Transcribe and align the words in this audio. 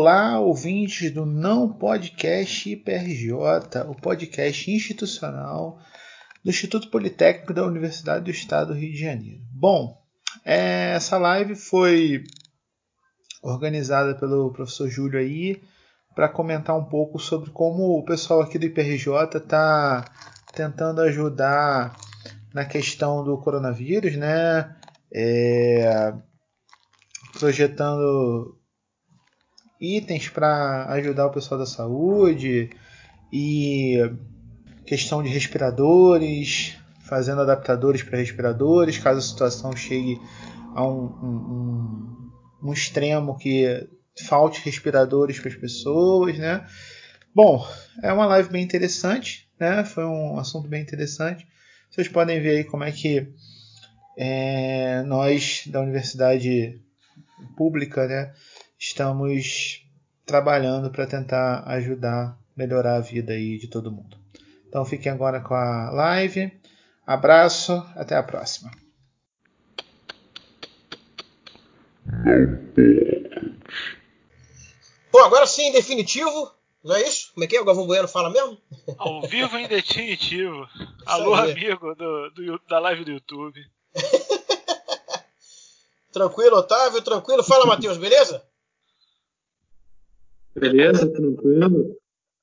Olá, 0.00 0.38
ouvintes 0.38 1.10
do 1.10 1.26
Não 1.26 1.72
Podcast 1.72 2.70
IPRJ, 2.70 3.32
o 3.88 3.96
podcast 4.00 4.70
institucional 4.70 5.80
do 6.44 6.50
Instituto 6.50 6.88
Politécnico 6.88 7.52
da 7.52 7.64
Universidade 7.64 8.24
do 8.24 8.30
Estado 8.30 8.68
do 8.68 8.78
Rio 8.78 8.92
de 8.92 9.00
Janeiro. 9.00 9.42
Bom, 9.50 10.00
é, 10.44 10.92
essa 10.92 11.18
live 11.18 11.56
foi 11.56 12.22
organizada 13.42 14.14
pelo 14.14 14.52
professor 14.52 14.88
Júlio 14.88 15.18
aí 15.18 15.60
para 16.14 16.28
comentar 16.28 16.78
um 16.78 16.84
pouco 16.84 17.18
sobre 17.18 17.50
como 17.50 17.98
o 17.98 18.04
pessoal 18.04 18.40
aqui 18.40 18.56
do 18.56 18.66
IPRJ 18.66 19.38
está 19.38 20.04
tentando 20.54 21.00
ajudar 21.00 21.96
na 22.54 22.64
questão 22.64 23.24
do 23.24 23.36
coronavírus, 23.36 24.14
né? 24.14 24.76
É, 25.12 26.14
projetando 27.36 28.57
itens 29.80 30.28
para 30.28 30.86
ajudar 30.92 31.26
o 31.26 31.30
pessoal 31.32 31.58
da 31.58 31.66
saúde 31.66 32.70
e 33.32 33.96
questão 34.86 35.22
de 35.22 35.28
respiradores, 35.28 36.76
fazendo 37.04 37.42
adaptadores 37.42 38.02
para 38.02 38.18
respiradores, 38.18 38.98
caso 38.98 39.18
a 39.18 39.22
situação 39.22 39.76
chegue 39.76 40.20
a 40.74 40.86
um, 40.86 41.04
um, 41.04 42.30
um, 42.62 42.72
extremo 42.72 43.36
que 43.36 43.88
falte 44.26 44.64
respiradores 44.64 45.38
para 45.38 45.50
as 45.50 45.56
pessoas, 45.56 46.38
né? 46.38 46.66
Bom, 47.34 47.66
é 48.02 48.12
uma 48.12 48.26
live 48.26 48.50
bem 48.50 48.64
interessante, 48.64 49.48
né? 49.60 49.84
Foi 49.84 50.04
um 50.04 50.38
assunto 50.38 50.68
bem 50.68 50.82
interessante. 50.82 51.46
Vocês 51.90 52.08
podem 52.08 52.40
ver 52.40 52.58
aí 52.58 52.64
como 52.64 52.84
é 52.84 52.92
que 52.92 53.32
é, 54.16 55.02
nós 55.04 55.62
da 55.66 55.80
universidade 55.80 56.80
pública, 57.56 58.06
né, 58.06 58.32
estamos 58.78 59.84
trabalhando 60.24 60.90
para 60.90 61.06
tentar 61.06 61.64
ajudar, 61.66 62.38
melhorar 62.56 62.96
a 62.96 63.00
vida 63.00 63.32
aí 63.32 63.58
de 63.58 63.66
todo 63.66 63.90
mundo. 63.90 64.16
Então 64.68 64.84
fiquem 64.84 65.10
agora 65.10 65.40
com 65.40 65.54
a 65.54 65.90
live. 65.90 66.52
Abraço, 67.06 67.72
até 67.96 68.14
a 68.14 68.22
próxima. 68.22 68.70
Bom, 75.10 75.24
agora 75.24 75.46
sim, 75.46 75.62
em 75.62 75.72
definitivo, 75.72 76.52
não 76.84 76.94
é 76.94 77.02
isso? 77.02 77.32
Como 77.32 77.44
é 77.44 77.46
que 77.46 77.56
é? 77.56 77.60
O 77.60 77.64
Galvão 77.64 77.86
Bueno 77.86 78.06
fala 78.06 78.30
mesmo? 78.30 78.58
Ao 78.98 79.22
vivo 79.22 79.56
em 79.56 79.66
definitivo. 79.66 80.68
Alô, 81.06 81.34
amigo 81.34 81.94
do, 81.94 82.30
do, 82.30 82.60
da 82.68 82.78
live 82.78 83.04
do 83.04 83.12
YouTube. 83.12 83.60
tranquilo, 86.12 86.56
Otávio? 86.56 87.02
Tranquilo? 87.02 87.42
Fala, 87.42 87.66
Matheus, 87.66 87.96
beleza? 87.96 88.42
Beleza, 90.58 91.08
tranquilo. 91.08 91.96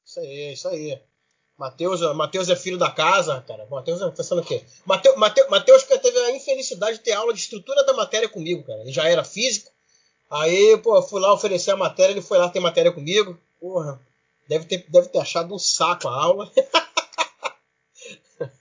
Isso 0.06 0.20
aí, 0.20 0.54
isso 0.54 0.68
aí. 0.68 1.00
Matheus, 1.58 2.02
Mateus 2.16 2.50
é 2.50 2.56
filho 2.56 2.78
da 2.78 2.92
casa, 2.92 3.42
cara. 3.48 3.66
Matheus 3.70 4.02
é 4.02 4.10
pensando 4.12 4.42
o 4.42 4.46
quê? 4.46 4.62
Matheus, 4.86 5.16
Mateus 5.50 5.84
teve 5.84 6.18
a 6.20 6.36
infelicidade 6.36 6.98
de 6.98 7.04
ter 7.04 7.14
aula 7.14 7.34
de 7.34 7.40
estrutura 7.40 7.86
da 7.86 7.94
matéria 7.94 8.28
comigo, 8.28 8.64
cara. 8.64 8.82
Ele 8.82 8.92
já 8.92 9.08
era 9.08 9.24
físico. 9.24 9.72
Aí, 10.30 10.78
pô, 10.84 11.02
fui 11.02 11.22
lá 11.22 11.34
oferecer 11.34 11.72
a 11.72 11.78
matéria, 11.78 12.12
ele 12.12 12.22
foi 12.22 12.38
lá 12.38 12.50
ter 12.50 12.60
matéria 12.60 12.92
comigo. 12.92 13.38
Porra, 13.60 14.00
deve 14.50 14.66
ter, 14.66 14.86
deve 14.90 15.08
ter 15.08 15.20
achado 15.20 15.56
um 15.56 15.60
saco 15.60 16.08
a 16.08 16.24
aula. 16.24 16.52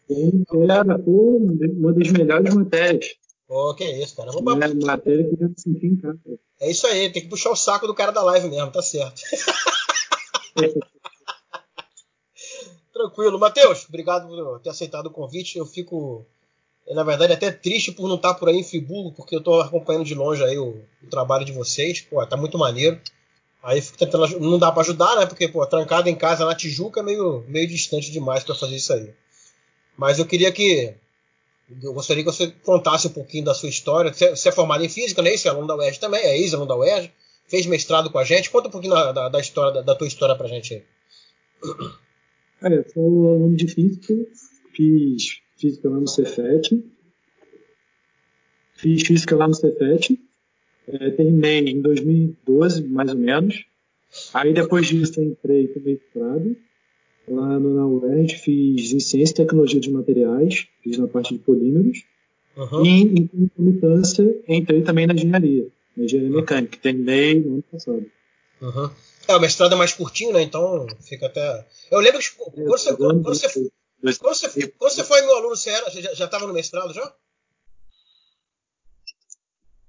Era 0.08 0.84
uma 0.84 1.92
das 1.92 2.10
melhores 2.12 2.54
matérias. 2.54 3.16
Pô, 3.46 3.74
que 3.74 3.84
isso, 3.84 4.16
cara. 4.16 4.32
Vamos... 4.32 4.54
É 4.54 4.74
matéria 4.74 5.28
que 5.28 5.42
eu 5.42 5.52
senti 5.56 5.86
em 5.86 5.96
casa. 5.96 6.18
É 6.60 6.70
isso 6.70 6.86
aí, 6.86 7.10
tem 7.10 7.22
que 7.22 7.28
puxar 7.28 7.50
o 7.50 7.56
saco 7.56 7.86
do 7.86 7.94
cara 7.94 8.10
da 8.10 8.22
live 8.22 8.48
mesmo, 8.48 8.70
tá 8.70 8.80
certo. 8.80 9.20
Tranquilo. 12.92 13.38
Matheus, 13.38 13.86
obrigado 13.88 14.28
por 14.28 14.60
ter 14.60 14.70
aceitado 14.70 15.06
o 15.06 15.10
convite. 15.10 15.58
Eu 15.58 15.66
fico, 15.66 16.24
na 16.88 17.02
verdade, 17.02 17.32
até 17.32 17.50
triste 17.50 17.90
por 17.90 18.08
não 18.08 18.14
estar 18.14 18.34
por 18.34 18.48
aí 18.48 18.56
em 18.56 18.64
Friburgo, 18.64 19.12
porque 19.12 19.34
eu 19.34 19.40
estou 19.40 19.60
acompanhando 19.60 20.04
de 20.04 20.14
longe 20.14 20.44
aí 20.44 20.56
o, 20.56 20.80
o, 21.02 21.06
trabalho 21.10 21.44
de 21.44 21.52
vocês. 21.52 22.00
Pô, 22.00 22.24
tá 22.24 22.36
muito 22.36 22.56
maneiro. 22.56 23.00
Aí 23.62 23.80
fico 23.80 23.98
tentando, 23.98 24.38
não 24.38 24.58
dá 24.58 24.70
para 24.70 24.82
ajudar, 24.82 25.16
né? 25.16 25.26
Porque, 25.26 25.48
pô, 25.48 25.66
trancado 25.66 26.08
em 26.08 26.14
casa 26.14 26.44
na 26.44 26.54
Tijuca 26.54 27.00
é 27.00 27.02
meio, 27.02 27.44
meio 27.48 27.66
distante 27.66 28.12
demais 28.12 28.44
para 28.44 28.54
fazer 28.54 28.76
isso 28.76 28.92
aí. 28.92 29.12
Mas 29.96 30.18
eu 30.18 30.26
queria 30.26 30.52
que 30.52 30.94
eu 31.82 31.92
gostaria 31.94 32.22
que 32.22 32.30
você 32.30 32.50
contasse 32.62 33.06
um 33.06 33.12
pouquinho 33.12 33.44
da 33.44 33.54
sua 33.54 33.68
história. 33.68 34.12
Você 34.12 34.48
é 34.48 34.52
formado 34.52 34.84
em 34.84 34.88
física, 34.88 35.22
né? 35.22 35.36
Você 35.36 35.48
é 35.48 35.50
aluno 35.50 35.66
da 35.66 35.76
UERJ 35.76 35.98
também, 35.98 36.20
é 36.20 36.38
ex-aluno 36.38 36.68
da 36.68 36.76
UERJ, 36.76 37.10
fez 37.46 37.66
mestrado 37.66 38.10
com 38.10 38.18
a 38.18 38.24
gente. 38.24 38.50
Conta 38.50 38.68
um 38.68 38.70
pouquinho 38.70 38.94
da, 38.94 39.12
da, 39.12 39.28
da 39.28 39.40
história, 39.40 39.72
da, 39.72 39.82
da, 39.82 39.94
tua 39.94 40.06
história 40.06 40.36
pra 40.36 40.46
gente 40.46 40.74
aí. 40.74 40.82
Cara, 42.60 42.74
eu 42.74 42.84
sou 42.92 43.28
aluno 43.28 43.56
de 43.56 43.66
física, 43.66 44.14
fiz 44.74 45.40
física 45.56 45.88
lá 45.88 45.98
no 45.98 46.06
Cefet. 46.08 46.84
Fiz 48.74 49.06
física 49.06 49.36
lá 49.36 49.48
no 49.48 49.54
Cefet. 49.54 50.18
É, 50.86 51.10
terminei 51.12 51.60
em 51.60 51.80
2012, 51.80 52.84
mais 52.84 53.10
ou 53.10 53.16
menos. 53.16 53.64
Aí 54.34 54.52
depois 54.52 54.86
disso 54.86 55.18
eu 55.18 55.24
entrei 55.24 55.66
para 55.68 55.82
mestrado 55.82 56.56
lá 57.28 57.58
na 57.58 57.86
UERJ, 57.86 58.36
fiz 58.36 58.92
em 58.92 59.00
Ciência 59.00 59.32
e 59.32 59.36
Tecnologia 59.36 59.80
de 59.80 59.90
Materiais, 59.90 60.66
fiz 60.82 60.98
na 60.98 61.08
parte 61.08 61.34
de 61.34 61.40
polímeros. 61.40 62.04
Uhum. 62.56 62.84
E, 62.84 63.02
em 63.02 63.26
concomitância, 63.26 64.24
entrei 64.46 64.82
também 64.82 65.06
na 65.06 65.14
engenharia, 65.14 65.66
na 65.96 66.04
engenharia 66.04 66.30
uhum. 66.30 66.36
mecânica, 66.36 66.78
terminei 66.80 67.40
no 67.40 67.54
ano 67.54 67.64
passado. 67.70 68.06
Uhum. 68.60 68.90
É, 69.26 69.36
o 69.36 69.40
mestrado 69.40 69.74
é 69.74 69.76
mais 69.76 69.92
curtinho, 69.92 70.32
né? 70.32 70.42
Então 70.42 70.86
fica 71.00 71.26
até. 71.26 71.66
Eu 71.90 72.00
lembro 72.00 72.20
que 72.20 72.30
quando 72.36 72.66
você, 72.66 72.96
quando 72.96 73.22
você, 73.22 73.48
quando 73.48 74.34
você, 74.34 74.68
quando 74.68 74.92
você 74.92 75.04
foi 75.04 75.22
meu 75.22 75.36
aluno, 75.36 75.56
você 75.56 75.70
era, 75.70 75.90
já 75.90 76.24
estava 76.26 76.46
no 76.46 76.52
mestrado 76.52 76.92
já? 76.92 77.12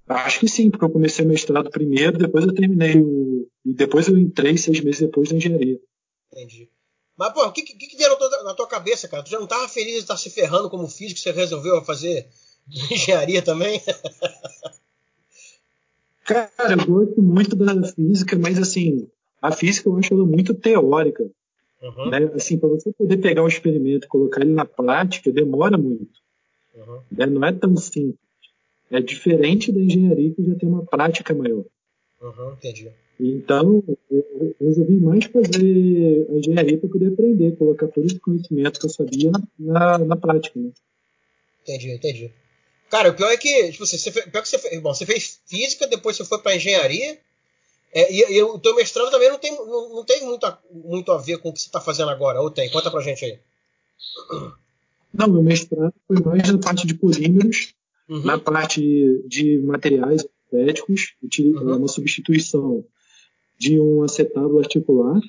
Acho 0.08 0.40
que 0.40 0.48
sim, 0.48 0.70
porque 0.70 0.84
eu 0.84 0.90
comecei 0.90 1.24
o 1.24 1.28
mestrado 1.28 1.68
primeiro, 1.68 2.16
depois 2.16 2.46
eu 2.46 2.54
terminei 2.54 2.96
o. 2.96 3.48
E 3.64 3.74
depois 3.74 4.06
eu 4.08 4.16
entrei 4.16 4.56
seis 4.56 4.80
meses 4.80 5.00
depois 5.00 5.30
na 5.30 5.38
engenharia. 5.38 5.80
Entendi. 6.32 6.70
Mas, 7.16 7.32
pô, 7.32 7.46
o 7.46 7.52
que, 7.52 7.62
que, 7.62 7.74
que 7.74 7.96
deu 7.96 8.10
na 8.44 8.54
tua, 8.54 8.66
cabeça, 8.66 9.08
cara? 9.08 9.22
Tu 9.22 9.30
já 9.30 9.40
não 9.40 9.46
tava 9.46 9.68
feliz 9.68 9.94
de 9.94 10.00
estar 10.00 10.16
se 10.16 10.28
ferrando 10.28 10.68
como 10.68 10.86
físico, 10.86 11.18
você 11.18 11.32
resolveu 11.32 11.82
fazer 11.82 12.28
engenharia 12.90 13.40
também? 13.40 13.80
cara, 16.24 16.50
eu 16.72 16.86
gosto 16.86 17.22
muito 17.22 17.56
da 17.56 17.82
física, 17.88 18.36
mas 18.38 18.58
assim, 18.58 19.08
a 19.40 19.50
física 19.50 19.88
eu 19.88 19.96
acho 19.96 20.12
ela 20.12 20.26
muito 20.26 20.52
teórica. 20.52 21.24
Uhum. 21.82 22.10
Né? 22.10 22.30
Assim, 22.34 22.58
para 22.58 22.68
você 22.68 22.92
poder 22.92 23.16
pegar 23.18 23.42
um 23.42 23.48
experimento 23.48 24.06
e 24.06 24.08
colocar 24.08 24.42
ele 24.42 24.52
na 24.52 24.64
prática, 24.64 25.32
demora 25.32 25.78
muito. 25.78 26.20
Uhum. 26.74 27.00
Né? 27.10 27.26
Não 27.26 27.44
é 27.46 27.52
tão 27.52 27.76
simples. 27.76 28.18
É 28.90 29.00
diferente 29.00 29.72
da 29.72 29.80
engenharia 29.80 30.32
que 30.34 30.44
já 30.44 30.54
tem 30.54 30.68
uma 30.68 30.84
prática 30.84 31.34
maior. 31.34 31.64
Uhum, 32.20 32.52
entendi. 32.52 32.90
Então, 33.18 33.82
eu 34.10 34.54
resolvi 34.60 35.00
mais 35.00 35.24
fazer 35.24 36.26
a 36.28 36.32
engenharia 36.34 36.78
para 36.78 36.88
poder 36.88 37.12
aprender, 37.12 37.56
colocar 37.56 37.88
todo 37.88 38.06
esse 38.06 38.20
conhecimento 38.20 38.78
que 38.78 38.86
eu 38.86 38.90
sabia 38.90 39.32
na, 39.58 39.98
na, 39.98 40.16
prática. 40.16 40.58
Né? 40.58 40.70
Entendi, 41.62 41.92
entendi. 41.92 42.30
Cara, 42.90 43.10
o 43.10 43.14
pior 43.14 43.30
é 43.30 43.36
que, 43.36 43.72
tipo, 43.72 43.86
você, 43.86 43.98
fez, 44.10 44.26
pior 44.26 44.42
que 44.42 44.48
você, 44.48 44.58
fez, 44.58 44.80
bom, 44.82 44.92
você 44.92 45.06
fez 45.06 45.40
física, 45.46 45.86
depois 45.86 46.16
você 46.16 46.24
foi 46.24 46.40
para 46.40 46.56
engenharia, 46.56 47.18
é, 47.92 48.12
e, 48.12 48.36
e, 48.36 48.42
o 48.42 48.58
teu 48.58 48.74
mestrado 48.76 49.10
também 49.10 49.30
não 49.30 49.38
tem, 49.38 49.52
não, 49.52 49.94
não 49.94 50.04
tem 50.04 50.22
muito, 50.24 50.44
a, 50.44 50.58
muito 50.70 51.10
a 51.10 51.18
ver 51.18 51.38
com 51.38 51.48
o 51.48 51.52
que 51.52 51.60
você 51.60 51.68
está 51.68 51.80
fazendo 51.80 52.10
agora, 52.10 52.40
ou 52.40 52.50
tem? 52.50 52.70
Conta 52.70 52.90
pra 52.90 53.00
gente 53.00 53.24
aí. 53.24 53.38
Não, 55.12 55.28
meu 55.28 55.42
mestrado 55.42 55.94
foi 56.06 56.20
mais 56.20 56.52
na 56.52 56.58
parte 56.58 56.86
de 56.86 56.94
polímeros, 56.94 57.72
uhum. 58.08 58.22
na 58.24 58.38
parte 58.38 58.80
de 59.26 59.58
materiais 59.60 60.26
sintéticos, 60.50 61.14
uhum. 61.38 61.72
É 61.72 61.76
uma 61.76 61.88
substituição 61.88 62.84
de 63.58 63.80
um 63.80 64.02
acetábulo 64.02 64.58
articular, 64.58 65.20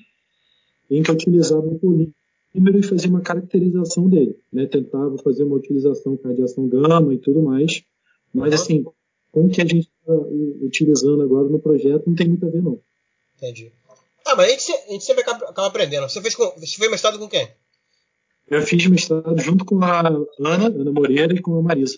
em 0.89 1.03
que 1.03 1.09
eu 1.09 1.15
utilizava 1.15 1.65
um 1.65 1.77
polímero 1.77 2.79
e 2.79 2.83
fazia 2.83 3.09
uma 3.09 3.21
caracterização 3.21 4.09
dele. 4.09 4.38
Né? 4.51 4.65
Tentava 4.65 5.18
fazer 5.19 5.44
uma 5.44 5.56
utilização 5.56 6.18
com 6.18 6.27
radiação 6.27 6.68
gama 6.68 7.13
e 7.13 7.18
tudo 7.18 7.41
mais, 7.41 7.83
mas 8.33 8.53
assim, 8.53 8.85
com 9.31 9.45
o 9.45 9.50
que 9.50 9.62
a 9.62 9.65
gente 9.65 9.89
está 9.89 10.13
utilizando 10.62 11.21
agora 11.21 11.47
no 11.47 11.59
projeto 11.59 12.07
não 12.07 12.15
tem 12.15 12.27
muito 12.27 12.45
a 12.45 12.50
ver, 12.50 12.62
não. 12.62 12.79
Entendi. 13.38 13.71
Ah, 14.25 14.35
mas 14.35 14.47
a 14.47 14.50
gente, 14.50 14.71
a 14.71 14.91
gente 14.91 15.06
sempre 15.06 15.21
acaba, 15.21 15.45
acaba, 15.45 15.68
aprendendo. 15.68 16.09
Você 16.09 16.21
fez, 16.21 16.35
com, 16.35 16.51
você 16.57 16.75
fez 16.75 16.91
mestrado 16.91 17.18
com 17.18 17.29
quem? 17.29 17.47
Eu 18.50 18.62
fiz 18.62 18.85
mestrado 18.88 19.38
junto 19.39 19.63
com 19.63 19.81
a 19.83 20.00
Ana, 20.00 20.25
Ana 20.39 20.91
Moreira 20.91 21.33
e 21.33 21.41
com 21.41 21.57
a 21.57 21.62
Marisa. 21.62 21.97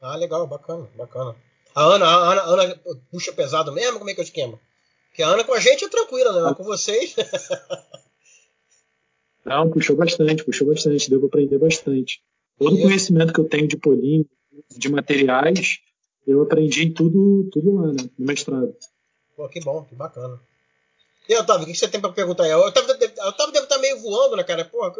Ah, 0.00 0.16
legal, 0.16 0.46
bacana, 0.46 0.88
bacana. 0.96 1.34
A 1.74 1.82
Ana, 1.82 2.06
a 2.06 2.32
Ana, 2.32 2.42
a 2.42 2.46
Ana 2.46 2.80
puxa 3.10 3.32
pesado 3.32 3.72
mesmo? 3.72 3.98
Como 3.98 4.10
é 4.10 4.14
que 4.14 4.20
é 4.20 4.22
o 4.22 4.24
esquema? 4.24 4.60
Porque 5.14 5.22
a 5.22 5.28
Ana 5.28 5.44
com 5.44 5.54
a 5.54 5.60
gente 5.60 5.84
é 5.84 5.88
tranquila, 5.88 6.32
né? 6.32 6.40
Mas 6.40 6.56
com 6.56 6.64
vocês. 6.64 7.14
Não, 9.46 9.70
puxou 9.70 9.94
bastante, 9.94 10.42
puxou 10.42 10.66
bastante, 10.66 11.08
deu 11.08 11.20
para 11.20 11.28
aprender 11.28 11.56
bastante. 11.56 12.20
Todo 12.58 12.74
o 12.74 12.82
conhecimento 12.82 13.32
que 13.32 13.38
eu 13.38 13.48
tenho 13.48 13.68
de 13.68 13.76
polímero, 13.76 14.28
de 14.76 14.88
materiais, 14.88 15.78
eu 16.26 16.42
aprendi 16.42 16.90
tudo, 16.90 17.48
tudo 17.52 17.76
lá, 17.76 17.92
né? 17.92 18.10
No 18.18 18.26
mestrado. 18.26 18.74
Pô, 19.36 19.48
que 19.48 19.60
bom, 19.60 19.84
que 19.84 19.94
bacana. 19.94 20.40
E 21.28 21.36
Otávio, 21.36 21.62
o 21.62 21.66
que 21.70 21.76
você 21.76 21.86
tem 21.86 22.00
para 22.00 22.10
perguntar 22.10 22.42
aí? 22.42 22.52
O 22.52 22.66
Otávio, 22.66 22.92
Otávio 22.92 23.52
deve 23.52 23.66
estar 23.66 23.78
meio 23.78 24.00
voando, 24.00 24.34
né, 24.34 24.42
cara? 24.42 24.64
Porra, 24.64 24.92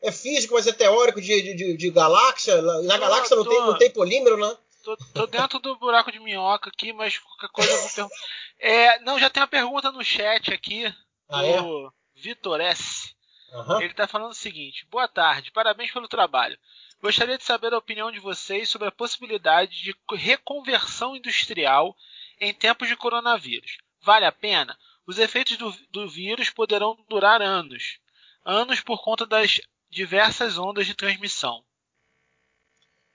é 0.00 0.12
físico, 0.12 0.54
mas 0.54 0.68
é 0.68 0.72
teórico 0.72 1.20
de, 1.20 1.56
de, 1.56 1.76
de 1.76 1.90
galáxia. 1.90 2.62
Na 2.62 2.94
tô, 2.94 3.00
galáxia 3.00 3.36
não, 3.36 3.42
tô, 3.42 3.50
tem, 3.50 3.58
não 3.58 3.76
tem 3.76 3.90
polímero, 3.90 4.36
né? 4.36 4.56
Tô, 4.88 4.96
tô, 4.96 5.26
dentro 5.26 5.58
do 5.58 5.76
buraco 5.76 6.10
de 6.10 6.18
minhoca 6.18 6.70
aqui, 6.70 6.94
mas 6.94 7.18
qualquer 7.18 7.48
coisa 7.50 7.70
eu 7.70 7.80
vou 7.80 7.90
perguntar. 7.90 8.16
É, 8.58 8.98
não, 9.00 9.18
já 9.18 9.28
tem 9.28 9.42
uma 9.42 9.46
pergunta 9.46 9.92
no 9.92 10.02
chat 10.02 10.50
aqui 10.50 10.86
ah, 11.28 11.42
do 11.42 11.86
é? 11.86 11.90
Vitor 12.14 12.58
S. 12.58 13.14
Uhum. 13.52 13.82
Ele 13.82 13.90
está 13.90 14.06
falando 14.06 14.30
o 14.30 14.34
seguinte: 14.34 14.86
Boa 14.86 15.06
tarde, 15.06 15.50
parabéns 15.50 15.90
pelo 15.90 16.08
trabalho. 16.08 16.58
Gostaria 17.02 17.36
de 17.36 17.44
saber 17.44 17.74
a 17.74 17.78
opinião 17.78 18.10
de 18.10 18.18
vocês 18.18 18.70
sobre 18.70 18.88
a 18.88 18.92
possibilidade 18.92 19.82
de 19.82 19.94
reconversão 20.14 21.14
industrial 21.14 21.94
em 22.40 22.54
tempos 22.54 22.88
de 22.88 22.96
coronavírus. 22.96 23.76
Vale 24.00 24.24
a 24.24 24.32
pena? 24.32 24.78
Os 25.06 25.18
efeitos 25.18 25.58
do, 25.58 25.70
do 25.90 26.08
vírus 26.08 26.48
poderão 26.48 26.96
durar 27.10 27.42
anos. 27.42 27.98
Anos 28.42 28.80
por 28.80 29.02
conta 29.02 29.26
das 29.26 29.60
diversas 29.90 30.56
ondas 30.56 30.86
de 30.86 30.94
transmissão. 30.94 31.62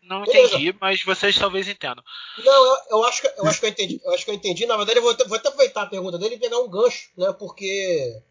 Não 0.07 0.23
entendi, 0.23 0.57
Beleza. 0.57 0.77
mas 0.81 1.03
vocês 1.03 1.37
talvez 1.37 1.67
entendam. 1.67 2.03
Não, 2.43 2.65
eu, 2.65 2.77
eu, 2.91 3.03
acho 3.05 3.21
que, 3.21 3.27
eu 3.37 3.45
acho 3.45 3.59
que 3.59 3.65
eu 3.65 3.69
entendi. 3.69 4.01
Eu 4.03 4.13
acho 4.13 4.25
que 4.25 4.31
eu 4.31 4.35
entendi. 4.35 4.65
Na 4.65 4.75
verdade, 4.75 4.99
eu 4.99 5.03
vou, 5.03 5.15
vou 5.27 5.37
até 5.37 5.47
aproveitar 5.47 5.83
a 5.83 5.87
pergunta 5.87 6.17
dele 6.17 6.35
e 6.35 6.39
pegar 6.39 6.59
um 6.59 6.69
gancho, 6.69 7.09
né? 7.17 7.31
Porque 7.33 8.21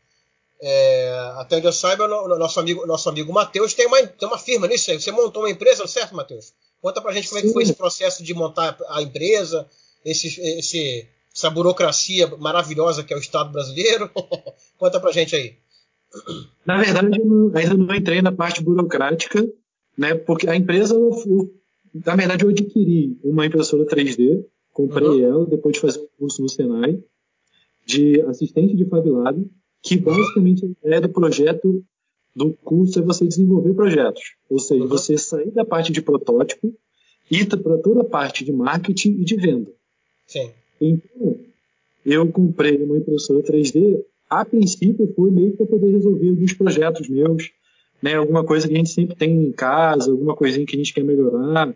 é, 0.65 1.33
até 1.39 1.57
onde 1.57 1.67
eu 1.67 1.73
saiba, 1.73 2.05
o 2.05 2.39
nosso 2.39 2.61
amigo, 2.61 2.87
nosso 2.87 3.09
amigo 3.09 3.33
Matheus 3.33 3.75
tem 3.75 3.87
uma, 3.87 4.07
tem 4.07 4.29
uma 4.29 4.39
firma 4.39 4.69
nisso 4.69 4.91
aí. 4.91 5.01
Você 5.01 5.11
montou 5.11 5.43
uma 5.43 5.51
empresa, 5.51 5.87
certo, 5.89 6.15
Matheus? 6.15 6.53
Conta 6.81 7.01
pra 7.01 7.13
gente 7.13 7.29
como 7.29 7.41
é 7.41 7.43
que 7.43 7.53
foi 7.53 7.65
esse 7.65 7.75
processo 7.75 8.23
de 8.23 8.33
montar 8.33 8.77
a 8.89 9.03
empresa, 9.03 9.69
esse, 10.05 10.41
esse, 10.59 11.09
essa 11.35 11.51
burocracia 11.51 12.29
maravilhosa 12.39 13.03
que 13.03 13.13
é 13.13 13.17
o 13.17 13.21
Estado 13.21 13.51
brasileiro. 13.51 14.11
Conta 14.79 15.01
pra 15.01 15.11
gente 15.11 15.35
aí. 15.35 15.57
Na 16.65 16.77
verdade, 16.81 17.19
eu 17.21 17.53
ainda 17.57 17.75
não 17.75 17.95
entrei 17.95 18.23
na 18.23 18.31
parte 18.31 18.63
burocrática, 18.63 19.45
né? 19.99 20.15
Porque 20.15 20.49
a 20.49 20.55
empresa, 20.55 20.95
eu, 20.95 21.11
na 21.95 22.17
verdade, 22.17 22.45
eu 22.45 22.51
adquiri 22.51 23.19
uma 23.23 23.47
impressora 23.47 23.85
3D, 23.85 24.45
comprei 24.73 25.07
uhum. 25.07 25.25
ela 25.25 25.47
depois 25.47 25.75
de 25.75 25.81
fazer 25.81 26.01
um 26.01 26.07
curso 26.19 26.43
no 26.43 26.49
Senai 26.49 27.03
de 27.85 28.21
assistente 28.23 28.77
de 28.77 28.85
Fab 28.85 29.09
Lab, 29.09 29.45
que 29.83 29.97
basicamente 29.97 30.65
ideia 30.85 31.01
do 31.01 31.09
projeto 31.09 31.85
do 32.35 32.53
curso 32.65 32.99
é 32.99 33.03
você 33.03 33.27
desenvolver 33.27 33.75
projetos, 33.75 34.37
ou 34.49 34.59
seja, 34.59 34.83
uhum. 34.83 34.89
você 34.89 35.19
sair 35.19 35.51
da 35.51 35.65
parte 35.65 35.93
de 35.93 36.01
protótipo 36.01 36.73
e 37.31 37.41
ir 37.41 37.47
para 37.47 37.79
toda 37.79 38.03
a 38.03 38.05
parte 38.05 38.45
de 38.45 38.53
marketing 38.53 39.21
e 39.21 39.25
de 39.25 39.37
venda. 39.37 39.71
Sim. 40.27 40.51
Então, 40.81 41.37
eu 42.07 42.31
comprei 42.31 42.83
uma 42.83 42.97
impressora 42.97 43.43
3D 43.43 44.03
a 44.33 44.47
princípio 44.47 45.13
foi 45.15 45.31
meio 45.31 45.55
para 45.55 45.67
poder 45.67 45.91
resolver 45.91 46.31
alguns 46.31 46.55
projetos 46.55 47.07
meus, 47.07 47.51
né? 48.03 48.15
Alguma 48.15 48.45
coisa 48.45 48.67
que 48.67 48.75
a 48.75 48.77
gente 48.77 48.91
sempre 48.91 49.17
tem 49.17 49.31
em 49.31 49.53
casa, 49.53 50.11
alguma 50.11 50.35
coisinha 50.35 50.67
que 50.67 50.75
a 50.75 50.79
gente 50.79 50.93
quer 50.93 51.05
melhorar. 51.05 51.75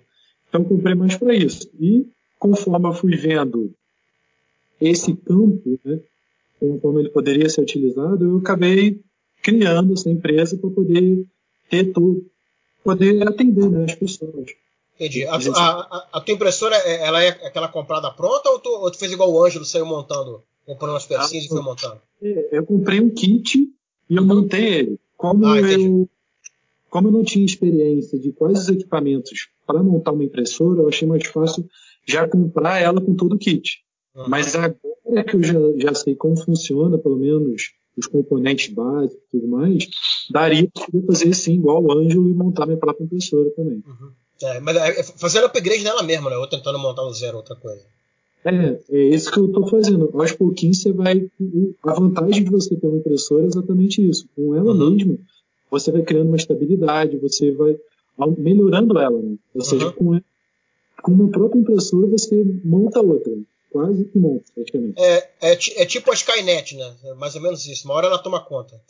Então 0.48 0.64
comprei 0.64 0.94
mais 0.94 1.16
para 1.16 1.34
isso. 1.34 1.70
E 1.78 2.06
conforme 2.38 2.88
eu 2.88 2.92
fui 2.92 3.16
vendo 3.16 3.72
esse 4.80 5.14
campo, 5.14 5.78
né, 5.84 6.00
conforme 6.60 7.00
ele 7.02 7.10
poderia 7.10 7.48
ser 7.48 7.62
utilizado, 7.62 8.24
eu 8.24 8.38
acabei 8.38 9.00
criando 9.42 9.92
essa 9.92 10.10
empresa 10.10 10.58
para 10.58 10.70
poder 10.70 11.24
ter 11.70 11.92
tudo, 11.92 12.26
poder 12.82 13.26
atender 13.26 13.70
né, 13.70 13.84
as 13.84 13.94
pessoas. 13.94 14.50
Entendi. 14.96 15.24
A, 15.26 15.36
a, 15.36 16.08
a, 16.14 16.20
tua 16.20 16.34
impressora, 16.34 16.74
é, 16.76 17.06
ela 17.06 17.22
é 17.22 17.28
aquela 17.28 17.68
comprada 17.68 18.10
pronta 18.10 18.48
ou 18.50 18.58
tu, 18.58 18.70
ou 18.70 18.90
tu 18.90 18.98
fez 18.98 19.12
igual 19.12 19.30
o 19.30 19.44
Ângelo, 19.44 19.64
saiu 19.64 19.84
montando 19.84 20.42
Comprou 20.66 20.90
umas 20.90 21.06
pecinhas 21.06 21.44
ah, 21.44 21.46
e 21.46 21.48
foi 21.48 21.62
montando? 21.62 22.00
É, 22.20 22.58
eu 22.58 22.66
comprei 22.66 23.00
um 23.00 23.08
kit 23.08 23.56
e 24.10 24.16
eu 24.16 24.24
montei 24.24 24.74
ele. 24.74 25.00
Como, 25.16 25.46
ah, 25.46 25.60
eu, 25.60 26.08
como 26.96 27.08
eu 27.08 27.12
não 27.12 27.22
tinha 27.22 27.44
experiência 27.44 28.18
de 28.18 28.32
quais 28.32 28.60
os 28.60 28.68
equipamentos 28.70 29.50
para 29.66 29.82
montar 29.82 30.12
uma 30.12 30.24
impressora, 30.24 30.80
eu 30.80 30.88
achei 30.88 31.06
mais 31.06 31.26
fácil 31.26 31.68
já 32.08 32.26
comprar 32.26 32.80
ela 32.80 33.02
com 33.02 33.14
todo 33.14 33.34
o 33.34 33.38
kit. 33.38 33.80
Uhum. 34.14 34.24
Mas 34.28 34.56
agora 34.56 35.22
que 35.28 35.36
eu 35.36 35.42
já, 35.42 35.58
já 35.76 35.94
sei 35.94 36.14
como 36.14 36.42
funciona, 36.42 36.96
pelo 36.96 37.18
menos 37.18 37.74
os 37.98 38.06
componentes 38.06 38.72
básicos 38.72 39.22
e 39.28 39.30
tudo 39.30 39.46
mais, 39.46 39.86
daria 40.30 40.66
para 40.72 41.02
fazer 41.06 41.28
assim, 41.28 41.56
igual 41.56 41.84
o 41.84 41.92
Ângelo, 41.92 42.30
e 42.30 42.34
montar 42.34 42.64
minha 42.64 42.78
própria 42.78 43.04
impressora 43.04 43.50
também. 43.50 43.82
Uhum. 43.86 44.10
É, 44.42 44.60
mas 44.60 44.76
é, 44.76 45.02
fazendo 45.02 45.44
upgrade 45.44 45.84
nela 45.84 46.02
mesma, 46.02 46.30
né? 46.30 46.38
Ou 46.38 46.46
tentando 46.46 46.78
montar 46.78 47.02
do 47.02 47.12
zero 47.12 47.36
outra 47.36 47.56
coisa. 47.56 47.84
É, 48.42 48.78
é 48.90 49.02
isso 49.14 49.30
que 49.30 49.38
eu 49.38 49.48
estou 49.48 49.68
fazendo. 49.68 50.10
Aos 50.14 50.32
pouquinhos 50.32 50.80
você 50.80 50.92
vai. 50.92 51.28
A 51.82 51.92
vantagem 51.92 52.42
de 52.42 52.50
você 52.50 52.74
ter 52.74 52.86
uma 52.86 52.96
impressora 52.96 53.42
é 53.42 53.46
exatamente 53.46 54.08
isso. 54.08 54.26
Com 54.34 54.54
ela 54.54 54.72
uhum. 54.72 54.90
mesma, 54.90 55.18
você 55.70 55.90
vai 55.90 56.02
criando 56.02 56.28
uma 56.28 56.36
estabilidade, 56.36 57.16
você 57.18 57.50
vai 57.52 57.76
melhorando 58.38 58.98
ela. 58.98 59.20
Né? 59.20 59.36
Ou 59.54 59.62
seja, 59.62 59.92
com, 59.92 60.20
com 61.02 61.12
uma 61.12 61.30
própria 61.30 61.60
impressora 61.60 62.06
você 62.06 62.44
monta 62.64 63.00
outra. 63.00 63.32
Quase 63.70 64.04
que 64.06 64.18
monta, 64.18 64.44
praticamente. 64.54 64.98
É, 64.98 65.30
é, 65.40 65.52
é, 65.52 65.86
tipo 65.86 66.10
a 66.10 66.14
Skynet, 66.14 66.76
né? 66.76 66.96
É 67.04 67.14
mais 67.14 67.34
ou 67.34 67.42
menos 67.42 67.66
isso. 67.66 67.86
Uma 67.86 67.94
hora 67.94 68.06
ela 68.06 68.18
toma 68.18 68.42
conta. 68.42 68.80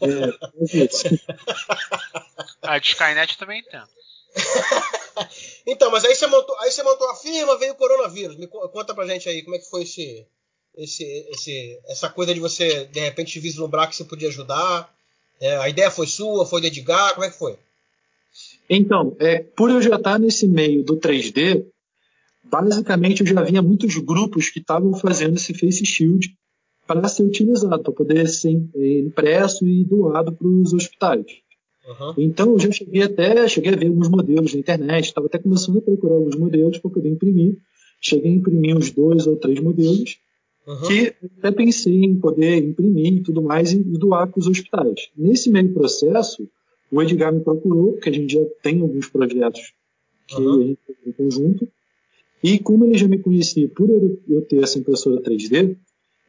É, 0.00 0.78
é 0.78 0.84
isso. 0.84 1.04
a 2.62 2.78
de 2.78 2.86
Skynet 2.86 3.36
também 3.36 3.60
entendo. 3.60 3.88
então, 5.66 5.90
mas 5.90 6.04
aí 6.04 6.14
você, 6.14 6.26
montou, 6.26 6.56
aí 6.60 6.70
você 6.70 6.82
montou 6.82 7.10
a 7.10 7.16
firma, 7.16 7.58
veio 7.58 7.72
o 7.72 7.76
coronavírus. 7.76 8.36
Me 8.36 8.46
conta 8.46 8.94
pra 8.94 9.06
gente 9.06 9.28
aí 9.28 9.42
como 9.42 9.56
é 9.56 9.58
que 9.58 9.68
foi 9.68 9.82
esse, 9.82 10.26
esse, 10.76 11.04
esse, 11.30 11.80
essa 11.88 12.08
coisa 12.08 12.32
de 12.32 12.40
você, 12.40 12.86
de 12.86 13.00
repente, 13.00 13.40
vislumbrar 13.40 13.88
que 13.88 13.96
você 13.96 14.04
podia 14.04 14.28
ajudar. 14.28 14.94
É, 15.40 15.56
a 15.56 15.68
ideia 15.68 15.90
foi 15.90 16.06
sua, 16.06 16.44
foi 16.44 16.60
do 16.60 16.66
Edgar, 16.66 17.14
como 17.14 17.24
é 17.24 17.30
que 17.30 17.38
foi? 17.38 17.56
Então, 18.68 19.16
é, 19.18 19.38
por 19.40 19.70
eu 19.70 19.80
já 19.80 19.96
estar 19.96 20.18
nesse 20.18 20.46
meio 20.46 20.84
do 20.84 20.96
3D, 20.96 21.64
basicamente 22.44 23.20
eu 23.20 23.26
já 23.26 23.42
via 23.42 23.62
muitos 23.62 23.96
grupos 23.98 24.50
que 24.50 24.60
estavam 24.60 24.94
fazendo 24.94 25.36
esse 25.36 25.54
face 25.54 25.84
shield 25.84 26.36
para 26.86 27.08
ser 27.08 27.22
utilizado, 27.22 27.82
para 27.82 27.92
poder 27.92 28.28
ser 28.28 28.62
é, 28.74 28.98
impresso 29.00 29.66
e 29.66 29.84
doado 29.84 30.32
para 30.32 30.46
os 30.46 30.72
hospitais. 30.72 31.24
Uhum. 31.86 32.14
Então 32.18 32.52
eu 32.52 32.58
já 32.58 32.70
cheguei 32.70 33.02
até, 33.02 33.48
cheguei 33.48 33.72
a 33.72 33.76
ver 33.76 33.86
alguns 33.86 34.08
modelos 34.08 34.52
na 34.52 34.60
internet, 34.60 35.06
estava 35.06 35.26
até 35.26 35.38
começando 35.38 35.78
a 35.78 35.82
procurar 35.82 36.14
alguns 36.14 36.36
modelos 36.36 36.78
para 36.78 36.90
poder 36.90 37.08
imprimir. 37.08 37.56
Cheguei 38.00 38.30
a 38.30 38.34
imprimir 38.34 38.76
uns 38.76 38.90
dois 38.90 39.26
ou 39.26 39.36
três 39.36 39.60
modelos, 39.60 40.18
uhum. 40.66 40.88
que 40.88 41.14
até 41.38 41.50
pensei 41.50 42.04
em 42.04 42.18
poder 42.18 42.56
imprimir 42.58 43.14
e 43.14 43.22
tudo 43.22 43.42
mais 43.42 43.72
e 43.72 43.78
doar 43.78 44.28
para 44.28 44.38
os 44.38 44.46
hospitais. 44.46 45.10
Nesse 45.16 45.50
meio 45.50 45.72
processo, 45.72 46.48
o 46.90 47.02
Edgar 47.02 47.32
me 47.32 47.40
procurou, 47.40 47.92
porque 47.92 48.08
a 48.08 48.12
gente 48.12 48.32
já 48.34 48.44
tem 48.62 48.80
alguns 48.80 49.08
projetos 49.08 49.72
que 50.26 50.36
uhum. 50.36 50.60
a 50.60 50.62
gente 50.64 50.78
tem 50.86 50.96
em 51.06 51.12
conjunto, 51.12 51.68
e 52.42 52.58
como 52.58 52.84
ele 52.84 52.96
já 52.96 53.06
me 53.06 53.18
conhecia 53.18 53.68
por 53.68 53.88
eu 53.90 54.42
ter 54.42 54.62
essa 54.62 54.78
impressora 54.78 55.20
3D, 55.20 55.76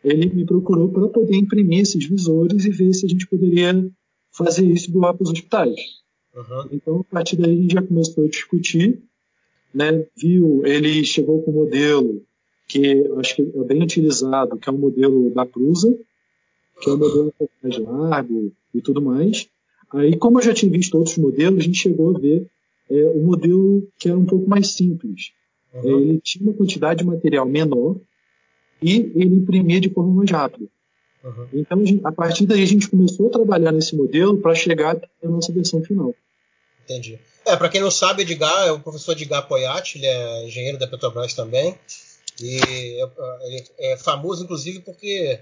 ele 0.03 0.25
me 0.33 0.45
procurou 0.45 0.89
para 0.89 1.07
poder 1.07 1.35
imprimir 1.35 1.81
esses 1.81 2.05
visores 2.05 2.65
e 2.65 2.69
ver 2.69 2.93
se 2.93 3.05
a 3.05 3.09
gente 3.09 3.27
poderia 3.27 3.89
fazer 4.31 4.65
isso 4.65 4.91
doar 4.91 5.13
para 5.13 5.23
os 5.23 5.29
hospitais. 5.29 5.79
Uhum. 6.35 6.67
Então, 6.71 6.99
a 6.99 7.03
partir 7.03 7.35
daí, 7.35 7.51
a 7.51 7.61
gente 7.61 7.73
já 7.73 7.81
começou 7.81 8.25
a 8.25 8.27
discutir, 8.27 9.01
né? 9.73 10.05
viu, 10.17 10.65
ele 10.65 11.03
chegou 11.03 11.41
com 11.43 11.51
um 11.51 11.55
modelo 11.55 12.25
que 12.71 12.79
eu 12.79 13.19
acho 13.19 13.35
que 13.35 13.41
é 13.41 13.63
bem 13.63 13.83
utilizado, 13.83 14.57
que 14.57 14.69
é 14.69 14.71
o 14.71 14.75
um 14.75 14.79
modelo 14.79 15.29
da 15.31 15.45
Prusa, 15.45 15.93
que 16.79 16.89
é 16.89 16.93
um 16.93 16.97
modelo 16.97 17.33
mais 17.61 17.77
largo 17.77 18.53
e 18.73 18.81
tudo 18.81 19.01
mais. 19.01 19.47
Aí, 19.93 20.15
como 20.15 20.39
eu 20.39 20.43
já 20.43 20.53
tinha 20.53 20.71
visto 20.71 20.97
outros 20.97 21.17
modelos, 21.17 21.59
a 21.59 21.63
gente 21.63 21.77
chegou 21.77 22.15
a 22.15 22.19
ver 22.19 22.47
é, 22.89 23.09
um 23.09 23.25
modelo 23.25 23.87
que 23.99 24.07
era 24.07 24.17
um 24.17 24.25
pouco 24.25 24.49
mais 24.49 24.71
simples. 24.71 25.31
Uhum. 25.73 25.81
É, 25.83 26.01
ele 26.01 26.21
tinha 26.21 26.43
uma 26.43 26.53
quantidade 26.53 26.99
de 26.99 27.05
material 27.05 27.45
menor 27.45 27.97
e 28.81 29.11
ele 29.15 29.35
imprimia 29.35 29.81
de 29.81 29.89
forma 29.89 30.13
mais 30.13 30.31
rápida. 30.31 30.65
Uhum. 31.23 31.47
Então, 31.53 31.83
a 32.05 32.11
partir 32.11 32.45
daí, 32.45 32.63
a 32.63 32.67
gente 32.67 32.89
começou 32.89 33.27
a 33.27 33.31
trabalhar 33.31 33.73
nesse 33.73 33.95
modelo 33.95 34.37
para 34.37 34.55
chegar 34.55 34.95
à 34.95 35.27
nossa 35.27 35.51
versão 35.51 35.83
final. 35.83 36.15
Entendi. 36.85 37.19
É, 37.45 37.55
para 37.57 37.69
quem 37.69 37.81
não 37.81 37.91
sabe, 37.91 38.21
Edgar 38.21 38.67
é 38.67 38.71
o 38.71 38.79
professor 38.79 39.11
Edgar 39.11 39.47
Poiati, 39.47 39.97
ele 39.97 40.07
é 40.07 40.47
engenheiro 40.47 40.77
da 40.77 40.87
Petrobras 40.87 41.33
também. 41.33 41.75
E 42.41 42.59
ele 43.41 43.63
é 43.79 43.97
famoso, 43.97 44.43
inclusive, 44.43 44.79
porque. 44.79 45.39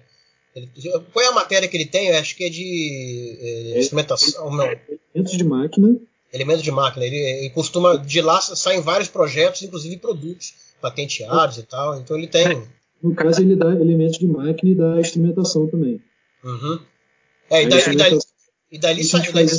Ele, 0.55 0.69
qual 1.13 1.23
é 1.23 1.27
a 1.27 1.33
matéria 1.33 1.67
que 1.67 1.77
ele 1.77 1.85
tem? 1.85 2.07
Eu 2.07 2.17
acho 2.17 2.35
que 2.35 2.43
é 2.43 2.49
de 2.49 3.37
é, 3.39 3.79
instrumentação. 3.79 4.49
Não. 4.51 4.65
Elementos 5.13 5.37
de 5.37 5.43
máquina. 5.43 5.99
Elementos 6.33 6.63
de 6.63 6.71
máquina. 6.71 7.05
Ele, 7.05 7.17
ele, 7.17 7.49
costuma. 7.51 7.97
De 7.97 8.21
lá 8.21 8.41
saem 8.41 8.81
vários 8.81 9.09
projetos, 9.09 9.61
inclusive 9.61 9.97
produtos 9.97 10.53
patenteados 10.81 11.57
e 11.57 11.63
tal. 11.63 11.99
Então 11.99 12.17
ele 12.17 12.27
tem. 12.27 12.67
No 13.01 13.15
caso, 13.15 13.41
ele 13.41 13.55
dá 13.55 13.67
elementos 13.67 14.17
de 14.17 14.27
máquina 14.27 14.71
e 14.71 14.75
dá 14.75 14.99
instrumentação 14.99 15.67
também. 15.67 16.01
Uhum. 16.43 16.79
É, 17.49 17.63
e, 17.63 17.67
da, 17.67 17.77
e, 17.79 17.95
dali, 17.95 18.19
e 18.71 18.77
dali, 18.77 19.03
sai, 19.03 19.31
dali 19.31 19.49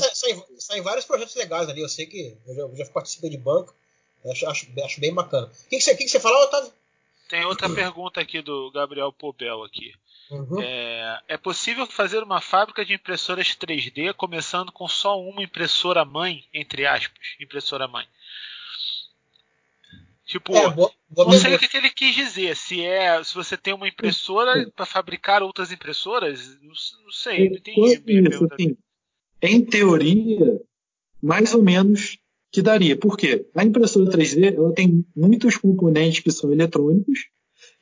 saem 0.58 0.82
vários 0.82 1.04
projetos 1.04 1.34
legais 1.34 1.68
ali. 1.68 1.80
Eu 1.80 1.88
sei 1.88 2.06
que 2.06 2.36
eu 2.46 2.54
já, 2.54 2.62
eu 2.62 2.76
já 2.76 2.86
participei 2.86 3.30
de 3.30 3.38
banco. 3.38 3.74
Acho, 4.26 4.46
acho, 4.46 4.66
acho, 4.84 5.00
bem 5.00 5.14
bacana. 5.14 5.46
O 5.46 5.68
que, 5.68 5.78
que, 5.78 5.80
você, 5.80 5.94
que, 5.96 6.04
que 6.04 6.10
você 6.10 6.20
falou, 6.20 6.42
Otávio? 6.44 6.70
Tem 7.30 7.44
outra 7.44 7.70
pergunta 7.70 8.20
aqui 8.20 8.42
do 8.42 8.72
Gabriel 8.72 9.12
Pobel 9.12 9.62
aqui. 9.62 9.94
Uhum. 10.30 10.60
É, 10.60 11.20
é, 11.28 11.36
possível 11.36 11.86
fazer 11.86 12.22
uma 12.24 12.40
fábrica 12.40 12.84
de 12.84 12.94
impressoras 12.94 13.56
3D 13.56 14.12
começando 14.14 14.72
com 14.72 14.88
só 14.88 15.20
uma 15.20 15.42
impressora 15.42 16.04
mãe, 16.04 16.44
entre 16.52 16.86
aspas, 16.86 17.36
impressora 17.40 17.86
mãe. 17.86 18.04
Tipo, 20.24 20.56
é, 20.56 20.70
boa, 20.70 20.92
boa 21.08 21.28
não 21.28 21.38
sei 21.38 21.54
o 21.54 21.58
que, 21.58 21.68
que, 21.68 21.76
ele 21.76 21.90
quis 21.90 22.14
dizer. 22.14 22.56
Se 22.56 22.84
é, 22.84 23.22
se 23.22 23.34
você 23.34 23.56
tem 23.56 23.74
uma 23.74 23.88
impressora 23.88 24.68
para 24.74 24.86
fabricar 24.86 25.42
outras 25.42 25.70
impressoras, 25.70 26.60
não, 26.60 26.72
não 27.04 27.12
sei, 27.12 27.48
não 27.48 27.56
entendi. 27.56 27.80
Isso, 27.80 28.48
assim, 28.52 28.76
em 29.40 29.64
teoria, 29.64 30.60
mais 31.22 31.54
ou 31.54 31.62
menos 31.62 32.18
que 32.50 32.62
daria. 32.62 32.96
Por 32.96 33.16
quê? 33.16 33.46
A 33.54 33.64
impressora 33.64 34.10
3D 34.10 34.54
ela 34.54 34.72
tem 34.72 35.04
muitos 35.14 35.56
componentes 35.56 36.20
que 36.20 36.30
são 36.30 36.52
eletrônicos, 36.52 37.18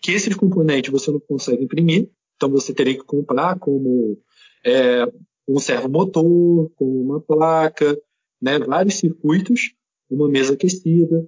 que 0.00 0.12
esses 0.12 0.34
componentes 0.34 0.90
você 0.90 1.10
não 1.10 1.20
consegue 1.20 1.64
imprimir, 1.64 2.08
então 2.36 2.50
você 2.50 2.72
teria 2.72 2.94
que 2.94 3.04
comprar 3.04 3.58
como 3.58 4.18
é, 4.64 5.10
um 5.48 5.58
servomotor, 5.58 6.70
como 6.76 7.02
uma 7.02 7.20
placa, 7.20 7.98
né, 8.40 8.58
vários 8.58 8.94
circuitos, 8.94 9.72
uma 10.10 10.28
mesa 10.28 10.54
aquecida, 10.54 11.26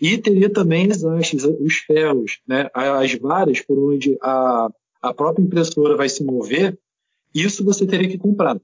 e 0.00 0.18
teria 0.18 0.50
também 0.50 0.90
as 0.90 1.04
hastes, 1.04 1.44
os 1.44 1.74
ferros, 1.78 2.40
né, 2.46 2.68
as 2.74 3.14
varas 3.14 3.60
por 3.60 3.78
onde 3.78 4.16
a, 4.20 4.68
a 5.00 5.14
própria 5.14 5.42
impressora 5.42 5.96
vai 5.96 6.08
se 6.08 6.22
mover, 6.22 6.78
isso 7.34 7.64
você 7.64 7.86
teria 7.86 8.08
que 8.08 8.18
comprar. 8.18 8.60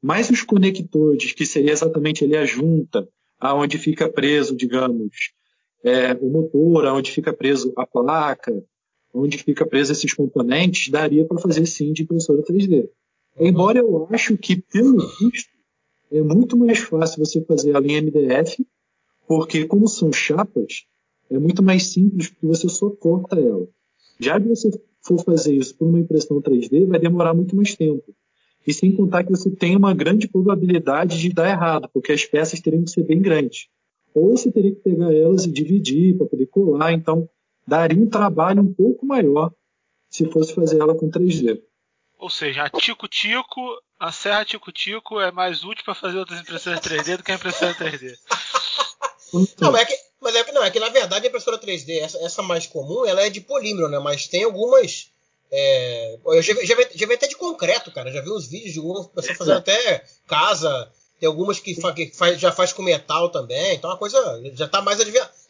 Mas 0.00 0.30
os 0.30 0.42
conectores, 0.42 1.32
que 1.32 1.46
seria 1.46 1.72
exatamente 1.72 2.24
ali 2.24 2.36
a 2.36 2.44
junta, 2.44 3.08
aonde 3.42 3.76
fica 3.76 4.08
preso, 4.08 4.56
digamos, 4.56 5.32
é, 5.82 6.14
o 6.14 6.30
motor, 6.30 6.86
aonde 6.86 7.10
fica 7.10 7.32
preso 7.32 7.72
a 7.76 7.84
placa, 7.84 8.64
onde 9.12 9.36
fica 9.36 9.66
preso 9.66 9.90
esses 9.90 10.14
componentes, 10.14 10.88
daria 10.88 11.26
para 11.26 11.40
fazer 11.40 11.66
sim 11.66 11.92
de 11.92 12.04
impressora 12.04 12.40
3D. 12.42 12.88
Embora 13.38 13.80
eu 13.80 14.06
acho 14.10 14.38
que, 14.38 14.62
pelo 14.62 14.96
custo, 15.18 15.50
é 16.12 16.22
muito 16.22 16.56
mais 16.56 16.78
fácil 16.78 17.18
você 17.18 17.42
fazer 17.44 17.76
a 17.76 17.80
linha 17.80 18.00
MDF, 18.00 18.64
porque 19.26 19.64
como 19.66 19.88
são 19.88 20.12
chapas, 20.12 20.84
é 21.28 21.38
muito 21.38 21.62
mais 21.62 21.88
simples 21.88 22.28
porque 22.28 22.46
você 22.46 22.68
só 22.68 22.90
corta 22.90 23.40
ela. 23.40 23.66
Já 24.20 24.40
que 24.40 24.46
você 24.46 24.70
for 25.00 25.22
fazer 25.24 25.56
isso 25.56 25.76
por 25.76 25.88
uma 25.88 25.98
impressão 25.98 26.40
3D, 26.40 26.86
vai 26.86 27.00
demorar 27.00 27.34
muito 27.34 27.56
mais 27.56 27.74
tempo. 27.74 28.14
E 28.66 28.72
sem 28.72 28.94
contar 28.94 29.24
que 29.24 29.30
você 29.30 29.50
tem 29.50 29.76
uma 29.76 29.94
grande 29.94 30.28
probabilidade 30.28 31.18
de 31.18 31.32
dar 31.32 31.48
errado, 31.48 31.88
porque 31.92 32.12
as 32.12 32.24
peças 32.24 32.60
teriam 32.60 32.84
que 32.84 32.90
ser 32.90 33.02
bem 33.02 33.20
grandes. 33.20 33.68
Ou 34.14 34.36
você 34.36 34.52
teria 34.52 34.74
que 34.74 34.80
pegar 34.80 35.12
elas 35.12 35.44
e 35.44 35.50
dividir 35.50 36.16
para 36.16 36.26
poder 36.26 36.46
colar. 36.46 36.92
Então, 36.92 37.28
daria 37.66 38.00
um 38.00 38.08
trabalho 38.08 38.62
um 38.62 38.72
pouco 38.72 39.06
maior 39.06 39.52
se 40.08 40.26
fosse 40.26 40.54
fazer 40.54 40.80
ela 40.80 40.94
com 40.94 41.10
3D. 41.10 41.60
Ou 42.18 42.30
seja, 42.30 42.64
a 42.64 42.70
Tico-Tico, 42.70 43.60
a 43.98 44.12
Serra 44.12 44.44
Tico-Tico 44.44 45.18
é 45.18 45.32
mais 45.32 45.64
útil 45.64 45.84
para 45.84 45.94
fazer 45.94 46.18
outras 46.18 46.40
impressoras 46.40 46.80
3D 46.80 47.16
do 47.16 47.24
que 47.24 47.32
a 47.32 47.34
impressora 47.34 47.74
3D. 47.74 48.16
Não, 49.60 49.76
é 49.76 49.84
que, 49.84 49.94
mas 50.20 50.36
é 50.36 50.44
que, 50.44 50.52
não, 50.52 50.62
é 50.62 50.70
que 50.70 50.78
na 50.78 50.90
verdade 50.90 51.26
a 51.26 51.28
impressora 51.28 51.58
3D, 51.58 51.98
essa, 52.00 52.18
essa 52.18 52.42
mais 52.42 52.66
comum, 52.66 53.06
ela 53.06 53.22
é 53.22 53.30
de 53.30 53.40
polímero, 53.40 53.88
né? 53.88 53.98
Mas 53.98 54.28
tem 54.28 54.44
algumas. 54.44 55.10
É, 55.54 56.18
eu 56.24 56.40
já, 56.40 56.54
já, 56.64 56.74
vi, 56.74 56.88
já 56.94 57.06
vi 57.06 57.12
até 57.12 57.28
de 57.28 57.36
concreto, 57.36 57.92
cara. 57.92 58.10
Já 58.10 58.22
vi 58.22 58.30
uns 58.30 58.48
vídeos 58.48 58.72
de 58.72 58.80
uma 58.80 59.06
pessoa 59.08 59.34
fazendo 59.36 59.58
até 59.58 60.02
casa. 60.26 60.90
Tem 61.20 61.26
algumas 61.28 61.60
que, 61.60 61.78
fa, 61.78 61.92
que 61.92 62.10
faz, 62.16 62.40
já 62.40 62.50
faz 62.50 62.72
com 62.72 62.82
metal 62.82 63.28
também. 63.28 63.74
Então 63.74 63.90
a 63.90 63.98
coisa 63.98 64.18
já 64.54 64.64
está 64.64 64.80
mais 64.80 64.98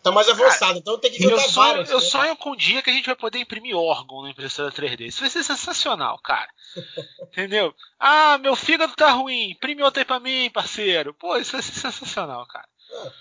tá 0.02 0.10
mais 0.10 0.28
avançada. 0.28 0.76
Então 0.76 0.98
tem 0.98 1.12
que 1.12 1.22
juntar 1.22 1.36
eu 1.36 1.48
sonho, 1.48 1.68
várias. 1.68 1.90
Eu 1.90 2.00
né? 2.00 2.04
sonho 2.04 2.36
com 2.36 2.50
um 2.50 2.56
dia 2.56 2.82
que 2.82 2.90
a 2.90 2.92
gente 2.92 3.06
vai 3.06 3.14
poder 3.14 3.38
imprimir 3.38 3.76
órgão 3.76 4.22
na 4.22 4.30
impressora 4.30 4.72
3D. 4.72 5.06
Isso 5.06 5.20
vai 5.20 5.30
ser 5.30 5.44
sensacional, 5.44 6.18
cara. 6.18 6.48
Entendeu? 7.30 7.72
Ah, 7.98 8.38
meu 8.38 8.56
fígado 8.56 8.94
tá 8.96 9.12
ruim. 9.12 9.52
Imprime 9.52 9.84
outro 9.84 10.00
aí 10.00 10.04
pra 10.04 10.18
mim, 10.18 10.50
parceiro. 10.50 11.14
Pô, 11.14 11.36
isso 11.36 11.52
vai 11.52 11.62
ser 11.62 11.74
sensacional, 11.74 12.44
cara. 12.48 12.66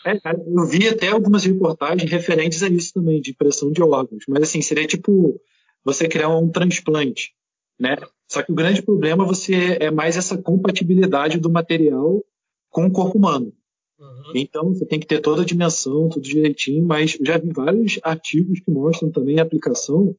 É, 0.03 0.13
eu 0.13 0.65
vi 0.65 0.87
até 0.89 1.09
algumas 1.09 1.45
reportagens 1.45 2.11
referentes 2.11 2.63
a 2.63 2.67
isso 2.67 2.91
também, 2.95 3.21
de 3.21 3.31
impressão 3.31 3.71
de 3.71 3.83
órgãos. 3.83 4.25
Mas 4.27 4.43
assim, 4.43 4.61
seria 4.61 4.87
tipo 4.87 5.39
você 5.83 6.07
criar 6.07 6.29
um 6.29 6.49
transplante, 6.49 7.33
né? 7.79 7.97
Só 8.27 8.41
que 8.41 8.51
o 8.51 8.55
grande 8.55 8.81
problema 8.81 9.25
você 9.25 9.77
é 9.79 9.91
mais 9.91 10.15
essa 10.15 10.37
compatibilidade 10.37 11.37
do 11.37 11.49
material 11.49 12.23
com 12.69 12.85
o 12.85 12.91
corpo 12.91 13.17
humano. 13.17 13.53
Uhum. 13.99 14.31
Então 14.35 14.73
você 14.73 14.85
tem 14.85 14.99
que 14.99 15.05
ter 15.05 15.19
toda 15.19 15.41
a 15.41 15.45
dimensão, 15.45 16.09
tudo 16.09 16.23
direitinho, 16.23 16.85
mas 16.85 17.17
já 17.21 17.37
vi 17.37 17.51
vários 17.51 17.99
artigos 18.03 18.59
que 18.59 18.71
mostram 18.71 19.11
também 19.11 19.39
a 19.39 19.43
aplicação 19.43 20.15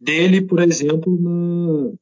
dele, 0.00 0.42
por 0.42 0.60
exemplo, 0.60 1.18
na, 1.20 1.92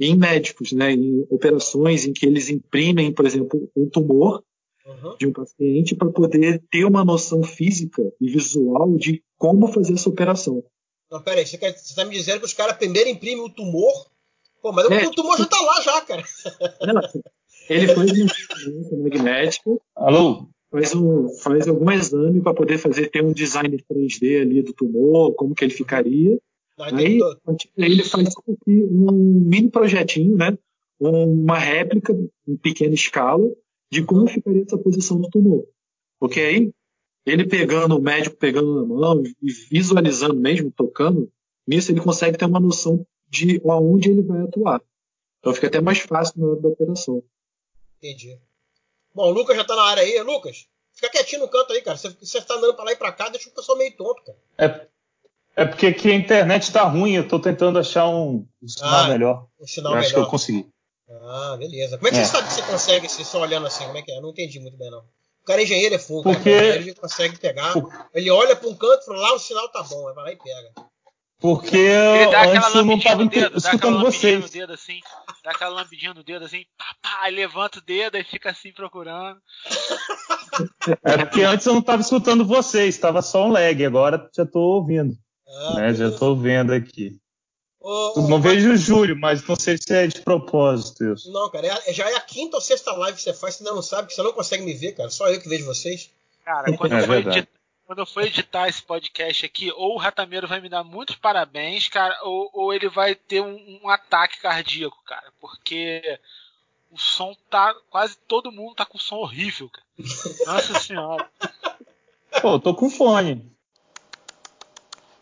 em 0.00 0.16
médicos, 0.16 0.72
né, 0.72 0.92
em 0.92 1.24
operações 1.30 2.04
em 2.04 2.12
que 2.12 2.26
eles 2.26 2.48
imprimem, 2.48 3.12
por 3.12 3.24
exemplo, 3.26 3.70
um 3.76 3.88
tumor 3.88 4.42
uhum. 4.84 5.16
de 5.18 5.26
um 5.26 5.32
paciente 5.32 5.94
para 5.94 6.10
poder 6.10 6.62
ter 6.70 6.84
uma 6.84 7.04
noção 7.04 7.42
física 7.42 8.02
e 8.20 8.28
visual 8.28 8.96
de 8.96 9.22
como 9.38 9.68
fazer 9.68 9.94
essa 9.94 10.08
operação. 10.08 10.64
Não, 11.14 11.22
peraí, 11.22 11.46
você 11.46 11.54
está 11.56 12.04
me 12.04 12.10
dizendo 12.10 12.40
que 12.40 12.46
os 12.46 12.52
caras 12.52 12.76
primeiro 12.76 13.08
imprimem 13.08 13.44
o 13.44 13.48
tumor? 13.48 13.92
Pô, 14.60 14.72
mas 14.72 14.90
é, 14.90 15.06
o 15.06 15.12
tumor 15.12 15.38
já 15.38 15.44
está 15.44 15.60
lá 15.60 15.80
já, 15.80 16.00
cara. 16.00 16.24
Não, 16.92 17.00
ele 17.70 17.94
faz 17.94 18.10
uma 18.10 18.32
ressonância 18.32 18.98
magnética. 18.98 19.70
Alô? 19.94 20.48
Faz, 20.72 20.92
um, 20.92 21.28
faz 21.38 21.68
algum 21.68 21.88
exame 21.92 22.40
para 22.40 22.52
poder 22.52 22.78
fazer 22.78 23.10
ter 23.10 23.22
um 23.22 23.32
design 23.32 23.76
3D 23.88 24.42
ali 24.42 24.60
do 24.60 24.72
tumor, 24.72 25.32
como 25.34 25.54
que 25.54 25.64
ele 25.64 25.72
ficaria. 25.72 26.36
Não, 26.76 26.86
aí, 26.86 27.20
aí 27.22 27.62
ele 27.78 28.02
faz 28.02 28.34
um 28.66 29.12
mini 29.46 29.70
projetinho, 29.70 30.36
né? 30.36 30.58
Uma 30.98 31.60
réplica 31.60 32.12
em 32.48 32.56
pequena 32.56 32.94
escala 32.94 33.48
de 33.88 34.02
como 34.02 34.26
ficaria 34.26 34.62
essa 34.62 34.76
posição 34.76 35.20
do 35.20 35.30
tumor. 35.30 35.64
Porque 36.18 36.40
aí, 36.40 36.72
ele 37.26 37.46
pegando, 37.46 37.96
o 37.96 38.00
médico 38.00 38.36
pegando 38.36 38.86
na 38.86 38.94
mão 38.94 39.22
e 39.42 39.52
visualizando 39.70 40.34
mesmo, 40.34 40.70
tocando, 40.70 41.30
nisso 41.66 41.90
ele 41.90 42.00
consegue 42.00 42.36
ter 42.36 42.44
uma 42.44 42.60
noção 42.60 43.06
de 43.28 43.60
aonde 43.64 44.10
ele 44.10 44.22
vai 44.22 44.42
atuar. 44.42 44.80
Então 45.40 45.54
fica 45.54 45.66
até 45.66 45.80
mais 45.80 45.98
fácil 45.98 46.40
na 46.40 46.46
hora 46.48 46.60
da 46.60 46.68
operação. 46.68 47.22
Entendi. 47.98 48.38
Bom, 49.14 49.28
o 49.28 49.30
Lucas 49.30 49.56
já 49.56 49.64
tá 49.64 49.76
na 49.76 49.84
área 49.84 50.02
aí. 50.02 50.20
Lucas, 50.22 50.66
fica 50.92 51.08
quietinho 51.08 51.42
no 51.42 51.48
canto 51.48 51.72
aí, 51.72 51.80
cara. 51.80 51.96
Você, 51.96 52.10
você 52.10 52.40
tá 52.40 52.54
andando 52.54 52.74
pra 52.74 52.84
lá 52.84 52.92
e 52.92 52.96
pra 52.96 53.12
cá, 53.12 53.28
deixa 53.28 53.48
o 53.48 53.52
pessoal 53.52 53.78
meio 53.78 53.96
tonto, 53.96 54.22
cara. 54.24 54.38
É, 54.58 54.86
é 55.56 55.64
porque 55.64 55.86
aqui 55.86 56.10
a 56.10 56.14
internet 56.14 56.72
tá 56.72 56.82
ruim, 56.82 57.14
eu 57.14 57.28
tô 57.28 57.38
tentando 57.38 57.78
achar 57.78 58.08
um, 58.08 58.46
um 58.62 58.68
sinal 58.68 59.04
ah, 59.04 59.08
melhor. 59.08 59.46
Um 59.60 59.66
sinal 59.66 59.92
eu 59.92 59.96
melhor. 59.96 60.06
Acho 60.06 60.14
que 60.14 60.20
eu 60.20 60.26
consegui. 60.26 60.68
Ah, 61.08 61.56
beleza. 61.58 61.96
Como 61.96 62.08
é 62.08 62.10
que 62.10 62.16
é. 62.18 62.24
você 62.24 62.30
sabe 62.30 62.48
que 62.48 62.54
você 62.54 62.62
consegue, 62.62 63.08
se 63.08 63.24
só 63.24 63.40
olhando 63.40 63.66
assim, 63.66 63.84
como 63.84 63.98
é 63.98 64.02
que 64.02 64.10
é? 64.10 64.16
Eu 64.16 64.22
não 64.22 64.30
entendi 64.30 64.58
muito 64.58 64.76
bem, 64.76 64.90
não. 64.90 65.04
O 65.44 65.46
cara 65.46 65.60
é 65.60 65.64
engenheiro, 65.64 65.94
é 65.94 65.98
fogo, 65.98 66.22
Porque... 66.22 66.50
cara. 66.50 66.76
Ele 66.76 66.94
consegue 66.94 67.38
pegar. 67.38 67.74
Ele 68.14 68.30
olha 68.30 68.56
para 68.56 68.66
um 68.66 68.74
canto 68.74 69.02
e 69.02 69.04
fala, 69.04 69.18
lá 69.18 69.34
o 69.34 69.38
sinal 69.38 69.68
tá 69.68 69.82
bom, 69.82 70.02
vai 70.14 70.24
lá 70.24 70.32
e 70.32 70.36
pega. 70.36 70.72
Porque 71.38 71.86
dá 72.30 72.42
aquela 72.44 72.68
lambidinha 72.68 73.14
no 73.16 73.28
dedo, 73.28 73.60
dá 73.60 73.70
aquela 73.72 74.02
lambidinha 74.02 74.38
no 74.38 74.48
dedo 74.48 74.72
assim, 74.72 75.00
dá 75.44 75.50
aquela 75.50 75.74
lambidinha 75.74 76.14
no 76.14 76.24
dedo 76.24 76.44
assim, 76.46 76.64
pá, 76.78 76.96
pá, 77.02 77.18
aí 77.20 77.34
levanta 77.34 77.78
o 77.80 77.82
dedo 77.82 78.16
e 78.16 78.24
fica 78.24 78.50
assim 78.50 78.72
procurando. 78.72 79.38
É 81.04 81.18
porque 81.18 81.42
antes 81.42 81.66
eu 81.66 81.74
não 81.74 81.80
estava 81.80 82.00
escutando 82.00 82.46
vocês, 82.46 82.94
estava 82.94 83.20
só 83.20 83.46
um 83.46 83.52
lag, 83.52 83.84
agora 83.84 84.30
já 84.34 84.44
estou 84.44 84.76
ouvindo. 84.76 85.14
Ah, 85.46 85.74
né? 85.74 85.94
Já 85.94 86.08
estou 86.08 86.34
vendo 86.34 86.72
aqui. 86.72 87.18
Não 88.28 88.40
vejo 88.40 88.72
o 88.72 88.76
Júlio, 88.76 89.14
mas 89.14 89.46
não 89.46 89.56
sei 89.56 89.76
se 89.76 89.92
é 89.92 90.06
de 90.06 90.22
propósito 90.22 91.04
isso. 91.12 91.30
Não, 91.30 91.50
cara, 91.50 91.66
é, 91.66 91.92
já 91.92 92.08
é 92.10 92.14
a 92.14 92.20
quinta 92.20 92.56
ou 92.56 92.60
sexta 92.60 92.92
live 92.92 93.16
que 93.16 93.22
você 93.22 93.34
faz, 93.34 93.56
você 93.56 93.62
ainda 93.62 93.74
não 93.74 93.82
sabe, 93.82 94.08
que 94.08 94.14
você 94.14 94.22
não 94.22 94.32
consegue 94.32 94.64
me 94.64 94.72
ver, 94.72 94.92
cara. 94.92 95.10
Só 95.10 95.28
eu 95.28 95.38
que 95.40 95.48
vejo 95.48 95.66
vocês. 95.66 96.10
Cara, 96.44 96.74
quando, 96.76 96.94
é 96.94 97.00
eu, 97.00 97.06
for 97.06 97.16
editar, 97.16 97.48
quando 97.86 97.98
eu 97.98 98.06
for 98.06 98.22
editar 98.22 98.68
esse 98.68 98.82
podcast 98.82 99.44
aqui, 99.44 99.70
ou 99.72 99.94
o 99.94 99.98
Ratameiro 99.98 100.48
vai 100.48 100.60
me 100.60 100.68
dar 100.70 100.82
muitos 100.82 101.16
parabéns, 101.16 101.88
cara, 101.88 102.18
ou, 102.22 102.48
ou 102.54 102.72
ele 102.72 102.88
vai 102.88 103.14
ter 103.14 103.42
um, 103.42 103.80
um, 103.82 103.88
ataque 103.90 104.40
cardíaco, 104.40 104.98
cara, 105.04 105.30
porque 105.38 106.18
o 106.90 106.98
som 106.98 107.36
tá. 107.50 107.74
Quase 107.90 108.16
todo 108.26 108.50
mundo 108.50 108.76
tá 108.76 108.86
com 108.86 108.98
som 108.98 109.16
horrível, 109.16 109.68
cara. 109.68 109.86
Nossa 110.46 110.80
senhora. 110.80 111.30
Pô, 112.40 112.54
eu 112.54 112.60
tô 112.60 112.74
com 112.74 112.88
fone. 112.88 113.50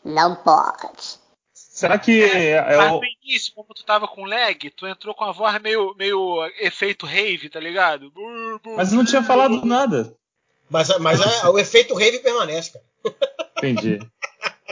Não 0.05 0.37
pode. 0.37 1.22
Será 1.83 1.99
que 1.99 2.23
é, 2.23 2.51
é 2.53 2.77
mas 2.77 2.93
o... 2.93 3.01
no 3.01 3.05
início, 3.05 3.53
como 3.55 3.75
tu 3.75 3.85
tava 3.85 4.07
com 4.07 4.25
lag, 4.25 4.71
tu 4.71 4.87
entrou 4.87 5.13
com 5.17 5.25
a 5.25 5.33
voz 5.33 5.61
meio, 5.61 5.93
meio 5.97 6.49
efeito 6.61 7.07
rave, 7.07 7.49
tá 7.49 7.59
ligado? 7.59 8.13
Mas 8.77 8.93
não 8.93 9.05
tinha 9.05 9.21
falado 9.21 9.65
nada. 9.65 10.17
Mas, 10.71 10.97
mas 11.01 11.21
é, 11.21 11.49
o 11.49 11.59
efeito 11.59 11.93
rave 11.93 12.21
permanece, 12.21 12.75
cara. 12.75 12.85
Entendi. 13.59 13.99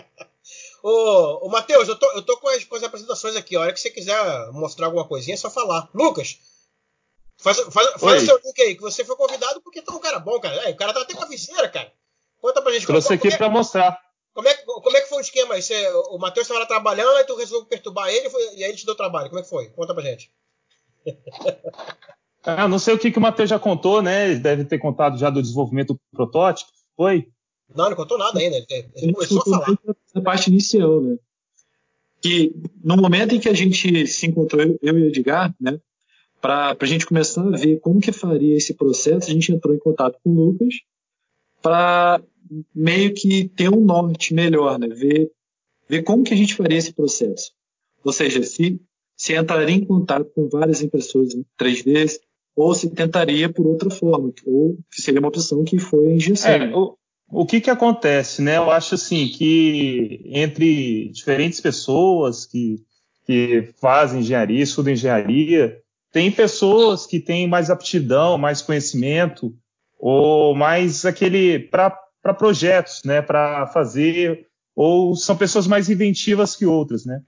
ô, 0.85 1.47
ô 1.47 1.49
Matheus, 1.49 1.89
eu 1.89 1.97
tô, 1.97 2.13
eu 2.13 2.23
tô 2.23 2.37
com, 2.37 2.49
as, 2.49 2.63
com 2.65 2.77
as 2.77 2.85
apresentações 2.85 3.35
aqui. 3.35 3.57
A 3.57 3.61
hora 3.61 3.73
que 3.73 3.81
você 3.81 3.91
quiser 3.91 4.17
mostrar 4.53 4.87
alguma 4.87 5.05
coisinha, 5.05 5.35
é 5.35 5.37
só 5.37 5.51
falar. 5.51 5.91
Lucas, 5.93 6.39
faz, 7.39 7.59
faz, 7.59 7.91
faz 7.99 8.23
o 8.23 8.27
seu 8.27 8.41
link 8.45 8.63
aí, 8.63 8.77
que 8.77 8.83
você 8.83 9.05
foi 9.05 9.17
convidado 9.17 9.61
porque 9.63 9.83
tá 9.83 9.93
um 9.93 9.99
cara 9.99 10.21
bom, 10.21 10.39
cara. 10.39 10.55
É, 10.69 10.71
o 10.71 10.77
cara 10.77 10.95
tá 10.95 11.01
até 11.01 11.13
com 11.13 11.25
a 11.25 11.29
viseira, 11.29 11.69
cara. 11.69 11.93
Conta 12.41 12.63
pra 12.63 12.71
gente. 12.71 12.87
Trouxe 12.87 13.09
como, 13.09 13.19
aqui 13.19 13.35
é, 13.35 13.37
pra 13.37 13.49
mostrar. 13.49 13.99
Como 14.33 14.49
é, 14.49 14.55
como 14.55 14.97
é 14.97 15.01
que 15.01 15.09
foi 15.09 15.19
o 15.19 15.21
esquema 15.21 15.61
você, 15.61 15.89
o 16.11 16.19
Matheus 16.19 16.45
estava 16.45 16.61
lá 16.61 16.67
trabalhando, 16.67 17.17
aí 17.17 17.25
tu 17.25 17.37
resolveu 17.37 17.67
perturbar 17.67 18.09
ele 18.09 18.29
e 18.55 18.65
aí 18.65 18.71
ele 18.71 18.79
te 18.79 18.87
deu 18.87 18.95
trabalho. 18.95 19.29
Como 19.29 19.41
é 19.41 19.43
que 19.43 19.49
foi? 19.49 19.69
Conta 19.71 19.95
pra 19.95 20.03
gente. 20.03 20.31
Ah, 22.43 22.67
não 22.67 22.79
sei 22.79 22.95
o 22.95 22.99
que, 22.99 23.11
que 23.11 23.19
o 23.19 23.21
Matheus 23.21 23.51
já 23.51 23.59
contou, 23.59 24.01
né? 24.01 24.31
Ele 24.31 24.41
deve 24.41 24.65
ter 24.65 24.79
contado 24.79 25.19
já 25.19 25.29
do 25.29 25.43
desenvolvimento 25.43 25.93
do 25.93 26.01
protótipo. 26.11 26.71
Foi? 26.97 27.29
Não, 27.75 27.91
não 27.91 27.97
contou 27.97 28.17
nada 28.17 28.39
ainda. 28.39 28.57
Ele, 28.57 28.91
ele 28.97 29.13
começou 29.13 29.43
a 29.43 29.45
falar. 29.45 29.79
A 30.15 30.21
parte 30.21 30.49
inicial, 30.49 31.01
né? 31.01 31.17
Que 32.21 32.55
no 32.83 32.97
momento 32.97 33.35
em 33.35 33.41
que 33.41 33.49
a 33.49 33.55
gente 33.55 34.07
se 34.07 34.27
encontrou, 34.27 34.63
eu 34.63 34.99
e 34.99 35.03
o 35.03 35.07
Edgar, 35.09 35.55
né? 35.61 35.79
Para 36.41 36.77
a 36.79 36.87
gente 36.87 37.07
começar 37.07 37.43
a 37.43 37.57
ver 37.57 37.79
como 37.81 38.01
que 38.01 38.13
faria 38.13 38.57
esse 38.57 38.73
processo, 38.73 39.31
a 39.31 39.35
gente 39.35 39.53
entrou 39.53 39.75
em 39.75 39.79
contato 39.79 40.19
com 40.25 40.31
o 40.31 40.47
Lucas 40.47 40.75
para 41.61 42.23
meio 42.75 43.15
que 43.15 43.49
ter 43.49 43.69
um 43.69 43.81
norte 43.81 44.35
melhor, 44.35 44.79
né? 44.79 44.89
Ver, 44.89 45.31
ver 45.89 46.03
como 46.03 46.25
que 46.25 46.35
a 46.35 46.37
gente 46.37 46.55
faria 46.55 46.79
esse 46.79 46.93
processo. 46.93 47.53
Ou 48.05 48.13
seja, 48.13 48.43
se, 48.43 48.81
se 49.17 49.37
entraria 49.37 49.77
em 49.77 49.85
contato 49.85 50.31
com 50.35 50.49
várias 50.49 50.83
impressoras 50.83 51.37
3D, 51.59 52.19
ou 52.57 52.75
se 52.75 52.91
tentaria 52.91 53.49
por 53.49 53.67
outra 53.67 53.91
forma, 53.91 54.33
ou 54.47 54.79
que 54.93 55.01
seria 55.01 55.21
uma 55.21 55.29
opção 55.29 55.65
que 55.65 55.79
foi 55.79 56.09
a 56.09 56.15
injeção. 56.15 56.51
É, 56.51 56.75
o, 56.75 56.97
o 57.31 57.47
que 57.47 57.61
que 57.61 57.71
acontece, 57.71 58.43
né? 58.43 58.57
Eu 58.57 58.71
acho 58.71 58.97
assim 58.97 59.29
que 59.29 60.21
entre 60.27 61.09
diferentes 61.11 61.61
pessoas 61.61 62.45
que, 62.45 62.77
que 63.25 63.73
fazem 63.81 64.21
engenharia, 64.21 64.63
estudam 64.63 64.93
engenharia, 64.93 65.81
tem 66.13 66.31
pessoas 66.31 67.07
que 67.07 67.21
têm 67.21 67.47
mais 67.47 67.71
aptidão, 67.71 68.37
mais 68.37 68.61
conhecimento, 68.61 69.55
ou 69.99 70.55
mais 70.55 71.05
aquele 71.05 71.59
para 71.59 71.97
projetos, 72.23 73.03
né? 73.05 73.23
Para 73.23 73.67
fazer, 73.69 74.47
ou 74.75 75.15
são 75.15 75.37
pessoas 75.37 75.67
mais 75.67 75.89
inventivas 75.89 76.55
que 76.57 76.67
outras, 76.67 77.05
né? 77.05 77.21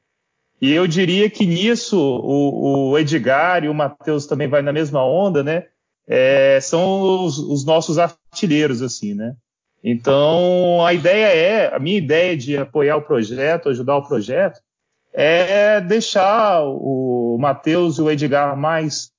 E 0.61 0.71
eu 0.71 0.87
diria 0.87 1.29
que 1.29 1.45
nisso 1.45 1.99
o, 1.99 2.91
o 2.91 2.99
Edgar 2.99 3.65
e 3.65 3.69
o 3.69 3.75
Matheus 3.75 4.27
também 4.27 4.47
vai 4.47 4.63
na 4.63 4.73
mesma 4.73 5.05
onda, 5.05 5.43
né? 5.43 5.67
É, 6.07 6.61
são 6.61 7.25
os, 7.25 7.39
os, 7.39 7.65
nossos 7.65 7.99
artilheiros, 7.99 8.83
assim, 8.83 9.15
né? 9.15 9.35
Então, 9.83 10.85
a 10.85 10.95
ideia 10.95 11.27
é, 11.27 11.75
a 11.75 11.79
minha 11.79 11.99
ideia 11.99 12.37
de 12.37 12.57
apoiar 12.57 12.97
o 12.97 13.03
projeto, 13.03 13.69
ajudar 13.69 13.97
o 13.97 14.07
projeto, 14.07 14.61
é 15.13 15.81
deixar 15.81 16.63
o 16.65 17.37
Matheus 17.41 17.99
e 17.99 18.03
o 18.03 18.11
Edgar 18.11 18.57
mais 18.57 19.11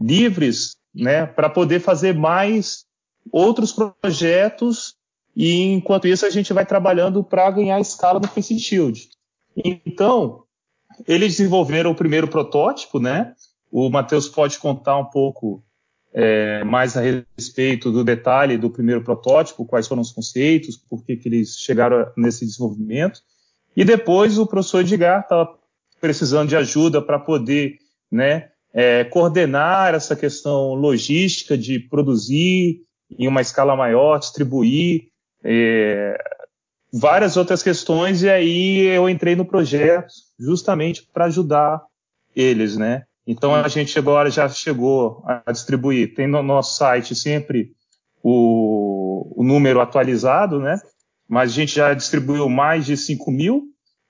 livres, 0.00 0.76
né, 0.94 1.26
para 1.26 1.48
poder 1.48 1.80
fazer 1.80 2.14
mais 2.14 2.84
outros 3.30 3.72
projetos 4.02 4.95
e 5.36 5.64
enquanto 5.64 6.08
isso 6.08 6.24
a 6.24 6.30
gente 6.30 6.52
vai 6.54 6.64
trabalhando 6.64 7.22
para 7.22 7.50
ganhar 7.50 7.78
escala 7.78 8.18
no 8.18 8.26
Face 8.26 8.58
Shield. 8.58 9.08
Então, 9.54 10.44
eles 11.06 11.36
desenvolveram 11.36 11.90
o 11.90 11.94
primeiro 11.94 12.26
protótipo, 12.26 12.98
né? 12.98 13.34
O 13.70 13.90
Matheus 13.90 14.28
pode 14.28 14.58
contar 14.58 14.96
um 14.96 15.04
pouco 15.04 15.62
é, 16.14 16.64
mais 16.64 16.96
a 16.96 17.02
respeito 17.02 17.92
do 17.92 18.02
detalhe 18.02 18.56
do 18.56 18.70
primeiro 18.70 19.04
protótipo, 19.04 19.66
quais 19.66 19.86
foram 19.86 20.00
os 20.00 20.12
conceitos, 20.12 20.76
por 20.76 21.04
que, 21.04 21.16
que 21.16 21.28
eles 21.28 21.58
chegaram 21.58 22.10
nesse 22.16 22.46
desenvolvimento. 22.46 23.20
E 23.76 23.84
depois 23.84 24.38
o 24.38 24.46
professor 24.46 24.80
Edgar 24.80 25.20
estava 25.20 25.54
precisando 26.00 26.48
de 26.48 26.56
ajuda 26.56 27.02
para 27.02 27.18
poder 27.18 27.76
né, 28.10 28.48
é, 28.72 29.04
coordenar 29.04 29.94
essa 29.94 30.16
questão 30.16 30.72
logística 30.72 31.58
de 31.58 31.78
produzir 31.78 32.80
em 33.18 33.28
uma 33.28 33.42
escala 33.42 33.76
maior, 33.76 34.18
distribuir, 34.18 35.08
é, 35.42 36.16
várias 36.92 37.36
outras 37.36 37.62
questões, 37.62 38.22
e 38.22 38.28
aí 38.28 38.78
eu 38.86 39.08
entrei 39.08 39.36
no 39.36 39.44
projeto 39.44 40.12
justamente 40.38 41.06
para 41.12 41.26
ajudar 41.26 41.82
eles, 42.34 42.76
né? 42.76 43.04
Então 43.26 43.54
a 43.54 43.66
gente 43.68 43.98
agora 43.98 44.30
já 44.30 44.48
chegou 44.48 45.22
a 45.26 45.50
distribuir, 45.50 46.14
tem 46.14 46.26
no 46.26 46.42
nosso 46.42 46.76
site 46.76 47.14
sempre 47.14 47.72
o, 48.22 49.40
o 49.40 49.44
número 49.44 49.80
atualizado, 49.80 50.60
né? 50.60 50.80
Mas 51.28 51.50
a 51.50 51.54
gente 51.54 51.74
já 51.74 51.92
distribuiu 51.92 52.48
mais 52.48 52.86
de 52.86 52.96
5 52.96 53.30
mil, 53.32 53.64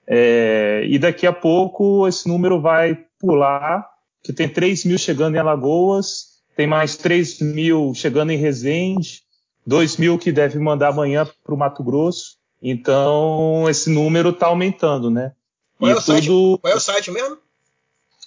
é, 0.06 0.84
e 0.86 0.98
daqui 0.98 1.26
a 1.26 1.32
pouco 1.32 2.06
esse 2.06 2.28
número 2.28 2.60
vai 2.60 3.06
pular, 3.18 3.88
que 4.22 4.32
tem 4.32 4.48
3 4.48 4.84
mil 4.84 4.98
chegando 4.98 5.34
em 5.34 5.38
Alagoas, 5.38 6.36
tem 6.54 6.66
mais 6.66 6.96
3 6.96 7.40
mil 7.40 7.92
chegando 7.94 8.32
em 8.32 8.36
Resende, 8.36 9.22
2 9.66 9.96
mil 9.96 10.18
que 10.18 10.30
deve 10.30 10.58
mandar 10.58 10.88
amanhã 10.88 11.26
para 11.44 11.54
o 11.54 11.58
Mato 11.58 11.82
Grosso. 11.82 12.36
Então, 12.62 13.68
esse 13.68 13.90
número 13.90 14.30
está 14.30 14.46
aumentando, 14.46 15.10
né? 15.10 15.32
Qual, 15.78 15.90
é 15.90 15.94
o 15.94 15.96
tudo... 15.96 16.04
site? 16.04 16.28
Qual 16.28 16.72
é 16.72 16.76
o 16.76 16.80
site 16.80 17.10
mesmo? 17.10 17.38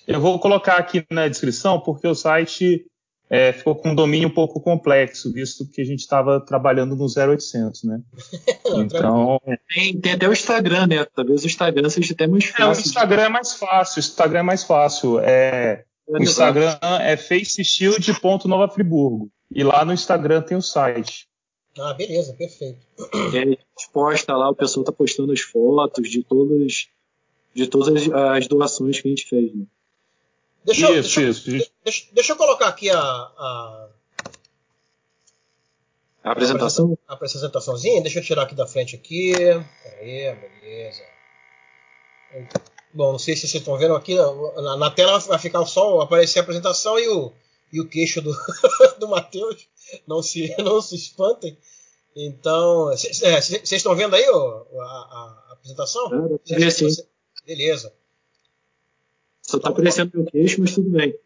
Eu 0.08 0.20
vou 0.20 0.40
colocar 0.40 0.78
aqui 0.78 1.06
na 1.10 1.28
descrição, 1.28 1.80
porque 1.80 2.08
o 2.08 2.16
site 2.16 2.86
é, 3.30 3.54
ficou 3.54 3.76
com 3.76 3.92
um 3.92 3.96
domínio 3.96 4.28
um 4.28 4.34
pouco 4.34 4.60
complexo, 4.60 5.32
visto 5.32 5.70
que 5.70 5.82
a 5.82 5.86
gente 5.86 6.00
estava 6.00 6.42
trabalhando 6.42 6.96
no 6.96 7.06
0800, 7.06 7.84
né? 7.84 8.02
então... 8.78 9.40
Tem, 9.74 10.00
tem, 10.00 10.14
até 10.14 10.28
o 10.28 10.34
Instagram, 10.34 10.88
né? 10.88 11.06
Talvez 11.16 11.44
o 11.44 11.48
Instagram 11.48 11.90
seja 11.90 12.14
até 12.14 12.28
mais 12.28 12.46
fácil. 12.46 12.64
É, 12.64 12.68
o 12.68 12.80
Instagram 12.80 13.22
é 13.22 13.30
mais 13.30 13.54
fácil, 13.54 13.98
o 13.98 14.00
Instagram 14.00 14.40
é 14.40 14.44
mais 14.44 14.64
fácil. 14.64 15.20
É, 15.20 15.84
o 16.08 16.18
Instagram 16.18 16.76
é 17.02 17.16
faceshield.novafriburgo. 17.16 19.30
E 19.52 19.64
lá 19.64 19.86
no 19.86 19.94
Instagram 19.94 20.42
tem 20.42 20.58
o 20.58 20.62
site. 20.62 21.29
Ah, 21.78 21.94
beleza, 21.94 22.34
perfeito. 22.34 22.80
E 23.34 23.38
aí, 23.38 23.60
posta 23.94 24.36
lá, 24.36 24.50
o 24.50 24.56
pessoal 24.56 24.84
tá 24.84 24.92
postando 24.92 25.32
as 25.32 25.42
fotos 25.42 26.10
de 26.10 26.24
todas, 26.24 26.90
de 27.54 27.68
todas 27.68 28.10
as 28.12 28.48
doações 28.48 29.00
que 29.00 29.08
a 29.08 29.12
gente 29.12 29.28
fez. 29.28 29.54
Né? 29.54 29.66
Deixa, 30.66 30.92
isso, 30.92 31.20
deixa, 31.20 31.22
isso. 31.22 31.72
Deixa, 31.84 32.06
deixa, 32.12 32.34
eu 32.34 32.38
colocar 32.38 32.68
aqui 32.68 32.90
a, 32.90 33.00
a, 33.00 33.90
a 36.24 36.32
apresentação. 36.32 36.98
A 37.08 37.14
apresentaçãozinha. 37.14 38.02
Deixa 38.02 38.20
eu 38.20 38.24
tirar 38.24 38.44
aqui 38.44 38.56
da 38.56 38.68
frente 38.68 38.96
aqui. 38.96 39.34
Aí, 40.00 40.36
beleza. 40.36 41.04
Bom, 42.94 43.14
não 43.14 43.20
sei 43.20 43.36
se 43.36 43.42
vocês 43.42 43.62
estão 43.62 43.78
vendo 43.78 43.96
aqui, 43.96 44.16
na, 44.16 44.78
na 44.78 44.92
tela 44.92 45.20
vai 45.20 45.40
ficar 45.40 45.66
só 45.66 46.02
aparecer 46.02 46.40
a 46.40 46.42
apresentação 46.42 47.00
e 47.00 47.08
o, 47.08 47.32
e 47.72 47.80
o 47.80 47.88
queixo 47.88 48.22
do, 48.22 48.36
do 49.00 49.08
Matheus. 49.08 49.68
Não 50.08 50.22
se, 50.22 50.54
não 50.62 50.82
se 50.82 50.96
espantem. 50.96 51.58
Então, 52.16 52.86
vocês 52.86 53.22
é, 53.24 53.76
estão 53.76 53.96
vendo 53.96 54.16
aí 54.16 54.28
ó, 54.30 54.66
a, 54.80 54.84
a, 54.84 55.54
apresentação? 55.54 56.40
É, 56.50 56.70
sim. 56.70 56.88
Beleza. 57.46 57.94
Só 59.42 59.58
está 59.58 59.70
aparecendo 59.70 60.12
meu 60.14 60.26
queixo, 60.26 60.60
mas 60.60 60.76
tudo 60.76 60.90
bem. 60.90 61.18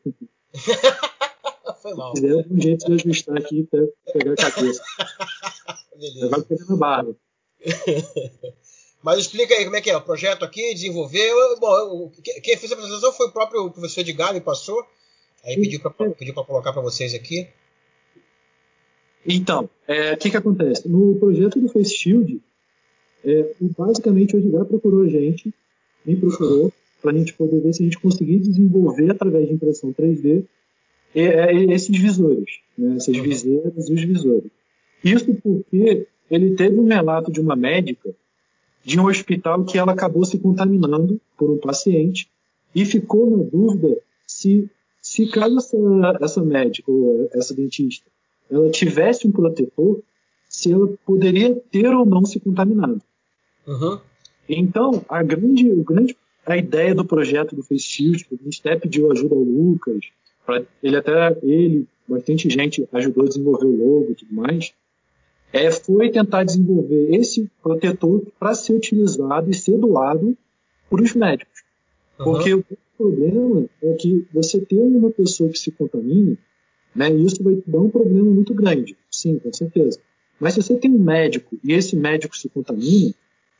Foi 1.81 1.93
mal. 1.95 2.15
Se 2.15 2.25
um 2.25 2.61
jeito 2.61 2.85
de 2.85 2.93
ajustar 2.93 3.37
aqui 3.37 3.63
para 3.63 3.85
pegar 4.13 4.33
a 4.33 4.51
cabeça. 4.51 4.83
Beleza. 5.97 6.29
Vai 6.29 6.41
pegar 6.43 6.65
na 6.65 6.75
barba. 6.75 7.15
Mas 9.01 9.19
explica 9.19 9.53
aí 9.53 9.65
como 9.65 9.75
é 9.75 9.81
que 9.81 9.89
é 9.89 9.97
o 9.97 10.01
projeto 10.01 10.45
aqui, 10.45 10.73
desenvolver. 10.73 11.29
Bom, 11.59 12.09
quem 12.41 12.55
fez 12.55 12.71
a 12.71 12.75
apresentação 12.75 13.11
foi 13.11 13.27
o 13.27 13.31
próprio 13.31 13.69
professor 13.69 13.99
Edgar, 13.99 14.33
me 14.33 14.39
passou. 14.39 14.81
Aí 15.43 15.55
pediu 15.55 15.79
para 15.79 15.91
pediu 16.11 16.33
colocar 16.33 16.71
para 16.71 16.81
vocês 16.81 17.13
aqui. 17.13 17.47
Então, 19.25 19.69
é, 19.87 20.13
o 20.13 20.17
que, 20.17 20.29
que 20.29 20.37
acontece? 20.37 20.87
No 20.87 21.15
projeto 21.15 21.59
do 21.59 21.69
Face 21.69 21.95
Shield, 21.95 22.41
é, 23.23 23.53
basicamente 23.77 24.35
o 24.35 24.39
Edgar 24.39 24.65
procurou 24.65 25.03
a 25.03 25.07
gente, 25.07 25.53
me 26.05 26.15
procurou, 26.15 26.71
para 27.01 27.11
a 27.11 27.13
gente 27.13 27.33
poder 27.33 27.59
ver 27.59 27.73
se 27.73 27.83
a 27.83 27.85
gente 27.85 27.99
conseguir 27.99 28.39
desenvolver 28.39 29.11
através 29.11 29.47
de 29.47 29.53
impressão 29.53 29.93
3D 29.93 30.45
é, 31.13 31.53
esses 31.73 31.97
visores, 31.97 32.59
né, 32.77 32.95
essas 32.95 33.17
viseiras 33.17 33.89
e 33.89 33.93
os 33.93 34.03
visores. 34.03 34.51
Isso 35.03 35.33
porque 35.35 36.07
ele 36.31 36.55
teve 36.55 36.79
um 36.79 36.87
relato 36.87 37.31
de 37.31 37.41
uma 37.41 37.55
médica 37.55 38.09
de 38.83 38.99
um 38.99 39.05
hospital 39.07 39.63
que 39.63 39.77
ela 39.77 39.91
acabou 39.91 40.25
se 40.25 40.37
contaminando 40.39 41.19
por 41.37 41.49
um 41.49 41.57
paciente 41.57 42.29
e 42.73 42.85
ficou 42.85 43.37
na 43.37 43.43
dúvida 43.43 43.97
se, 44.25 44.69
se 45.03 45.27
caso 45.27 45.57
essa, 45.57 45.77
essa 46.21 46.41
médica 46.41 46.89
ou 46.89 47.29
essa 47.33 47.53
dentista 47.53 48.09
ela 48.49 48.69
tivesse 48.71 49.27
um 49.27 49.31
protetor, 49.31 50.01
se 50.47 50.71
ela 50.71 50.87
poderia 51.05 51.53
ter 51.71 51.87
ou 51.87 52.05
não 52.05 52.25
se 52.25 52.39
contaminado. 52.39 53.01
Uhum. 53.67 53.99
Então, 54.47 55.03
a 55.09 55.21
grande, 55.21 55.69
o 55.71 55.83
grande, 55.83 56.15
a 56.45 56.55
ideia 56.55 56.95
do 56.95 57.03
projeto 57.03 57.55
do 57.55 57.63
Face 57.63 57.83
Shield, 57.83 58.25
a 58.31 58.43
gente 58.43 58.61
até 58.61 58.77
pediu 58.77 59.11
ajuda 59.11 59.35
ao 59.35 59.41
Lucas, 59.41 60.05
pra, 60.45 60.63
ele 60.81 60.95
até, 60.95 61.37
ele, 61.43 61.85
bastante 62.07 62.49
gente 62.49 62.87
ajudou 62.93 63.25
a 63.25 63.27
desenvolver 63.27 63.65
o 63.65 63.77
logo 63.77 64.11
e 64.11 64.15
tudo 64.15 64.33
mais, 64.33 64.73
é, 65.51 65.69
foi 65.69 66.09
tentar 66.09 66.43
desenvolver 66.43 67.13
esse 67.13 67.49
protetor 67.61 68.23
para 68.39 68.53
ser 68.53 68.73
utilizado 68.73 69.49
e 69.49 69.53
ser 69.53 69.77
doado 69.77 70.37
por 70.89 71.01
os 71.01 71.13
médicos. 71.13 71.61
Uhum. 72.19 72.25
Porque 72.25 72.63
o 72.93 72.97
problema 72.97 73.69
é 73.81 73.93
que 73.93 74.25
você 74.33 74.59
tem 74.59 74.79
uma 74.79 75.11
pessoa 75.11 75.49
que 75.49 75.57
se 75.57 75.71
contamine, 75.71 76.37
né, 76.95 77.11
isso 77.11 77.43
vai 77.43 77.55
dar 77.65 77.79
um 77.79 77.89
problema 77.89 78.29
muito 78.29 78.53
grande. 78.53 78.95
Sim, 79.11 79.39
com 79.39 79.51
certeza. 79.51 79.99
Mas 80.39 80.53
se 80.53 80.61
você 80.61 80.75
tem 80.75 80.91
um 80.91 80.99
médico 80.99 81.57
e 81.63 81.73
esse 81.73 81.95
médico 81.95 82.37
se 82.37 82.49
contamina, 82.49 83.13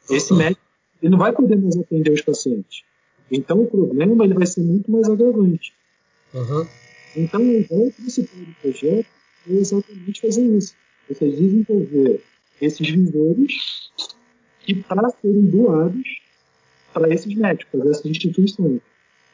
esse 0.10 0.34
médico 0.34 0.62
ele 1.02 1.12
não 1.12 1.18
vai 1.18 1.34
poder 1.34 1.56
mais 1.56 1.78
atender 1.78 2.12
os 2.12 2.22
pacientes. 2.22 2.84
Então 3.32 3.62
o 3.62 3.68
problema 3.68 4.24
ele 4.24 4.34
vai 4.34 4.46
ser 4.46 4.62
muito 4.62 4.92
mais 4.92 5.10
agravante. 5.10 5.74
Uhum. 6.34 6.68
Então 7.16 7.42
a 7.42 7.54
ideia 7.54 7.92
principal 7.92 8.40
do 8.40 8.56
projeto 8.62 9.08
é 9.50 9.54
exatamente 9.54 10.22
fazer 10.22 10.46
isso. 10.58 10.76
Você 11.10 11.30
desenvolver 11.30 12.22
esses 12.62 12.88
visores 12.90 13.54
que 14.60 14.76
para 14.76 15.10
serem 15.10 15.46
doados 15.46 16.22
para 16.94 17.10
esses 17.10 17.34
médicos, 17.34 17.72
para 17.72 17.90
essas 17.90 18.06
instituições. 18.06 18.80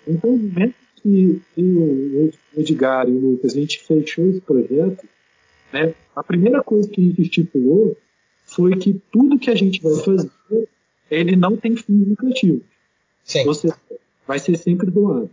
Então, 0.07 0.31
no 0.31 0.37
momento 0.37 0.75
que 1.01 1.41
eu, 1.57 2.31
o 2.55 2.59
Edgar 2.59 3.07
e 3.07 3.11
o 3.11 3.19
Lucas, 3.19 3.53
a 3.53 3.59
gente 3.59 3.83
fechou 3.83 4.27
esse 4.27 4.41
projeto, 4.41 5.07
né, 5.71 5.93
a 6.15 6.23
primeira 6.23 6.63
coisa 6.63 6.89
que 6.89 7.01
a 7.01 7.03
gente 7.03 7.21
estipulou 7.21 7.95
foi 8.45 8.75
que 8.77 8.99
tudo 9.11 9.39
que 9.39 9.49
a 9.49 9.55
gente 9.55 9.81
vai 9.81 9.95
fazer, 9.95 10.31
ele 11.09 11.35
não 11.35 11.55
tem 11.55 11.75
fim 11.75 12.03
lucrativo. 12.03 12.61
Sim. 13.23 13.45
Você 13.45 13.69
vai 14.25 14.39
ser 14.39 14.57
sempre 14.57 14.89
doado. 14.89 15.29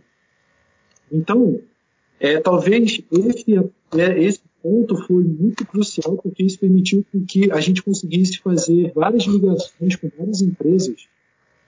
Então, 1.11 1.59
é, 2.19 2.39
talvez 2.39 3.01
esse, 3.11 3.55
é, 3.97 4.23
esse 4.23 4.41
ponto 4.61 4.97
foi 5.05 5.23
muito 5.23 5.65
crucial 5.65 6.17
porque 6.17 6.43
isso 6.43 6.59
permitiu 6.59 7.05
que 7.27 7.51
a 7.51 7.59
gente 7.59 7.81
conseguisse 7.81 8.39
fazer 8.39 8.91
várias 8.93 9.23
ligações 9.23 9.95
com 9.95 10.09
várias 10.17 10.41
empresas, 10.41 11.07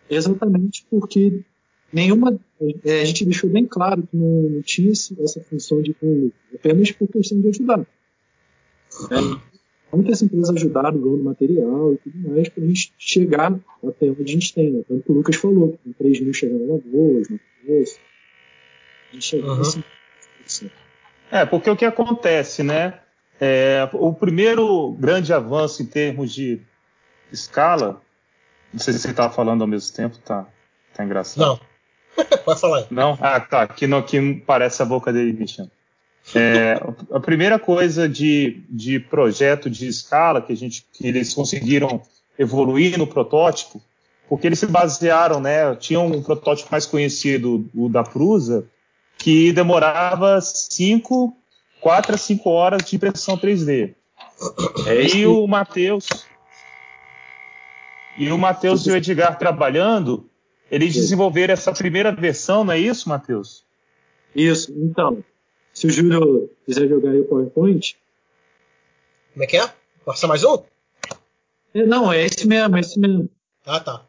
exatamente 0.10 0.86
porque 0.90 1.42
nenhuma 1.92 2.40
é, 2.84 3.02
a 3.02 3.06
gente 3.06 3.26
deixou 3.26 3.50
bem 3.50 3.66
claro 3.66 4.04
que 4.04 4.16
não, 4.16 4.50
não 4.50 4.62
tinha 4.62 4.92
essa 4.92 5.42
função 5.50 5.82
de 5.82 5.94
com 5.94 6.32
apenas 6.54 6.92
por 6.92 7.08
questão 7.08 7.40
de 7.40 7.50
ajudar. 7.50 7.80
É, 7.80 9.96
muitas 9.96 10.22
empresas 10.22 10.50
ajudaram 10.50 11.00
doando 11.00 11.24
material 11.24 11.94
e 11.94 11.98
tudo 11.98 12.30
mais 12.30 12.50
para 12.50 12.64
a 12.64 12.68
gente 12.68 12.94
chegar 12.98 13.58
até 13.88 14.10
onde 14.10 14.24
a 14.24 14.28
gente 14.28 14.54
tem. 14.54 14.72
Né? 14.72 14.84
Tanto 14.88 15.04
que 15.04 15.12
o 15.12 15.16
Lucas 15.16 15.36
falou, 15.36 15.78
com 15.84 15.94
3 15.94 16.22
mil 16.22 16.34
chegando 16.34 16.66
na 16.66 16.74
Lagoas, 16.74 17.28
Poço. 17.66 18.00
A 19.10 19.14
gente 19.14 19.26
chegou 19.26 19.52
uhum. 19.52 19.62
assim, 19.62 19.84
assim. 20.46 20.72
É, 21.32 21.46
porque 21.46 21.70
o 21.70 21.76
que 21.76 21.86
acontece, 21.86 22.64
né? 22.64 23.00
É, 23.40 23.88
o 23.94 24.14
primeiro 24.14 24.92
grande 24.94 25.32
avanço 25.32 25.82
em 25.82 25.86
termos 25.86 26.34
de 26.34 26.60
escala, 27.32 28.02
não 28.74 28.80
sei 28.80 28.94
se 28.94 29.00
você 29.00 29.12
está 29.12 29.30
falando 29.30 29.62
ao 29.62 29.68
mesmo 29.68 29.96
tempo, 29.96 30.18
tá, 30.20 30.48
tá 30.94 31.06
engraçado. 31.06 31.46
Não, 31.46 31.60
pode 32.46 32.60
falar. 32.60 32.86
Não? 32.90 33.18
Ah, 33.22 33.40
tá, 33.40 33.68
que, 33.68 33.88
não, 33.88 34.02
que 34.02 34.36
parece 34.46 34.82
a 34.82 34.86
boca 34.86 35.12
dele 35.12 35.34
mexendo. 35.34 35.72
É, 36.36 36.80
a 37.12 37.20
primeira 37.20 37.58
coisa 37.58 38.08
de, 38.08 38.62
de 38.70 39.00
projeto 39.00 39.70
de 39.70 39.88
escala 39.88 40.42
que, 40.42 40.54
a 40.54 40.56
gente, 40.56 40.86
que 40.94 41.08
eles 41.08 41.34
conseguiram 41.34 42.02
evoluir 42.38 42.98
no 42.98 43.08
protótipo, 43.08 43.82
porque 44.28 44.46
eles 44.46 44.60
se 44.60 44.68
basearam, 44.68 45.40
né? 45.40 45.76
Tinham 45.76 46.06
um 46.06 46.22
protótipo 46.22 46.70
mais 46.72 46.86
conhecido, 46.86 47.68
o 47.74 47.90
da 47.90 48.04
Prusa, 48.04 48.66
que 49.18 49.52
demorava 49.52 50.40
5, 50.40 51.36
4 51.82 52.16
a 52.16 52.18
5 52.18 52.50
horas 52.50 52.84
de 52.84 52.96
impressão 52.96 53.38
3D. 53.38 53.96
É, 54.86 55.18
e 55.18 55.26
o 55.26 55.48
Matheus 55.48 56.08
e 58.20 58.30
o 58.32 58.38
Matheus 58.38 58.86
e 58.86 58.92
o 58.92 58.96
Edgar 58.98 59.38
trabalhando, 59.38 60.29
eles 60.72 60.94
desenvolveram 60.94 61.54
essa 61.54 61.74
primeira 61.74 62.12
versão, 62.12 62.64
não 62.64 62.74
é 62.74 62.80
isso, 62.80 63.10
Matheus? 63.10 63.64
Isso, 64.36 64.72
então. 64.72 65.24
Se 65.74 65.88
o 65.88 65.90
Júlio 65.90 66.50
quiser 66.66 66.88
jogar 66.88 67.12
aí 67.12 67.22
o 67.22 67.26
PowerPoint. 67.26 67.98
Como 69.34 69.44
é 69.44 69.48
que 69.48 69.58
é? 69.58 69.74
Passa 70.06 70.28
mais 70.28 70.44
um? 70.44 70.64
É, 71.74 71.86
não, 71.86 72.12
é 72.12 72.26
esse 72.26 72.48
mesmo, 72.48 72.78
é 72.78 72.80
esse 72.80 73.00
mesmo. 73.00 73.30
Ah, 73.66 73.80
tá. 73.80 74.06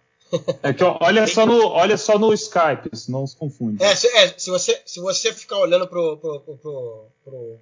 É 0.62 0.72
que 0.72 0.84
olha 0.84 1.26
só 1.26 1.44
no, 1.44 1.66
olha 1.66 1.96
só 1.96 2.18
no 2.18 2.32
Skype, 2.32 2.88
senão 2.94 3.26
se 3.26 3.36
confunde. 3.36 3.82
É, 3.82 3.94
se, 3.96 4.06
é, 4.08 4.28
se, 4.28 4.50
você, 4.50 4.80
se 4.86 5.00
você 5.00 5.32
ficar 5.32 5.58
olhando 5.58 5.88
pro, 5.88 6.16
pro, 6.18 6.40
pro, 6.40 6.56
pro, 6.56 7.06
pro, 7.24 7.60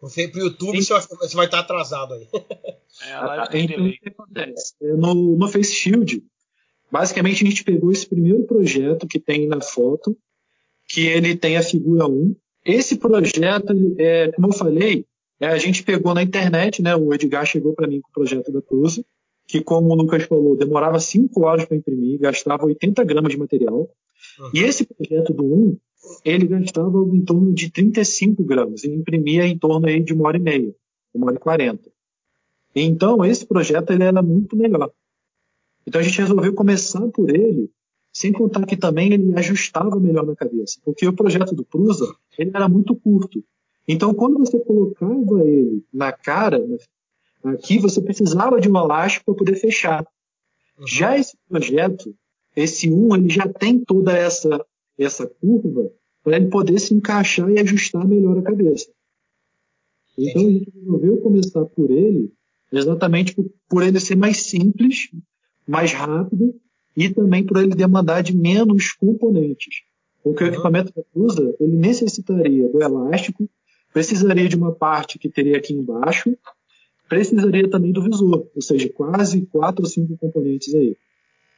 pro, 0.00 0.10
pro 0.10 0.40
YouTube, 0.40 0.82
você 0.82 0.92
vai, 0.92 1.02
você 1.02 1.36
vai, 1.36 1.46
estar 1.46 1.60
atrasado 1.60 2.14
aí. 2.14 2.28
É, 3.02 3.12
a 3.12 3.24
live 3.24 3.50
tem 3.50 3.64
então, 3.64 3.86
o 3.86 3.92
que 3.92 4.08
acontece? 4.08 4.74
É, 4.82 4.92
no, 4.92 5.14
no 5.36 5.48
Face 5.48 5.72
Shield, 5.72 6.22
basicamente 6.90 7.44
a 7.44 7.48
gente 7.48 7.64
pegou 7.64 7.90
esse 7.90 8.06
primeiro 8.06 8.42
projeto 8.44 9.06
que 9.06 9.18
tem 9.18 9.46
na 9.46 9.60
foto, 9.60 10.16
que 10.88 11.06
ele 11.06 11.36
tem 11.36 11.56
a 11.56 11.62
figura 11.62 12.06
1. 12.06 12.34
Esse 12.64 12.96
projeto, 12.96 13.72
é, 13.98 14.32
como 14.32 14.48
eu 14.48 14.52
falei, 14.52 15.06
é, 15.40 15.46
a 15.48 15.58
gente 15.58 15.82
pegou 15.82 16.14
na 16.14 16.22
internet, 16.22 16.82
né? 16.82 16.94
O 16.94 17.14
Edgar 17.14 17.46
chegou 17.46 17.72
para 17.72 17.86
mim 17.86 18.00
com 18.00 18.10
o 18.10 18.12
projeto 18.12 18.52
da 18.52 18.60
Cruza 18.60 19.04
que, 19.50 19.60
como 19.60 19.92
o 19.92 19.94
Lucas 19.96 20.22
falou, 20.24 20.56
demorava 20.56 21.00
5 21.00 21.42
horas 21.42 21.64
para 21.64 21.76
imprimir, 21.76 22.20
gastava 22.20 22.66
80 22.66 23.02
gramas 23.02 23.32
de 23.32 23.38
material. 23.38 23.90
Uhum. 24.38 24.50
E 24.54 24.60
esse 24.60 24.86
projeto 24.86 25.32
do 25.32 25.44
1, 25.44 25.76
ele 26.24 26.46
gastava 26.46 26.98
em 27.12 27.24
torno 27.24 27.52
de 27.52 27.68
35 27.68 28.44
gramas 28.44 28.84
e 28.84 28.88
imprimia 28.88 29.44
em 29.44 29.58
torno 29.58 29.88
aí 29.88 30.00
de 30.00 30.14
uma 30.14 30.28
hora 30.28 30.36
e 30.36 30.40
meia, 30.40 30.72
uma 31.12 31.26
hora 31.26 31.36
e 31.36 31.40
quarenta. 31.40 31.90
Então, 32.74 33.24
esse 33.24 33.44
projeto 33.44 33.90
ele 33.90 34.04
era 34.04 34.22
muito 34.22 34.56
melhor. 34.56 34.92
Então, 35.90 36.00
a 36.00 36.04
gente 36.04 36.20
resolveu 36.20 36.54
começar 36.54 37.04
por 37.08 37.28
ele, 37.28 37.68
sem 38.12 38.32
contar 38.32 38.64
que 38.64 38.76
também 38.76 39.12
ele 39.12 39.36
ajustava 39.36 39.98
melhor 39.98 40.24
na 40.24 40.36
cabeça, 40.36 40.78
porque 40.84 41.04
o 41.04 41.12
projeto 41.12 41.52
do 41.52 41.64
Prusa 41.64 42.06
ele 42.38 42.52
era 42.54 42.68
muito 42.68 42.94
curto. 42.94 43.42
Então, 43.88 44.14
quando 44.14 44.38
você 44.38 44.56
colocava 44.60 45.42
ele 45.42 45.84
na 45.92 46.12
cara, 46.12 46.64
Aqui 47.42 47.78
você 47.78 48.00
precisava 48.00 48.60
de 48.60 48.68
um 48.68 48.76
elástico 48.76 49.26
para 49.26 49.34
poder 49.34 49.56
fechar. 49.56 50.06
Uhum. 50.78 50.86
Já 50.86 51.18
esse 51.18 51.36
projeto, 51.48 52.14
esse 52.54 52.90
1, 52.90 53.16
ele 53.16 53.28
já 53.30 53.48
tem 53.48 53.78
toda 53.78 54.12
essa, 54.12 54.64
essa 54.98 55.26
curva 55.26 55.90
para 56.22 56.36
ele 56.36 56.48
poder 56.48 56.78
se 56.78 56.92
encaixar 56.92 57.50
e 57.50 57.58
ajustar 57.58 58.06
melhor 58.06 58.38
a 58.38 58.42
cabeça. 58.42 58.90
Então 60.18 60.46
a 60.46 60.50
gente 60.50 60.70
resolveu 60.70 61.16
começar 61.18 61.64
por 61.64 61.90
ele, 61.90 62.30
exatamente 62.70 63.34
por, 63.34 63.50
por 63.68 63.82
ele 63.82 63.98
ser 63.98 64.16
mais 64.16 64.42
simples, 64.42 65.10
mais 65.66 65.92
rápido 65.92 66.54
e 66.96 67.08
também 67.08 67.44
por 67.44 67.58
ele 67.58 67.74
demandar 67.74 68.22
de 68.22 68.36
menos 68.36 68.92
componentes. 68.92 69.82
Porque 70.22 70.44
o 70.44 70.46
equipamento 70.48 70.92
que 70.92 71.02
usa, 71.14 71.54
ele 71.58 71.76
necessitaria 71.76 72.68
do 72.68 72.82
elástico, 72.82 73.48
precisaria 73.92 74.48
de 74.48 74.56
uma 74.56 74.72
parte 74.72 75.18
que 75.18 75.28
teria 75.28 75.56
aqui 75.56 75.72
embaixo, 75.72 76.36
precisaria 77.08 77.68
também 77.68 77.92
do 77.92 78.02
visor, 78.02 78.46
ou 78.54 78.62
seja, 78.62 78.88
quase 78.90 79.42
quatro 79.46 79.82
ou 79.82 79.88
cinco 79.88 80.16
componentes 80.16 80.74
aí. 80.74 80.96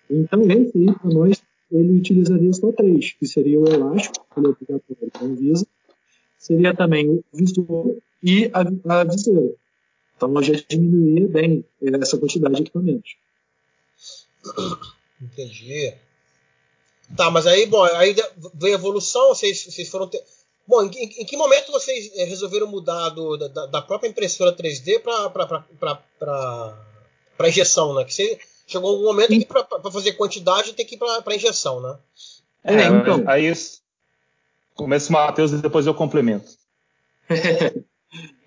Então, 0.08 0.42
esse 0.42 0.78
aí, 0.78 0.86
para 0.94 1.10
nós, 1.10 1.42
ele 1.70 1.98
utilizaria 1.98 2.52
só 2.52 2.70
três, 2.72 3.12
que 3.12 3.26
seria 3.26 3.58
o 3.58 3.66
elástico, 3.66 4.24
que 4.32 4.40
ele 4.40 4.46
é 4.46 4.50
obrigatório 4.50 5.10
para 5.10 5.28
Visa, 5.28 5.66
seria 6.38 6.74
também 6.74 7.08
o 7.08 7.24
visor 7.32 7.96
e 8.22 8.50
a, 8.52 9.00
a 9.00 9.04
viseira. 9.04 9.54
Então, 10.16 10.42
já 10.42 10.54
diminuiria 10.68 11.28
bem 11.28 11.64
essa 11.80 12.16
quantidade 12.18 12.54
de 12.56 12.62
equipamentos. 12.62 13.16
Entendi. 15.20 15.94
Tá, 17.16 17.30
mas 17.30 17.46
aí, 17.46 17.66
bom, 17.66 17.82
aí 17.82 18.14
veio 18.54 18.74
a 18.74 18.78
evolução, 18.78 19.28
vocês, 19.28 19.64
vocês 19.64 19.88
foram 19.88 20.08
ter 20.08 20.22
Bom, 20.66 20.82
em, 20.84 20.88
em, 20.88 21.24
que 21.24 21.36
momento 21.36 21.70
vocês 21.72 22.10
eh, 22.14 22.24
resolveram 22.24 22.68
mudar 22.68 23.08
do, 23.10 23.36
da, 23.36 23.66
da, 23.66 23.82
própria 23.82 24.08
impressora 24.08 24.54
3D 24.54 25.02
para 25.02 25.88
injeção, 27.48 27.94
né? 27.94 28.04
Que 28.04 28.14
você 28.14 28.38
chegou 28.66 29.00
um 29.00 29.02
momento 29.02 29.30
que 29.30 29.44
para 29.44 29.66
fazer 29.90 30.12
quantidade 30.12 30.72
tem 30.72 30.86
que 30.86 30.94
ir 30.94 30.98
para 30.98 31.34
injeção, 31.34 31.80
né? 31.80 31.98
É, 32.62 32.74
é 32.74 32.86
então. 32.86 33.24
Aí 33.26 33.52
começa 34.74 35.10
o 35.10 35.12
Matheus 35.12 35.52
e 35.52 35.56
depois 35.56 35.86
eu 35.86 35.94
complemento. 35.94 36.52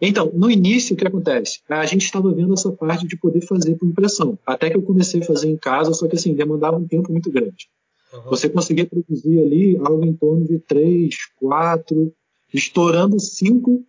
então, 0.02 0.32
no 0.34 0.52
início, 0.52 0.94
o 0.94 0.98
que 0.98 1.08
acontece? 1.08 1.60
A 1.70 1.86
gente 1.86 2.04
estava 2.04 2.32
vendo 2.32 2.54
essa 2.54 2.72
parte 2.72 3.08
de 3.08 3.18
poder 3.18 3.42
fazer 3.42 3.76
por 3.76 3.88
impressão. 3.88 4.38
Até 4.46 4.70
que 4.70 4.78
eu 4.78 4.82
comecei 4.82 5.22
a 5.22 5.26
fazer 5.26 5.50
em 5.50 5.58
casa, 5.58 5.94
só 5.94 6.08
que 6.08 6.16
assim, 6.16 6.34
demandava 6.34 6.78
um 6.78 6.88
tempo 6.88 7.12
muito 7.12 7.32
grande. 7.32 7.70
Uhum. 8.14 8.30
Você 8.30 8.48
conseguia 8.50 8.86
produzir 8.86 9.40
ali 9.40 9.78
algo 9.78 10.06
em 10.06 10.14
torno 10.14 10.46
de 10.46 10.60
3, 10.60 11.16
4, 11.38 12.14
estourando 12.54 13.20
5, 13.20 13.84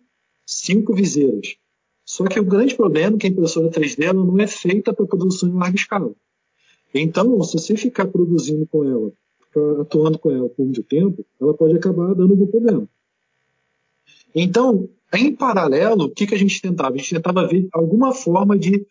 5 0.45 0.93
viseiras. 0.93 1.55
Só 2.03 2.25
que 2.25 2.39
o 2.39 2.45
grande 2.45 2.73
problema 2.73 3.15
é 3.15 3.19
que 3.19 3.27
a 3.27 3.29
impressora 3.29 3.69
3D 3.69 4.13
não 4.13 4.39
é 4.39 4.47
feita 4.47 4.93
para 4.93 5.05
produção 5.05 5.49
em 5.49 5.53
larga 5.53 5.75
escala. 5.75 6.15
Então, 6.93 7.41
se 7.43 7.53
você 7.53 7.75
ficar 7.75 8.07
produzindo 8.07 8.65
com 8.65 8.83
ela, 8.83 9.11
atuando 9.81 10.17
com 10.17 10.31
ela 10.31 10.49
por 10.49 10.63
muito 10.63 10.83
tempo, 10.83 11.25
ela 11.39 11.53
pode 11.53 11.75
acabar 11.75 12.15
dando 12.15 12.31
algum 12.31 12.47
problema. 12.47 12.87
Então, 14.33 14.89
em 15.13 15.33
paralelo, 15.33 16.05
o 16.05 16.09
que, 16.09 16.27
que 16.27 16.35
a 16.35 16.37
gente 16.37 16.61
tentava? 16.61 16.95
A 16.95 16.97
gente 16.97 17.15
tentava 17.15 17.47
ver 17.47 17.67
alguma 17.71 18.13
forma 18.13 18.57
de 18.57 18.85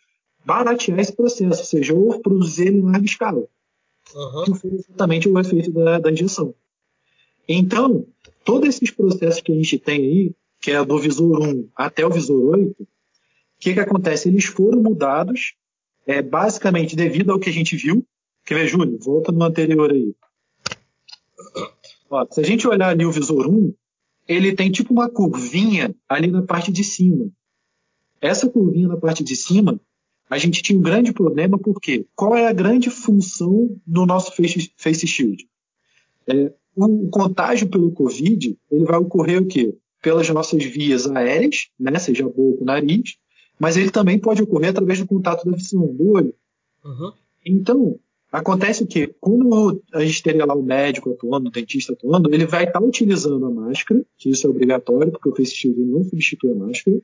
baratear 0.44 0.98
esse 0.98 1.12
processo, 1.12 1.60
ou 1.60 1.66
seja, 1.66 1.94
ou 1.94 2.20
produzir 2.20 2.68
ele 2.68 2.78
em 2.78 2.82
larga 2.82 3.04
escala 3.04 3.46
uhum. 4.14 4.44
que 4.44 4.54
foi 4.54 4.70
exatamente 4.74 5.28
o 5.28 5.38
efeito 5.38 5.72
da, 5.72 5.98
da 5.98 6.12
injeção. 6.12 6.54
Então, 7.48 8.06
todos 8.44 8.68
esses 8.68 8.90
processos 8.90 9.40
que 9.40 9.52
a 9.52 9.54
gente 9.54 9.78
tem 9.78 10.00
aí, 10.00 10.34
que 10.60 10.70
é 10.70 10.84
do 10.84 10.98
visor 10.98 11.42
1 11.42 11.68
até 11.76 12.06
o 12.06 12.10
visor 12.10 12.56
8, 12.56 12.82
o 12.82 12.86
que, 13.58 13.74
que 13.74 13.80
acontece? 13.80 14.28
Eles 14.28 14.44
foram 14.44 14.82
mudados, 14.82 15.54
é, 16.06 16.22
basicamente 16.22 16.94
devido 16.94 17.32
ao 17.32 17.38
que 17.38 17.50
a 17.50 17.52
gente 17.52 17.76
viu, 17.76 18.06
Quer 18.46 18.54
ver, 18.54 18.68
Júlio? 18.68 18.96
Volta 19.00 19.32
no 19.32 19.44
anterior 19.44 19.90
aí. 19.90 20.14
Ó, 22.08 22.24
se 22.30 22.40
a 22.40 22.44
gente 22.44 22.66
olhar 22.68 22.90
ali 22.90 23.04
o 23.04 23.10
visor 23.10 23.48
1, 23.48 23.74
ele 24.26 24.54
tem 24.54 24.70
tipo 24.70 24.92
uma 24.92 25.08
curvinha 25.08 25.94
ali 26.08 26.26
na 26.26 26.42
parte 26.42 26.72
de 26.72 26.82
cima. 26.82 27.30
Essa 28.20 28.48
curvinha 28.48 28.88
na 28.88 28.96
parte 28.96 29.22
de 29.22 29.36
cima, 29.36 29.80
a 30.28 30.38
gente 30.38 30.62
tinha 30.62 30.78
um 30.78 30.82
grande 30.82 31.12
problema, 31.12 31.58
porque 31.58 32.06
qual 32.14 32.34
é 32.34 32.48
a 32.48 32.52
grande 32.52 32.90
função 32.90 33.76
do 33.86 34.04
nosso 34.04 34.34
face, 34.34 34.72
face 34.76 35.06
shield? 35.06 35.48
É, 36.26 36.52
o, 36.74 37.08
contágio 37.08 37.68
pelo 37.68 37.92
Covid, 37.92 38.58
ele 38.70 38.84
vai 38.84 38.98
ocorrer 38.98 39.40
o 39.40 39.46
quê? 39.46 39.76
Pelas 40.02 40.28
nossas 40.30 40.64
vias 40.64 41.06
aéreas, 41.06 41.68
né, 41.78 41.98
seja 41.98 42.28
boca, 42.28 42.64
nariz, 42.64 43.16
mas 43.58 43.76
ele 43.76 43.90
também 43.90 44.18
pode 44.18 44.42
ocorrer 44.42 44.70
através 44.70 44.98
do 44.98 45.06
contato 45.06 45.48
da 45.48 45.56
visão, 45.56 45.86
do 45.94 46.12
olho. 46.12 46.34
Uhum. 46.84 47.12
Então, 47.44 47.98
Acontece 48.36 48.84
que, 48.84 49.06
quando 49.18 49.82
a 49.94 50.04
gente 50.04 50.22
teria 50.22 50.44
lá 50.44 50.54
o 50.54 50.62
médico 50.62 51.10
atuando, 51.10 51.48
o 51.48 51.50
dentista 51.50 51.94
atuando, 51.94 52.28
ele 52.34 52.44
vai 52.44 52.64
estar 52.64 52.82
utilizando 52.82 53.46
a 53.46 53.50
máscara, 53.50 54.04
que 54.18 54.28
isso 54.28 54.46
é 54.46 54.50
obrigatório, 54.50 55.10
porque 55.10 55.30
o 55.30 55.34
face 55.34 55.74
não 55.74 56.04
substitui 56.04 56.52
a 56.52 56.54
máscara, 56.54 57.00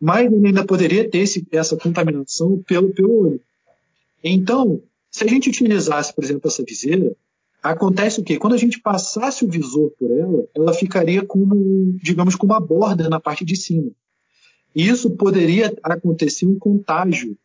mas 0.00 0.32
ele 0.32 0.46
ainda 0.46 0.64
poderia 0.64 1.10
ter 1.10 1.18
esse, 1.18 1.46
essa 1.52 1.76
contaminação 1.76 2.64
pelo, 2.66 2.88
pelo 2.94 3.20
olho. 3.20 3.40
Então, 4.24 4.82
se 5.10 5.24
a 5.24 5.26
gente 5.26 5.50
utilizasse, 5.50 6.14
por 6.14 6.24
exemplo, 6.24 6.48
essa 6.48 6.64
viseira, 6.64 7.14
acontece 7.62 8.22
o 8.22 8.24
quê? 8.24 8.38
Quando 8.38 8.54
a 8.54 8.58
gente 8.58 8.80
passasse 8.80 9.44
o 9.44 9.50
visor 9.50 9.90
por 9.98 10.10
ela, 10.10 10.48
ela 10.54 10.72
ficaria 10.72 11.22
como, 11.22 11.98
digamos, 12.02 12.34
com 12.34 12.46
uma 12.46 12.60
borda 12.60 13.10
na 13.10 13.20
parte 13.20 13.44
de 13.44 13.56
cima. 13.56 13.90
E 14.74 14.88
isso 14.88 15.10
poderia 15.10 15.76
acontecer 15.82 16.46
um 16.46 16.58
contágio, 16.58 17.36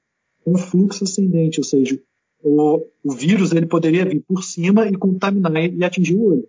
um 0.47 0.57
fluxo 0.57 1.03
ascendente, 1.03 1.59
ou 1.59 1.65
seja, 1.65 1.99
o, 2.43 2.85
o 3.03 3.11
vírus 3.11 3.51
ele 3.51 3.65
poderia 3.65 4.05
vir 4.05 4.21
por 4.21 4.43
cima 4.43 4.87
e 4.87 4.97
contaminar 4.97 5.51
e 5.55 5.83
atingir 5.83 6.15
o 6.15 6.25
olho. 6.25 6.47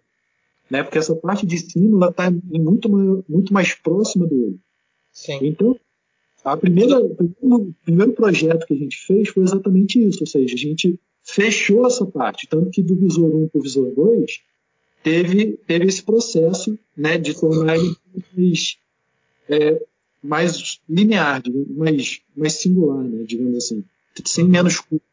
Né? 0.70 0.82
Porque 0.82 0.98
essa 0.98 1.14
parte 1.14 1.46
de 1.46 1.58
cima 1.58 2.08
está 2.08 2.30
muito, 2.30 2.88
muito 3.28 3.52
mais 3.52 3.74
próxima 3.74 4.26
do 4.26 4.34
olho. 4.34 4.60
Sim. 5.12 5.38
Então, 5.42 5.78
a 6.44 6.56
primeira, 6.56 6.98
o 6.98 7.72
primeiro 7.84 8.12
projeto 8.12 8.66
que 8.66 8.74
a 8.74 8.76
gente 8.76 8.96
fez 9.06 9.28
foi 9.28 9.44
exatamente 9.44 10.02
isso, 10.02 10.20
ou 10.22 10.26
seja, 10.26 10.54
a 10.54 10.58
gente 10.58 10.98
fechou 11.22 11.86
essa 11.86 12.04
parte, 12.04 12.48
tanto 12.48 12.70
que 12.70 12.82
do 12.82 12.96
visor 12.96 13.32
1 13.34 13.48
para 13.48 13.58
o 13.58 13.62
visor 13.62 13.92
2 13.94 14.40
teve, 15.04 15.58
teve 15.66 15.86
esse 15.86 16.02
processo 16.02 16.76
né, 16.96 17.16
de 17.18 17.38
tornar 17.38 17.76
ele 17.76 17.96
mais, 18.34 18.78
é, 19.48 19.82
mais 20.22 20.80
linear, 20.88 21.42
mais, 21.68 22.20
mais 22.36 22.54
singular, 22.54 23.04
né, 23.04 23.22
digamos 23.24 23.56
assim, 23.56 23.84
sem 24.24 24.44
menos 24.44 24.80
curva. 24.80 25.11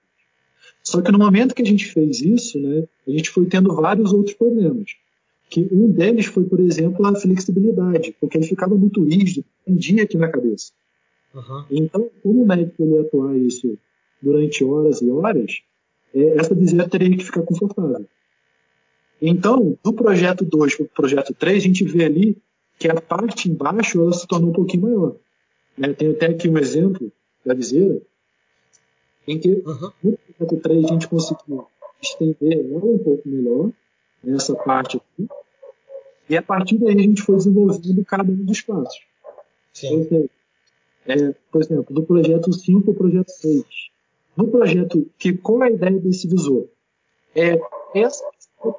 Só 0.89 1.03
que 1.03 1.11
no 1.11 1.19
momento 1.19 1.53
que 1.53 1.61
a 1.61 1.65
gente 1.65 1.85
fez 1.85 2.19
isso, 2.19 2.59
né, 2.59 2.83
a 3.07 3.11
gente 3.11 3.29
foi 3.29 3.45
tendo 3.45 3.75
vários 3.75 4.11
outros 4.11 4.35
problemas. 4.35 4.95
Que 5.47 5.69
um 5.71 5.91
deles 5.91 6.25
foi, 6.25 6.45
por 6.45 6.59
exemplo, 6.59 7.05
a 7.05 7.13
flexibilidade, 7.15 8.15
porque 8.19 8.37
ele 8.37 8.47
ficava 8.47 8.73
muito 8.73 9.03
rígido, 9.03 9.45
prendia 9.63 10.01
aqui 10.01 10.17
na 10.17 10.29
cabeça. 10.29 10.71
Uhum. 11.35 11.63
Então, 11.69 12.09
como 12.23 12.41
o 12.41 12.47
médico 12.47 12.83
ia 12.83 13.01
atuar 13.01 13.37
isso 13.37 13.77
durante 14.19 14.63
horas 14.63 14.99
e 14.99 15.11
horas, 15.11 15.61
é, 16.11 16.37
essa 16.39 16.55
viseira 16.55 16.89
teria 16.89 17.15
que 17.15 17.23
ficar 17.23 17.43
confortável. 17.43 18.07
Então, 19.21 19.77
do 19.83 19.93
projeto 19.93 20.43
2 20.43 20.75
para 20.75 20.85
o 20.85 20.89
projeto 20.89 21.35
3, 21.35 21.57
a 21.57 21.67
gente 21.67 21.83
vê 21.83 22.05
ali 22.05 22.35
que 22.79 22.87
a 22.87 22.99
parte 22.99 23.47
embaixo 23.47 24.01
ela 24.01 24.13
se 24.13 24.27
tornou 24.27 24.49
um 24.49 24.53
pouquinho 24.53 24.83
maior. 24.83 25.15
Né? 25.77 25.93
Tem 25.93 26.09
até 26.09 26.25
aqui 26.27 26.49
um 26.49 26.57
exemplo 26.57 27.11
da 27.45 27.53
viseira, 27.53 28.01
em 29.29 29.39
que 29.39 29.61
uhum. 29.63 29.91
no 30.03 30.17
projeto 30.17 30.61
3 30.61 30.85
a 30.85 30.87
gente 30.87 31.07
conseguiu 31.07 31.67
estender 32.01 32.65
ela 32.65 32.83
um 32.83 32.97
pouco 32.97 33.29
melhor, 33.29 33.69
nessa 34.23 34.55
parte 34.55 34.97
aqui, 34.97 35.29
e 36.27 36.35
a 36.35 36.41
partir 36.41 36.79
daí 36.79 36.95
a 36.95 37.01
gente 37.01 37.21
foi 37.21 37.35
desenvolvendo 37.35 38.03
cada 38.05 38.23
um 38.23 38.43
dos 38.43 38.61
passos. 38.61 38.99
Sim. 39.71 40.03
Seja, 40.03 40.29
é, 41.07 41.35
por 41.51 41.61
exemplo, 41.61 41.93
do 41.93 42.03
projeto 42.03 42.51
5 42.51 42.81
para 42.81 42.91
o 42.91 42.95
projeto 42.95 43.29
6. 43.29 43.63
No 44.35 44.47
projeto, 44.47 45.07
que 45.17 45.33
qual 45.33 45.63
é 45.63 45.67
a 45.67 45.71
ideia 45.71 45.99
desse 45.99 46.27
visor? 46.27 46.67
É, 47.35 47.59
essa 47.93 48.23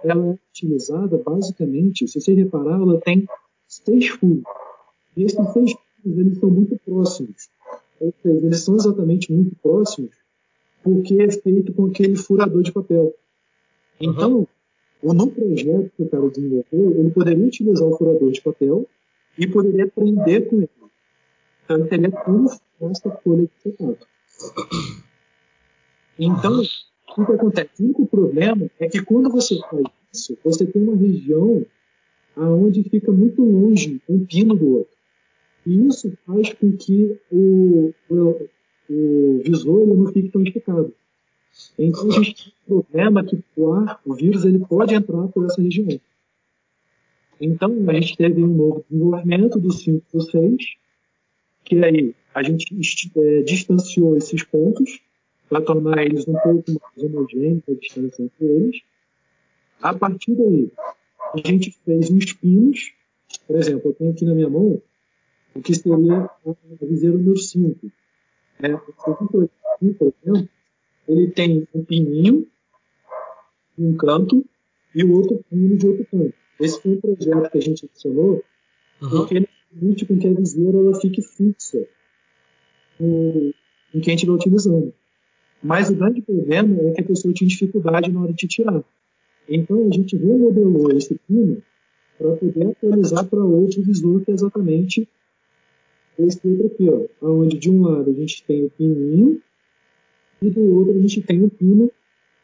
ela 0.05 0.27
é 0.27 0.39
utilizada 0.51 1.17
basicamente, 1.19 2.09
se 2.09 2.21
você 2.21 2.35
reparar, 2.35 2.81
ela 2.81 3.01
tem 3.01 3.27
seis 3.67 4.09
furos. 4.09 4.43
E 5.17 5.25
esses 5.25 5.53
seis 5.53 5.73
furos 5.73 6.19
eles 6.19 6.39
são 6.39 6.51
muito 6.51 6.79
próximos. 6.85 7.49
Ou 8.01 8.13
seja, 8.23 8.47
eles 8.47 8.61
são 8.63 8.77
exatamente 8.77 9.33
muito 9.33 9.55
próximos 9.63 10.20
porque 10.83 11.21
é 11.21 11.31
feito 11.31 11.73
com 11.73 11.87
aquele 11.87 12.17
furador 12.17 12.63
de 12.63 12.73
papel. 12.73 13.15
Então, 14.01 14.47
uhum. 15.03 15.15
no 15.15 15.31
projeto 15.31 15.91
que 15.97 16.03
o 16.03 16.09
cara 16.09 16.29
desenvolveu, 16.29 17.01
ele 17.01 17.11
poderia 17.11 17.47
utilizar 17.47 17.87
o 17.87 17.97
furador 17.97 18.31
de 18.31 18.41
papel 18.41 18.87
e 19.39 19.47
poderia 19.47 19.87
prender 19.89 20.49
com 20.49 20.57
ele. 20.57 20.71
Então, 21.65 21.79
ele 21.79 21.89
teria 21.89 22.11
como 22.11 22.51
essa 22.81 23.11
folha 23.23 23.43
de 23.65 23.73
contato. 23.73 24.07
Então, 26.19 26.61
o 26.61 27.27
que 27.27 27.33
acontece? 27.33 27.71
O 27.79 27.85
único 27.85 28.07
problema 28.07 28.71
é 28.79 28.89
que 28.89 29.03
quando 29.03 29.31
você 29.31 29.59
faz 29.71 29.85
isso, 30.13 30.39
você 30.43 30.67
tem 30.67 30.83
uma 30.83 30.97
região 30.97 31.65
aonde 32.37 32.83
fica 32.85 33.13
muito 33.13 33.43
longe 33.43 34.01
um 34.09 34.25
pino 34.25 34.55
do 34.55 34.79
outro. 34.79 34.97
E 35.67 35.87
isso 35.87 36.13
faz 36.27 36.53
com 36.55 36.73
que 36.77 37.19
o 37.31 37.93
visor 39.43 39.83
ele 39.83 39.95
não 39.95 40.07
fique 40.13 40.29
tão 40.29 40.43
esticado. 40.43 40.95
Então 41.79 42.09
a 42.09 42.23
gente 42.23 42.35
tem 42.45 42.53
um 42.69 42.83
problema 42.83 43.25
que 43.25 43.43
o 43.57 43.73
ar, 43.73 44.01
o 44.05 44.15
vírus, 44.15 44.45
ele 44.45 44.59
pode 44.61 44.95
entrar 44.95 45.27
por 45.29 45.47
essa 45.47 45.61
região. 45.61 46.01
Então 47.41 47.75
a 47.89 47.95
gente 47.95 48.17
teve 48.17 48.43
um 48.43 48.55
novo 48.55 48.85
desenvolvimento 48.89 49.59
do 49.59 49.73
5 49.73 50.05
para 50.11 50.21
6, 50.21 50.57
que 51.65 51.85
aí 51.85 52.15
a 52.35 52.43
gente 52.43 52.75
é, 53.17 53.43
distanciou 53.43 54.17
esses 54.17 54.43
pontos 54.45 55.01
para 55.49 55.61
tornar 55.61 56.05
eles 56.05 56.29
um 56.29 56.35
pouco 56.35 56.71
mais 56.71 57.03
homogêneos, 57.03 57.63
a 57.69 57.73
distância 57.73 58.23
entre 58.23 58.45
eles. 58.45 58.83
A 59.83 59.95
partir 59.95 60.35
daí, 60.35 60.71
a 61.35 61.49
gente 61.49 61.77
fez 61.85 62.11
uns 62.11 62.33
pinos. 62.35 62.93
Por 63.47 63.57
exemplo, 63.57 63.91
eu 63.91 63.95
tenho 63.95 64.11
aqui 64.11 64.25
na 64.25 64.35
minha 64.35 64.49
mão 64.49 64.81
o 65.55 65.61
que 65.61 65.75
seria 65.75 66.31
a 66.45 66.87
viseira 66.87 67.17
número 67.17 67.37
5 67.37 67.91
né? 68.61 68.75
O 68.75 69.15
por 69.15 69.43
exemplo, 69.81 70.49
ele 71.09 71.31
tem 71.31 71.67
um 71.75 71.85
pininho 71.85 72.47
de 73.77 73.85
um 73.85 73.97
canto 73.97 74.45
e 74.95 75.05
o 75.05 75.13
outro 75.13 75.45
pino 75.49 75.77
de 75.77 75.87
outro 75.87 76.07
canto. 76.11 76.35
Esse 76.61 76.81
foi 76.81 76.93
um 76.93 77.01
projeto 77.01 77.51
que 77.51 77.59
a 77.59 77.61
gente 77.61 77.87
adicionou 77.87 78.45
uhum. 79.01 79.11
porque 79.11 79.35
ele 79.37 79.49
permite 79.71 80.05
que 80.05 80.27
a 80.27 80.35
viseira 80.35 80.79
ela 80.79 81.01
fique 81.01 81.23
fixa 81.23 81.87
no, 82.99 83.55
em 83.95 84.01
quem 84.01 84.15
estiver 84.15 84.33
utilizando. 84.33 84.93
Mas 85.63 85.91
o 85.91 85.95
grande 85.95 86.23
problema 86.23 86.81
é 86.89 86.93
que 86.93 87.01
a 87.01 87.05
pessoa 87.05 87.35
tinha 87.35 87.49
dificuldade 87.49 88.11
na 88.11 88.23
hora 88.23 88.33
de 88.33 88.47
tirar. 88.47 88.83
Então 89.49 89.89
a 89.89 89.95
gente 89.95 90.17
remodelou 90.17 90.91
esse 90.93 91.19
pino 91.27 91.63
para 92.19 92.37
poder 92.37 92.67
atualizar 92.69 93.27
para 93.27 93.43
outro 93.43 93.83
visor 93.83 94.23
que 94.25 94.31
é 94.31 94.35
exatamente 94.35 95.09
esse 96.27 96.41
outro 96.47 96.67
aqui, 96.67 96.89
ó, 96.89 97.31
onde 97.31 97.59
de 97.59 97.71
um 97.71 97.83
lado 97.83 98.11
a 98.11 98.15
gente 98.15 98.43
tem 98.45 98.65
o 98.65 98.71
pininho 98.71 99.41
e 100.43 100.51
do 100.51 100.75
outro 100.77 100.93
a 100.93 101.01
gente 101.01 101.23
tem 101.23 101.43
o 101.43 101.51
pino 101.51 101.91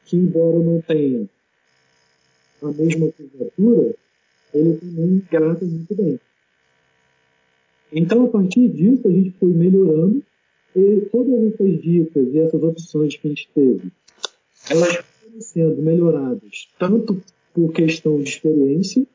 que, 0.05 0.17
embora 0.17 0.59
não 0.59 0.81
tenha 0.81 1.29
a 2.63 2.73
mesma 2.73 3.13
curvatura, 3.13 3.95
ele 4.55 4.77
também 4.77 5.23
grata 5.31 5.65
muito 5.65 5.95
bem. 5.95 6.21
Então, 7.93 8.25
a 8.25 8.29
partir 8.29 8.69
disso, 8.69 9.07
a 9.07 9.11
gente 9.11 9.31
foi 9.33 9.51
melhorando 9.53 10.23
e 10.75 11.01
todas 11.11 11.55
essas 11.55 11.81
dicas 11.81 12.35
e 12.35 12.39
essas 12.39 12.63
opções 12.63 13.17
que 13.17 13.27
a 13.27 13.31
gente 13.31 13.49
teve, 13.55 13.91
elas 14.69 14.97
foram 14.97 15.41
sendo 15.41 15.83
melhoradas 15.83 16.69
tanto 16.79 17.23
por 17.55 17.73
questão 17.73 18.21
de 18.21 18.29
experiência, 18.29 19.07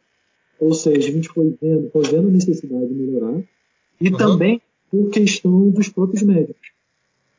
ou 0.60 0.74
seja, 0.74 1.10
a 1.10 1.12
gente 1.12 1.30
foi 1.30 1.56
vendo, 1.62 1.90
foi 1.92 2.04
vendo 2.04 2.28
a 2.30 2.32
necessidade 2.32 2.88
de 2.88 2.94
melhorar, 2.94 3.44
e 4.02 4.10
uhum. 4.10 4.18
também 4.18 4.62
por 4.90 5.10
questão 5.10 5.70
dos 5.70 5.88
próprios 5.88 6.24
médicos. 6.24 6.72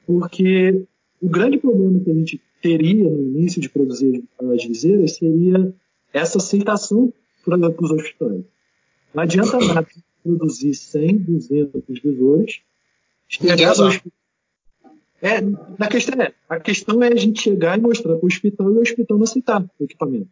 Porque 0.06 0.84
o 1.20 1.28
grande 1.28 1.58
problema 1.58 2.00
que 2.00 2.10
a 2.10 2.14
gente 2.14 2.40
teria 2.62 3.10
no 3.10 3.20
início 3.20 3.60
de 3.60 3.68
produzir 3.68 4.24
as 4.40 4.64
viseiras 4.64 5.16
seria 5.16 5.74
essa 6.12 6.38
aceitação 6.38 7.12
para 7.44 7.56
os 7.58 7.90
hospitais. 7.90 8.44
Não 9.12 9.22
adianta 9.22 9.58
nada 9.58 9.86
produzir 10.22 10.74
100, 10.74 11.18
200 11.18 11.82
visores. 12.00 12.60
É, 15.20 15.40
na 15.40 15.88
questão 15.88 16.20
é, 16.20 16.32
a 16.48 16.58
questão 16.58 17.02
é 17.02 17.12
a 17.12 17.16
gente 17.16 17.42
chegar 17.42 17.78
e 17.78 17.80
mostrar 17.80 18.16
para 18.16 18.24
o 18.24 18.26
hospital 18.26 18.72
e 18.72 18.78
o 18.78 18.80
hospital 18.80 19.16
não 19.18 19.24
aceitar 19.24 19.62
o 19.78 19.84
equipamento. 19.84 20.30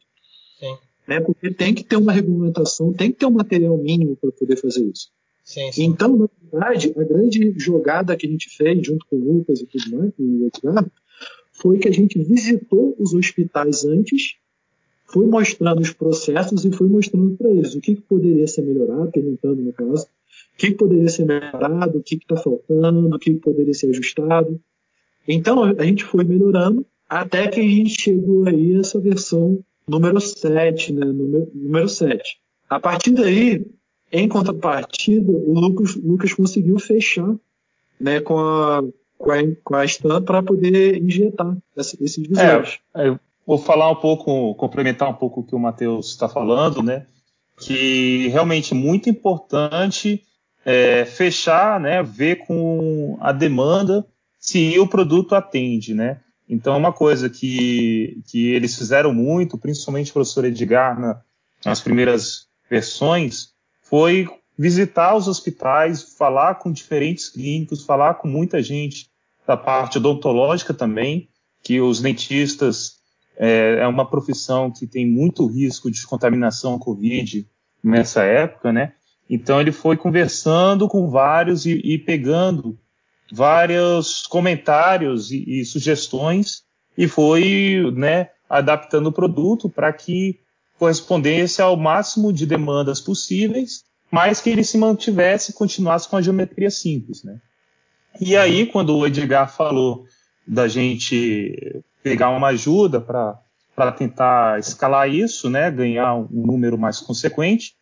Sim. 0.59 0.77
Né, 1.07 1.21
porque 1.21 1.53
tem 1.53 1.75
que 1.75 1.83
ter 1.83 1.97
uma 1.97 2.13
regulamentação, 2.13 2.93
tem 2.93 3.11
que 3.11 3.19
ter 3.19 3.27
um 3.27 3.31
material 3.31 3.77
mínimo 3.77 4.17
para 4.17 4.31
poder 4.31 4.57
fazer 4.57 4.85
isso. 4.85 5.11
Sim, 5.45 5.73
sim. 5.73 5.85
Então, 5.85 6.17
na 6.17 6.29
verdade, 6.51 6.93
a 6.97 7.05
grande 7.05 7.55
jogada 7.57 8.17
que 8.17 8.27
a 8.27 8.31
gente 8.31 8.49
fez 8.57 8.87
junto 8.87 9.05
com 9.07 9.17
o 9.17 9.33
Lucas 9.33 9.61
e 9.61 9.67
tudo 9.67 9.97
mais, 9.97 10.13
e 10.19 10.51
foi 11.53 11.79
que 11.79 11.89
a 11.89 11.93
gente 11.93 12.19
visitou 12.23 12.95
os 12.99 13.13
hospitais 13.13 13.85
antes, 13.85 14.37
foi 15.07 15.27
mostrando 15.27 15.81
os 15.81 15.93
processos 15.93 16.65
e 16.65 16.73
foi 16.73 16.89
mostrando 16.89 17.37
para 17.37 17.51
eles 17.51 17.75
o 17.75 17.81
que, 17.81 17.97
que, 17.97 18.03
poderia 18.03 18.47
ser 18.47 18.63
melhorado, 18.63 19.11
perguntando 19.11 19.61
no 19.61 19.73
caso, 19.73 20.07
o 20.55 20.57
que, 20.57 20.69
que 20.69 20.75
poderia 20.75 21.09
ser 21.09 21.27
melhorado, 21.27 21.99
o 21.99 22.03
que 22.03 22.15
está 22.15 22.37
faltando, 22.37 23.15
o 23.15 23.19
que, 23.19 23.35
que 23.35 23.41
poderia 23.41 23.75
ser 23.75 23.91
ajustado. 23.91 24.61
Então 25.27 25.65
a 25.65 25.85
gente 25.85 26.05
foi 26.05 26.25
melhorando 26.25 26.87
até 27.09 27.49
que 27.49 27.61
a 27.61 27.65
gente 27.65 28.01
chegou 28.01 28.47
aí 28.47 28.77
a 28.77 28.81
essa 28.81 29.01
versão 29.01 29.63
número 29.89 30.21
7, 30.21 30.93
né? 30.93 31.05
número, 31.05 31.51
número 31.53 31.89
7. 31.89 32.23
A 32.69 32.79
partir 32.79 33.11
daí, 33.11 33.67
em 34.13 34.29
contrapartida, 34.29 35.31
o 35.31 35.59
Lucas, 35.59 35.95
Lucas 35.97 36.33
conseguiu 36.33 36.79
fechar 36.79 37.35
né, 38.01 38.21
com 38.21 38.39
a 38.39 38.83
com 39.21 39.31
a, 39.31 39.37
com 39.63 39.77
a 39.77 39.85
Stan 39.85 40.23
para 40.23 40.43
poder 40.43 40.97
injetar 40.97 41.55
esses 41.77 42.17
visuais. 42.17 42.79
É, 42.95 43.09
eu 43.09 43.21
vou 43.47 43.59
falar 43.59 43.91
um 43.91 43.97
pouco, 43.97 44.55
complementar 44.55 45.11
um 45.11 45.15
pouco 45.15 45.41
o 45.41 45.45
que 45.45 45.55
o 45.55 45.59
Matheus 45.59 46.09
está 46.09 46.27
falando, 46.27 46.83
né? 46.83 47.07
Que 47.61 48.29
realmente 48.29 48.73
é 48.73 48.77
muito 48.77 49.11
importante 49.11 50.25
é, 50.65 51.05
fechar, 51.05 51.79
né? 51.79 52.03
Ver 52.03 52.47
com 52.47 53.19
a 53.21 53.31
demanda 53.31 54.07
se 54.39 54.79
o 54.79 54.89
produto 54.89 55.35
atende, 55.35 55.95
né? 55.95 56.21
Então, 56.49 56.77
uma 56.77 56.93
coisa 56.93 57.29
que, 57.29 58.23
que 58.27 58.53
eles 58.53 58.77
fizeram 58.77 59.13
muito, 59.13 59.59
principalmente 59.59 60.11
o 60.11 60.15
professor 60.15 60.47
Edgar 60.47 60.99
na, 60.99 61.21
nas 61.65 61.81
primeiras 61.81 62.49
versões, 62.69 63.51
foi 63.91 64.29
visitar 64.57 65.17
os 65.17 65.27
hospitais, 65.27 66.15
falar 66.17 66.55
com 66.55 66.71
diferentes 66.71 67.29
clínicos, 67.29 67.85
falar 67.85 68.15
com 68.15 68.29
muita 68.29 68.63
gente 68.63 69.11
da 69.45 69.57
parte 69.57 69.99
odontológica 69.99 70.73
também, 70.73 71.29
que 71.61 71.81
os 71.81 72.01
dentistas 72.01 73.01
é, 73.37 73.79
é 73.81 73.87
uma 73.89 74.09
profissão 74.09 74.71
que 74.71 74.87
tem 74.87 75.05
muito 75.05 75.45
risco 75.47 75.91
de 75.91 76.07
contaminação 76.07 76.79
Covid 76.79 77.45
nessa 77.83 78.23
época, 78.23 78.73
né? 78.73 78.93
Então 79.29 79.61
ele 79.61 79.73
foi 79.73 79.97
conversando 79.97 80.87
com 80.87 81.11
vários 81.11 81.67
e, 81.67 81.73
e 81.73 81.99
pegando 81.99 82.79
vários 83.33 84.27
comentários 84.27 85.33
e, 85.33 85.61
e, 85.61 85.65
sugestões 85.65 86.63
e 86.97 87.09
foi, 87.09 87.91
né, 87.95 88.29
adaptando 88.49 89.09
o 89.09 89.13
produto 89.13 89.69
para 89.69 89.93
que 89.93 90.39
correspondesse 90.81 91.61
ao 91.61 91.77
máximo 91.77 92.33
de 92.33 92.47
demandas 92.47 93.03
possíveis, 93.03 93.85
mas 94.11 94.41
que 94.41 94.49
ele 94.49 94.65
se 94.65 94.79
mantivesse 94.79 95.51
e 95.51 95.55
continuasse 95.55 96.09
com 96.09 96.17
a 96.17 96.23
geometria 96.23 96.71
simples, 96.71 97.23
né? 97.23 97.39
E 98.19 98.35
aí, 98.35 98.65
quando 98.65 98.97
o 98.97 99.07
Edgar 99.07 99.55
falou 99.55 100.07
da 100.49 100.67
gente 100.67 101.83
pegar 102.03 102.31
uma 102.31 102.49
ajuda 102.49 102.99
para 102.99 103.93
tentar 103.93 104.59
escalar 104.59 105.09
isso, 105.09 105.51
né, 105.51 105.71
ganhar 105.71 106.15
um 106.15 106.47
número 106.47 106.79
mais 106.79 106.99
consequente, 106.99 107.75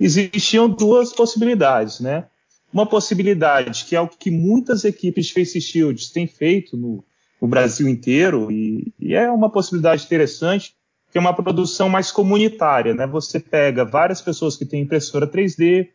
existiam 0.00 0.66
duas 0.66 1.12
possibilidades, 1.12 2.00
né? 2.00 2.26
Uma 2.72 2.86
possibilidade 2.86 3.84
que 3.84 3.94
é 3.94 4.00
o 4.00 4.08
que 4.08 4.30
muitas 4.30 4.82
equipes 4.84 5.26
de 5.26 5.34
Face 5.34 5.60
Shields 5.60 6.10
têm 6.10 6.26
feito 6.26 6.74
no, 6.74 7.04
no 7.40 7.46
Brasil 7.46 7.86
inteiro 7.86 8.50
e, 8.50 8.92
e, 8.98 9.14
é 9.14 9.30
uma 9.30 9.50
possibilidade 9.50 10.04
interessante, 10.04 10.74
que 11.16 11.18
é 11.18 11.20
uma 11.22 11.32
produção 11.32 11.88
mais 11.88 12.10
comunitária, 12.10 12.92
né? 12.92 13.06
Você 13.06 13.40
pega 13.40 13.86
várias 13.86 14.20
pessoas 14.20 14.54
que 14.54 14.66
têm 14.66 14.82
impressora 14.82 15.26
3D, 15.26 15.88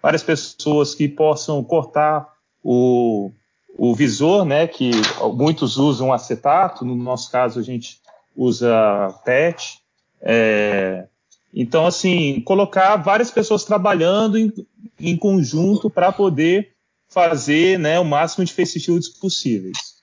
várias 0.00 0.22
pessoas 0.22 0.94
que 0.94 1.08
possam 1.08 1.64
cortar 1.64 2.32
o, 2.62 3.32
o 3.76 3.92
visor, 3.92 4.44
né, 4.44 4.68
que 4.68 4.92
muitos 5.34 5.78
usam 5.78 6.12
acetato, 6.12 6.84
no 6.84 6.94
nosso 6.94 7.28
caso 7.28 7.58
a 7.58 7.62
gente 7.62 8.00
usa 8.36 9.12
PET. 9.24 9.80
É, 10.22 11.08
então, 11.52 11.84
assim, 11.84 12.40
colocar 12.42 12.94
várias 12.98 13.32
pessoas 13.32 13.64
trabalhando 13.64 14.38
em, 14.38 14.52
em 15.00 15.16
conjunto 15.16 15.90
para 15.90 16.12
poder 16.12 16.70
fazer 17.08 17.80
né, 17.80 17.98
o 17.98 18.04
máximo 18.04 18.44
de 18.44 18.52
face 18.52 18.78
shields 18.78 19.08
possíveis. 19.08 19.96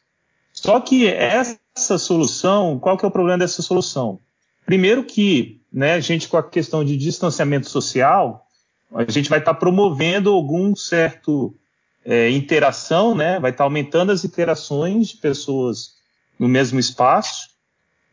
Só 0.52 0.82
que 0.82 1.08
essa 1.08 1.98
solução, 1.98 2.78
qual 2.78 2.98
que 2.98 3.06
é 3.06 3.08
o 3.08 3.12
problema 3.12 3.38
dessa 3.38 3.62
solução? 3.62 4.20
Primeiro 4.65 5.04
que 5.04 5.62
né, 5.71 5.93
a 5.93 5.99
gente, 5.99 6.28
com 6.28 6.38
a 6.38 6.43
questão 6.43 6.84
de 6.84 6.97
distanciamento 6.97 7.69
social, 7.69 8.47
a 8.93 9.10
gente 9.12 9.30
vai 9.30 9.39
estar 9.39 9.54
tá 9.54 9.60
promovendo 9.60 10.32
algum 10.32 10.75
certo 10.75 11.54
é, 12.06 12.30
interação, 12.30 13.13
né? 13.15 13.39
Vai 13.39 13.51
estar 13.51 13.63
aumentando 13.63 14.12
as 14.12 14.23
interações 14.23 15.10
de 15.10 15.17
pessoas 15.17 15.95
no 16.39 16.47
mesmo 16.47 16.80
espaço 16.80 17.49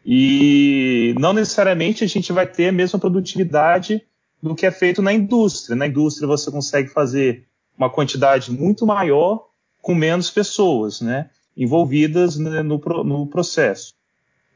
e 0.04 1.14
não 1.18 1.32
necessariamente 1.32 2.02
a 2.02 2.06
gente 2.08 2.32
vai 2.32 2.46
ter 2.46 2.68
a 2.68 2.72
mesma 2.72 2.98
produtividade 2.98 4.02
do 4.42 4.54
que 4.54 4.66
é 4.66 4.70
feito 4.70 5.00
na 5.00 5.12
indústria. 5.12 5.76
Na 5.76 5.86
indústria 5.86 6.26
você 6.26 6.50
consegue 6.50 6.88
fazer 6.88 7.46
uma 7.78 7.88
quantidade 7.88 8.50
muito 8.50 8.84
maior 8.84 9.46
com 9.80 9.94
menos 9.94 10.30
pessoas, 10.30 11.00
né? 11.00 11.30
Envolvidas 11.56 12.36
no, 12.36 12.78
no 13.04 13.26
processo. 13.26 13.94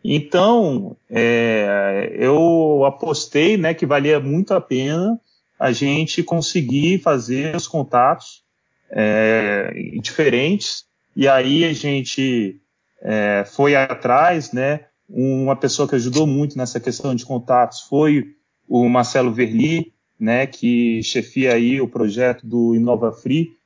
Então, 0.09 0.97
é, 1.11 2.15
eu 2.17 2.85
apostei 2.85 3.57
né, 3.57 3.75
que 3.75 3.85
valia 3.85 4.21
muito 4.21 4.55
a 4.55 4.61
pena 4.61 5.21
a 5.59 5.73
gente 5.73 6.23
conseguir 6.23 7.01
fazer 7.03 7.57
os 7.57 7.67
contatos 7.67 8.45
é, 8.89 9.73
diferentes, 10.01 10.85
e 11.17 11.27
aí 11.27 11.65
a 11.65 11.73
gente 11.73 12.61
é, 13.03 13.45
foi 13.47 13.75
atrás, 13.75 14.53
né? 14.53 14.85
Uma 15.09 15.57
pessoa 15.57 15.89
que 15.89 15.97
ajudou 15.97 16.25
muito 16.25 16.57
nessa 16.57 16.79
questão 16.79 17.13
de 17.13 17.25
contatos 17.25 17.81
foi 17.81 18.37
o 18.69 18.89
Marcelo 18.89 19.33
Verli, 19.33 19.93
né, 20.19 20.47
que 20.47 21.03
chefia 21.03 21.55
aí 21.55 21.81
o 21.81 21.89
projeto 21.89 22.47
do 22.47 22.75
Inova 22.77 23.13
Free. 23.13 23.57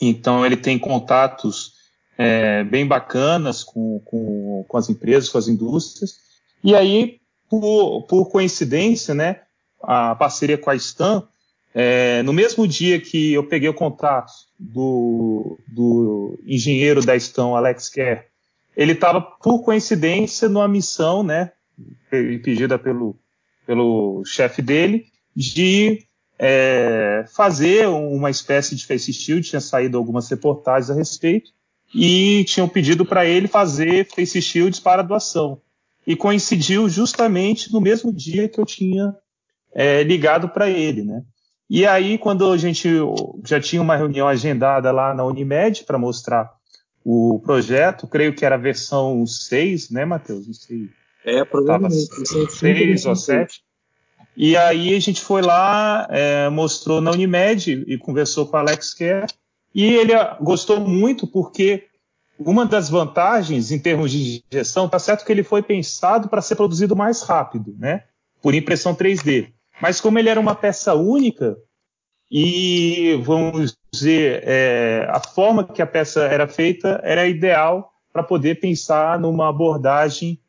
Então 0.00 0.46
ele 0.46 0.56
tem 0.56 0.78
contatos 0.78 1.72
é, 2.18 2.64
bem 2.64 2.86
bacanas 2.86 3.62
com, 3.62 4.00
com, 4.04 4.64
com, 4.66 4.76
as 4.76 4.88
empresas, 4.88 5.28
com 5.28 5.38
as 5.38 5.48
indústrias. 5.48 6.18
E 6.62 6.74
aí, 6.74 7.20
por, 7.48 8.02
por 8.02 8.30
coincidência, 8.30 9.14
né, 9.14 9.40
a 9.82 10.14
parceria 10.14 10.58
com 10.58 10.70
a 10.70 10.74
Stan 10.74 11.26
é, 11.78 12.22
no 12.22 12.32
mesmo 12.32 12.66
dia 12.66 12.98
que 12.98 13.34
eu 13.34 13.44
peguei 13.44 13.68
o 13.68 13.74
contato 13.74 14.32
do, 14.58 15.58
do 15.68 16.40
engenheiro 16.46 17.04
da 17.04 17.14
Estão, 17.14 17.54
Alex 17.54 17.90
Kerr, 17.90 18.24
ele 18.74 18.92
estava, 18.92 19.20
por 19.20 19.62
coincidência, 19.62 20.48
numa 20.48 20.66
missão, 20.66 21.22
né, 21.22 21.52
pedida 22.10 22.78
pelo, 22.78 23.14
pelo 23.66 24.24
chefe 24.24 24.62
dele, 24.62 25.04
de 25.36 26.02
é, 26.38 27.26
fazer 27.34 27.86
uma 27.88 28.30
espécie 28.30 28.74
de 28.74 28.86
face 28.86 29.12
shield, 29.12 29.46
tinha 29.46 29.60
saído 29.60 29.98
algumas 29.98 30.30
reportagens 30.30 30.88
a 30.88 30.94
respeito, 30.94 31.50
e 31.94 32.44
tinham 32.44 32.68
pedido 32.68 33.04
para 33.04 33.24
ele 33.24 33.48
fazer 33.48 34.06
face 34.06 34.40
shields 34.40 34.80
para 34.80 35.02
doação. 35.02 35.60
E 36.06 36.14
coincidiu 36.14 36.88
justamente 36.88 37.72
no 37.72 37.80
mesmo 37.80 38.12
dia 38.12 38.48
que 38.48 38.60
eu 38.60 38.64
tinha 38.64 39.14
é, 39.74 40.02
ligado 40.02 40.48
para 40.48 40.68
ele, 40.68 41.02
né? 41.02 41.22
E 41.68 41.84
aí, 41.84 42.16
quando 42.16 42.50
a 42.50 42.56
gente 42.56 42.88
já 43.44 43.60
tinha 43.60 43.82
uma 43.82 43.96
reunião 43.96 44.28
agendada 44.28 44.92
lá 44.92 45.12
na 45.12 45.24
Unimed 45.24 45.84
para 45.84 45.98
mostrar 45.98 46.48
o 47.04 47.40
projeto, 47.44 48.06
creio 48.06 48.34
que 48.34 48.44
era 48.44 48.54
a 48.54 48.58
versão 48.58 49.26
6, 49.26 49.90
né, 49.90 50.04
Matheus? 50.04 50.46
Não 50.46 50.54
sei. 50.54 50.88
É, 51.24 51.44
provavelmente. 51.44 52.08
6 52.50 53.06
ou 53.06 53.16
7. 53.16 53.60
E 54.36 54.56
aí 54.56 54.94
a 54.94 55.00
gente 55.00 55.20
foi 55.20 55.42
lá, 55.42 56.06
é, 56.10 56.48
mostrou 56.50 57.00
na 57.00 57.10
Unimed 57.10 57.84
e 57.86 57.98
conversou 57.98 58.46
com 58.46 58.56
o 58.56 58.60
Alex 58.60 58.94
Kerr. 58.94 59.26
E 59.76 59.84
ele 59.84 60.14
gostou 60.40 60.80
muito 60.80 61.26
porque 61.26 61.84
uma 62.38 62.64
das 62.64 62.88
vantagens 62.88 63.70
em 63.70 63.78
termos 63.78 64.10
de 64.10 64.42
injeção, 64.50 64.88
tá 64.88 64.98
certo 64.98 65.22
que 65.22 65.30
ele 65.30 65.42
foi 65.42 65.62
pensado 65.62 66.30
para 66.30 66.40
ser 66.40 66.56
produzido 66.56 66.96
mais 66.96 67.20
rápido, 67.20 67.76
né? 67.78 68.04
Por 68.40 68.54
impressão 68.54 68.94
3D. 68.94 69.52
Mas 69.78 70.00
como 70.00 70.18
ele 70.18 70.30
era 70.30 70.40
uma 70.40 70.54
peça 70.54 70.94
única, 70.94 71.58
e 72.30 73.20
vamos 73.22 73.76
dizer, 73.92 74.42
é, 74.46 75.06
a 75.10 75.20
forma 75.20 75.62
que 75.62 75.82
a 75.82 75.86
peça 75.86 76.24
era 76.24 76.48
feita 76.48 76.98
era 77.04 77.26
ideal 77.26 77.92
para 78.10 78.22
poder 78.22 78.58
pensar 78.58 79.20
numa 79.20 79.50
abordagem 79.50 80.40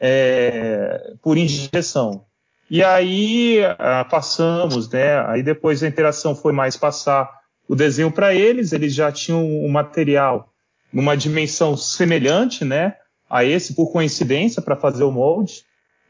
é, 0.00 1.12
por 1.20 1.36
injeção. 1.36 2.24
E 2.70 2.84
aí 2.84 3.64
ah, 3.80 4.06
passamos, 4.08 4.88
né? 4.88 5.18
Aí 5.26 5.42
depois 5.42 5.82
a 5.82 5.88
interação 5.88 6.36
foi 6.36 6.52
mais 6.52 6.76
passar 6.76 7.35
o 7.68 7.74
desenho 7.74 8.10
para 8.10 8.34
eles, 8.34 8.72
eles 8.72 8.94
já 8.94 9.10
tinham 9.10 9.44
o 9.44 9.66
um 9.66 9.70
material 9.70 10.52
numa 10.92 11.16
dimensão 11.16 11.76
semelhante, 11.76 12.64
né? 12.64 12.94
A 13.28 13.44
esse, 13.44 13.74
por 13.74 13.90
coincidência, 13.90 14.62
para 14.62 14.76
fazer 14.76 15.04
o 15.04 15.10
molde. 15.10 15.64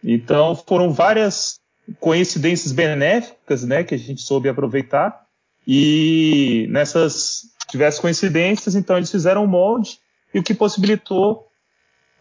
Então 0.05 0.55
foram 0.55 0.93
várias 0.93 1.59
coincidências 1.99 2.73
benéficas, 2.73 3.65
né, 3.65 3.85
que 3.85 3.95
a 3.95 3.99
gente 3.99 4.21
soube 4.21 4.49
aproveitar. 4.49 5.25
E 5.67 6.67
nessas 6.71 7.43
diversas 7.71 8.01
coincidências, 8.01 8.75
então 8.75 8.97
eles 8.97 9.11
fizeram 9.11 9.45
um 9.45 9.49
molde 9.49 9.99
e 10.33 10.39
o 10.39 10.43
que 10.43 10.55
possibilitou 10.55 11.47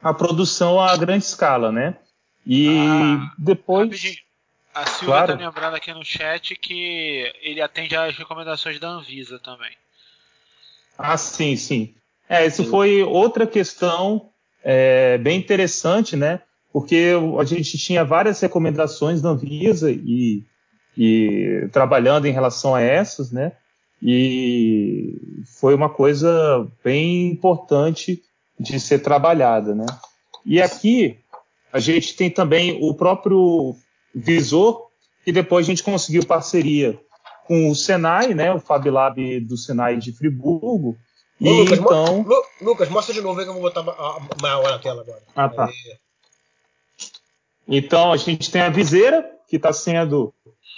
a 0.02 0.14
produção 0.14 0.80
a 0.80 0.96
grande 0.98 1.26
escala, 1.26 1.72
né? 1.72 1.98
E 2.46 2.68
ah, 2.70 3.32
depois. 3.38 3.90
Rapidinho. 3.90 4.25
A 4.76 4.86
Silvia 4.88 5.22
está 5.22 5.26
claro. 5.28 5.40
lembrando 5.40 5.76
aqui 5.76 5.94
no 5.94 6.04
chat 6.04 6.54
que 6.58 7.32
ele 7.42 7.62
atende 7.62 7.96
às 7.96 8.18
recomendações 8.18 8.78
da 8.78 8.90
Anvisa 8.90 9.40
também. 9.40 9.72
Ah, 10.98 11.16
sim, 11.16 11.56
sim. 11.56 11.96
É, 12.28 12.46
isso 12.46 12.66
foi 12.66 13.02
outra 13.02 13.48
questão 13.48 14.30
é, 14.62 15.18
bem 15.18 15.40
interessante, 15.40 16.18
né? 16.18 16.42
Porque 16.74 17.14
a 17.40 17.44
gente 17.46 17.78
tinha 17.78 18.04
várias 18.04 18.42
recomendações 18.42 19.22
da 19.22 19.30
Anvisa 19.30 19.90
e, 19.90 20.44
e 20.98 21.70
trabalhando 21.72 22.26
em 22.26 22.34
relação 22.34 22.76
a 22.76 22.82
essas, 22.82 23.32
né? 23.32 23.54
E 24.04 25.42
foi 25.58 25.74
uma 25.74 25.90
coisa 25.90 26.68
bem 26.84 27.28
importante 27.28 28.22
de 28.60 28.78
ser 28.78 29.00
trabalhada, 29.00 29.74
né? 29.74 29.86
E 30.46 30.62
aqui 30.62 31.18
a 31.72 31.80
gente 31.80 32.14
tem 32.18 32.30
também 32.30 32.78
o 32.82 32.94
próprio 32.94 33.78
visor, 34.16 34.88
e 35.28 35.32
depois 35.32 35.66
a 35.66 35.70
gente 35.70 35.84
conseguiu 35.84 36.26
parceria 36.26 36.98
com 37.46 37.70
o 37.70 37.76
Senai, 37.76 38.34
né, 38.34 38.54
o 38.54 38.60
Fab 38.60 38.90
Lab 38.90 39.40
do 39.42 39.58
Senai 39.58 39.98
de 39.98 40.14
Friburgo. 40.14 40.98
Ô, 41.42 41.46
e 41.46 41.50
Lucas, 41.50 41.80
então... 41.80 42.24
Mo 42.24 42.44
Lucas, 42.62 42.90
mostra 42.90 43.14
de 43.14 43.22
novo 43.22 43.40
aí 43.40 43.46
que 43.46 43.50
eu 43.50 43.54
vou 43.54 43.62
botar 43.62 43.84
maior 44.42 44.72
na 44.72 44.80
tela 44.80 45.02
agora. 45.02 45.22
Ah, 45.36 45.50
tá. 45.50 45.66
Aí. 45.66 45.74
Então 47.68 48.12
a 48.14 48.18
gente 48.18 48.50
tem 48.50 48.62
a 48.62 48.70
viseira 48.70 49.30
que 49.48 49.58
está 49.58 49.74
sendo, 49.74 50.34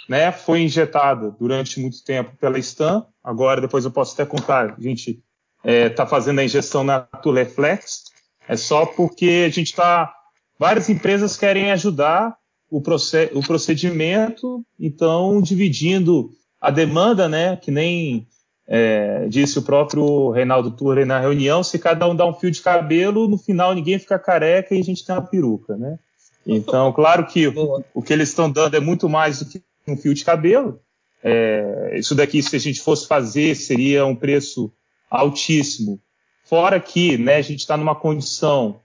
né, 0.08 0.32
foi 0.32 0.62
injetada 0.62 1.30
durante 1.30 1.80
muito 1.80 2.02
tempo 2.02 2.36
pela 2.36 2.58
Stan. 2.58 3.06
Agora 3.22 3.60
depois 3.60 3.84
eu 3.84 3.90
posso 3.90 4.14
até 4.14 4.26
contar. 4.26 4.74
A 4.76 4.80
gente 4.80 5.22
está 5.64 5.70
é, 5.70 5.88
tá 5.88 6.06
fazendo 6.06 6.40
a 6.40 6.44
injeção 6.44 6.82
na 6.82 7.00
Tuleflex. 7.00 8.04
É 8.48 8.56
só 8.56 8.84
porque 8.84 9.44
a 9.46 9.50
gente 9.50 9.68
está, 9.68 10.12
várias 10.58 10.88
empresas 10.88 11.36
querem 11.36 11.70
ajudar 11.70 12.37
o, 12.70 12.78
o 12.78 13.42
procedimento, 13.42 14.64
então 14.78 15.40
dividindo 15.40 16.30
a 16.60 16.70
demanda, 16.70 17.28
né, 17.28 17.56
que 17.56 17.70
nem 17.70 18.26
é, 18.66 19.26
disse 19.28 19.58
o 19.58 19.62
próprio 19.62 20.30
Reinaldo 20.30 20.70
Turre 20.70 21.04
na 21.04 21.18
reunião, 21.18 21.62
se 21.62 21.78
cada 21.78 22.06
um 22.06 22.14
dá 22.14 22.26
um 22.26 22.34
fio 22.34 22.50
de 22.50 22.60
cabelo, 22.60 23.28
no 23.28 23.38
final 23.38 23.74
ninguém 23.74 23.98
fica 23.98 24.18
careca 24.18 24.74
e 24.74 24.80
a 24.80 24.84
gente 24.84 25.04
tem 25.04 25.14
uma 25.14 25.22
peruca, 25.22 25.76
né? 25.76 25.98
Então, 26.46 26.92
claro 26.94 27.26
que 27.26 27.48
o, 27.48 27.82
o 27.94 28.02
que 28.02 28.12
eles 28.12 28.28
estão 28.28 28.50
dando 28.50 28.76
é 28.76 28.80
muito 28.80 29.08
mais 29.08 29.38
do 29.38 29.46
que 29.46 29.62
um 29.86 29.96
fio 29.96 30.12
de 30.12 30.24
cabelo. 30.24 30.80
É, 31.24 31.94
isso 31.98 32.14
daqui, 32.14 32.42
se 32.42 32.54
a 32.54 32.60
gente 32.60 32.80
fosse 32.80 33.06
fazer, 33.08 33.54
seria 33.54 34.04
um 34.04 34.14
preço 34.14 34.70
altíssimo. 35.10 36.00
Fora 36.44 36.78
que 36.78 37.16
né, 37.18 37.36
a 37.36 37.42
gente 37.42 37.60
está 37.60 37.76
numa 37.76 37.94
condição 37.94 38.80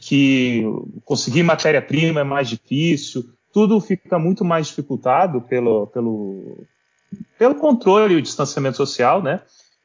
que 0.00 0.62
conseguir 1.04 1.42
matéria-prima 1.42 2.20
é 2.20 2.24
mais 2.24 2.48
difícil, 2.48 3.24
tudo 3.52 3.80
fica 3.80 4.18
muito 4.18 4.44
mais 4.44 4.66
dificultado 4.66 5.40
pelo, 5.40 5.86
pelo, 5.86 6.66
pelo 7.38 7.54
controle 7.54 8.14
e 8.14 8.16
o 8.18 8.22
distanciamento 8.22 8.76
social, 8.76 9.22
né? 9.22 9.40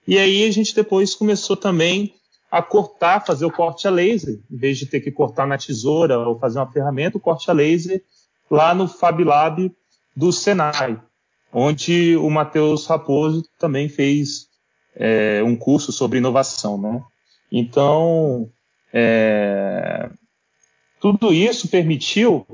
E 0.07 0.17
aí 0.17 0.47
a 0.47 0.51
gente 0.51 0.75
depois 0.75 1.15
começou 1.15 1.55
também 1.55 2.13
a 2.51 2.61
cortar, 2.61 3.25
fazer 3.25 3.45
o 3.45 3.51
corte 3.51 3.87
a 3.87 3.91
laser, 3.91 4.39
em 4.51 4.57
vez 4.57 4.77
de 4.77 4.85
ter 4.85 4.99
que 4.99 5.11
cortar 5.11 5.47
na 5.47 5.57
tesoura 5.57 6.19
ou 6.19 6.37
fazer 6.37 6.59
uma 6.59 6.71
ferramenta, 6.71 7.17
o 7.17 7.21
corte 7.21 7.49
a 7.49 7.53
laser 7.53 8.03
lá 8.49 8.75
no 8.75 8.87
Fab 8.87 9.23
Lab 9.23 9.71
do 10.13 10.33
Senai, 10.33 10.99
onde 11.53 12.17
o 12.17 12.29
Matheus 12.29 12.85
Raposo 12.85 13.45
também 13.57 13.87
fez 13.87 14.47
é, 14.95 15.41
um 15.43 15.55
curso 15.55 15.93
sobre 15.93 16.17
inovação, 16.17 16.77
né? 16.77 17.01
Então, 17.49 18.49
é, 18.93 20.09
tudo 20.99 21.33
isso 21.33 21.67
permitiu 21.67 22.45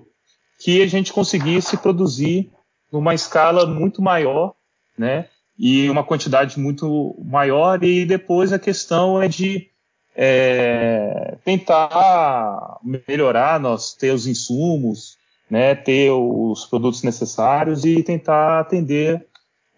que 0.59 0.81
a 0.81 0.87
gente 0.87 1.13
conseguisse 1.13 1.77
produzir 1.77 2.51
numa 2.91 3.13
escala 3.13 3.65
muito 3.65 4.01
maior, 4.01 4.53
né? 4.97 5.27
E 5.57 5.89
uma 5.89 6.03
quantidade 6.03 6.59
muito 6.59 7.15
maior, 7.25 7.83
e 7.83 8.05
depois 8.05 8.53
a 8.53 8.59
questão 8.59 9.21
é 9.21 9.27
de 9.27 9.69
é, 10.15 11.37
tentar 11.43 12.79
melhorar, 12.83 13.59
nós 13.59 13.93
ter 13.93 14.11
os 14.11 14.27
insumos, 14.27 15.17
né, 15.49 15.75
ter 15.75 16.11
os 16.11 16.65
produtos 16.65 17.03
necessários 17.03 17.85
e 17.85 18.03
tentar 18.03 18.59
atender 18.59 19.25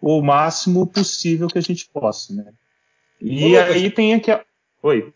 o 0.02 0.22
máximo 0.22 0.88
possível 0.88 1.48
que 1.48 1.58
a 1.58 1.62
gente 1.62 1.88
possa, 1.90 2.34
né? 2.34 2.46
E 3.22 3.58
aí 3.58 3.92
tem 3.92 4.14
aqui. 4.14 4.32
A... 4.32 4.42
Oi. 4.82 5.14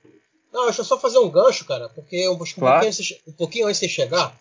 Não, 0.53 0.65
deixa 0.65 0.81
eu 0.81 0.85
só 0.85 0.99
fazer 0.99 1.17
um 1.17 1.29
gancho, 1.29 1.65
cara, 1.65 1.89
porque 1.89 2.29
um, 2.29 2.37
claro. 2.37 2.85
pouquinho, 2.85 3.17
um, 3.27 3.31
pouquinho, 3.31 3.67
antes 3.67 3.81
de 3.81 3.89
chegar, 3.89 4.39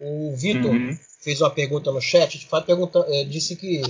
o 0.00 0.34
Vitor 0.34 0.70
uhum. 0.70 0.98
fez 1.20 1.42
uma 1.42 1.50
pergunta 1.50 1.92
no 1.92 2.00
chat, 2.00 2.38
de 2.38 2.46
fato, 2.46 2.64
pergunta, 2.64 3.04
é, 3.08 3.24
disse 3.24 3.54
que. 3.54 3.82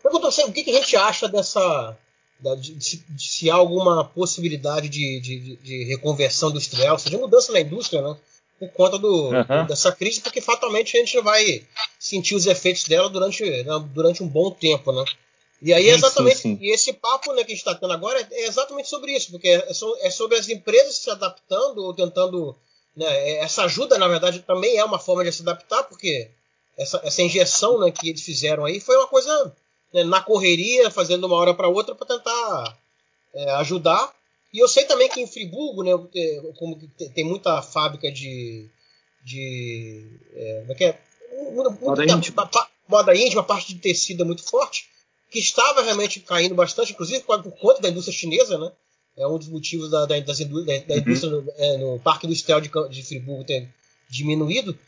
Perguntou 0.00 0.28
assim, 0.28 0.44
o 0.44 0.52
que, 0.52 0.62
que, 0.62 0.70
a 0.70 0.74
gente 0.74 0.96
acha 0.96 1.28
dessa. 1.28 1.96
Da, 2.38 2.54
de, 2.54 2.74
de, 2.74 2.96
de, 3.08 3.28
se 3.28 3.50
há 3.50 3.54
alguma 3.54 4.04
possibilidade 4.04 4.88
de, 4.88 5.20
de, 5.56 5.84
reconversão 5.84 6.50
industrial, 6.50 6.98
seja 6.98 7.18
mudança 7.18 7.50
na 7.50 7.60
indústria, 7.60 8.00
né? 8.02 8.16
Por 8.58 8.70
conta 8.70 8.98
do, 8.98 9.30
uhum. 9.30 9.66
dessa 9.66 9.90
crise, 9.90 10.20
porque 10.20 10.40
fatalmente 10.40 10.96
a 10.96 11.00
gente 11.00 11.20
vai 11.20 11.66
sentir 11.98 12.34
os 12.34 12.46
efeitos 12.46 12.84
dela 12.84 13.10
durante, 13.10 13.44
né, 13.44 13.84
durante 13.92 14.22
um 14.22 14.28
bom 14.28 14.50
tempo, 14.50 14.92
né? 14.92 15.04
E 15.60 15.72
aí, 15.72 15.88
exatamente, 15.88 16.58
e 16.60 16.70
esse 16.70 16.92
papo 16.92 17.32
né, 17.32 17.42
que 17.42 17.52
a 17.52 17.54
gente 17.54 17.66
está 17.66 17.74
tendo 17.74 17.92
agora 17.92 18.20
é, 18.20 18.26
é, 18.30 18.46
exatamente 18.46 18.88
sobre 18.88 19.12
isso, 19.12 19.30
porque 19.30 19.48
é, 19.48 19.68
é, 19.70 20.10
sobre 20.10 20.36
as 20.36 20.48
empresas 20.48 20.98
se 20.98 21.10
adaptando 21.10 21.78
ou 21.78 21.94
tentando. 21.94 22.54
Né, 22.94 23.06
é, 23.06 23.38
essa 23.38 23.64
ajuda, 23.64 23.98
na 23.98 24.06
verdade, 24.06 24.40
também 24.40 24.76
é 24.76 24.84
uma 24.84 24.98
forma 24.98 25.24
de 25.24 25.32
se 25.32 25.42
adaptar, 25.42 25.84
porque 25.84 26.30
essa, 26.76 27.00
essa 27.02 27.22
injeção 27.22 27.78
né, 27.80 27.90
que 27.90 28.10
eles 28.10 28.22
fizeram 28.22 28.64
aí 28.66 28.80
foi 28.80 28.96
uma 28.96 29.06
coisa 29.06 29.56
né, 29.94 30.04
na 30.04 30.20
correria, 30.20 30.90
fazendo 30.90 31.26
uma 31.26 31.36
hora 31.36 31.54
para 31.54 31.68
outra 31.68 31.94
para 31.94 32.06
tentar 32.06 32.78
é, 33.34 33.50
ajudar. 33.52 34.14
E 34.52 34.58
eu 34.58 34.68
sei 34.68 34.84
também 34.84 35.08
que 35.08 35.20
em 35.20 35.26
Friburgo, 35.26 35.82
né, 35.82 35.92
como 36.58 36.78
tem 37.14 37.24
muita 37.24 37.62
fábrica 37.62 38.12
de. 38.12 38.68
de 39.24 40.06
é, 40.34 40.60
como 40.60 40.72
é 40.72 40.74
que 40.74 40.84
é? 40.84 41.00
Moda 41.80 42.04
íntima. 42.04 42.50
Moda 42.86 43.16
íntima, 43.16 43.42
parte 43.42 43.74
de 43.74 43.80
tecido 43.80 44.22
é 44.22 44.26
muito 44.26 44.44
forte 44.44 44.94
que 45.36 45.40
estava 45.40 45.82
realmente 45.82 46.20
caindo 46.20 46.54
bastante, 46.54 46.92
inclusive 46.92 47.22
por 47.24 47.42
conta 47.60 47.82
da 47.82 47.90
indústria 47.90 48.16
chinesa, 48.16 48.56
né? 48.56 48.72
É 49.18 49.26
um 49.26 49.36
dos 49.36 49.48
motivos 49.48 49.90
da, 49.90 50.06
da, 50.06 50.18
das 50.20 50.40
indú 50.40 50.64
da, 50.64 50.78
da 50.78 50.94
uhum. 50.94 51.00
indústria 51.00 51.30
no, 51.30 51.52
é, 51.58 51.76
no, 51.76 51.98
Parque 51.98 52.26
Industrial 52.26 52.58
de, 52.58 52.70
de 52.88 53.02
Friburgo 53.02 53.44
ter 53.44 53.68
diminuído. 54.08 54.78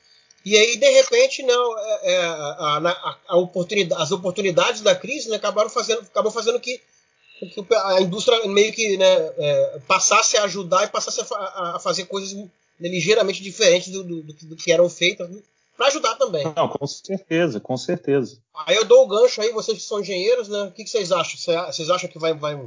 E 0.46 0.56
aí, 0.56 0.78
de 0.78 0.90
repente, 0.90 1.42
não, 1.42 1.78
é, 1.78 2.12
é 2.14 2.18
a, 2.24 2.78
a, 2.78 3.18
a 3.28 3.36
oportunidade, 3.36 4.02
as 4.02 4.10
oportunidades 4.10 4.80
da 4.80 4.94
crise 4.94 5.28
né, 5.28 5.36
acabaram 5.36 5.68
fazendo, 5.68 6.00
acabou 6.00 6.32
fazendo 6.32 6.58
que, 6.58 6.80
que 7.38 7.66
a 7.74 8.00
indústria 8.00 8.46
meio 8.46 8.72
que 8.72 8.96
né, 8.96 9.32
é, 9.36 9.80
passasse 9.86 10.38
a 10.38 10.44
ajudar 10.44 10.84
e 10.84 10.88
passasse 10.88 11.20
a, 11.20 11.76
a 11.76 11.78
fazer 11.78 12.06
coisas 12.06 12.34
ligeiramente 12.80 13.42
diferentes 13.42 13.92
do, 13.92 14.02
do, 14.02 14.22
do, 14.22 14.56
que 14.56 14.72
eram 14.72 14.88
feitas 14.88 15.28
para 15.78 15.86
ajudar 15.86 16.16
também. 16.16 16.44
Não, 16.56 16.68
com 16.68 16.86
certeza, 16.88 17.60
com 17.60 17.76
certeza. 17.76 18.42
Aí 18.66 18.74
eu 18.74 18.84
dou 18.84 19.04
o 19.04 19.06
gancho 19.06 19.40
aí, 19.40 19.52
vocês 19.52 19.78
que 19.78 19.84
são 19.84 20.00
engenheiros, 20.00 20.48
né? 20.48 20.62
O 20.62 20.72
que, 20.72 20.82
que 20.82 20.90
vocês 20.90 21.12
acham? 21.12 21.38
Vocês 21.66 21.88
acham 21.88 22.10
que 22.10 22.18
vai, 22.18 22.34
vai, 22.34 22.60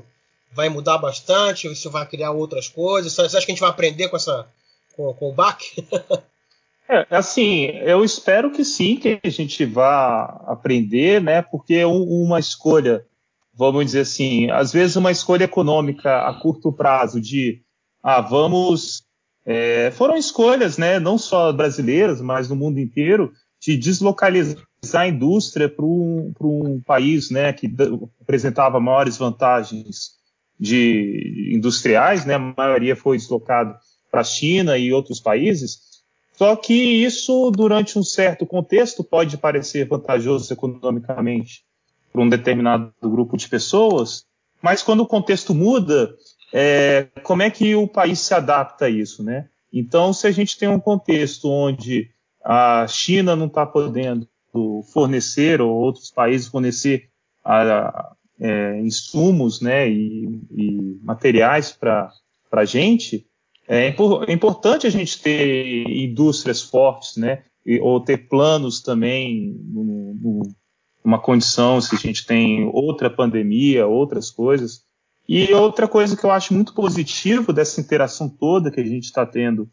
vai 0.53 0.69
mudar 0.69 0.97
bastante? 0.97 1.67
Você 1.67 1.89
vai 1.89 2.07
criar 2.07 2.31
outras 2.31 2.69
coisas? 2.69 3.11
Você 3.11 3.21
acha 3.21 3.45
que 3.45 3.51
a 3.51 3.53
gente 3.53 3.59
vai 3.59 3.69
aprender 3.69 4.07
com 4.07 4.15
essa 4.15 4.47
com, 4.95 5.13
com 5.13 5.29
o 5.29 5.33
BAC? 5.33 5.85
é, 6.87 7.05
assim, 7.09 7.65
eu 7.83 8.05
espero 8.05 8.49
que 8.49 8.63
sim, 8.63 8.95
que 8.95 9.19
a 9.21 9.29
gente 9.29 9.65
vá 9.65 10.41
aprender, 10.47 11.21
né? 11.21 11.41
Porque 11.41 11.83
uma 11.83 12.39
escolha, 12.39 13.05
vamos 13.53 13.87
dizer 13.87 14.01
assim, 14.01 14.49
às 14.51 14.71
vezes 14.71 14.95
uma 14.95 15.11
escolha 15.11 15.43
econômica 15.43 16.29
a 16.29 16.33
curto 16.33 16.71
prazo 16.71 17.19
de 17.19 17.61
ah, 18.01 18.21
vamos 18.21 19.03
é, 19.45 19.91
foram 19.91 20.15
escolhas, 20.15 20.77
né, 20.77 20.99
não 20.99 21.17
só 21.17 21.51
brasileiras, 21.51 22.21
mas 22.21 22.47
no 22.49 22.55
mundo 22.55 22.79
inteiro, 22.79 23.31
de 23.59 23.77
deslocalizar 23.77 24.65
a 24.93 25.07
indústria 25.07 25.69
para 25.69 25.85
um, 25.85 26.33
um, 26.41 26.81
país 26.81 27.29
né, 27.29 27.53
que 27.53 27.71
apresentava 28.21 28.79
maiores 28.79 29.17
vantagens 29.17 30.19
de 30.59 31.51
industriais, 31.53 32.25
né, 32.25 32.35
a 32.35 32.39
maioria 32.39 32.95
foi 32.95 33.17
deslocado 33.17 33.75
para 34.11 34.21
a 34.21 34.25
China 34.25 34.77
e 34.77 34.93
outros 34.93 35.19
países. 35.19 35.91
Só 36.33 36.55
que 36.55 36.73
isso, 36.73 37.51
durante 37.51 37.99
um 37.99 38.03
certo 38.03 38.45
contexto, 38.45 39.03
pode 39.03 39.37
parecer 39.37 39.87
vantajoso 39.87 40.51
economicamente 40.51 41.63
para 42.11 42.21
um 42.21 42.29
determinado 42.29 42.91
grupo 43.01 43.37
de 43.37 43.47
pessoas, 43.47 44.25
mas 44.61 44.83
quando 44.83 45.01
o 45.01 45.07
contexto 45.07 45.55
muda, 45.55 46.13
é, 46.53 47.07
como 47.23 47.41
é 47.41 47.49
que 47.49 47.75
o 47.75 47.87
país 47.87 48.19
se 48.19 48.33
adapta 48.33 48.85
a 48.85 48.89
isso, 48.89 49.23
né? 49.23 49.47
Então, 49.71 50.11
se 50.13 50.27
a 50.27 50.31
gente 50.31 50.57
tem 50.57 50.67
um 50.67 50.79
contexto 50.79 51.49
onde 51.49 52.09
a 52.43 52.85
China 52.87 53.35
não 53.35 53.47
está 53.47 53.65
podendo 53.65 54.27
fornecer 54.91 55.61
ou 55.61 55.71
outros 55.71 56.11
países 56.11 56.47
fornecer 56.47 57.07
a, 57.43 58.13
é, 58.39 58.79
insumos, 58.81 59.61
né, 59.61 59.89
e, 59.89 60.41
e 60.51 60.99
materiais 61.03 61.71
para 61.71 62.11
a 62.51 62.65
gente, 62.65 63.25
é, 63.67 63.85
é 63.87 64.33
importante 64.33 64.85
a 64.85 64.89
gente 64.89 65.21
ter 65.21 65.87
indústrias 65.87 66.61
fortes, 66.61 67.15
né? 67.15 67.43
E, 67.65 67.79
ou 67.79 68.01
ter 68.01 68.27
planos 68.27 68.81
também 68.81 69.55
numa 71.03 71.19
condição 71.19 71.79
se 71.79 71.95
a 71.95 71.97
gente 71.97 72.25
tem 72.25 72.69
outra 72.73 73.09
pandemia, 73.09 73.87
outras 73.87 74.29
coisas. 74.31 74.83
E 75.27 75.53
outra 75.53 75.87
coisa 75.87 76.17
que 76.17 76.23
eu 76.23 76.31
acho 76.31 76.53
muito 76.53 76.73
positivo 76.73 77.53
dessa 77.53 77.79
interação 77.79 78.27
toda 78.27 78.71
que 78.71 78.81
a 78.81 78.85
gente 78.85 79.05
está 79.05 79.25
tendo 79.25 79.69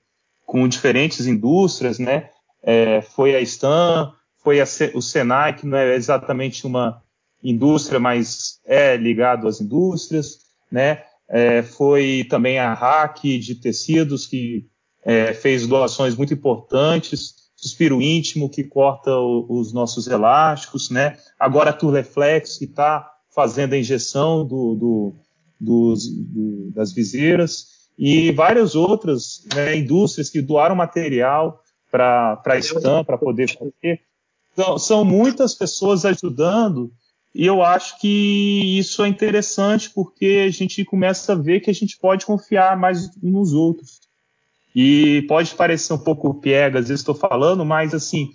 com 0.47 0.69
diferentes 0.69 1.27
indústrias, 1.27 1.99
né? 1.99 2.31
É, 2.63 3.03
foi 3.03 3.35
a 3.35 3.41
Stan, 3.41 4.13
foi 4.43 4.61
a, 4.61 4.65
o 4.95 5.03
Senai, 5.03 5.55
que 5.55 5.67
não 5.67 5.77
é 5.77 5.95
exatamente 5.95 6.67
uma 6.67 7.03
indústria, 7.43 8.01
mas 8.01 8.61
é 8.65 8.97
ligado 8.97 9.47
às 9.47 9.61
indústrias, 9.61 10.39
né? 10.71 11.03
É, 11.29 11.63
foi 11.63 12.27
também 12.29 12.59
a 12.59 12.73
Hack 12.73 13.23
de 13.23 13.55
tecidos, 13.57 14.27
que 14.27 14.67
é, 15.05 15.35
fez 15.35 15.67
doações 15.67 16.17
muito 16.17 16.33
importantes, 16.33 17.35
Suspiro 17.55 18.01
Íntimo, 18.01 18.49
que 18.49 18.63
corta 18.63 19.11
o, 19.11 19.45
os 19.49 19.73
nossos 19.73 20.07
elásticos, 20.07 20.91
né? 20.91 21.19
Agora 21.39 21.71
a 21.71 21.73
Turleflex, 21.73 22.57
que 22.57 22.65
está 22.65 23.11
fazendo 23.35 23.73
a 23.75 23.79
injeção 23.79 24.47
do, 24.47 24.75
do, 24.75 25.15
dos, 25.61 26.09
do, 26.09 26.71
das 26.75 26.93
viseiras, 26.93 27.79
e 27.99 28.31
várias 28.31 28.75
outras 28.75 29.45
né, 29.55 29.77
indústrias 29.77 30.31
que 30.31 30.41
doaram 30.41 30.77
material 30.77 31.61
para 31.91 32.41
a 32.47 32.59
Stan, 32.59 33.03
para 33.03 33.19
poder 33.19 33.53
fazer. 33.53 34.01
Então, 34.53 34.79
são 34.79 35.05
muitas 35.05 35.55
pessoas 35.55 36.05
ajudando 36.05 36.93
e 37.35 37.47
eu 37.47 37.63
acho 37.63 37.99
que 38.01 38.79
isso 38.79 39.05
é 39.05 39.09
interessante 39.09 39.91
porque 39.91 40.45
a 40.49 40.51
gente 40.51 40.85
começa 40.85 41.33
a 41.33 41.37
ver 41.37 41.61
que 41.61 41.71
a 41.71 41.75
gente 41.75 41.99
pode 41.99 42.25
confiar 42.25 42.77
mais 42.77 43.11
nos 43.23 43.53
outros. 43.53 44.01
E 44.75 45.23
pode 45.29 45.55
parecer 45.55 45.93
um 45.93 45.99
pouco 45.99 46.35
piegas, 46.35 46.83
às 46.83 46.89
vezes 46.89 47.01
estou 47.01 47.15
falando, 47.15 47.65
mas 47.65 47.95
assim, 47.95 48.31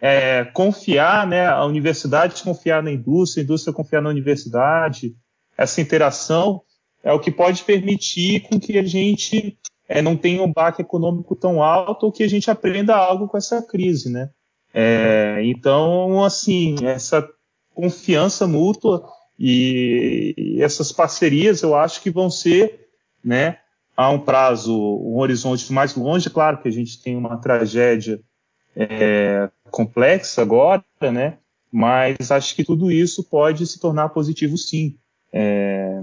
é, 0.00 0.44
confiar, 0.44 1.26
né, 1.26 1.46
a 1.46 1.64
universidade 1.64 2.42
confiar 2.42 2.82
na 2.82 2.92
indústria, 2.92 3.42
a 3.42 3.44
indústria 3.44 3.74
confiar 3.74 4.02
na 4.02 4.10
universidade, 4.10 5.14
essa 5.60 5.78
interação 5.82 6.62
é 7.04 7.12
o 7.12 7.20
que 7.20 7.30
pode 7.30 7.62
permitir 7.64 8.48
com 8.48 8.58
que 8.58 8.78
a 8.78 8.82
gente 8.82 9.58
é, 9.86 10.00
não 10.00 10.16
tenha 10.16 10.42
um 10.42 10.50
baque 10.50 10.80
econômico 10.80 11.36
tão 11.36 11.62
alto 11.62 12.06
ou 12.06 12.12
que 12.12 12.22
a 12.22 12.28
gente 12.28 12.50
aprenda 12.50 12.96
algo 12.96 13.28
com 13.28 13.36
essa 13.36 13.60
crise, 13.60 14.10
né? 14.10 14.30
É, 14.72 15.40
então, 15.44 16.24
assim, 16.24 16.76
essa 16.82 17.28
confiança 17.74 18.46
mútua 18.46 19.06
e, 19.38 20.56
essas 20.60 20.92
parcerias 20.92 21.60
eu 21.62 21.74
acho 21.74 22.00
que 22.00 22.10
vão 22.10 22.30
ser, 22.30 22.88
né, 23.22 23.58
a 23.94 24.08
um 24.10 24.18
prazo, 24.18 24.74
um 24.74 25.18
horizonte 25.18 25.70
mais 25.72 25.94
longe, 25.94 26.30
claro 26.30 26.62
que 26.62 26.68
a 26.68 26.72
gente 26.72 27.02
tem 27.02 27.16
uma 27.16 27.36
tragédia 27.36 28.18
é, 28.74 29.50
complexa 29.70 30.40
agora, 30.40 30.82
né, 31.02 31.38
mas 31.70 32.30
acho 32.30 32.54
que 32.54 32.64
tudo 32.64 32.90
isso 32.90 33.24
pode 33.24 33.66
se 33.66 33.78
tornar 33.78 34.08
positivo 34.10 34.56
sim. 34.56 34.96
É, 35.32 36.02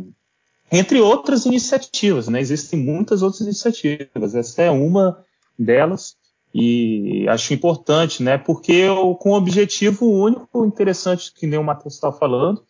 entre 0.72 1.00
outras 1.00 1.46
iniciativas, 1.46 2.28
né, 2.28 2.40
existem 2.40 2.80
muitas 2.80 3.22
outras 3.22 3.42
iniciativas, 3.42 4.36
essa 4.36 4.62
é 4.62 4.72
uma 4.72 5.24
delas, 5.58 6.16
e 6.54 7.28
acho 7.30 7.54
importante, 7.54 8.24
né? 8.24 8.38
Porque 8.38 8.72
eu, 8.72 9.14
com 9.16 9.32
o 9.32 9.36
objetivo 9.36 10.10
único, 10.10 10.66
interessante, 10.66 11.32
que 11.34 11.46
nem 11.46 11.60
o 11.60 11.64
Matheus 11.64 11.96
está 11.96 12.12
falando, 12.12 12.64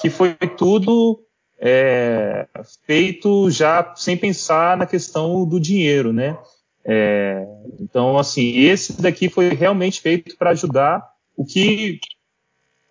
que 0.00 0.08
foi 0.10 0.34
tudo 0.56 1.20
é, 1.58 2.46
feito 2.86 3.50
já 3.50 3.94
sem 3.96 4.16
pensar 4.16 4.76
na 4.76 4.86
questão 4.86 5.44
do 5.44 5.58
dinheiro, 5.58 6.12
né? 6.12 6.38
É, 6.84 7.44
então, 7.80 8.16
assim, 8.16 8.58
esse 8.60 9.00
daqui 9.00 9.28
foi 9.28 9.48
realmente 9.48 10.00
feito 10.00 10.36
para 10.36 10.50
ajudar, 10.50 11.04
o 11.36 11.44
que 11.44 11.98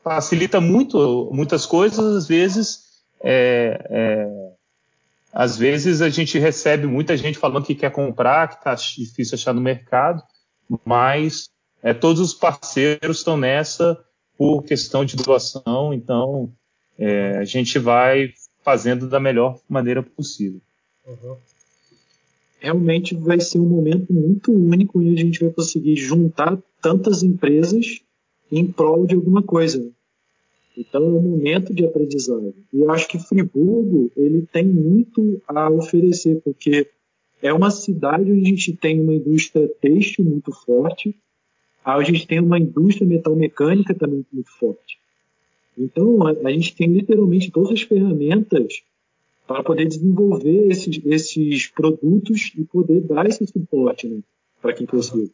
facilita 0.03 0.59
muito 0.59 1.29
muitas 1.31 1.65
coisas, 1.65 1.99
às 1.99 2.27
vezes. 2.27 2.84
É, 3.27 3.87
é, 3.89 4.51
às 5.33 5.57
vezes 5.57 5.99
a 5.99 6.09
gente 6.09 6.37
recebe 6.37 6.85
muita 6.85 7.17
gente 7.17 7.39
falando 7.39 7.65
que 7.65 7.73
quer 7.73 7.91
comprar, 7.91 8.49
que 8.49 8.55
está 8.55 8.75
difícil 8.75 9.33
achar 9.33 9.51
no 9.51 9.59
mercado, 9.59 10.21
mas 10.85 11.49
é, 11.81 11.91
todos 11.91 12.21
os 12.21 12.33
parceiros 12.35 13.17
estão 13.17 13.35
nessa 13.35 13.99
por 14.37 14.61
questão 14.63 15.03
de 15.03 15.15
doação, 15.15 15.91
então 15.91 16.53
é, 16.99 17.37
a 17.37 17.45
gente 17.45 17.79
vai 17.79 18.29
fazendo 18.63 19.09
da 19.09 19.19
melhor 19.19 19.59
maneira 19.67 20.03
possível. 20.03 20.61
Uhum. 21.07 21.37
Realmente 22.59 23.15
vai 23.15 23.39
ser 23.39 23.59
um 23.59 23.67
momento 23.67 24.13
muito 24.13 24.51
único 24.51 25.01
e 25.01 25.13
a 25.13 25.17
gente 25.17 25.39
vai 25.39 25.51
conseguir 25.51 25.95
juntar 25.95 26.57
tantas 26.81 27.23
empresas 27.23 28.01
em 28.51 28.65
prol 28.65 29.05
de 29.05 29.15
alguma 29.15 29.41
coisa. 29.41 29.91
Então 30.77 31.03
é 31.03 31.07
um 31.07 31.21
momento 31.21 31.73
de 31.73 31.85
aprendizado. 31.85 32.53
E 32.73 32.81
eu 32.81 32.91
acho 32.91 33.07
que 33.07 33.19
Friburgo 33.19 34.11
ele 34.15 34.45
tem 34.51 34.65
muito 34.65 35.41
a 35.47 35.69
oferecer, 35.69 36.41
porque 36.43 36.89
é 37.41 37.53
uma 37.53 37.71
cidade 37.71 38.31
onde 38.31 38.41
a 38.41 38.49
gente 38.49 38.75
tem 38.75 38.99
uma 38.99 39.13
indústria 39.13 39.67
têxtil 39.79 40.25
muito 40.25 40.51
forte, 40.51 41.15
a 41.83 42.03
gente 42.03 42.25
tem 42.25 42.39
uma 42.39 42.59
indústria 42.59 43.07
metalmecânica 43.07 43.93
também 43.93 44.25
muito 44.33 44.51
forte. 44.57 44.97
Então 45.77 46.25
a, 46.25 46.31
a 46.31 46.51
gente 46.51 46.75
tem 46.75 46.87
literalmente 46.87 47.51
todas 47.51 47.71
as 47.71 47.81
ferramentas 47.81 48.81
para 49.47 49.63
poder 49.63 49.85
desenvolver 49.85 50.71
esses, 50.71 50.99
esses 51.05 51.67
produtos 51.67 52.51
e 52.57 52.63
poder 52.63 53.01
dar 53.01 53.27
esse 53.27 53.45
suporte 53.45 54.07
né, 54.07 54.19
para 54.61 54.73
quem 54.73 54.87
precisa. 54.87 55.31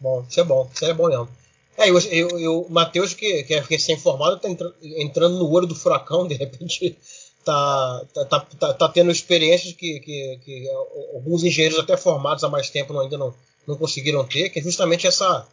Bom, 0.00 0.24
isso 0.28 0.40
é 0.40 0.44
bom, 0.44 0.70
isso 0.72 0.84
é 0.84 0.94
bom 0.94 1.08
mesmo. 1.08 1.43
É, 1.76 1.90
eu, 1.90 1.98
eu, 1.98 2.38
eu, 2.38 2.60
o 2.62 2.70
Matheus, 2.70 3.14
que, 3.14 3.42
que 3.42 3.54
é 3.54 3.60
recém-formado, 3.60 4.36
está 4.36 4.48
entrando 4.82 5.38
no 5.38 5.50
olho 5.50 5.66
do 5.66 5.74
furacão, 5.74 6.26
de 6.26 6.34
repente 6.34 6.96
tá, 7.44 8.06
tá, 8.14 8.24
tá, 8.24 8.40
tá, 8.40 8.74
tá 8.74 8.88
tendo 8.88 9.10
experiências 9.10 9.74
que, 9.74 10.00
que, 10.00 10.40
que, 10.44 10.70
alguns 11.14 11.42
engenheiros 11.42 11.78
até 11.78 11.96
formados 11.96 12.44
há 12.44 12.48
mais 12.48 12.70
tempo 12.70 12.98
ainda 12.98 13.18
não, 13.18 13.34
não 13.66 13.76
conseguiram 13.76 14.24
ter, 14.24 14.50
que 14.50 14.60
é 14.60 14.62
justamente 14.62 15.06
essa, 15.06 15.46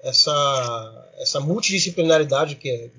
essa, 0.00 1.10
essa 1.18 1.40
multidisciplinaridade 1.40 2.54
que 2.54 2.90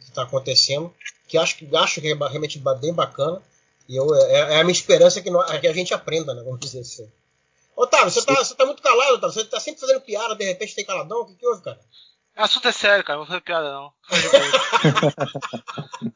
está 0.00 0.22
acontecendo, 0.22 0.92
que 1.26 1.36
acho, 1.36 1.56
que 1.56 1.76
acho 1.76 2.00
que 2.00 2.08
é 2.08 2.14
realmente 2.14 2.60
bem 2.80 2.92
bacana, 2.92 3.42
e 3.88 3.96
eu, 3.96 4.14
é, 4.14 4.54
é 4.54 4.60
a 4.60 4.64
minha 4.64 4.72
esperança 4.72 5.20
que, 5.20 5.28
nós, 5.28 5.50
que 5.58 5.66
a 5.66 5.72
gente 5.72 5.92
aprenda, 5.92 6.34
né, 6.34 6.42
vamos 6.42 6.60
dizer 6.60 6.80
assim. 6.80 7.08
Otávio, 7.74 8.10
você 8.10 8.20
está 8.20 8.34
você 8.34 8.54
tá 8.54 8.66
muito 8.66 8.82
calado, 8.82 9.14
Otávio, 9.14 9.34
você 9.34 9.40
está 9.40 9.58
sempre 9.58 9.80
fazendo 9.80 10.00
piada, 10.02 10.36
de 10.36 10.44
repente 10.44 10.74
tem 10.74 10.84
caladão, 10.84 11.22
o 11.22 11.26
que, 11.26 11.34
que 11.34 11.46
houve, 11.46 11.62
cara? 11.62 11.80
O 12.36 12.42
assunto 12.42 12.68
é 12.68 12.72
sério, 12.72 13.02
cara. 13.04 13.18
Não 13.18 13.24
vou 13.24 13.34
fazer 13.34 13.42
piada, 13.42 13.72
não. 13.72 13.92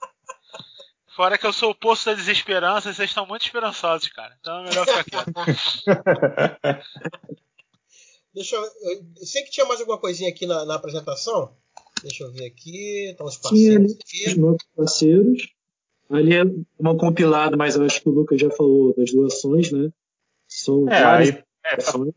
Fora 1.14 1.38
que 1.38 1.46
eu 1.46 1.52
sou 1.52 1.70
o 1.70 1.74
poço 1.74 2.06
da 2.06 2.14
desesperança 2.14 2.90
e 2.90 2.94
vocês 2.94 3.08
estão 3.08 3.26
muito 3.26 3.46
esperançosos, 3.46 4.08
cara. 4.08 4.36
Então 4.40 4.60
é 4.60 4.64
melhor 4.68 4.86
ficar 4.86 5.04
quieto. 5.04 5.32
Deixa 8.34 8.54
eu, 8.54 8.62
eu, 8.62 9.02
sei 9.24 9.42
que 9.42 9.50
tinha 9.50 9.64
mais 9.64 9.80
alguma 9.80 9.98
coisinha 9.98 10.28
aqui 10.28 10.46
na, 10.46 10.66
na 10.66 10.74
apresentação. 10.74 11.56
Deixa 12.02 12.24
eu 12.24 12.30
ver 12.30 12.44
aqui. 12.44 13.08
Estão 13.10 13.26
os 13.26 13.38
parceiros 13.38 13.94
aqui. 13.94 14.28
Os 14.28 14.36
nossos 14.36 14.68
parceiros. 14.76 15.48
Ali 16.10 16.34
é 16.34 16.42
uma 16.78 16.94
compilada, 16.96 17.56
mas 17.56 17.76
eu 17.76 17.84
acho 17.84 18.02
que 18.02 18.10
o 18.10 18.12
Lucas 18.12 18.38
já 18.38 18.50
falou 18.50 18.94
das 18.94 19.10
doações, 19.10 19.72
né? 19.72 19.90
São 20.46 20.86
é, 20.88 21.02
várias 21.02 21.34
aí, 21.34 21.42
é, 21.64 21.76
doações 21.76 22.12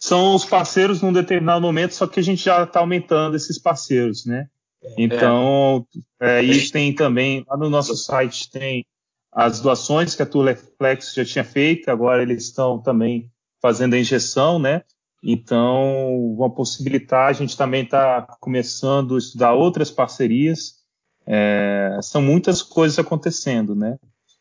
são 0.00 0.34
os 0.34 0.46
parceiros 0.46 1.02
num 1.02 1.12
determinado 1.12 1.60
momento, 1.60 1.94
só 1.94 2.06
que 2.06 2.18
a 2.18 2.22
gente 2.22 2.42
já 2.42 2.62
está 2.62 2.80
aumentando 2.80 3.36
esses 3.36 3.58
parceiros, 3.58 4.24
né? 4.24 4.48
É. 4.82 4.94
Então, 4.96 5.86
é, 6.18 6.42
e 6.42 6.70
tem 6.70 6.94
também, 6.94 7.44
lá 7.46 7.56
no 7.56 7.68
nosso 7.68 7.94
site 7.94 8.50
tem 8.50 8.84
as 9.30 9.60
doações 9.60 10.14
que 10.14 10.22
a 10.22 10.26
Turleflex 10.26 11.12
já 11.14 11.24
tinha 11.24 11.44
feito, 11.44 11.90
agora 11.90 12.22
eles 12.22 12.44
estão 12.44 12.80
também 12.80 13.30
fazendo 13.60 13.94
a 13.94 13.98
injeção, 13.98 14.58
né? 14.58 14.82
Então, 15.22 16.34
vão 16.36 16.50
possibilitar, 16.50 17.28
a 17.28 17.32
gente 17.34 17.54
também 17.54 17.84
está 17.84 18.22
começando 18.40 19.16
a 19.16 19.18
estudar 19.18 19.52
outras 19.52 19.90
parcerias. 19.90 20.80
É, 21.26 21.98
são 22.02 22.22
muitas 22.22 22.62
coisas 22.62 22.98
acontecendo, 22.98 23.74
né? 23.74 23.98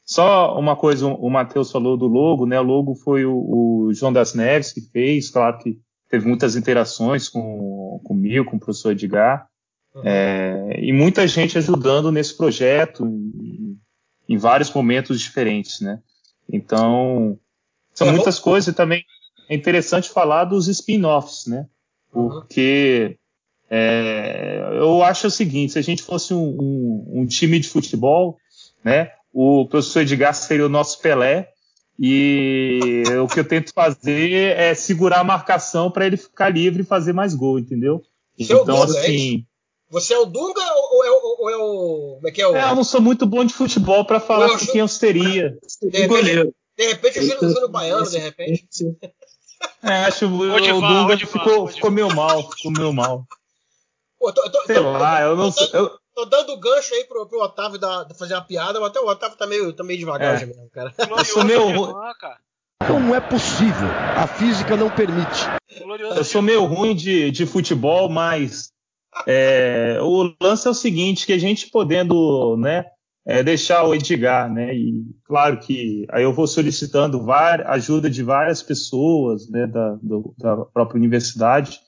Só 0.10 0.58
uma 0.58 0.76
coisa, 0.76 1.06
o 1.06 1.30
Matheus 1.30 1.72
falou 1.72 1.96
do 1.96 2.08
logo, 2.08 2.48
né? 2.48 2.60
O 2.60 2.64
logo 2.64 2.96
foi 2.96 3.26
o, 3.26 3.36
o, 3.36 3.94
João 3.94 4.12
das 4.12 4.34
Neves 4.34 4.74
que 4.74 4.82
fez, 4.82 5.30
claro 5.30 5.60
que 5.60 5.78
teve 6.10 6.28
muitas 6.28 6.56
interações 6.56 7.30
com, 7.30 8.02
comigo, 8.04 8.44
com 8.46 8.58
o 8.58 8.60
professor 8.60 8.94
Edgar, 8.94 9.48
uhum. 9.94 10.02
é, 10.04 10.80
e 10.82 10.92
muita 10.92 11.28
gente 11.28 11.60
ajudando 11.60 12.12
nesse 12.12 12.36
projeto 12.36 13.06
em, 13.06 13.78
em, 14.28 14.36
vários 14.36 14.74
momentos 14.74 15.22
diferentes, 15.22 15.80
né? 15.80 16.00
Então, 16.52 17.38
são 17.94 18.08
uhum. 18.08 18.14
muitas 18.14 18.40
coisas 18.40 18.74
e 18.74 18.76
também 18.76 19.06
é 19.48 19.54
interessante 19.54 20.10
falar 20.10 20.46
dos 20.46 20.68
spin-offs, 20.68 21.46
né? 21.46 21.68
Uhum. 22.12 22.30
Porque 22.30 23.16
é, 23.70 24.70
eu 24.74 25.04
acho 25.04 25.28
o 25.28 25.32
seguinte, 25.32 25.74
se 25.74 25.78
a 25.78 25.84
gente 25.84 26.02
fosse 26.02 26.34
um, 26.34 26.58
um, 26.60 27.22
um 27.22 27.26
time 27.28 27.60
de 27.60 27.70
futebol, 27.70 28.40
né? 28.84 29.12
O 29.34 29.68
professor 29.68 30.02
Edgar 30.02 30.34
seria 30.34 30.66
o 30.66 30.70
nosso 30.70 31.00
Pelé 31.02 31.50
E 32.00 33.04
o 33.24 33.28
que 33.28 33.40
eu 33.40 33.48
tento 33.48 33.74
fazer 33.74 34.58
é 34.58 34.74
segurar 34.74 35.20
a 35.20 35.24
marcação 35.24 35.92
para 35.92 36.06
ele 36.06 36.18
ficar 36.18 36.50
livre 36.50 36.82
e 36.84 36.86
fazer 36.86 37.14
mais 37.14 37.34
gol, 37.34 37.60
entendeu? 37.60 38.02
Seu 38.38 38.64
então, 38.64 38.86
Dunga, 38.86 38.98
é 38.98 39.02
assim. 39.02 39.46
É 39.46 39.50
você 39.92 40.14
é 40.14 40.20
o 40.20 40.26
Dunga 40.26 40.62
ou 40.92 41.04
é 41.04 41.10
o, 41.10 41.38
ou 41.40 41.50
é 41.50 41.58
o. 41.58 42.16
Como 42.16 42.28
é 42.28 42.32
que 42.32 42.42
é 42.42 42.48
o. 42.48 42.56
É, 42.56 42.70
eu 42.70 42.76
não 42.76 42.84
sou 42.84 43.02
muito 43.02 43.26
bom 43.26 43.44
de 43.44 43.54
futebol 43.54 44.06
para 44.06 44.20
falar 44.20 44.48
eu 44.48 44.58
quem 44.58 44.82
eu 44.82 44.88
seria. 44.88 45.58
De 45.82 46.00
repente, 46.00 46.54
de 46.78 46.88
repente 46.88 47.20
o 47.20 47.50
Júnior 47.50 47.70
Baiano, 47.70 48.10
de 48.10 48.18
repente. 48.18 48.68
É, 49.84 50.06
acho 50.06 50.20
que 50.20 50.26
o, 50.26 50.78
o 50.78 50.82
Dunga 50.82 51.18
ficou, 51.18 51.68
ficou 51.68 51.92
meio 51.92 52.14
mal, 52.16 52.50
ficou 52.52 52.72
meio 52.72 52.94
mal. 52.94 53.26
Pô, 54.20 54.32
tô, 54.32 54.50
tô, 54.50 54.64
Sei 54.66 54.76
tô, 54.76 54.92
lá, 54.92 55.22
eu 55.22 55.36
não 55.36 55.52
sei. 55.52 55.68
Eu... 55.74 55.92
Tô 56.20 56.26
dando 56.26 56.58
gancho 56.58 56.94
aí 56.96 57.06
pro, 57.06 57.26
pro 57.26 57.42
Otávio 57.42 57.80
da, 57.80 58.06
fazer 58.14 58.34
uma 58.34 58.44
piada, 58.44 58.78
mas 58.78 58.90
até 58.90 59.00
o 59.00 59.08
Otávio 59.08 59.38
tá 59.38 59.48
meio, 59.48 59.72
tá 59.72 59.86
meio 59.86 60.00
devagar 60.00 60.36
é. 60.36 60.46
mesmo, 60.46 60.70
cara. 60.70 60.94
Eu 60.98 61.24
sou 61.24 61.46
meio 61.46 61.70
ruim. 61.70 61.94
Como 62.86 63.16
é 63.16 63.22
possível? 63.22 63.88
A 64.18 64.28
física 64.28 64.76
não 64.76 64.90
permite. 64.90 65.46
Eu 66.14 66.24
sou 66.26 66.42
meio 66.42 66.66
ruim 66.66 66.94
de, 66.94 67.32
de 67.32 67.46
futebol, 67.46 68.10
mas 68.10 68.74
é, 69.26 69.98
o 70.02 70.36
lance 70.42 70.68
é 70.68 70.72
o 70.72 70.74
seguinte, 70.74 71.26
que 71.26 71.32
a 71.32 71.38
gente 71.38 71.70
podendo, 71.70 72.58
né, 72.58 72.84
é, 73.26 73.42
deixar 73.42 73.86
o 73.86 73.96
Edgar, 73.96 74.52
né, 74.52 74.76
e 74.76 75.06
claro 75.24 75.58
que 75.58 76.06
aí 76.12 76.24
eu 76.24 76.34
vou 76.34 76.48
solicitando 76.48 77.26
ajuda 77.32 78.10
de 78.10 78.24
várias 78.24 78.62
pessoas, 78.62 79.50
né, 79.50 79.66
da, 79.66 79.96
do, 80.02 80.36
da 80.38 80.58
própria 80.66 80.98
universidade, 80.98 81.80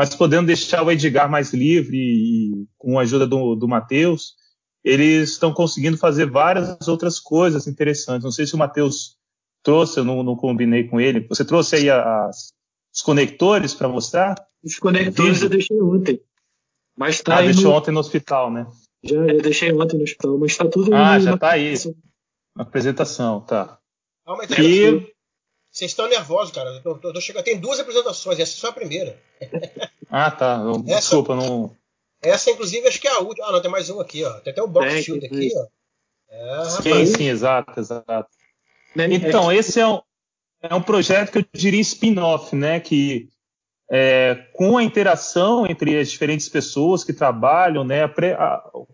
mas 0.00 0.14
podendo 0.14 0.46
deixar 0.46 0.82
o 0.82 0.90
Edgar 0.90 1.30
mais 1.30 1.52
livre 1.52 1.94
e 1.94 2.66
com 2.78 2.98
a 2.98 3.02
ajuda 3.02 3.26
do, 3.26 3.54
do 3.54 3.68
Matheus, 3.68 4.34
eles 4.82 5.32
estão 5.32 5.52
conseguindo 5.52 5.98
fazer 5.98 6.24
várias 6.24 6.88
outras 6.88 7.20
coisas 7.20 7.66
interessantes. 7.66 8.24
Não 8.24 8.32
sei 8.32 8.46
se 8.46 8.54
o 8.54 8.58
Matheus 8.58 9.18
trouxe, 9.62 10.00
eu 10.00 10.04
não, 10.04 10.22
não, 10.22 10.34
combinei 10.34 10.84
com 10.84 10.98
ele. 10.98 11.28
Você 11.28 11.44
trouxe 11.44 11.76
aí 11.76 11.90
as, 11.90 12.54
os 12.90 13.02
conectores 13.02 13.74
para 13.74 13.88
mostrar? 13.88 14.36
Os 14.64 14.78
conectores 14.78 15.42
eu 15.42 15.50
deixei 15.50 15.78
ontem. 15.82 16.18
Mas 16.96 17.20
tá 17.20 17.36
ah, 17.36 17.42
deixou 17.42 17.64
no... 17.64 17.76
ontem 17.76 17.90
no 17.90 18.00
hospital, 18.00 18.50
né? 18.50 18.66
Já, 19.04 19.16
eu 19.16 19.42
deixei 19.42 19.70
ontem 19.70 19.98
no 19.98 20.04
hospital, 20.04 20.38
mas 20.38 20.52
está 20.52 20.66
tudo 20.66 20.94
Ah, 20.94 21.20
já 21.20 21.34
está 21.34 21.50
aí. 21.50 21.74
Na 22.56 22.62
apresentação, 22.62 23.42
tá. 23.42 23.78
Ah, 24.26 24.34
mas 24.34 24.50
e... 24.52 25.12
Vocês 25.70 25.92
estão 25.92 26.08
nervosos, 26.08 26.52
cara. 26.52 26.70
Eu 26.70 26.82
tô, 26.82 26.94
tô, 26.96 27.12
tô 27.12 27.20
chegando... 27.20 27.44
Tem 27.44 27.58
duas 27.58 27.78
apresentações, 27.78 28.38
essa 28.40 28.52
é 28.52 28.56
só 28.56 28.68
a 28.68 28.72
primeira. 28.72 29.20
ah, 30.10 30.30
tá. 30.30 30.62
Essa... 30.86 31.00
Desculpa, 31.00 31.36
não. 31.36 31.76
Essa, 32.22 32.50
inclusive, 32.50 32.86
acho 32.86 33.00
que 33.00 33.08
é 33.08 33.12
a 33.12 33.20
última. 33.20 33.46
Ah, 33.46 33.52
não, 33.52 33.62
tem 33.62 33.70
mais 33.70 33.88
uma 33.88 34.02
aqui, 34.02 34.24
ó. 34.24 34.32
Tem 34.40 34.52
até 34.52 34.62
o 34.62 34.68
Box 34.68 34.92
tem, 34.92 35.02
Shield 35.02 35.26
aqui, 35.26 35.50
ó. 35.56 35.66
É, 36.32 36.64
sim, 36.64 37.06
sim, 37.06 37.28
exato, 37.28 37.78
exato. 37.80 38.28
Então, 38.96 39.50
esse 39.50 39.80
é 39.80 39.86
um, 39.86 40.00
é 40.62 40.74
um 40.74 40.82
projeto 40.82 41.32
que 41.32 41.38
eu 41.38 41.44
diria 41.52 41.80
spin-off, 41.80 42.54
né? 42.54 42.78
Que 42.78 43.28
é, 43.90 44.46
com 44.52 44.76
a 44.76 44.82
interação 44.82 45.66
entre 45.66 45.98
as 45.98 46.10
diferentes 46.10 46.48
pessoas 46.48 47.02
que 47.02 47.12
trabalham, 47.12 47.84
né? 47.84 48.06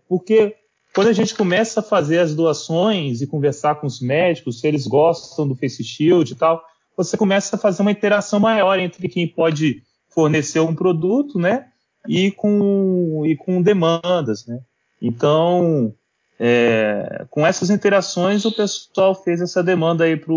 Porque 0.07 0.55
quando 0.97 1.09
a 1.09 1.13
gente 1.13 1.35
começa 1.35 1.79
a 1.79 1.83
fazer 1.83 2.17
as 2.17 2.33
doações 2.33 3.21
e 3.21 3.27
conversar 3.27 3.75
com 3.75 3.85
os 3.85 4.01
médicos, 4.01 4.59
se 4.59 4.67
eles 4.67 4.87
gostam 4.87 5.47
do 5.47 5.53
Face 5.53 5.83
Shield 5.83 6.33
e 6.33 6.35
tal, 6.35 6.59
você 6.97 7.15
começa 7.15 7.55
a 7.55 7.59
fazer 7.59 7.83
uma 7.83 7.91
interação 7.91 8.39
maior 8.39 8.79
entre 8.79 9.07
quem 9.07 9.27
pode 9.27 9.83
fornecer 10.09 10.59
um 10.59 10.73
produto, 10.73 11.37
né? 11.37 11.67
E 12.07 12.31
com, 12.31 13.21
e 13.27 13.35
com 13.35 13.61
demandas, 13.61 14.47
né? 14.47 14.59
Então, 14.99 15.93
é, 16.39 17.27
com 17.29 17.45
essas 17.45 17.69
interações, 17.69 18.43
o 18.43 18.51
pessoal 18.51 19.13
fez 19.13 19.39
essa 19.39 19.61
demanda 19.61 20.03
aí 20.03 20.17
para 20.17 20.33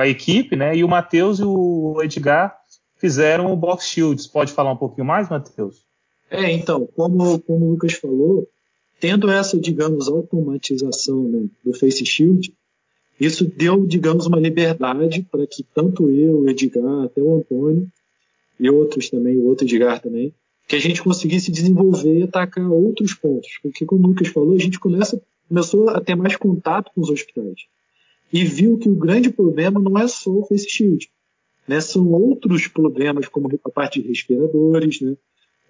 a 0.00 0.06
equipe, 0.06 0.54
né? 0.54 0.76
E 0.76 0.84
o 0.84 0.88
Matheus 0.88 1.40
e 1.40 1.44
o 1.44 2.00
Edgar 2.00 2.56
fizeram 2.96 3.52
o 3.52 3.56
Box 3.56 3.88
Shields. 3.88 4.28
Pode 4.28 4.52
falar 4.52 4.70
um 4.70 4.76
pouquinho 4.76 5.04
mais, 5.04 5.28
Matheus? 5.28 5.82
É, 6.32 6.50
então, 6.50 6.88
como, 6.96 7.38
como 7.40 7.66
o 7.66 7.70
Lucas 7.72 7.92
falou, 7.92 8.48
tendo 8.98 9.30
essa, 9.30 9.60
digamos, 9.60 10.08
automatização 10.08 11.24
né, 11.24 11.46
do 11.62 11.74
Face 11.74 12.06
Shield, 12.06 12.54
isso 13.20 13.44
deu, 13.44 13.86
digamos, 13.86 14.24
uma 14.24 14.40
liberdade 14.40 15.26
para 15.30 15.46
que 15.46 15.62
tanto 15.74 16.10
eu, 16.10 16.48
Edgar, 16.48 17.04
até 17.04 17.20
o 17.20 17.36
Antônio 17.36 17.86
e 18.58 18.70
outros 18.70 19.10
também, 19.10 19.36
o 19.36 19.44
outro 19.44 19.66
Edgar 19.66 20.00
também, 20.00 20.32
que 20.66 20.74
a 20.74 20.78
gente 20.78 21.02
conseguisse 21.02 21.52
desenvolver 21.52 22.20
e 22.20 22.22
atacar 22.22 22.66
outros 22.66 23.12
pontos. 23.12 23.58
Porque, 23.62 23.84
como 23.84 24.04
o 24.04 24.08
Lucas 24.08 24.28
falou, 24.28 24.54
a 24.54 24.58
gente 24.58 24.80
começa, 24.80 25.20
começou 25.46 25.90
a 25.90 26.00
ter 26.00 26.14
mais 26.14 26.34
contato 26.36 26.90
com 26.94 27.02
os 27.02 27.10
hospitais 27.10 27.66
e 28.32 28.42
viu 28.42 28.78
que 28.78 28.88
o 28.88 28.94
grande 28.94 29.28
problema 29.28 29.78
não 29.78 29.98
é 29.98 30.08
só 30.08 30.30
o 30.30 30.46
face 30.46 30.70
shield. 30.70 31.10
Né? 31.68 31.78
São 31.82 32.10
outros 32.10 32.68
problemas, 32.68 33.28
como 33.28 33.50
a 33.62 33.70
parte 33.70 34.00
de 34.00 34.08
respiradores, 34.08 35.02
né? 35.02 35.14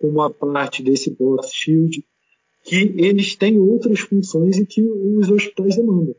Como 0.03 0.21
a 0.21 0.29
parte 0.29 0.83
desse 0.83 1.11
box 1.11 1.53
shield, 1.55 2.05
que 2.65 2.93
eles 2.97 3.37
têm 3.37 3.57
outras 3.61 4.01
funções 4.01 4.59
e 4.59 4.67
que 4.67 4.83
os 4.83 5.31
hospitais 5.31 5.77
demandam. 5.77 6.17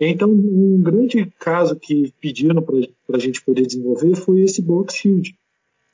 Então, 0.00 0.30
um 0.30 0.80
grande 0.80 1.30
caso 1.38 1.76
que 1.76 2.10
pediram 2.18 2.62
para 2.62 3.16
a 3.16 3.18
gente 3.18 3.44
poder 3.44 3.66
desenvolver 3.66 4.16
foi 4.16 4.40
esse 4.40 4.62
box 4.62 4.96
shield, 4.96 5.36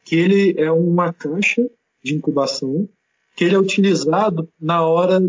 que 0.04 0.14
ele 0.14 0.54
é 0.56 0.70
uma 0.70 1.12
caixa 1.12 1.68
de 2.04 2.14
incubação, 2.14 2.88
que 3.34 3.42
ele 3.42 3.56
é 3.56 3.58
utilizado 3.58 4.48
na 4.60 4.86
hora 4.86 5.20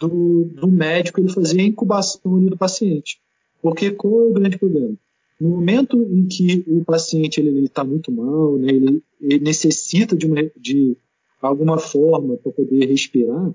do, 0.00 0.44
do 0.46 0.66
médico 0.66 1.20
ele 1.20 1.32
fazer 1.32 1.60
a 1.60 1.64
incubação 1.64 2.44
do 2.44 2.58
paciente. 2.58 3.20
Porque 3.62 3.92
qual 3.92 4.22
é 4.22 4.26
o 4.26 4.32
grande 4.32 4.58
problema? 4.58 4.96
No 5.40 5.50
momento 5.50 5.96
em 6.02 6.26
que 6.26 6.64
o 6.66 6.84
paciente 6.84 7.40
ele 7.40 7.66
está 7.66 7.84
muito 7.84 8.10
mal, 8.10 8.58
né, 8.58 8.72
ele, 8.72 9.02
ele, 9.20 9.38
necessita 9.38 10.16
de, 10.16 10.26
uma, 10.26 10.42
de 10.56 10.96
alguma 11.40 11.78
forma 11.78 12.36
para 12.36 12.52
poder 12.52 12.86
respirar, 12.86 13.54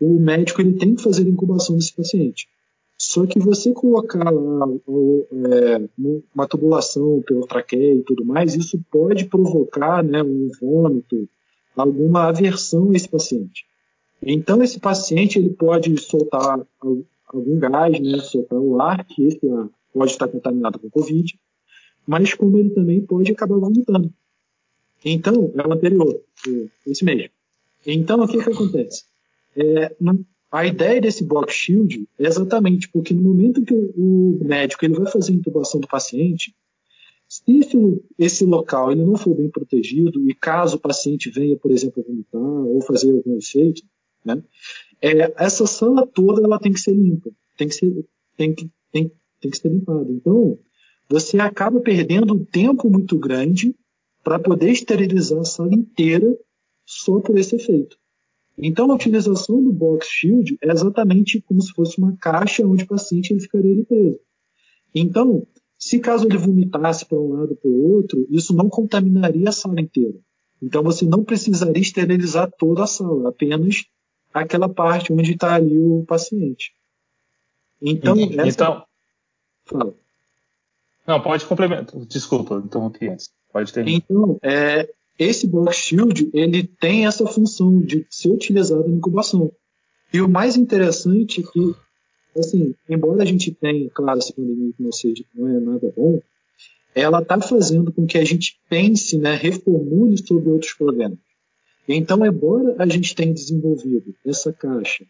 o 0.00 0.18
médico 0.18 0.60
ele 0.60 0.74
tem 0.74 0.94
que 0.94 1.02
fazer 1.02 1.24
a 1.24 1.28
incubação 1.28 1.76
desse 1.76 1.94
paciente. 1.94 2.48
Só 2.96 3.26
que 3.26 3.38
você 3.38 3.72
colocar 3.72 4.30
lá 4.30 4.66
é, 5.50 5.88
uma 6.34 6.46
tubulação 6.46 7.22
pela 7.26 7.46
traqueia 7.46 7.94
e 7.94 8.02
tudo 8.02 8.24
mais, 8.24 8.54
isso 8.54 8.80
pode 8.90 9.26
provocar 9.26 10.02
né, 10.02 10.22
um 10.22 10.48
vômito, 10.60 11.28
alguma 11.76 12.28
aversão 12.28 12.90
a 12.90 12.94
esse 12.94 13.08
paciente. 13.08 13.64
Então 14.22 14.62
esse 14.62 14.78
paciente 14.78 15.38
ele 15.38 15.50
pode 15.50 15.96
soltar 15.98 16.64
algum 17.28 17.58
gás, 17.58 18.00
né, 18.00 18.18
soltar 18.20 18.58
o 18.58 18.80
ar, 18.80 19.04
que 19.04 19.24
esse 19.24 19.46
ar 19.48 19.68
pode 19.92 20.12
estar 20.12 20.28
contaminado 20.28 20.78
com 20.78 20.88
Covid, 20.88 21.38
mas 22.06 22.32
como 22.34 22.58
ele 22.58 22.70
também 22.70 23.04
pode 23.04 23.32
acabar 23.32 23.58
vomitando. 23.58 24.12
Então, 25.04 25.52
é 25.54 25.66
o 25.66 25.72
anterior, 25.72 26.20
esse 26.86 27.04
mesmo. 27.04 27.30
Então, 27.86 28.20
o 28.20 28.28
que, 28.28 28.42
que 28.42 28.50
acontece? 28.50 29.04
É, 29.56 29.94
a 30.50 30.66
ideia 30.66 31.00
desse 31.00 31.24
box 31.24 31.52
shield 31.52 32.08
é 32.18 32.26
exatamente 32.26 32.88
porque 32.88 33.12
no 33.12 33.22
momento 33.22 33.62
que 33.62 33.74
o 33.74 34.38
médico 34.42 34.84
ele 34.84 34.94
vai 34.94 35.10
fazer 35.10 35.32
a 35.32 35.34
intubação 35.34 35.80
do 35.80 35.86
paciente, 35.86 36.54
se 37.28 37.42
esse, 38.18 38.44
local 38.44 38.92
ele 38.92 39.04
não 39.04 39.16
for 39.16 39.34
bem 39.34 39.50
protegido 39.50 40.28
e 40.28 40.34
caso 40.34 40.76
o 40.76 40.80
paciente 40.80 41.30
venha, 41.30 41.56
por 41.56 41.70
exemplo, 41.70 42.04
vomitar 42.06 42.40
ou 42.40 42.80
fazer 42.82 43.10
algum 43.10 43.36
efeito, 43.36 43.82
né, 44.24 44.42
é, 45.02 45.34
essa 45.36 45.66
sala 45.66 46.06
toda 46.06 46.42
ela 46.42 46.58
tem 46.58 46.72
que 46.72 46.80
ser 46.80 46.92
limpa, 46.92 47.30
tem 47.58 47.68
que 47.68 47.74
ser, 47.74 48.06
tem 48.36 48.54
que, 48.54 48.70
tem, 48.92 49.10
tem 49.40 49.50
que 49.50 49.58
ser 49.58 49.68
limpada. 49.68 50.10
Então, 50.10 50.58
você 51.08 51.38
acaba 51.38 51.80
perdendo 51.80 52.34
um 52.34 52.44
tempo 52.44 52.88
muito 52.88 53.18
grande 53.18 53.74
para 54.24 54.38
poder 54.38 54.70
esterilizar 54.70 55.38
a 55.40 55.44
sala 55.44 55.74
inteira 55.74 56.36
só 56.84 57.20
por 57.20 57.38
esse 57.38 57.54
efeito. 57.56 57.96
Então, 58.56 58.90
a 58.90 58.94
utilização 58.94 59.62
do 59.62 59.72
box 59.72 60.06
shield 60.08 60.56
é 60.62 60.70
exatamente 60.70 61.40
como 61.42 61.60
se 61.60 61.72
fosse 61.72 61.98
uma 61.98 62.16
caixa 62.16 62.66
onde 62.66 62.84
o 62.84 62.88
paciente 62.88 63.32
ele 63.32 63.40
ficaria 63.40 63.72
ali 63.72 63.84
preso. 63.84 64.20
Então, 64.94 65.46
se 65.78 65.98
caso 65.98 66.26
ele 66.26 66.38
vomitasse 66.38 67.04
para 67.04 67.18
um 67.18 67.32
lado 67.32 67.50
ou 67.50 67.56
para 67.56 67.70
o 67.70 67.92
outro, 67.94 68.26
isso 68.30 68.54
não 68.54 68.68
contaminaria 68.68 69.48
a 69.48 69.52
sala 69.52 69.80
inteira. 69.80 70.18
Então, 70.62 70.82
você 70.82 71.04
não 71.04 71.22
precisaria 71.22 71.82
esterilizar 71.82 72.50
toda 72.58 72.84
a 72.84 72.86
sala, 72.86 73.28
apenas 73.28 73.84
aquela 74.32 74.68
parte 74.68 75.12
onde 75.12 75.32
está 75.32 75.54
ali 75.54 75.78
o 75.78 76.04
paciente. 76.06 76.72
Então, 77.82 78.16
essa... 78.18 78.48
então 78.48 78.84
Fala. 79.64 79.94
Não, 81.06 81.20
pode 81.20 81.44
complementar. 81.46 82.00
Desculpa, 82.06 82.62
interrompi 82.64 83.08
antes. 83.08 83.30
Pode 83.54 83.72
ter. 83.72 83.86
Então, 83.86 84.36
é, 84.42 84.92
esse 85.16 85.46
Box 85.46 85.76
Shield 85.76 86.28
ele 86.34 86.64
tem 86.64 87.06
essa 87.06 87.24
função 87.24 87.80
de 87.80 88.04
ser 88.10 88.30
utilizado 88.30 88.88
na 88.88 88.96
incubação. 88.96 89.52
E 90.12 90.20
o 90.20 90.28
mais 90.28 90.56
interessante 90.56 91.40
é 91.40 91.44
que, 91.44 91.74
assim, 92.36 92.74
embora 92.88 93.22
a 93.22 93.24
gente 93.24 93.52
tenha, 93.52 93.88
claro, 93.90 94.18
essa 94.18 94.32
pandemia 94.32 94.72
que 94.76 94.82
não, 94.82 94.90
seja, 94.90 95.24
não 95.32 95.48
é 95.48 95.60
nada 95.60 95.92
bom, 95.96 96.20
ela 96.96 97.22
está 97.22 97.40
fazendo 97.40 97.92
com 97.92 98.04
que 98.04 98.18
a 98.18 98.24
gente 98.24 98.58
pense, 98.68 99.16
né, 99.18 99.36
reformule 99.36 100.18
sobre 100.18 100.50
outros 100.50 100.72
problemas. 100.72 101.18
Então, 101.88 102.26
embora 102.26 102.74
a 102.76 102.86
gente 102.86 103.14
tenha 103.14 103.32
desenvolvido 103.32 104.16
essa 104.26 104.52
caixa 104.52 105.06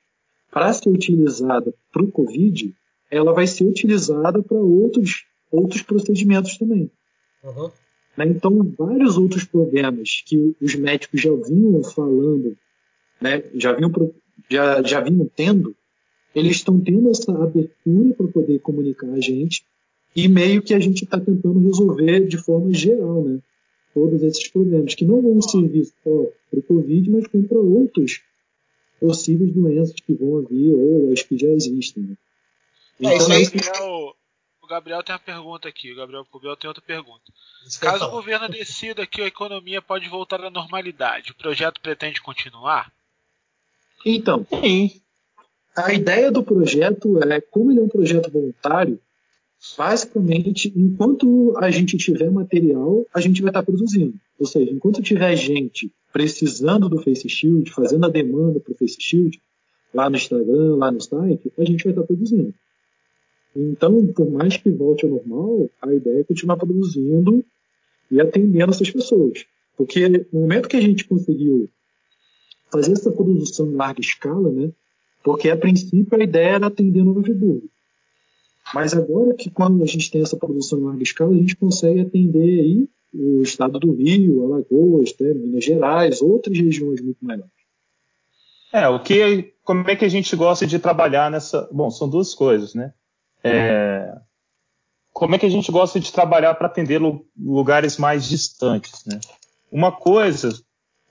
para 0.51 0.70
ser 0.74 0.90
utilizada 0.90 1.72
para 1.90 2.03
o 2.03 2.12
Covid, 2.12 2.74
ela 3.11 3.32
vai 3.32 3.47
ser 3.47 3.64
utilizada 3.64 4.42
para 4.42 4.59
outros, 4.59 5.24
outros 5.51 5.80
procedimentos 5.80 6.59
também. 6.59 6.90
Uhum. 7.42 7.70
Né? 8.16 8.26
Então, 8.26 8.62
vários 8.78 9.16
outros 9.16 9.44
problemas 9.44 10.22
que 10.26 10.56
os 10.60 10.74
médicos 10.74 11.20
já 11.20 11.32
vinham 11.34 11.82
falando, 11.82 12.56
né? 13.20 13.42
já, 13.54 13.72
vinham, 13.72 13.92
já, 14.48 14.82
já 14.82 15.00
vinham 15.00 15.28
tendo, 15.34 15.74
eles 16.34 16.56
estão 16.56 16.80
tendo 16.80 17.10
essa 17.10 17.32
abertura 17.32 18.14
para 18.14 18.26
poder 18.28 18.58
comunicar 18.60 19.10
a 19.10 19.20
gente 19.20 19.64
e 20.14 20.28
meio 20.28 20.62
que 20.62 20.74
a 20.74 20.80
gente 20.80 21.04
está 21.04 21.18
tentando 21.18 21.60
resolver 21.60 22.26
de 22.26 22.38
forma 22.38 22.72
geral, 22.72 23.24
né? 23.24 23.40
Todos 23.92 24.22
esses 24.22 24.48
problemas, 24.48 24.94
que 24.94 25.04
não 25.04 25.22
vão 25.22 25.40
servir 25.40 25.84
só 25.84 26.26
para 26.50 26.58
o 26.58 26.62
Covid, 26.62 27.10
mas 27.10 27.26
como 27.28 27.46
para 27.46 27.58
outros 27.58 28.22
possíveis 28.98 29.52
doenças 29.52 29.94
que 29.94 30.14
vão 30.14 30.42
vir 30.42 30.74
ou 30.74 31.12
as 31.12 31.22
que 31.22 31.38
já 31.38 31.48
existem. 31.48 32.02
Né? 32.02 32.16
É, 33.02 33.14
então, 33.14 33.40
isso 33.40 33.52
aí, 33.54 33.60
o 33.82 34.14
Gabriel 34.66 35.02
tem 35.02 35.14
uma 35.14 35.18
pergunta 35.18 35.68
aqui. 35.68 35.92
O 35.92 35.96
Gabriel 35.96 36.26
Gabriel 36.32 36.56
tem 36.56 36.68
outra 36.68 36.82
pergunta. 36.82 37.32
Caso 37.80 38.06
o 38.06 38.10
governo 38.10 38.48
decida 38.48 39.06
que 39.06 39.22
a 39.22 39.26
economia 39.26 39.80
pode 39.80 40.08
voltar 40.08 40.42
à 40.42 40.50
normalidade, 40.50 41.32
o 41.32 41.34
projeto 41.34 41.80
pretende 41.80 42.20
continuar? 42.20 42.92
Então, 44.04 44.46
sim. 44.60 45.00
A 45.76 45.92
ideia 45.92 46.30
do 46.30 46.42
projeto 46.42 47.18
é, 47.22 47.40
como 47.40 47.70
ele 47.70 47.80
é 47.80 47.82
um 47.82 47.88
projeto 47.88 48.30
voluntário, 48.30 49.00
basicamente, 49.76 50.72
enquanto 50.76 51.56
a 51.58 51.70
gente 51.70 51.96
tiver 51.96 52.30
material, 52.30 53.06
a 53.12 53.20
gente 53.20 53.40
vai 53.40 53.50
estar 53.50 53.62
produzindo. 53.62 54.14
Ou 54.38 54.46
seja, 54.46 54.70
enquanto 54.70 55.02
tiver 55.02 55.34
gente 55.36 55.92
precisando 56.12 56.88
do 56.88 57.02
Face 57.02 57.28
Shield, 57.28 57.70
fazendo 57.72 58.04
a 58.06 58.08
demanda 58.08 58.60
para 58.60 58.72
o 58.72 58.76
Face 58.76 58.96
Shield, 59.00 59.40
lá 59.92 60.10
no 60.10 60.16
Instagram, 60.16 60.76
lá 60.76 60.92
no 60.92 61.00
site, 61.00 61.52
a 61.58 61.64
gente 61.64 61.82
vai 61.82 61.92
estar 61.92 62.04
produzindo. 62.04 62.54
Então, 63.55 64.07
por 64.09 64.30
mais 64.30 64.57
que 64.57 64.70
volte 64.70 65.05
ao 65.05 65.12
normal, 65.12 65.70
a 65.80 65.92
ideia 65.92 66.20
é 66.20 66.24
continuar 66.24 66.57
produzindo 66.57 67.44
e 68.11 68.20
atendendo 68.20 68.72
essas 68.72 68.90
pessoas. 68.90 69.44
Porque 69.76 70.09
no 70.09 70.40
momento 70.40 70.68
que 70.68 70.76
a 70.76 70.80
gente 70.80 71.05
conseguiu 71.05 71.68
fazer 72.70 72.92
essa 72.92 73.12
produção 73.12 73.66
em 73.66 73.74
larga 73.74 74.00
escala, 74.00 74.50
né? 74.50 74.72
Porque 75.22 75.48
a 75.48 75.57
princípio 75.57 76.18
a 76.18 76.22
ideia 76.22 76.57
era 76.57 76.66
atender 76.66 77.05
Novo 77.05 77.22
Friburgo. 77.22 77.68
Mas 78.74 78.94
agora 78.94 79.34
que 79.34 79.50
quando 79.50 79.82
a 79.82 79.86
gente 79.86 80.11
tem 80.11 80.22
essa 80.22 80.36
produção 80.36 80.78
em 80.78 80.84
larga 80.84 81.02
escala, 81.02 81.32
a 81.32 81.38
gente 81.38 81.57
consegue 81.57 82.00
atender 82.00 82.61
aí 82.61 82.88
o 83.12 83.42
estado 83.42 83.78
do 83.78 83.92
Rio, 83.92 84.44
Alagoas, 84.44 85.14
né, 85.20 85.32
Minas 85.34 85.64
Gerais, 85.64 86.20
outras 86.20 86.59
regiões 86.59 87.00
muito 87.00 87.24
maiores. 87.24 87.52
É, 88.72 88.88
o 88.88 88.98
que, 89.00 89.55
como 89.62 89.88
é 89.88 89.94
que 89.94 90.05
a 90.05 90.09
gente 90.09 90.34
gosta 90.34 90.66
de 90.66 90.80
trabalhar 90.80 91.30
nessa? 91.30 91.68
Bom, 91.70 91.90
são 91.90 92.09
duas 92.09 92.34
coisas, 92.34 92.74
né? 92.74 92.92
É, 93.45 94.14
como 95.12 95.34
é 95.34 95.38
que 95.38 95.47
a 95.47 95.51
gente 95.51 95.70
gosta 95.70 96.01
de 96.01 96.12
trabalhar 96.12 96.55
para 96.55 96.66
atender 96.66 97.01
lugares 97.38 97.97
mais 97.97 98.28
distantes, 98.28 99.05
né? 99.07 99.20
Uma 99.70 99.92
coisa, 99.92 100.53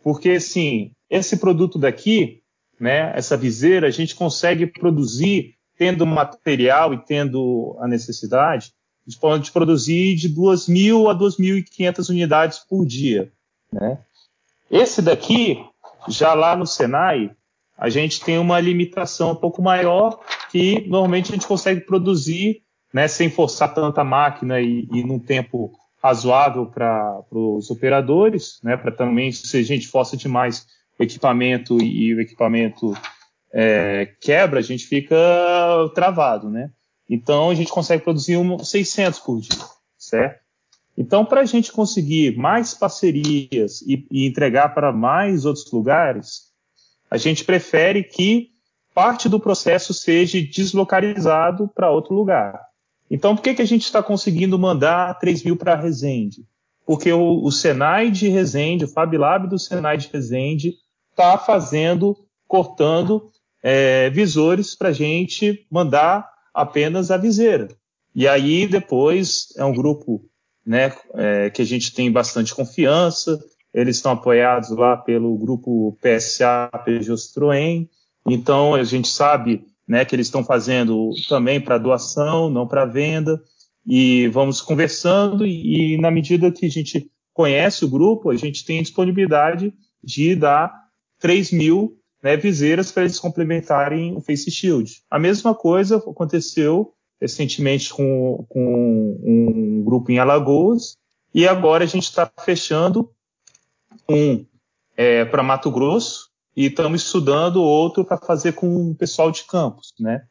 porque 0.04 0.32
assim, 0.32 0.92
esse 1.10 1.38
produto 1.38 1.80
daqui, 1.80 2.42
né, 2.80 3.14
essa 3.16 3.38
viseira, 3.38 3.88
a 3.88 3.92
gente 3.92 4.16
consegue 4.16 4.68
produzir 4.68 5.56
tendo 5.78 6.06
material 6.06 6.94
e 6.94 7.04
tendo 7.04 7.78
a 7.80 7.88
necessidade, 7.88 8.74
a 9.06 9.10
gente 9.10 9.20
pode 9.20 9.52
produzir 9.52 10.16
de 10.16 10.30
2.000 10.30 11.10
a 11.10 11.16
2.500 11.16 12.10
unidades 12.10 12.60
por 12.60 12.86
dia, 12.86 13.32
né? 13.72 14.00
Esse 14.70 15.02
daqui, 15.02 15.64
já 16.08 16.34
lá 16.34 16.56
no 16.56 16.66
Senai, 16.66 17.32
a 17.78 17.90
gente 17.90 18.22
tem 18.22 18.38
uma 18.38 18.60
limitação 18.60 19.32
um 19.32 19.36
pouco 19.36 19.62
maior 19.62 20.20
que 20.54 20.88
normalmente 20.88 21.32
a 21.32 21.34
gente 21.34 21.48
consegue 21.48 21.82
produzir 21.82 22.62
né, 22.94 23.08
sem 23.08 23.28
forçar 23.28 23.74
tanta 23.74 24.04
máquina 24.04 24.62
e, 24.62 24.88
e 24.94 25.04
num 25.04 25.18
tempo 25.18 25.72
razoável 26.02 26.68
para 26.68 27.24
os 27.32 27.72
operadores, 27.72 28.60
né, 28.64 28.78
para 28.78 28.92
também, 28.92 29.32
se 29.32 29.58
a 29.58 29.64
gente 29.64 29.88
força 29.88 30.16
demais 30.16 30.68
o 31.00 31.02
equipamento 31.02 31.82
e 31.82 32.14
o 32.14 32.22
equipamento 32.22 32.96
é, 33.52 34.14
quebra, 34.22 34.60
a 34.60 34.62
gente 34.62 34.86
fica 34.86 35.18
travado, 35.96 36.52
né? 36.52 36.70
Então 37.10 37.50
a 37.50 37.56
gente 37.56 37.72
consegue 37.72 38.04
produzir 38.04 38.38
um 38.38 38.60
600 38.60 39.20
por 39.22 39.40
dia, 39.42 39.58
certo? 39.98 40.44
Então, 40.96 41.26
para 41.26 41.42
a 41.42 41.46
gente 41.46 41.72
conseguir 41.72 42.38
mais 42.38 42.76
parcerias 42.76 43.82
e, 43.82 44.06
e 44.12 44.28
entregar 44.28 44.70
para 44.76 44.92
mais 44.92 45.46
outros 45.46 45.72
lugares, 45.72 46.52
a 47.10 47.18
gente 47.18 47.44
prefere 47.44 48.04
que 48.04 48.53
parte 48.94 49.28
do 49.28 49.40
processo 49.40 49.94
seja 49.94 50.42
deslocalizado 50.42 51.70
para 51.74 51.92
outro 51.92 52.14
lugar. 52.14 52.60
Então, 53.10 53.36
por 53.36 53.42
que, 53.42 53.54
que 53.54 53.62
a 53.62 53.68
gente 53.68 53.84
está 53.84 54.02
conseguindo 54.02 54.58
mandar 54.58 55.18
3 55.20 55.44
mil 55.44 55.56
para 55.56 55.76
Resende? 55.76 56.46
Porque 56.86 57.12
o, 57.12 57.44
o, 57.44 57.52
Senai 57.52 58.12
de 58.12 58.28
Resende, 58.28 58.86
o 58.86 58.88
FabLab 58.88 59.48
do 59.48 59.60
Senai 59.60 59.98
de 59.98 60.08
Resende, 60.08 60.74
está 61.12 61.38
fazendo, 61.38 62.18
cortando 62.48 63.32
é, 63.62 64.10
visores 64.10 64.76
para 64.76 64.90
a 64.90 64.94
gente 64.94 65.66
mandar 65.72 66.30
apenas 66.54 67.12
a 67.12 67.18
viseira. 67.18 67.70
E 68.16 68.28
aí, 68.28 68.68
depois, 68.68 69.48
é 69.58 69.64
um 69.64 69.74
grupo 69.74 70.24
né, 70.66 70.94
é, 71.16 71.50
que 71.50 71.62
a 71.62 71.66
gente 71.66 71.94
tem 71.94 72.12
bastante 72.12 72.54
confiança, 72.54 73.40
eles 73.74 73.96
estão 73.96 74.12
apoiados 74.12 74.70
lá 74.70 74.96
pelo 74.96 75.36
grupo 75.38 75.98
PSA 76.00 76.70
Peugeot 76.86 77.18
Citroën. 77.18 77.90
Então 78.28 78.74
a 78.74 78.84
gente 78.84 79.08
sabe 79.08 79.66
né, 79.88 80.06
que 80.06 80.16
eles 80.16 80.28
estão 80.28 80.44
fazendo 80.44 81.12
também 81.28 81.60
para 81.60 81.78
doação, 81.78 82.50
não 82.50 82.68
para 82.68 82.86
venda. 82.86 83.42
E 83.86 84.28
vamos 84.30 84.62
conversando 84.62 85.46
e, 85.46 85.96
e, 85.96 85.98
na 85.98 86.10
medida 86.10 86.52
que 86.52 86.66
a 86.66 86.70
gente 86.70 87.12
conhece 87.34 87.84
o 87.84 87.90
grupo, 87.90 88.30
a 88.30 88.36
gente 88.36 88.64
tem 88.64 88.82
disponibilidade 88.82 89.74
de 90.02 90.36
dar 90.36 90.74
3 91.20 91.52
mil 91.52 91.98
né, 92.22 92.38
viseiras 92.38 92.92
para 92.92 93.04
eles 93.04 93.20
complementarem 93.20 94.16
o 94.16 94.22
Face 94.22 94.50
Shield. 94.50 95.02
A 95.12 95.20
mesma 95.20 95.54
coisa 95.54 95.98
aconteceu 95.98 96.94
recentemente 97.20 97.94
com, 97.94 98.46
com 98.48 99.20
um 99.22 99.84
grupo 99.84 100.12
em 100.12 100.20
Alagoas 100.20 100.98
e 101.34 101.48
agora 101.48 101.84
a 101.84 101.88
gente 101.88 102.04
está 102.04 102.32
fechando 102.46 103.10
um 104.10 104.46
é, 104.96 105.26
para 105.26 105.44
Mato 105.44 105.72
Grosso 105.72 106.33
e 106.56 106.68
estamos 106.68 107.04
estudando 107.04 107.62
outro 107.62 108.06
para 108.06 108.18
fazer 108.18 108.54
com 108.54 108.92
o 108.92 108.96
pessoal 108.96 109.32
de 109.32 109.44
campos, 109.44 109.94
né? 110.00 110.24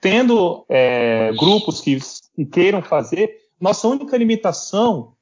Tendo 0.00 0.64
é, 0.68 1.32
grupos 1.32 1.80
que, 1.80 1.98
que 2.34 2.44
queiram 2.44 2.82
fazer, 2.82 3.30
nossa 3.60 3.86
única 3.86 4.16
limitação 4.16 5.12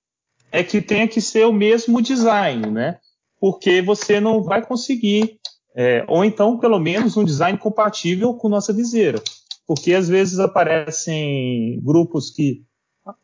é 0.50 0.64
que 0.64 0.80
tenha 0.80 1.06
que 1.06 1.20
ser 1.20 1.46
o 1.46 1.52
mesmo 1.52 2.00
design, 2.00 2.70
né? 2.70 2.98
Porque 3.38 3.82
você 3.82 4.20
não 4.20 4.42
vai 4.42 4.64
conseguir, 4.64 5.38
é, 5.74 6.04
ou 6.08 6.24
então 6.24 6.58
pelo 6.58 6.78
menos 6.78 7.16
um 7.16 7.24
design 7.24 7.58
compatível 7.58 8.34
com 8.34 8.48
nossa 8.48 8.72
viseira, 8.72 9.22
porque 9.66 9.94
às 9.94 10.08
vezes 10.08 10.38
aparecem 10.38 11.80
grupos 11.82 12.30
que 12.30 12.62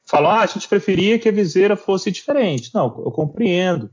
falam, 0.04 0.30
ah, 0.30 0.40
a 0.40 0.46
gente 0.46 0.68
preferia 0.68 1.18
que 1.18 1.28
a 1.28 1.32
viseira 1.32 1.76
fosse 1.76 2.11
diferente. 2.11 2.74
Não, 2.74 2.86
eu 3.04 3.11
compreendo. 3.11 3.90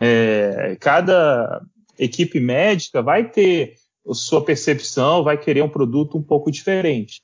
É, 0.00 0.76
cada 0.80 1.62
equipe 1.98 2.40
médica 2.40 3.02
vai 3.02 3.30
ter 3.30 3.74
sua 4.12 4.44
percepção, 4.44 5.24
vai 5.24 5.38
querer 5.38 5.62
um 5.62 5.68
produto 5.68 6.18
um 6.18 6.22
pouco 6.22 6.50
diferente. 6.50 7.22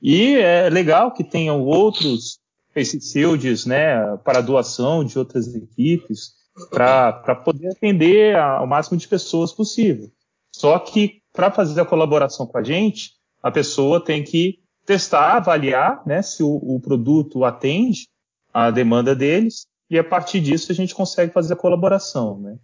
E 0.00 0.36
é 0.36 0.70
legal 0.70 1.12
que 1.12 1.24
tenham 1.24 1.60
outros 1.62 2.38
shields, 2.74 3.66
né, 3.66 4.16
para 4.18 4.40
doação 4.40 5.04
de 5.04 5.18
outras 5.18 5.52
equipes, 5.54 6.34
para 6.70 7.34
poder 7.44 7.70
atender 7.70 8.36
ao 8.36 8.66
máximo 8.66 8.96
de 8.96 9.08
pessoas 9.08 9.52
possível. 9.52 10.10
Só 10.54 10.78
que 10.78 11.20
para 11.32 11.50
fazer 11.50 11.80
a 11.80 11.84
colaboração 11.84 12.46
com 12.46 12.58
a 12.58 12.62
gente, 12.62 13.12
a 13.42 13.50
pessoa 13.50 14.02
tem 14.02 14.22
que 14.22 14.58
testar, 14.86 15.36
avaliar, 15.36 16.02
né, 16.06 16.22
se 16.22 16.42
o, 16.42 16.56
o 16.56 16.80
produto 16.80 17.44
atende 17.44 18.08
à 18.52 18.70
demanda 18.70 19.14
deles 19.14 19.66
e 19.88 19.98
a 19.98 20.04
partir 20.04 20.40
disso 20.40 20.72
a 20.72 20.74
gente 20.74 20.94
consegue 20.94 21.32
fazer 21.32 21.54
a 21.54 21.56
colaboração, 21.56 22.38
né? 22.40 22.56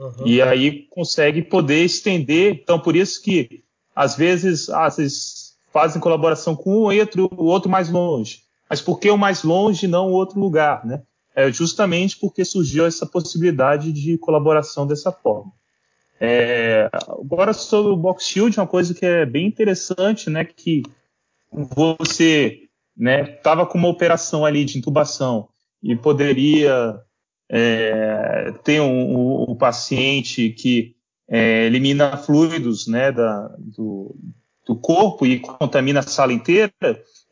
Uhum. 0.00 0.26
E 0.26 0.40
aí 0.40 0.86
consegue 0.88 1.42
poder 1.42 1.84
estender. 1.84 2.58
Então, 2.62 2.80
por 2.80 2.96
isso 2.96 3.22
que 3.22 3.62
às 3.94 4.16
vezes, 4.16 4.70
às 4.70 4.96
vezes 4.96 5.54
fazem 5.70 6.00
colaboração 6.00 6.56
com 6.56 6.86
um 6.86 6.92
e 6.92 7.00
outro, 7.00 7.28
o 7.36 7.44
outro 7.44 7.70
mais 7.70 7.90
longe. 7.90 8.40
Mas 8.68 8.80
por 8.80 8.98
que 8.98 9.10
o 9.10 9.18
mais 9.18 9.42
longe 9.42 9.86
não 9.86 10.08
o 10.08 10.12
outro 10.12 10.40
lugar, 10.40 10.86
né? 10.86 11.02
É 11.34 11.52
justamente 11.52 12.16
porque 12.16 12.44
surgiu 12.44 12.86
essa 12.86 13.04
possibilidade 13.04 13.92
de 13.92 14.16
colaboração 14.18 14.86
dessa 14.86 15.12
forma. 15.12 15.52
É, 16.18 16.88
agora 17.08 17.52
sobre 17.52 17.92
o 17.92 17.96
Box 17.96 18.24
Shield, 18.24 18.58
uma 18.58 18.66
coisa 18.66 18.94
que 18.94 19.04
é 19.04 19.26
bem 19.26 19.46
interessante, 19.46 20.30
né? 20.30 20.44
Que 20.44 20.82
você 21.52 22.62
né, 22.96 23.24
com 23.68 23.78
uma 23.78 23.88
operação 23.88 24.44
ali 24.44 24.64
de 24.64 24.78
intubação 24.78 25.48
e 25.82 25.96
poderia 25.96 27.00
é, 27.52 28.54
ter 28.62 28.80
um, 28.80 28.86
um, 28.86 29.50
um, 29.50 29.54
paciente 29.56 30.50
que 30.50 30.94
é, 31.28 31.66
elimina 31.66 32.16
fluidos 32.16 32.86
né, 32.86 33.10
da, 33.10 33.48
do, 33.58 34.14
do, 34.64 34.76
corpo 34.76 35.26
e 35.26 35.40
contamina 35.40 35.98
a 35.98 36.04
sala 36.04 36.32
inteira, 36.32 36.72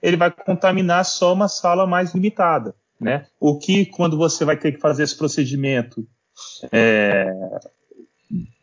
ele 0.03 0.17
vai 0.17 0.31
contaminar 0.31 1.05
só 1.05 1.33
uma 1.33 1.47
sala 1.47 1.87
mais 1.87 2.15
limitada. 2.15 2.75
Né? 3.01 3.27
O 3.39 3.59
que, 3.59 3.87
quando 3.87 4.19
você 4.19 4.45
vai 4.45 4.57
ter 4.57 4.73
que 4.73 4.81
fazer 4.81 5.05
esse 5.05 5.17
procedimento 5.17 6.05
é, 6.73 7.33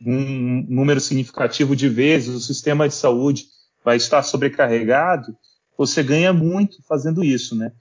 um 0.05 0.65
número 0.67 0.99
significativo 0.99 1.73
de 1.73 1.87
vezes, 1.87 2.35
o 2.35 2.39
sistema 2.41 2.87
de 2.87 2.95
saúde 2.95 3.45
vai 3.83 3.95
estar 3.95 4.23
sobrecarregado, 4.23 5.35
você 5.77 6.03
ganha 6.03 6.33
muito 6.33 6.83
fazendo 6.83 7.23
isso. 7.23 7.55
Né? 7.55 7.71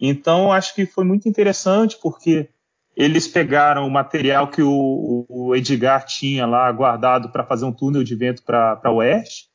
Então, 0.00 0.52
acho 0.52 0.72
que 0.72 0.86
foi 0.86 1.04
muito 1.04 1.28
interessante, 1.28 1.98
porque 2.00 2.48
eles 2.96 3.26
pegaram 3.26 3.86
o 3.86 3.90
material 3.90 4.48
que 4.48 4.62
o, 4.62 5.26
o 5.28 5.56
Edgar 5.56 6.04
tinha 6.06 6.46
lá 6.46 6.70
guardado 6.70 7.30
para 7.30 7.44
fazer 7.44 7.64
um 7.64 7.72
túnel 7.72 8.04
de 8.04 8.14
vento 8.14 8.42
para 8.42 8.80
o 8.90 8.96
oeste, 8.96 9.48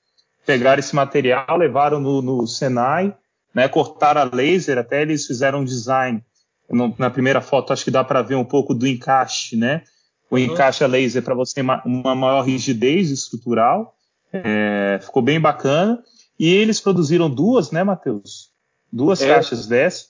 pegaram 0.46 0.80
esse 0.80 0.96
material, 0.96 1.58
levaram 1.58 2.00
no, 2.00 2.22
no 2.22 2.48
Senai, 2.48 3.16
né, 3.54 3.68
cortaram 3.68 4.22
a 4.22 4.30
laser, 4.36 4.78
até 4.78 5.02
eles 5.02 5.26
fizeram 5.26 5.60
um 5.62 5.66
design. 5.66 6.24
Na 6.98 7.10
primeira 7.10 7.42
foto, 7.42 7.74
acho 7.74 7.84
que 7.84 7.90
dá 7.90 8.04
para 8.04 8.22
ver 8.22 8.36
um 8.36 8.46
pouco 8.46 8.76
do 8.76 8.88
encaixe, 8.88 9.56
né? 9.56 9.82
O 10.30 10.36
uhum. 10.36 10.42
encaixe 10.42 10.84
a 10.84 10.88
laser 10.88 11.24
para 11.24 11.34
você 11.34 11.56
ter 11.56 11.62
uma 11.62 12.14
maior 12.14 12.44
rigidez 12.44 13.10
estrutural. 13.10 13.96
É, 14.32 15.00
ficou 15.02 15.24
bem 15.24 15.42
bacana. 15.42 16.00
E 16.40 16.54
eles 16.54 16.80
produziram 16.80 17.28
duas, 17.28 17.72
né, 17.72 17.84
Matheus? 17.84 18.52
Duas 18.92 19.20
é. 19.22 19.28
caixas 19.28 19.66
dessas. 19.66 20.09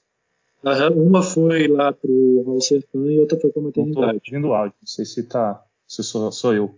Uhum. 0.64 1.08
Uma 1.08 1.24
foi 1.24 1.68
lá 1.68 1.94
pro 1.94 2.44
Raul 2.46 2.62
Sertã 2.62 3.00
e 3.12 3.20
outra 3.20 3.40
foi 3.40 3.52
para 3.52 3.62
a 3.62 3.66
maternidade. 3.66 4.18
Estou 4.18 4.36
ouvindo 4.36 4.54
áudio, 4.54 4.76
não 4.82 4.88
sei 4.88 5.06
se 5.06 5.24
tá, 5.24 5.64
se 5.88 6.04
sou, 6.04 6.32
sou 6.32 6.54
eu. 6.54 6.76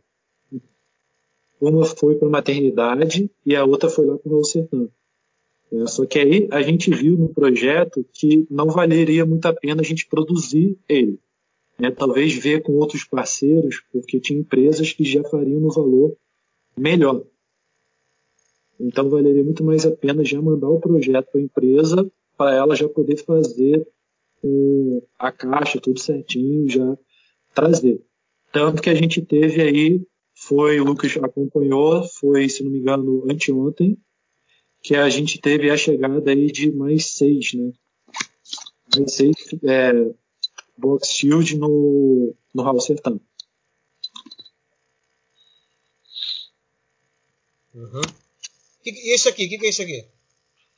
Uma 1.59 1.85
foi 1.85 2.15
para 2.15 2.27
a 2.27 2.31
maternidade 2.31 3.29
e 3.45 3.55
a 3.55 3.65
outra 3.65 3.89
foi 3.89 4.05
lá 4.05 4.17
para 4.17 4.29
o 4.29 4.31
Raul 4.33 4.45
Sertã. 4.45 4.87
É, 5.71 5.85
só 5.87 6.05
que 6.05 6.19
aí 6.19 6.47
a 6.51 6.61
gente 6.61 6.93
viu 6.93 7.17
no 7.17 7.29
projeto 7.29 8.05
que 8.11 8.45
não 8.49 8.67
valeria 8.67 9.25
muito 9.25 9.45
a 9.45 9.53
pena 9.53 9.81
a 9.81 9.85
gente 9.85 10.07
produzir 10.07 10.77
ele. 10.87 11.19
É, 11.79 11.89
talvez 11.89 12.33
ver 12.35 12.61
com 12.61 12.73
outros 12.73 13.03
parceiros, 13.03 13.81
porque 13.91 14.19
tinha 14.19 14.39
empresas 14.39 14.93
que 14.93 15.03
já 15.03 15.23
fariam 15.23 15.59
no 15.59 15.71
valor 15.71 16.15
melhor. 16.77 17.23
Então 18.79 19.09
valeria 19.09 19.43
muito 19.43 19.63
mais 19.63 19.85
a 19.85 19.91
pena 19.91 20.23
já 20.23 20.41
mandar 20.41 20.69
o 20.69 20.79
projeto 20.79 21.31
para 21.31 21.39
a 21.39 21.43
empresa 21.43 22.11
para 22.41 22.55
ela 22.55 22.75
já 22.75 22.89
poder 22.89 23.17
fazer 23.17 23.87
um, 24.43 24.99
a 25.19 25.31
caixa 25.31 25.79
tudo 25.79 25.99
certinho, 25.99 26.67
já 26.67 26.97
trazer. 27.53 28.03
Tanto 28.51 28.81
que 28.81 28.89
a 28.89 28.95
gente 28.95 29.21
teve 29.21 29.61
aí, 29.61 30.01
foi 30.33 30.79
o 30.79 30.83
Lucas 30.83 31.15
acompanhou, 31.17 32.03
foi, 32.03 32.49
se 32.49 32.63
não 32.63 32.71
me 32.71 32.79
engano, 32.79 33.29
anteontem, 33.29 33.95
que 34.81 34.95
a 34.95 35.07
gente 35.07 35.39
teve 35.39 35.69
a 35.69 35.77
chegada 35.77 36.31
aí 36.31 36.47
de 36.47 36.71
mais 36.71 37.11
seis, 37.11 37.53
né? 37.53 37.71
Mais 38.97 39.13
seis 39.13 39.35
é, 39.63 40.11
box 40.75 41.09
shield 41.09 41.59
no, 41.59 42.35
no 42.55 42.63
Raul 42.63 42.81
Sertão. 42.81 43.21
Uhum. 47.75 48.01
E 48.83 49.13
esse 49.13 49.29
aqui, 49.29 49.45
o 49.45 49.49
que, 49.49 49.59
que 49.59 49.65
é 49.67 49.69
isso 49.69 49.83
aqui? 49.83 50.07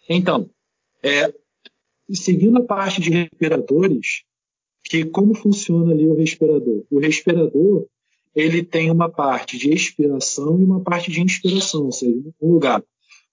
Então, 0.10 0.50
é, 1.02 1.34
seguindo 2.12 2.58
a 2.58 2.64
parte 2.64 3.02
de 3.02 3.10
respiradores, 3.10 4.24
que 4.84 5.06
como 5.06 5.34
funciona 5.34 5.94
ali 5.94 6.08
o 6.08 6.16
respirador? 6.16 6.84
O 6.92 7.00
respirador 7.00 7.88
ele 8.36 8.64
tem 8.64 8.90
uma 8.90 9.10
parte 9.10 9.58
de 9.58 9.72
expiração 9.72 10.60
e 10.60 10.64
uma 10.64 10.82
parte 10.82 11.12
de 11.12 11.22
inspiração, 11.22 11.86
ou 11.86 11.92
seja, 11.92 12.20
um 12.42 12.54
lugar 12.54 12.84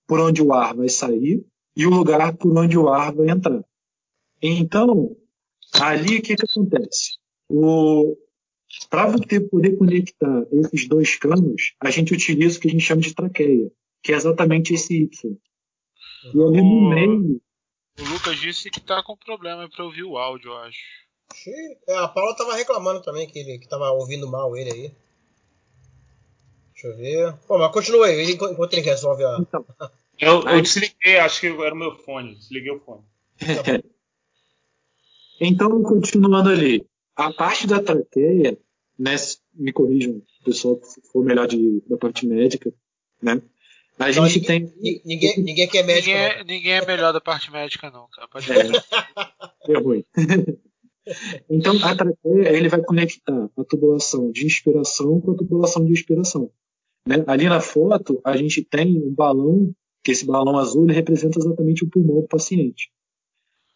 por 0.06 0.20
onde 0.20 0.42
o 0.42 0.52
ar 0.52 0.74
vai 0.74 0.88
sair 0.88 1.44
e 1.76 1.86
o 1.86 1.90
lugar 1.90 2.36
por 2.36 2.56
onde 2.56 2.76
o 2.76 2.88
ar 2.88 3.14
vai 3.14 3.30
entrar. 3.30 3.64
Então, 4.42 5.16
ali 5.74 6.18
o 6.18 6.22
que, 6.22 6.36
que 6.36 6.44
acontece? 6.44 7.18
Para 8.88 9.08
você 9.08 9.40
poder 9.40 9.76
conectar 9.76 10.46
esses 10.52 10.86
dois 10.88 11.16
canos, 11.16 11.74
a 11.80 11.90
gente 11.90 12.12
utiliza 12.12 12.58
o 12.58 12.60
que 12.60 12.68
a 12.68 12.70
gente 12.70 12.84
chama 12.84 13.00
de 13.00 13.14
traqueia, 13.14 13.70
que 14.02 14.12
é 14.12 14.16
exatamente 14.16 14.74
esse 14.74 15.02
Y. 15.02 15.36
E 16.34 16.42
ali 16.42 16.60
no 16.62 16.90
meio 16.90 17.40
o 17.98 18.04
Lucas 18.04 18.38
disse 18.38 18.70
que 18.70 18.80
tá 18.80 19.02
com 19.02 19.16
problema 19.16 19.68
para 19.68 19.84
ouvir 19.84 20.04
o 20.04 20.16
áudio, 20.16 20.50
eu 20.50 20.56
acho. 20.58 20.78
É, 21.86 21.96
a 21.96 22.08
Paula 22.08 22.36
tava 22.36 22.54
reclamando 22.54 23.02
também 23.02 23.26
que 23.26 23.38
ele 23.38 23.58
que 23.58 23.68
tava 23.68 23.90
ouvindo 23.92 24.28
mal 24.28 24.56
ele 24.56 24.72
aí. 24.72 24.94
Deixa 26.72 26.88
eu 26.88 26.96
ver. 26.96 27.36
Pô, 27.46 27.58
mas 27.58 27.72
continua 27.72 28.06
aí, 28.06 28.32
enquanto 28.32 28.72
ele 28.72 28.82
resolve 28.82 29.24
a. 29.24 29.38
Então, 29.40 29.64
eu, 30.18 30.42
eu 30.42 30.62
desliguei, 30.62 31.18
acho 31.18 31.40
que 31.40 31.46
era 31.46 31.74
o 31.74 31.78
meu 31.78 31.94
fone. 31.96 32.34
Desliguei 32.34 32.72
o 32.72 32.80
fone. 32.80 33.02
Tá 33.38 33.80
então, 35.40 35.82
continuando 35.82 36.48
ali. 36.48 36.86
A 37.14 37.32
parte 37.32 37.66
da 37.66 37.82
traqueia, 37.82 38.58
né, 38.98 39.14
me 39.54 39.72
corrijam, 39.72 40.22
pessoal 40.44 40.80
se 40.82 41.00
for 41.02 41.22
melhor 41.24 41.46
de, 41.46 41.82
da 41.86 41.96
parte 41.96 42.26
médica, 42.26 42.72
né? 43.22 43.42
A 44.00 44.10
gente 44.10 44.40
ninguém, 44.40 44.66
tem. 44.66 45.00
Ninguém, 45.04 45.42
ninguém 45.42 45.68
quer 45.68 45.84
médico. 45.84 46.08
Ninguém, 46.08 46.24
é, 46.24 46.44
ninguém 46.44 46.72
é 46.72 46.86
melhor 46.86 47.12
da 47.12 47.20
parte 47.20 47.52
médica, 47.52 47.90
não, 47.90 48.08
cara. 48.08 48.26
Pode 48.28 48.50
é, 48.50 48.56
é 49.68 49.76
ruim. 49.78 50.02
então, 51.50 51.76
a 51.84 51.94
traqueia, 51.94 52.56
ele 52.56 52.70
vai 52.70 52.80
conectar 52.82 53.50
a 53.54 53.64
tubulação 53.64 54.32
de 54.32 54.46
inspiração 54.46 55.20
com 55.20 55.32
a 55.32 55.36
tubulação 55.36 55.84
de 55.84 55.92
expiração. 55.92 56.50
Né? 57.06 57.22
Ali 57.26 57.46
na 57.46 57.60
foto, 57.60 58.18
a 58.24 58.34
gente 58.38 58.64
tem 58.64 58.96
um 58.96 59.14
balão, 59.14 59.70
que 60.02 60.12
esse 60.12 60.24
balão 60.24 60.56
azul 60.56 60.84
ele 60.84 60.94
representa 60.94 61.38
exatamente 61.38 61.84
o 61.84 61.90
pulmão 61.90 62.22
do 62.22 62.26
paciente. 62.26 62.90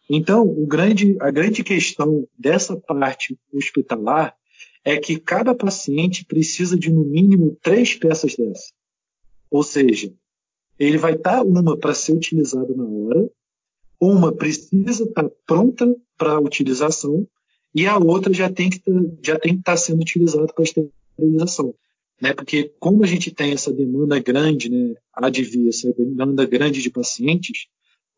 Então, 0.08 0.42
o 0.42 0.66
grande, 0.66 1.18
a 1.20 1.30
grande 1.30 1.62
questão 1.62 2.26
dessa 2.38 2.74
parte 2.78 3.38
hospitalar 3.52 4.34
é 4.82 4.96
que 4.96 5.18
cada 5.18 5.54
paciente 5.54 6.24
precisa 6.24 6.78
de 6.78 6.90
no 6.90 7.04
mínimo 7.04 7.58
três 7.60 7.92
peças 7.92 8.34
dessa. 8.36 8.72
Ou 9.54 9.62
seja, 9.62 10.12
ele 10.76 10.98
vai 10.98 11.14
estar 11.14 11.36
tá 11.36 11.42
uma 11.44 11.78
para 11.78 11.94
ser 11.94 12.12
utilizada 12.12 12.74
na 12.74 12.84
hora, 12.84 13.30
uma 14.00 14.34
precisa 14.34 15.04
estar 15.04 15.22
tá 15.22 15.30
pronta 15.46 15.94
para 16.18 16.40
utilização 16.40 17.24
e 17.72 17.86
a 17.86 17.96
outra 17.96 18.34
já 18.34 18.50
tem 18.50 18.68
que 18.68 18.80
tá, 18.80 18.90
já 19.22 19.38
tem 19.38 19.52
que 19.52 19.60
estar 19.60 19.74
tá 19.74 19.76
sendo 19.76 20.00
utilizada 20.00 20.52
para 20.52 20.64
esterilização, 20.64 21.72
né? 22.20 22.32
Porque 22.34 22.72
como 22.80 23.04
a 23.04 23.06
gente 23.06 23.30
tem 23.30 23.52
essa 23.52 23.72
demanda 23.72 24.18
grande, 24.18 24.68
né, 24.68 24.96
vir 25.32 25.68
essa 25.68 25.92
demanda 25.92 26.44
grande 26.44 26.82
de 26.82 26.90
pacientes, 26.90 27.68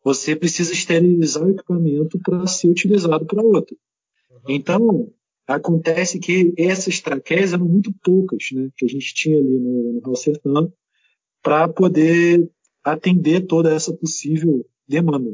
você 0.03 0.35
precisa 0.35 0.73
esterilizar 0.73 1.43
o 1.43 1.51
equipamento 1.51 2.17
para 2.17 2.47
ser 2.47 2.67
utilizado 2.67 3.27
para 3.27 3.43
outra. 3.43 3.77
Uhum. 4.31 4.39
Então 4.49 5.13
acontece 5.45 6.17
que 6.17 6.51
essas 6.57 6.99
traqueias 6.99 7.53
eram 7.53 7.67
muito 7.67 7.93
poucas, 8.03 8.47
né, 8.53 8.71
que 8.75 8.85
a 8.85 8.89
gente 8.89 9.13
tinha 9.13 9.37
ali 9.37 9.59
no, 9.59 10.01
no 10.03 10.15
Sertão, 10.15 10.73
para 11.47 11.69
poder 11.69 12.51
atender 12.83 13.47
toda 13.47 13.73
essa 13.73 13.93
possível 13.93 14.69
demanda. 14.85 15.29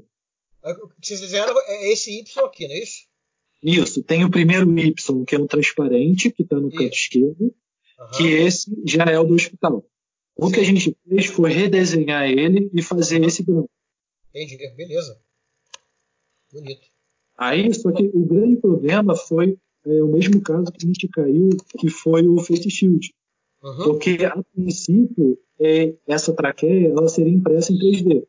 O 0.64 0.90
que 0.90 1.08
vocês 1.08 1.20
fizeram 1.20 1.56
é 1.66 1.92
esse 1.92 2.12
Y 2.20 2.46
aqui, 2.46 2.68
não 2.68 2.76
é 2.76 2.84
isso? 2.84 3.08
Isso, 3.64 4.04
tem 4.04 4.24
o 4.24 4.30
primeiro 4.30 4.78
Y, 4.78 5.26
que 5.26 5.36
é 5.36 5.40
um 5.40 5.48
transparente, 5.48 6.30
que 6.32 6.44
está 6.44 6.60
no 6.60 6.68
isso. 6.68 6.78
canto 6.78 6.94
esquerdo, 6.94 7.42
uhum. 7.42 8.12
que 8.16 8.28
esse 8.28 8.72
já 8.86 9.06
é 9.06 9.18
o 9.18 9.24
do 9.24 9.34
hospital. 9.34 9.84
O 10.36 10.48
Sim. 10.48 10.54
que 10.54 10.60
a 10.60 10.64
gente 10.64 10.98
fez 11.10 11.26
foi 11.26 11.52
redesenhar 11.52 12.30
ele 12.30 12.70
e 12.72 12.84
fazer 12.84 13.24
esse 13.24 13.42
branco. 13.42 13.72
Entendi, 14.30 14.56
beleza. 14.76 15.20
Bonito. 16.52 16.88
Aí, 17.36 17.74
só 17.74 17.92
que 17.92 18.04
o 18.14 18.24
grande 18.24 18.58
problema 18.58 19.16
foi 19.16 19.58
é, 19.84 20.04
o 20.04 20.10
mesmo 20.10 20.40
caso 20.44 20.72
que 20.72 20.86
a 20.86 20.88
gente 20.88 21.08
caiu, 21.08 21.50
que 21.80 21.90
foi 21.90 22.28
o 22.28 22.38
Face 22.38 22.70
Shield. 22.70 23.12
Uhum. 23.64 23.84
Porque, 23.86 24.24
a 24.26 24.44
princípio, 24.54 25.40
é, 25.64 25.96
essa 26.08 26.34
traqueia 26.34 26.90
ela 26.90 27.08
seria 27.08 27.34
impressa 27.34 27.72
em 27.72 27.78
3D. 27.78 28.26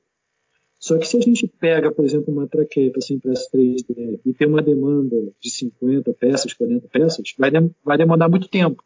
Só 0.78 0.98
que 0.98 1.06
se 1.06 1.16
a 1.16 1.20
gente 1.20 1.46
pega, 1.46 1.90
por 1.90 2.04
exemplo, 2.04 2.32
uma 2.32 2.46
traqueia 2.46 2.92
para 2.92 3.00
ser 3.00 3.14
impressa 3.14 3.48
em 3.54 3.74
3D 3.74 4.20
e 4.24 4.34
tem 4.34 4.46
uma 4.46 4.62
demanda 4.62 5.16
de 5.40 5.50
50 5.50 6.12
peças, 6.14 6.52
40 6.52 6.88
peças, 6.88 7.34
vai, 7.38 7.50
de, 7.50 7.70
vai 7.82 7.96
demandar 7.96 8.28
muito 8.28 8.48
tempo. 8.48 8.84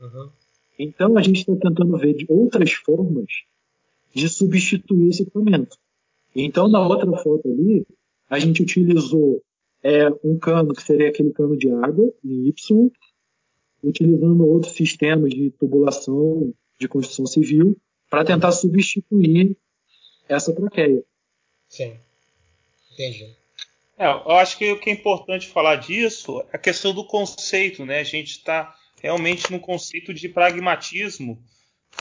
Uhum. 0.00 0.30
Então 0.78 1.16
a 1.16 1.22
gente 1.22 1.40
está 1.40 1.56
tentando 1.56 1.96
ver 1.96 2.14
de 2.14 2.26
outras 2.28 2.72
formas 2.72 3.26
de 4.14 4.28
substituir 4.28 5.08
esse 5.08 5.22
equipamento. 5.22 5.76
Então 6.36 6.68
na 6.68 6.86
outra 6.86 7.10
foto 7.16 7.48
ali, 7.48 7.86
a 8.28 8.38
gente 8.38 8.62
utilizou 8.62 9.42
é, 9.82 10.08
um 10.22 10.38
cano 10.38 10.74
que 10.74 10.82
seria 10.82 11.08
aquele 11.08 11.32
cano 11.32 11.56
de 11.56 11.70
água, 11.70 12.12
em 12.24 12.48
Y, 12.48 12.90
utilizando 13.82 14.46
outros 14.46 14.74
sistemas 14.74 15.30
de 15.30 15.50
tubulação 15.52 16.52
de 16.78 16.86
construção 16.86 17.26
civil 17.26 17.76
para 18.08 18.24
tentar 18.24 18.52
substituir 18.52 19.56
essa 20.28 20.54
traqueia. 20.54 21.02
Sim, 21.68 21.96
entendi. 22.92 23.34
É, 23.98 24.06
eu 24.06 24.30
acho 24.32 24.56
que 24.56 24.70
o 24.70 24.78
que 24.78 24.90
é 24.90 24.92
importante 24.92 25.48
falar 25.48 25.76
disso 25.76 26.40
é 26.52 26.56
a 26.56 26.58
questão 26.58 26.94
do 26.94 27.04
conceito, 27.04 27.84
né? 27.84 28.00
A 28.00 28.04
gente 28.04 28.30
está 28.30 28.74
realmente 29.02 29.50
no 29.50 29.60
conceito 29.60 30.14
de 30.14 30.28
pragmatismo 30.28 31.42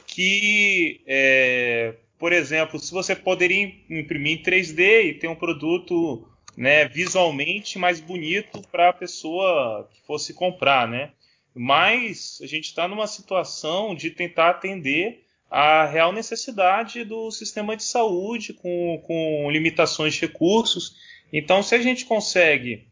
que 0.06 1.02
é, 1.08 1.96
por 2.18 2.34
exemplo, 2.34 2.80
se 2.80 2.92
você 2.92 3.16
poderia 3.16 3.74
imprimir 3.90 4.40
em 4.40 4.44
3D 4.44 5.06
e 5.06 5.14
ter 5.14 5.28
um 5.28 5.36
produto 5.36 6.28
né, 6.56 6.88
visualmente 6.88 7.78
mais 7.78 8.00
bonito 8.00 8.62
para 8.72 8.90
a 8.90 8.94
pessoa 8.94 9.88
que 9.92 10.02
fosse 10.02 10.34
comprar, 10.34 10.88
né? 10.88 11.12
Mas 11.54 12.40
a 12.42 12.48
gente 12.48 12.66
está 12.66 12.88
numa 12.88 13.08
situação 13.08 13.96
de 13.96 14.10
tentar 14.10 14.50
atender 14.50 15.27
a 15.50 15.86
real 15.86 16.12
necessidade 16.12 17.04
do 17.04 17.32
sistema 17.32 17.76
de 17.76 17.84
saúde 17.84 18.54
com, 18.54 19.02
com 19.06 19.50
limitações 19.50 20.14
de 20.14 20.22
recursos. 20.22 20.96
Então, 21.32 21.64
se 21.64 21.74
a 21.76 21.82
gente 21.82 22.06
consegue 22.06 22.88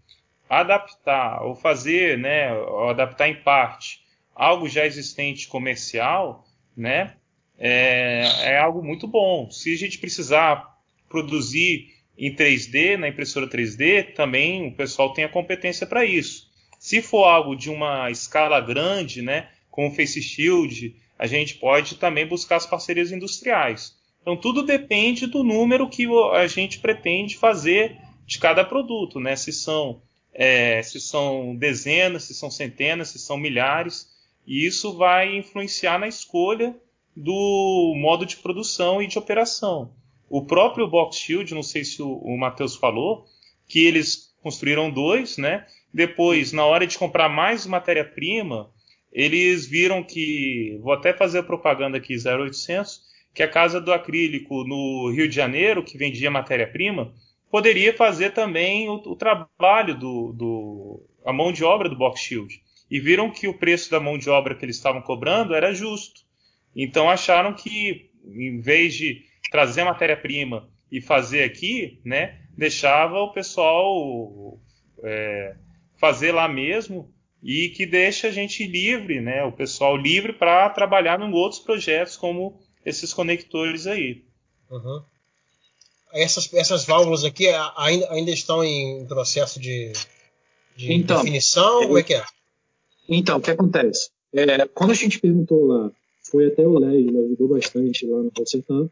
adaptar 0.50 1.44
ou 1.44 1.56
fazer, 1.56 2.18
né, 2.18 2.54
ou 2.54 2.90
adaptar 2.90 3.28
em 3.28 3.36
parte 3.36 4.04
algo 4.34 4.68
já 4.68 4.86
existente 4.86 5.48
comercial, 5.48 6.46
né, 6.76 7.16
é, 7.58 8.28
é 8.44 8.58
algo 8.58 8.84
muito 8.84 9.08
bom. 9.08 9.50
Se 9.50 9.74
a 9.74 9.78
gente 9.78 9.98
precisar 9.98 10.78
produzir 11.10 11.94
em 12.18 12.34
3D, 12.34 12.98
na 12.98 13.08
impressora 13.08 13.48
3D, 13.48 14.14
também 14.14 14.68
o 14.68 14.74
pessoal 14.74 15.14
tem 15.14 15.24
a 15.24 15.30
competência 15.30 15.86
para 15.86 16.06
isso. 16.06 16.50
Se 16.80 17.02
for 17.02 17.26
algo 17.26 17.56
de 17.56 17.70
uma 17.70 18.10
escala 18.12 18.60
grande, 18.62 19.22
né, 19.22 19.50
como 19.70 19.90
o 19.90 19.92
Face 19.92 20.22
Shield, 20.22 20.96
a 21.18 21.28
gente 21.28 21.56
pode 21.56 21.96
também 21.96 22.28
buscar 22.28 22.58
as 22.58 22.66
parcerias 22.66 23.12
industriais. 23.12 23.96
Então 24.22 24.36
tudo 24.36 24.64
depende 24.64 25.28
do 25.28 25.44
número 25.44 25.88
que 25.90 26.08
a 26.34 26.48
gente 26.48 26.80
pretende 26.80 27.38
fazer 27.38 27.98
de 28.26 28.40
cada 28.40 28.66
produto, 28.66 29.20
né? 29.20 29.36
Se 29.36 29.52
são, 29.54 30.02
é, 30.34 30.82
se 30.82 31.00
são 31.00 31.56
dezenas, 31.56 32.24
se 32.24 32.34
são 32.34 32.50
centenas, 32.50 33.10
se 33.10 33.20
são 33.20 33.38
milhares, 33.38 34.10
e 34.46 34.66
isso 34.66 34.98
vai 34.98 35.36
influenciar 35.38 36.00
na 36.00 36.08
escolha 36.08 36.76
do 37.16 37.94
modo 37.96 38.26
de 38.26 38.38
produção 38.38 39.02
e 39.02 39.08
de 39.08 39.18
operação. 39.18 39.94
O 40.30 40.44
próprio 40.46 40.88
Box 40.88 41.18
Shield, 41.18 41.54
não 41.54 41.64
sei 41.64 41.84
se 41.84 42.02
o, 42.02 42.18
o 42.18 42.38
Matheus 42.38 42.76
falou, 42.76 43.26
que 43.68 43.86
eles 43.86 44.36
construíram 44.42 44.92
dois, 44.92 45.38
né? 45.38 45.66
Depois, 45.94 46.52
na 46.52 46.66
hora 46.66 46.86
de 46.86 46.98
comprar 46.98 47.30
mais 47.30 47.66
matéria-prima, 47.66 48.70
eles 49.16 49.66
viram 49.66 50.04
que, 50.04 50.78
vou 50.82 50.92
até 50.92 51.14
fazer 51.14 51.40
a 51.40 51.44
propaganda 51.44 51.98
aqui, 51.98 52.18
0800, 52.18 53.02
que 53.34 53.42
a 53.42 53.48
Casa 53.48 53.80
do 53.80 53.94
Acrílico 53.94 54.66
no 54.66 55.10
Rio 55.10 55.30
de 55.30 55.34
Janeiro, 55.34 55.86
que 55.86 55.98
vendia 55.98 56.30
matéria-prima, 56.30 57.14
poderia 57.50 57.96
fazer 57.96 58.32
também 58.32 58.90
o, 58.90 58.96
o 58.96 59.16
trabalho 59.16 59.96
do, 59.98 60.34
do, 60.34 61.10
a 61.26 61.32
mão 61.32 61.54
de 61.54 61.64
obra 61.64 61.88
do 61.88 61.96
Box 61.96 62.20
Shield. 62.20 62.62
E 62.92 63.00
viram 63.00 63.32
que 63.32 63.48
o 63.48 63.58
preço 63.58 63.90
da 63.90 64.02
mão 64.02 64.18
de 64.18 64.30
obra 64.30 64.54
que 64.54 64.66
eles 64.66 64.76
estavam 64.76 65.02
cobrando 65.02 65.56
era 65.56 65.74
justo. 65.74 66.20
Então 66.76 67.10
acharam 67.10 67.54
que, 67.54 68.12
em 68.26 68.60
vez 68.60 68.96
de 68.96 69.24
trazer 69.50 69.86
matéria-prima 69.86 70.70
e 70.92 71.00
fazer 71.00 71.44
aqui, 71.44 72.02
né, 72.04 72.42
deixava 72.58 73.18
o 73.20 73.32
pessoal 73.32 74.60
é, 75.02 75.56
fazer 75.96 76.34
lá 76.34 76.50
mesmo 76.50 77.15
e 77.46 77.70
que 77.70 77.86
deixa 77.86 78.28
a 78.28 78.32
gente 78.32 78.66
livre, 78.66 79.22
né, 79.22 79.44
o 79.44 79.52
pessoal 79.52 79.96
livre 79.96 80.34
para 80.34 80.68
trabalhar 80.72 81.22
em 81.22 81.32
outros 81.32 81.62
projetos 81.62 82.18
como 82.18 82.60
esses 82.84 83.14
conectores 83.14 83.86
aí. 83.86 84.24
Uhum. 84.72 85.04
Essas, 86.12 86.52
essas 86.56 86.86
válvulas 86.86 87.24
aqui 87.24 87.48
ainda, 87.78 88.12
ainda 88.12 88.32
estão 88.32 88.64
em 88.64 89.06
processo 89.06 89.60
de, 89.60 89.94
de 90.76 90.92
então, 90.92 91.18
definição? 91.18 91.84
Como 91.84 92.00
é 92.00 92.04
que 92.04 92.16
é? 92.16 92.26
Então, 93.08 93.38
o 93.38 93.42
que 93.42 93.52
acontece? 93.52 94.10
É, 94.34 94.66
quando 94.70 94.92
a 94.92 94.96
gente 94.96 95.20
perguntou 95.20 95.68
lá, 95.68 95.92
foi 96.24 96.48
até 96.48 96.64
o 96.66 96.80
Led, 96.80 96.98
ele 96.98 97.26
ajudou 97.26 97.50
bastante 97.50 98.08
lá 98.08 98.24
no 98.24 98.32
Consertando, 98.32 98.92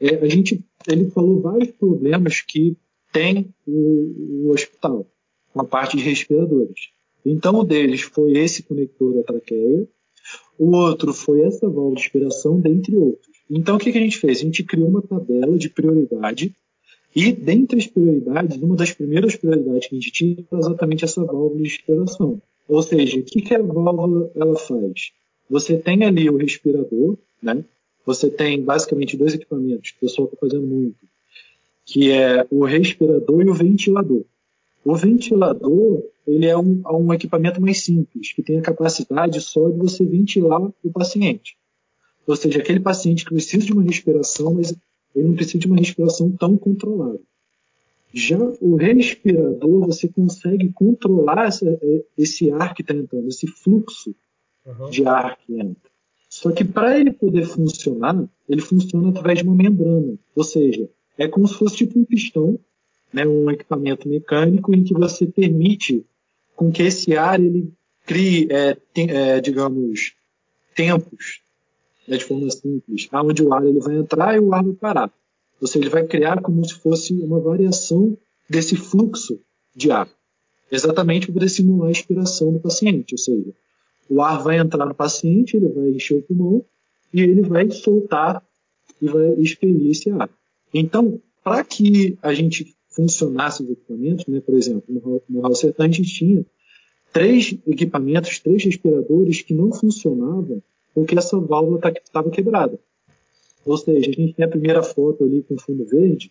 é, 0.00 0.14
a 0.14 0.28
gente, 0.28 0.64
ele 0.86 1.10
falou 1.10 1.40
vários 1.40 1.72
problemas 1.72 2.40
que 2.42 2.76
tem 3.12 3.52
o, 3.66 4.46
o 4.46 4.50
hospital, 4.52 5.04
com 5.52 5.60
a 5.60 5.64
parte 5.64 5.96
de 5.96 6.04
respiradores. 6.04 6.92
Então, 7.24 7.60
um 7.60 7.64
deles 7.64 8.02
foi 8.02 8.32
esse 8.32 8.62
conector 8.62 9.14
da 9.14 9.22
traqueia, 9.22 9.86
o 10.58 10.76
outro 10.76 11.12
foi 11.12 11.42
essa 11.42 11.68
válvula 11.68 11.96
de 11.96 12.02
inspiração, 12.02 12.60
dentre 12.60 12.96
outros. 12.96 13.30
Então, 13.50 13.76
o 13.76 13.78
que, 13.78 13.92
que 13.92 13.98
a 13.98 14.00
gente 14.00 14.18
fez? 14.18 14.38
A 14.38 14.42
gente 14.42 14.62
criou 14.64 14.88
uma 14.88 15.02
tabela 15.02 15.56
de 15.58 15.68
prioridade 15.68 16.54
e, 17.14 17.32
dentre 17.32 17.78
as 17.78 17.86
prioridades, 17.86 18.56
uma 18.56 18.76
das 18.76 18.92
primeiras 18.92 19.36
prioridades 19.36 19.88
que 19.88 19.94
a 19.94 19.98
gente 19.98 20.12
tinha 20.12 20.44
era 20.50 20.60
exatamente 20.60 21.04
essa 21.04 21.24
válvula 21.24 21.56
de 21.56 21.66
inspiração. 21.66 22.40
Ou 22.68 22.82
seja, 22.82 23.18
o 23.18 23.22
que, 23.22 23.42
que 23.42 23.54
a 23.54 23.62
válvula 23.62 24.30
ela 24.34 24.56
faz? 24.56 25.12
Você 25.50 25.76
tem 25.76 26.04
ali 26.04 26.30
o 26.30 26.36
respirador, 26.36 27.18
né? 27.42 27.64
Você 28.06 28.30
tem 28.30 28.62
basicamente 28.62 29.16
dois 29.16 29.34
equipamentos, 29.34 29.90
que 29.90 29.98
o 29.98 30.00
pessoal 30.00 30.26
está 30.26 30.38
fazendo 30.38 30.66
muito, 30.66 30.96
que 31.84 32.10
é 32.10 32.46
o 32.50 32.64
respirador 32.64 33.42
e 33.42 33.50
o 33.50 33.54
ventilador. 33.54 34.24
O 34.84 34.96
ventilador 34.96 36.02
ele 36.26 36.46
é 36.46 36.56
um, 36.56 36.82
um 36.86 37.12
equipamento 37.12 37.60
mais 37.60 37.82
simples, 37.82 38.32
que 38.32 38.42
tem 38.42 38.58
a 38.58 38.62
capacidade 38.62 39.40
só 39.40 39.68
de 39.68 39.78
você 39.78 40.04
ventilar 40.04 40.62
o 40.62 40.92
paciente. 40.92 41.56
Ou 42.26 42.36
seja, 42.36 42.60
aquele 42.60 42.80
paciente 42.80 43.24
que 43.24 43.32
precisa 43.32 43.66
de 43.66 43.72
uma 43.72 43.82
respiração, 43.82 44.54
mas 44.54 44.74
ele 45.14 45.28
não 45.28 45.34
precisa 45.34 45.58
de 45.58 45.66
uma 45.66 45.76
respiração 45.76 46.30
tão 46.32 46.56
controlada. 46.56 47.20
Já 48.14 48.38
o 48.60 48.76
respirador, 48.76 49.86
você 49.86 50.06
consegue 50.06 50.70
controlar 50.72 51.46
essa, 51.46 51.66
é, 51.66 52.04
esse 52.16 52.50
ar 52.50 52.74
que 52.74 52.82
está 52.82 52.94
entrando, 52.94 53.28
esse 53.28 53.46
fluxo 53.46 54.14
uhum. 54.66 54.90
de 54.90 55.06
ar 55.06 55.36
que 55.38 55.54
entra. 55.58 55.90
Só 56.28 56.50
que 56.52 56.64
para 56.64 56.98
ele 56.98 57.12
poder 57.12 57.44
funcionar, 57.44 58.24
ele 58.48 58.60
funciona 58.60 59.08
através 59.08 59.38
de 59.38 59.44
uma 59.44 59.54
membrana. 59.54 60.14
Ou 60.34 60.44
seja, 60.44 60.88
é 61.18 61.26
como 61.26 61.48
se 61.48 61.54
fosse 61.54 61.76
tipo 61.76 61.98
um 61.98 62.04
pistão, 62.04 62.58
né, 63.12 63.26
um 63.26 63.50
equipamento 63.50 64.08
mecânico 64.08 64.74
em 64.74 64.84
que 64.84 64.94
você 64.94 65.26
permite 65.26 66.04
com 66.54 66.70
que 66.70 66.82
esse 66.82 67.16
ar 67.16 67.40
ele 67.40 67.72
crie, 68.06 68.48
é, 68.50 68.76
tem, 68.92 69.10
é, 69.10 69.40
digamos, 69.40 70.14
tempos, 70.74 71.40
né, 72.06 72.16
de 72.16 72.24
forma 72.24 72.50
simples, 72.50 73.08
onde 73.12 73.42
o 73.42 73.52
ar 73.52 73.64
ele 73.64 73.80
vai 73.80 73.96
entrar 73.96 74.36
e 74.36 74.40
o 74.40 74.52
ar 74.52 74.64
vai 74.64 74.74
parar. 74.74 75.12
Ou 75.60 75.66
seja, 75.66 75.84
ele 75.84 75.90
vai 75.90 76.04
criar 76.06 76.40
como 76.40 76.64
se 76.64 76.74
fosse 76.74 77.12
uma 77.14 77.40
variação 77.40 78.16
desse 78.48 78.76
fluxo 78.76 79.40
de 79.74 79.90
ar, 79.90 80.08
exatamente 80.70 81.30
para 81.30 81.48
simular 81.48 81.88
a 81.88 81.92
expiração 81.92 82.52
do 82.52 82.58
paciente. 82.58 83.14
Ou 83.14 83.18
seja, 83.18 83.52
o 84.08 84.20
ar 84.20 84.42
vai 84.42 84.58
entrar 84.58 84.84
no 84.84 84.94
paciente, 84.94 85.56
ele 85.56 85.68
vai 85.68 85.90
encher 85.90 86.18
o 86.18 86.22
pulmão 86.22 86.64
e 87.14 87.20
ele 87.20 87.42
vai 87.42 87.70
soltar 87.70 88.42
e 89.00 89.06
vai 89.06 89.34
expelir 89.34 89.90
esse 89.90 90.10
ar. 90.10 90.28
Então, 90.74 91.20
para 91.42 91.64
que 91.64 92.18
a 92.22 92.34
gente 92.34 92.74
funcionasse 92.94 93.62
os 93.62 93.70
equipamentos, 93.70 94.26
né, 94.26 94.40
por 94.40 94.54
exemplo, 94.54 94.84
no, 94.88 95.22
no 95.28 95.46
a 95.46 95.86
gente 95.86 96.02
tinha 96.04 96.44
três 97.12 97.56
equipamentos, 97.66 98.38
três 98.38 98.64
respiradores 98.64 99.42
que 99.42 99.54
não 99.54 99.72
funcionavam 99.72 100.62
porque 100.94 101.18
essa 101.18 101.38
válvula 101.38 101.78
estava 101.78 102.28
tá, 102.28 102.34
quebrada. 102.34 102.78
Ou 103.64 103.76
seja, 103.76 104.10
a 104.10 104.12
gente 104.12 104.34
tem 104.34 104.44
a 104.44 104.48
primeira 104.48 104.82
foto 104.82 105.24
ali 105.24 105.42
com 105.42 105.58
fundo 105.58 105.84
verde, 105.86 106.30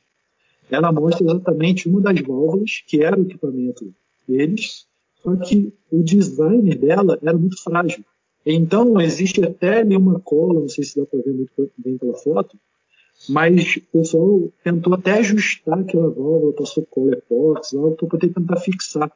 ela 0.70 0.91
mostra 0.91 1.26
exatamente 1.26 1.89
uma 1.89 1.99
das 1.99 2.20
válvulas, 2.22 2.84
que 2.88 3.03
era 3.03 3.20
o 3.20 3.24
equipamento 3.24 3.93
deles, 4.28 4.86
só 5.22 5.36
que 5.36 5.74
o 5.91 6.01
design 6.01 6.74
dela 6.76 7.20
era 7.22 7.38
muito 7.38 7.62
frágil. 7.62 8.03
Então, 8.45 8.99
existe 8.99 9.43
até 9.43 9.80
ali 9.80 9.95
uma 9.95 10.20
cola, 10.20 10.62
não 10.62 10.70
sei 10.70 10.84
se 10.84 10.99
dá 10.99 11.05
para 11.05 11.22
ver 11.22 11.34
muito 11.34 11.72
bem 11.78 11.97
pela 11.97 12.16
foto, 12.16 12.57
mas 13.30 13.78
o 13.78 13.82
pessoal 13.99 14.51
tentou 14.63 14.93
até 14.93 15.13
ajustar 15.13 15.80
aquela 15.80 16.09
válvula, 16.09 16.53
passou 16.53 16.86
cola 16.89 17.13
epóxi, 17.13 17.78
para 18.09 18.19
tentar 18.19 18.55
fixar. 18.57 19.11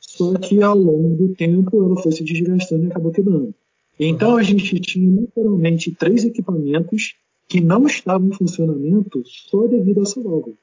Só 0.00 0.34
que 0.34 0.62
ao 0.62 0.76
longo 0.76 1.16
do 1.16 1.34
tempo 1.34 1.84
ela 1.84 2.00
foi 2.00 2.12
se 2.12 2.22
desgastando 2.22 2.84
e 2.84 2.86
acabou 2.88 3.12
quebrando. 3.12 3.54
Então 3.98 4.36
a 4.36 4.42
gente 4.42 4.78
tinha 4.80 5.20
literalmente 5.20 5.94
três 5.94 6.24
equipamentos 6.24 7.16
que 7.48 7.60
não 7.60 7.86
estavam 7.86 8.28
em 8.28 8.32
funcionamento 8.32 9.22
só 9.24 9.66
devido 9.66 10.00
a 10.00 10.02
essa 10.02 10.20
válvula. 10.20 10.56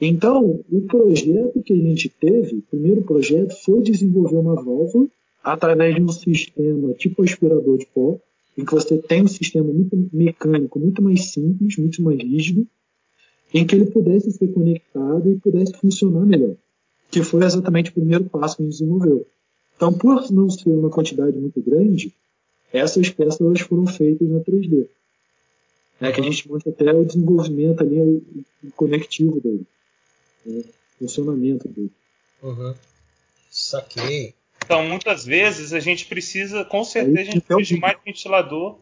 Então, 0.00 0.60
o 0.68 0.80
projeto 0.82 1.62
que 1.62 1.72
a 1.72 1.76
gente 1.76 2.08
teve, 2.08 2.56
o 2.56 2.62
primeiro 2.62 3.02
projeto, 3.02 3.54
foi 3.62 3.82
desenvolver 3.82 4.36
uma 4.36 4.56
válvula 4.56 5.06
através 5.44 5.94
de 5.94 6.02
um 6.02 6.08
sistema 6.08 6.92
tipo 6.94 7.22
aspirador 7.22 7.78
de 7.78 7.86
pó, 7.86 8.18
em 8.56 8.64
que 8.64 8.72
você 8.72 8.98
tem 8.98 9.22
um 9.22 9.28
sistema 9.28 9.72
muito 9.72 9.96
mecânico, 10.12 10.78
muito 10.78 11.02
mais 11.02 11.30
simples, 11.30 11.76
muito 11.76 12.02
mais 12.02 12.18
rígido, 12.18 12.66
em 13.52 13.66
que 13.66 13.74
ele 13.74 13.86
pudesse 13.86 14.30
ser 14.32 14.48
conectado 14.48 15.30
e 15.30 15.38
pudesse 15.38 15.72
funcionar 15.74 16.24
melhor, 16.24 16.56
que 17.10 17.22
foi 17.22 17.44
exatamente 17.44 17.90
o 17.90 17.94
primeiro 17.94 18.24
passo 18.24 18.56
que 18.56 18.62
a 18.62 18.64
gente 18.64 18.78
desenvolveu. 18.78 19.26
Então, 19.76 19.92
por 19.92 20.30
não 20.30 20.48
ser 20.50 20.68
uma 20.68 20.90
quantidade 20.90 21.36
muito 21.38 21.60
grande, 21.60 22.12
essas 22.72 23.10
peças 23.10 23.40
elas 23.40 23.60
foram 23.60 23.86
feitas 23.86 24.28
na 24.28 24.40
3D 24.40 24.86
né, 26.02 26.10
que 26.10 26.20
a 26.20 26.24
gente 26.24 26.48
mostra 26.48 26.72
até 26.72 26.92
o 26.92 27.04
desenvolvimento 27.04 27.80
ali, 27.80 28.00
o, 28.00 28.44
o 28.64 28.72
conectivo 28.72 29.40
dele, 29.40 29.64
né, 30.44 30.64
funcionamento 30.98 31.68
dele. 31.68 31.92
Uhum. 32.42 32.74
Saquei. 33.48 34.34
Então, 34.64 34.84
muitas 34.86 35.24
vezes 35.24 35.72
a 35.72 35.80
gente 35.80 36.06
precisa, 36.06 36.64
com 36.64 36.84
certeza, 36.84 37.20
a 37.20 37.24
gente 37.24 37.40
precisa 37.40 37.74
de 37.74 37.80
mais 37.80 37.98
ventilador 38.04 38.78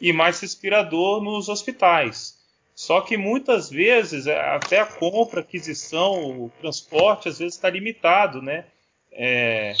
e 0.00 0.12
mais 0.12 0.40
respirador 0.40 1.22
nos 1.22 1.48
hospitais. 1.48 2.40
Só 2.74 3.00
que 3.00 3.16
muitas 3.16 3.70
vezes 3.70 4.26
é, 4.26 4.38
até 4.38 4.80
a 4.80 4.86
compra, 4.86 5.40
aquisição, 5.40 6.44
o 6.44 6.52
transporte 6.60 7.28
às 7.28 7.38
vezes 7.38 7.54
está 7.54 7.70
limitado, 7.70 8.42
né? 8.42 8.64
É, 9.12 9.74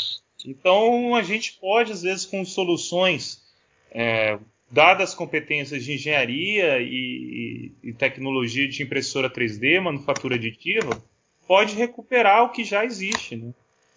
então 0.46 1.14
a 1.16 1.22
gente 1.22 1.54
pode 1.54 1.90
às 1.90 2.02
vezes 2.02 2.26
com 2.26 2.44
soluções 2.44 3.42
é, 3.90 4.38
dadas 4.70 5.10
as 5.10 5.14
competências 5.14 5.84
de 5.84 5.94
engenharia 5.94 6.80
e, 6.80 7.72
e, 7.82 7.88
e, 7.88 7.92
tecnologia 7.92 8.68
de 8.68 8.82
impressora 8.82 9.28
3D, 9.28 9.80
manufatura 9.80 10.36
aditiva, 10.36 11.02
pode 11.46 11.74
recuperar 11.74 12.44
o 12.44 12.50
que 12.50 12.62
já 12.62 12.84
existe, 12.84 13.36
né? 13.36 13.52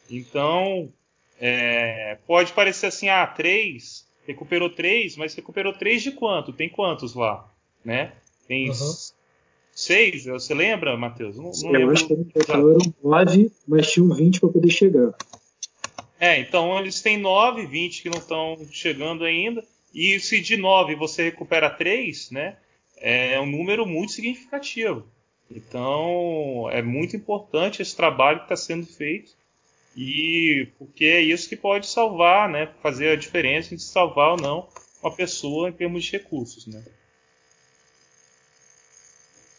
Então 0.10 0.92
é, 1.40 2.18
pode 2.26 2.54
parecer 2.54 2.88
assim, 2.88 3.10
ah, 3.10 3.26
três, 3.28 4.08
recuperou 4.26 4.70
três, 4.70 5.16
mas 5.18 5.34
recuperou 5.36 5.74
três 5.74 6.02
de 6.02 6.12
quanto? 6.12 6.54
Tem 6.54 6.70
quantos 6.70 7.14
lá, 7.14 7.50
né? 7.84 8.14
Tem 8.48 8.70
uhum. 8.70 8.96
seis, 9.74 10.26
você 10.26 10.54
lembra, 10.54 10.96
Matheus? 10.98 11.38
Não, 11.38 11.52
não 11.72 11.80
eu 11.80 11.90
acho 11.92 12.08
que 12.08 12.14
eram 12.14 12.78
nove, 13.04 13.52
mas 13.68 13.92
tinham 13.92 14.10
20 14.10 14.40
para 14.40 14.50
poder 14.50 14.70
chegar. 14.70 15.14
É, 16.20 16.40
então 16.40 16.80
eles 16.80 17.02
têm 17.02 17.18
9, 17.18 17.66
20 17.66 18.02
que 18.02 18.10
não 18.10 18.20
estão 18.20 18.58
chegando 18.72 19.24
ainda. 19.24 19.64
E 19.94 20.20
se 20.20 20.42
de 20.42 20.58
9 20.58 20.96
você 20.96 21.24
recupera 21.24 21.70
3, 21.70 22.32
né? 22.32 22.58
É 22.98 23.40
um 23.40 23.46
número 23.46 23.86
muito 23.86 24.14
significativo. 24.14 25.06
Então 25.50 26.68
é 26.72 26.82
muito 26.82 27.16
importante 27.16 27.82
esse 27.82 27.96
trabalho 27.96 28.40
que 28.40 28.46
está 28.46 28.56
sendo 28.56 28.86
feito. 28.86 29.34
E 29.96 30.68
porque 30.78 31.06
é 31.06 31.22
isso 31.22 31.48
que 31.48 31.56
pode 31.56 31.88
salvar, 31.88 32.50
né? 32.50 32.68
Fazer 32.82 33.10
a 33.10 33.16
diferença 33.16 33.74
entre 33.74 33.86
salvar 33.86 34.32
ou 34.32 34.38
não 34.38 34.68
uma 35.02 35.16
pessoa 35.16 35.70
em 35.70 35.74
termos 35.74 36.04
de 36.04 36.12
recursos, 36.14 36.68
né? 36.68 36.84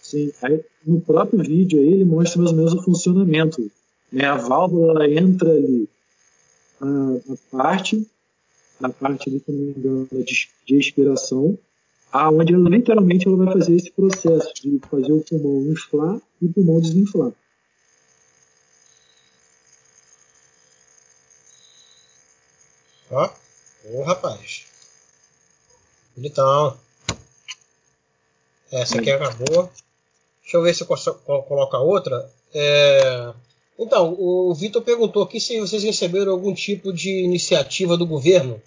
Sim, 0.02 0.32
aí, 0.42 0.60
no 0.86 1.00
próprio 1.00 1.42
vídeo 1.42 1.80
aí 1.80 1.88
ele 1.88 2.04
mostra 2.04 2.38
mais 2.38 2.50
ou 2.52 2.56
menos 2.56 2.74
o 2.74 2.82
funcionamento. 2.82 3.70
Né? 4.12 4.24
A 4.24 4.36
válvula 4.36 5.08
entra 5.08 5.50
ali 5.50 5.88
na, 6.80 7.36
parte, 7.50 8.06
na 8.80 8.88
parte 8.88 9.28
ali, 9.28 9.42
engano, 9.48 10.08
de, 10.10 10.48
de 10.66 10.78
expiração, 10.78 11.58
aonde 12.12 12.54
ela, 12.54 12.68
literalmente 12.68 13.26
ela 13.26 13.36
vai 13.36 13.52
fazer 13.52 13.74
esse 13.74 13.90
processo 13.90 14.54
de 14.54 14.78
fazer 14.88 15.12
o 15.12 15.22
pulmão 15.22 15.72
inflar 15.72 16.20
e 16.40 16.46
o 16.46 16.52
pulmão 16.52 16.80
desinflar. 16.80 17.32
Ó, 23.10 23.30
ô 23.92 24.02
rapaz. 24.02 24.66
Bonitão. 26.16 26.76
Essa 28.70 28.98
aqui 28.98 29.10
acabou. 29.10 29.70
Deixa 30.42 30.56
eu 30.56 30.62
ver 30.62 30.74
se 30.74 30.82
eu 30.82 30.86
coloco 30.86 31.76
a 31.76 31.80
outra. 31.80 32.30
É... 32.54 33.32
Então, 33.78 34.16
o 34.18 34.54
Vitor 34.54 34.82
perguntou 34.82 35.22
aqui 35.22 35.38
se 35.38 35.60
vocês 35.60 35.82
receberam 35.82 36.32
algum 36.32 36.54
tipo 36.54 36.92
de 36.92 37.10
iniciativa 37.10 37.96
do 37.96 38.06
governo. 38.06 38.60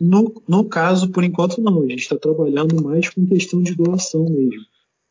No, 0.00 0.40
no 0.46 0.64
caso, 0.64 1.10
por 1.10 1.24
enquanto, 1.24 1.60
não. 1.60 1.82
A 1.82 1.88
gente 1.88 2.02
está 2.02 2.16
trabalhando 2.16 2.82
mais 2.82 3.08
com 3.08 3.26
questão 3.26 3.60
de 3.62 3.74
doação 3.74 4.24
mesmo. 4.24 4.64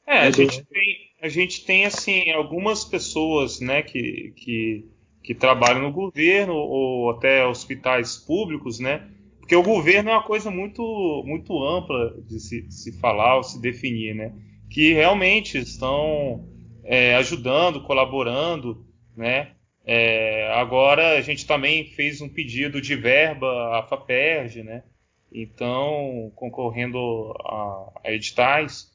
É, 0.05 0.19
a 0.19 0.31
gente, 0.31 0.63
tem, 0.63 1.11
a 1.21 1.27
gente 1.27 1.65
tem, 1.65 1.85
assim, 1.85 2.31
algumas 2.31 2.85
pessoas 2.85 3.59
né, 3.59 3.81
que, 3.81 4.33
que, 4.37 4.85
que 5.27 5.35
trabalham 5.35 5.83
no 5.83 5.91
governo 5.91 6.55
ou 6.55 7.11
até 7.11 7.45
hospitais 7.45 8.17
públicos, 8.17 8.79
né? 8.79 9.07
Porque 9.39 9.55
o 9.55 9.61
governo 9.61 10.09
é 10.09 10.13
uma 10.13 10.23
coisa 10.23 10.49
muito, 10.49 10.81
muito 11.25 11.63
ampla 11.63 12.15
de 12.25 12.39
se, 12.39 12.65
se 12.71 12.97
falar 12.99 13.37
ou 13.37 13.43
se 13.43 13.61
definir, 13.61 14.15
né? 14.15 14.33
que 14.69 14.93
realmente 14.93 15.57
estão 15.57 16.47
é, 16.83 17.15
ajudando, 17.15 17.83
colaborando, 17.83 18.85
né? 19.15 19.51
É, 19.85 20.51
agora 20.53 21.17
a 21.17 21.21
gente 21.21 21.45
também 21.45 21.85
fez 21.85 22.19
um 22.19 22.27
pedido 22.27 22.81
de 22.81 22.95
verba 22.95 23.77
à 23.77 23.83
FAPERJ, 23.83 24.63
né? 24.63 24.83
Então, 25.31 26.31
concorrendo 26.35 27.33
a, 27.45 27.91
a 28.03 28.11
editais. 28.11 28.93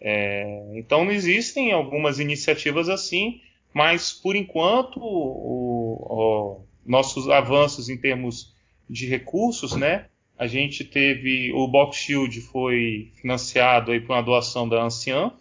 É, 0.00 0.72
então, 0.74 1.10
existem 1.10 1.72
algumas 1.72 2.18
iniciativas 2.18 2.88
assim, 2.88 3.40
mas 3.72 4.12
por 4.12 4.36
enquanto 4.36 4.98
o, 5.00 6.06
o, 6.08 6.64
nossos 6.84 7.28
avanços 7.28 7.88
em 7.88 7.96
termos 7.96 8.54
de 8.88 9.06
recursos, 9.06 9.76
né? 9.76 10.06
A 10.36 10.46
gente 10.46 10.84
teve 10.84 11.52
o 11.52 11.68
Box 11.68 11.96
Shield 11.98 12.40
foi 12.40 13.12
financiado 13.16 13.92
aí 13.92 14.00
por 14.00 14.14
uma 14.14 14.22
doação 14.22 14.68
da 14.68 14.82
Ancianf, 14.82 15.38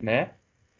né? 0.00 0.32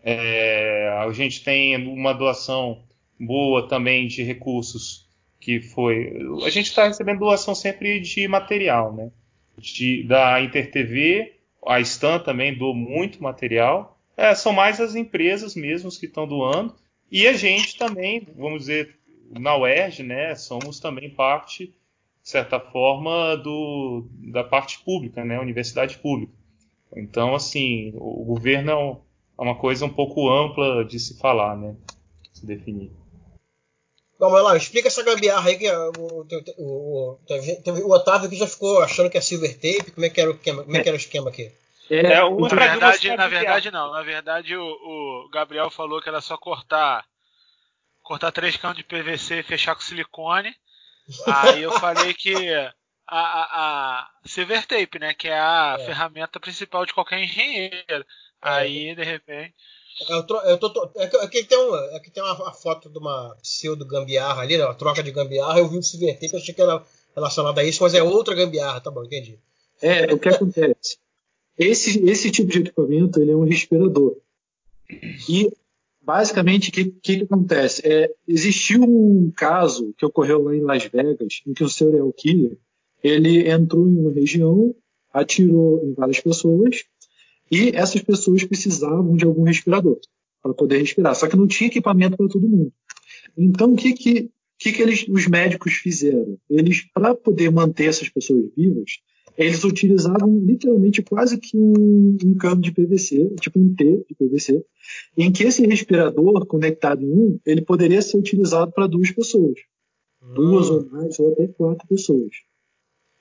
É, 0.02 0.88
a 0.98 1.10
gente 1.12 1.42
tem 1.42 1.76
uma 1.76 2.12
doação 2.12 2.82
boa 3.18 3.66
também 3.68 4.06
de 4.06 4.22
recursos 4.22 5.08
que 5.40 5.60
foi. 5.60 6.12
A 6.44 6.50
gente 6.50 6.66
está 6.66 6.86
recebendo 6.86 7.20
doação 7.20 7.54
sempre 7.54 8.00
de 8.00 8.26
material, 8.28 8.94
né? 8.94 9.10
De, 9.56 10.02
da 10.02 10.40
InterTV, 10.42 11.32
a 11.66 11.80
Stan 11.80 12.18
também 12.18 12.56
doou 12.56 12.74
muito 12.74 13.22
material. 13.22 13.93
É, 14.16 14.34
são 14.34 14.52
mais 14.52 14.80
as 14.80 14.94
empresas 14.94 15.54
mesmo 15.54 15.90
que 15.90 16.06
estão 16.06 16.26
doando. 16.26 16.74
E 17.10 17.26
a 17.26 17.32
gente 17.32 17.76
também, 17.76 18.26
vamos 18.36 18.60
dizer, 18.60 18.96
na 19.30 19.56
UERJ, 19.56 20.02
né? 20.02 20.34
Somos 20.34 20.80
também 20.80 21.10
parte 21.10 21.74
de 22.24 22.30
certa 22.30 22.58
forma, 22.58 23.36
do, 23.36 24.06
da 24.32 24.42
parte 24.42 24.82
pública, 24.82 25.22
né, 25.22 25.38
universidade 25.38 25.98
pública. 25.98 26.32
Então, 26.96 27.34
assim, 27.34 27.92
o 27.96 28.24
governo 28.24 29.02
é 29.38 29.42
uma 29.42 29.58
coisa 29.58 29.84
um 29.84 29.92
pouco 29.92 30.30
ampla 30.30 30.86
de 30.86 30.98
se 30.98 31.18
falar, 31.18 31.54
né, 31.54 31.76
se 32.32 32.46
definir. 32.46 32.90
Vamos 34.18 34.42
lá, 34.42 34.56
explica 34.56 34.88
essa 34.88 35.02
gambiarra 35.02 35.50
aí 35.50 35.58
que 35.58 35.70
o, 35.70 35.92
o, 35.98 36.26
o, 36.56 37.18
o, 37.86 37.92
Otávio 37.92 38.30
que 38.30 38.36
já 38.36 38.46
ficou 38.46 38.80
achando 38.80 39.10
que 39.10 39.18
é 39.18 39.20
silver 39.20 39.54
tape, 39.54 39.90
como 39.90 40.06
é 40.06 40.08
que 40.08 40.20
era 40.20 40.30
o 40.30 40.38
como 40.38 40.76
é 40.76 40.82
que 40.82 40.88
era 40.88 40.96
o 40.96 41.00
esquema 41.00 41.28
aqui? 41.28 41.52
É, 41.90 42.02
na 42.02 42.66
verdade, 42.66 43.16
na 43.16 43.28
verdade 43.28 43.70
não. 43.70 43.92
Na 43.92 44.02
verdade, 44.02 44.56
o, 44.56 44.64
o, 44.64 45.28
Gabriel 45.30 45.70
falou 45.70 46.00
que 46.00 46.08
era 46.08 46.20
só 46.20 46.36
cortar 46.36 47.04
cortar 48.02 48.32
três 48.32 48.56
canos 48.56 48.76
de 48.76 48.84
PVC 48.84 49.40
e 49.40 49.42
fechar 49.42 49.74
com 49.74 49.80
silicone. 49.80 50.54
Aí 51.26 51.62
eu 51.62 51.72
falei 51.72 52.14
que 52.14 52.34
a, 53.06 53.18
a, 53.18 54.00
a 54.00 54.10
Silver 54.24 54.66
Tape, 54.66 54.98
né? 54.98 55.14
Que 55.14 55.28
é 55.28 55.38
a 55.38 55.76
é. 55.78 55.84
ferramenta 55.84 56.40
principal 56.40 56.86
de 56.86 56.94
qualquer 56.94 57.22
engenheiro. 57.22 57.74
É. 57.90 58.04
Aí, 58.40 58.94
de 58.94 59.02
repente. 59.02 59.54
Eu 60.08 60.26
tô, 60.26 60.40
eu 60.40 60.58
tô, 60.58 60.90
é 60.96 61.06
que, 61.06 61.16
aqui 61.18 61.44
tem, 61.44 61.56
um, 61.56 61.74
aqui 61.96 62.10
tem 62.10 62.22
uma, 62.22 62.34
uma, 62.34 62.52
foto 62.52 62.90
de 62.90 62.98
uma 62.98 63.36
pseudo 63.40 63.86
gambiarra 63.86 64.42
ali, 64.42 64.58
né, 64.58 64.64
uma 64.64 64.74
troca 64.74 65.02
de 65.02 65.12
gambiarra. 65.12 65.58
Eu 65.58 65.68
vi 65.68 65.78
o 65.78 65.82
Silver 65.82 66.14
Tape, 66.14 66.36
achei 66.36 66.52
que 66.52 66.60
era 66.60 66.82
relacionado 67.14 67.58
a 67.58 67.62
isso, 67.62 67.82
mas 67.82 67.94
é 67.94 68.02
outra 68.02 68.34
gambiarra, 68.34 68.80
tá 68.80 68.90
bom, 68.90 69.04
entendi. 69.04 69.38
É, 69.80 70.12
o 70.12 70.18
que 70.18 70.28
acontece? 70.28 70.98
Esse, 71.58 72.04
esse 72.08 72.30
tipo 72.30 72.50
de 72.50 72.60
equipamento 72.60 73.20
ele 73.20 73.30
é 73.30 73.36
um 73.36 73.44
respirador. 73.44 74.16
E 75.28 75.50
basicamente, 76.02 76.68
o 76.68 76.72
que, 76.72 76.84
que, 76.84 77.16
que, 77.18 77.24
acontece? 77.24 77.82
É, 77.86 78.10
existiu 78.26 78.82
um 78.82 79.32
caso 79.34 79.94
que 79.96 80.04
ocorreu 80.04 80.42
lá 80.42 80.54
em 80.54 80.60
Las 80.60 80.84
Vegas, 80.84 81.42
em 81.46 81.54
que 81.54 81.64
o 81.64 81.68
serial 81.68 82.12
killer 82.12 82.58
ele 83.02 83.50
entrou 83.50 83.88
em 83.88 83.98
uma 83.98 84.12
região, 84.12 84.74
atirou 85.12 85.84
em 85.84 85.92
várias 85.92 86.20
pessoas, 86.20 86.84
e 87.50 87.70
essas 87.74 88.00
pessoas 88.00 88.44
precisavam 88.44 89.14
de 89.14 89.26
algum 89.26 89.42
respirador 89.42 90.00
para 90.42 90.54
poder 90.54 90.78
respirar. 90.78 91.14
Só 91.14 91.28
que 91.28 91.36
não 91.36 91.46
tinha 91.46 91.68
equipamento 91.68 92.16
para 92.16 92.28
todo 92.28 92.48
mundo. 92.48 92.72
Então, 93.36 93.74
o 93.74 93.76
que, 93.76 93.92
que, 93.92 94.30
que, 94.58 94.72
que 94.72 94.82
eles, 94.82 95.06
os 95.08 95.26
médicos 95.26 95.74
fizeram? 95.74 96.38
Eles, 96.48 96.86
para 96.92 97.14
poder 97.14 97.50
manter 97.50 97.86
essas 97.86 98.08
pessoas 98.08 98.44
vivas, 98.56 99.00
eles 99.36 99.64
utilizavam 99.64 100.38
literalmente 100.38 101.02
quase 101.02 101.38
que 101.38 101.56
um, 101.56 102.16
um 102.24 102.34
cano 102.34 102.60
de 102.60 102.72
PVC, 102.72 103.34
tipo 103.40 103.58
um 103.58 103.74
T 103.74 104.04
de 104.08 104.14
PVC, 104.14 104.64
em 105.16 105.32
que 105.32 105.42
esse 105.44 105.66
respirador 105.66 106.46
conectado 106.46 107.02
em 107.02 107.12
um, 107.12 107.40
ele 107.44 107.62
poderia 107.62 108.00
ser 108.00 108.16
utilizado 108.16 108.70
para 108.72 108.86
duas 108.86 109.10
pessoas. 109.10 109.58
Hum. 110.22 110.34
Duas 110.34 110.70
ou 110.70 110.88
mais, 110.88 111.18
ou 111.18 111.32
até 111.32 111.48
quatro 111.48 111.86
pessoas. 111.88 112.30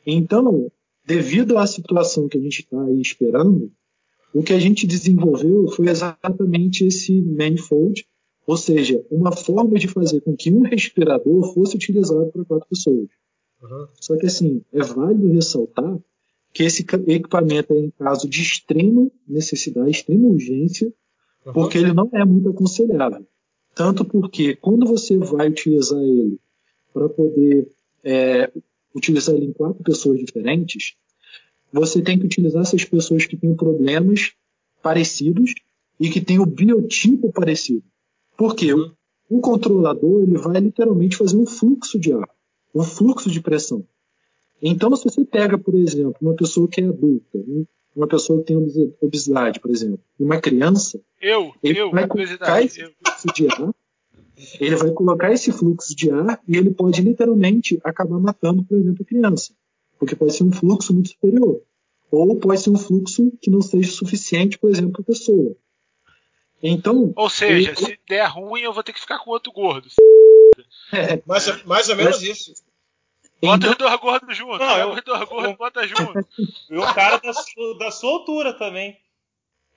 Então, 0.06 0.72
devido 1.06 1.58
à 1.58 1.66
situação 1.66 2.28
que 2.28 2.38
a 2.38 2.42
gente 2.42 2.60
está 2.60 2.82
aí 2.84 3.02
esperando, 3.02 3.72
o 4.34 4.44
que 4.44 4.54
a 4.54 4.60
gente 4.60 4.86
desenvolveu 4.86 5.68
foi 5.68 5.88
exatamente 5.90 6.86
esse 6.86 7.22
manifold, 7.22 8.06
ou 8.46 8.58
seja, 8.58 9.04
uma 9.10 9.32
forma 9.32 9.80
de 9.80 9.88
fazer 9.88 10.22
com 10.22 10.36
que 10.36 10.52
um 10.52 10.62
respirador 10.62 11.54
fosse 11.54 11.76
utilizado 11.76 12.32
para 12.32 12.46
quatro 12.46 12.68
pessoas. 12.68 13.08
Uhum. 13.64 13.88
Só 14.00 14.18
que 14.18 14.26
assim, 14.26 14.62
é 14.72 14.82
válido 14.84 15.32
ressaltar 15.32 15.98
que 16.54 16.64
esse 16.64 16.86
equipamento 17.08 17.74
é 17.74 17.80
em 17.80 17.90
caso 17.92 18.30
de 18.30 18.42
extrema 18.42 19.10
necessidade, 19.28 19.90
extrema 19.90 20.28
urgência, 20.28 20.94
uhum. 21.46 21.54
porque 21.54 21.78
ele 21.78 21.94
não 21.94 22.10
é 22.14 22.24
muito 22.24 22.50
aconselhável. 22.50 23.26
Tanto 23.74 24.06
porque 24.06 24.56
quando 24.58 24.86
você 24.86 25.18
vai 25.18 25.50
utilizar 25.50 26.00
ele 26.00 26.40
para 26.94 27.10
poder 27.10 27.68
é, 28.04 28.52
utilizar 28.94 29.36
ele 29.36 29.48
em 29.48 29.54
quatro 29.54 29.84
pessoas 29.84 30.20
diferentes, 30.20 30.96
você 31.72 32.02
tem 32.02 32.20
que 32.20 32.26
utilizar 32.26 32.62
essas 32.62 32.86
pessoas 32.86 33.26
que 33.26 33.36
têm 33.36 33.56
problemas 33.56 34.34
parecidos 34.84 35.56
e 36.00 36.10
que 36.10 36.22
têm 36.22 36.38
o 36.38 36.46
biotipo 36.46 37.32
parecido. 37.32 37.84
Por 38.38 38.56
quê? 38.56 38.74
Uhum. 38.74 38.92
O 39.30 39.42
controlador 39.42 40.22
ele 40.22 40.38
vai 40.38 40.60
literalmente 40.60 41.18
fazer 41.18 41.38
um 41.38 41.46
fluxo 41.46 41.98
de 41.98 42.14
ar, 42.14 42.30
um 42.74 42.84
fluxo 42.84 43.30
de 43.30 43.42
pressão. 43.42 43.86
Então, 44.62 44.96
se 44.96 45.04
você 45.04 45.26
pega, 45.26 45.58
por 45.58 45.76
exemplo, 45.76 46.16
uma 46.22 46.36
pessoa 46.36 46.68
que 46.68 46.80
é 46.80 46.86
adulta, 46.86 47.38
uma 47.96 48.08
pessoa 48.08 48.40
que 48.40 48.46
tem 48.46 48.58
obesidade, 49.02 49.60
por 49.60 49.70
exemplo, 49.70 50.00
e 50.20 50.24
uma 50.24 50.40
criança, 50.40 51.00
eu, 51.22 51.54
ele 51.62 51.80
eu, 51.80 51.92
vai 51.92 52.08
colocar 52.08 52.62
esse 52.62 52.82
eu. 52.82 52.92
fluxo 53.04 53.28
de 53.34 53.48
ar, 53.48 53.76
ele 54.60 54.76
vai 54.76 54.92
colocar 54.92 55.32
esse 55.32 55.52
fluxo 55.52 55.96
de 55.96 56.10
ar 56.10 56.42
e 56.48 56.58
ele 56.58 56.72
pode 56.72 57.02
literalmente 57.02 57.80
acabar 57.84 58.20
matando, 58.20 58.64
por 58.64 58.78
exemplo, 58.78 59.04
a 59.04 59.06
criança, 59.06 59.54
porque 60.00 60.16
pode 60.16 60.34
ser 60.34 60.44
um 60.44 60.52
fluxo 60.52 60.94
muito 60.94 61.10
superior, 61.10 61.62
ou 62.10 62.36
pode 62.38 62.62
ser 62.62 62.70
um 62.70 62.78
fluxo 62.78 63.32
que 63.42 63.52
não 63.52 63.62
seja 63.62 63.92
suficiente, 63.92 64.58
por 64.58 64.70
exemplo, 64.70 64.94
para 64.94 65.02
a 65.02 65.06
pessoa. 65.06 65.56
Então, 66.62 67.12
ou 67.18 67.30
seja, 67.30 67.72
ele... 67.72 67.76
se 67.76 68.00
der 68.08 68.26
ruim, 68.28 68.62
eu 68.62 68.72
vou 68.72 68.82
ter 68.82 68.94
que 68.94 69.00
ficar 69.02 69.20
com 69.20 69.32
outro 69.32 69.52
gordo. 69.52 69.90
Mais, 71.26 71.64
mais 71.64 71.90
ou 71.90 71.96
menos 71.96 72.22
isso. 72.22 72.54
Bota 73.42 73.68
então... 73.68 73.72
os 73.72 73.78
dois 73.78 74.00
gordos 74.00 74.38
juntos. 74.38 74.60
Não, 74.60 74.78
eu, 74.78 74.92
os 74.94 75.04
dois 75.04 75.30
gordos, 75.30 75.58
bota 75.58 75.86
junto. 75.88 76.28
E 76.70 76.78
o 76.78 76.94
cara 76.94 77.18
da, 77.18 77.32
da 77.80 77.92
sua 77.92 78.12
altura 78.12 78.54
também. 78.54 78.98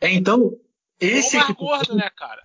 É, 0.01 0.13
então, 0.13 0.57
esse. 1.01 1.37
mais 1.37 1.51
gordo, 1.51 1.97
né, 1.97 2.09
cara? 2.17 2.43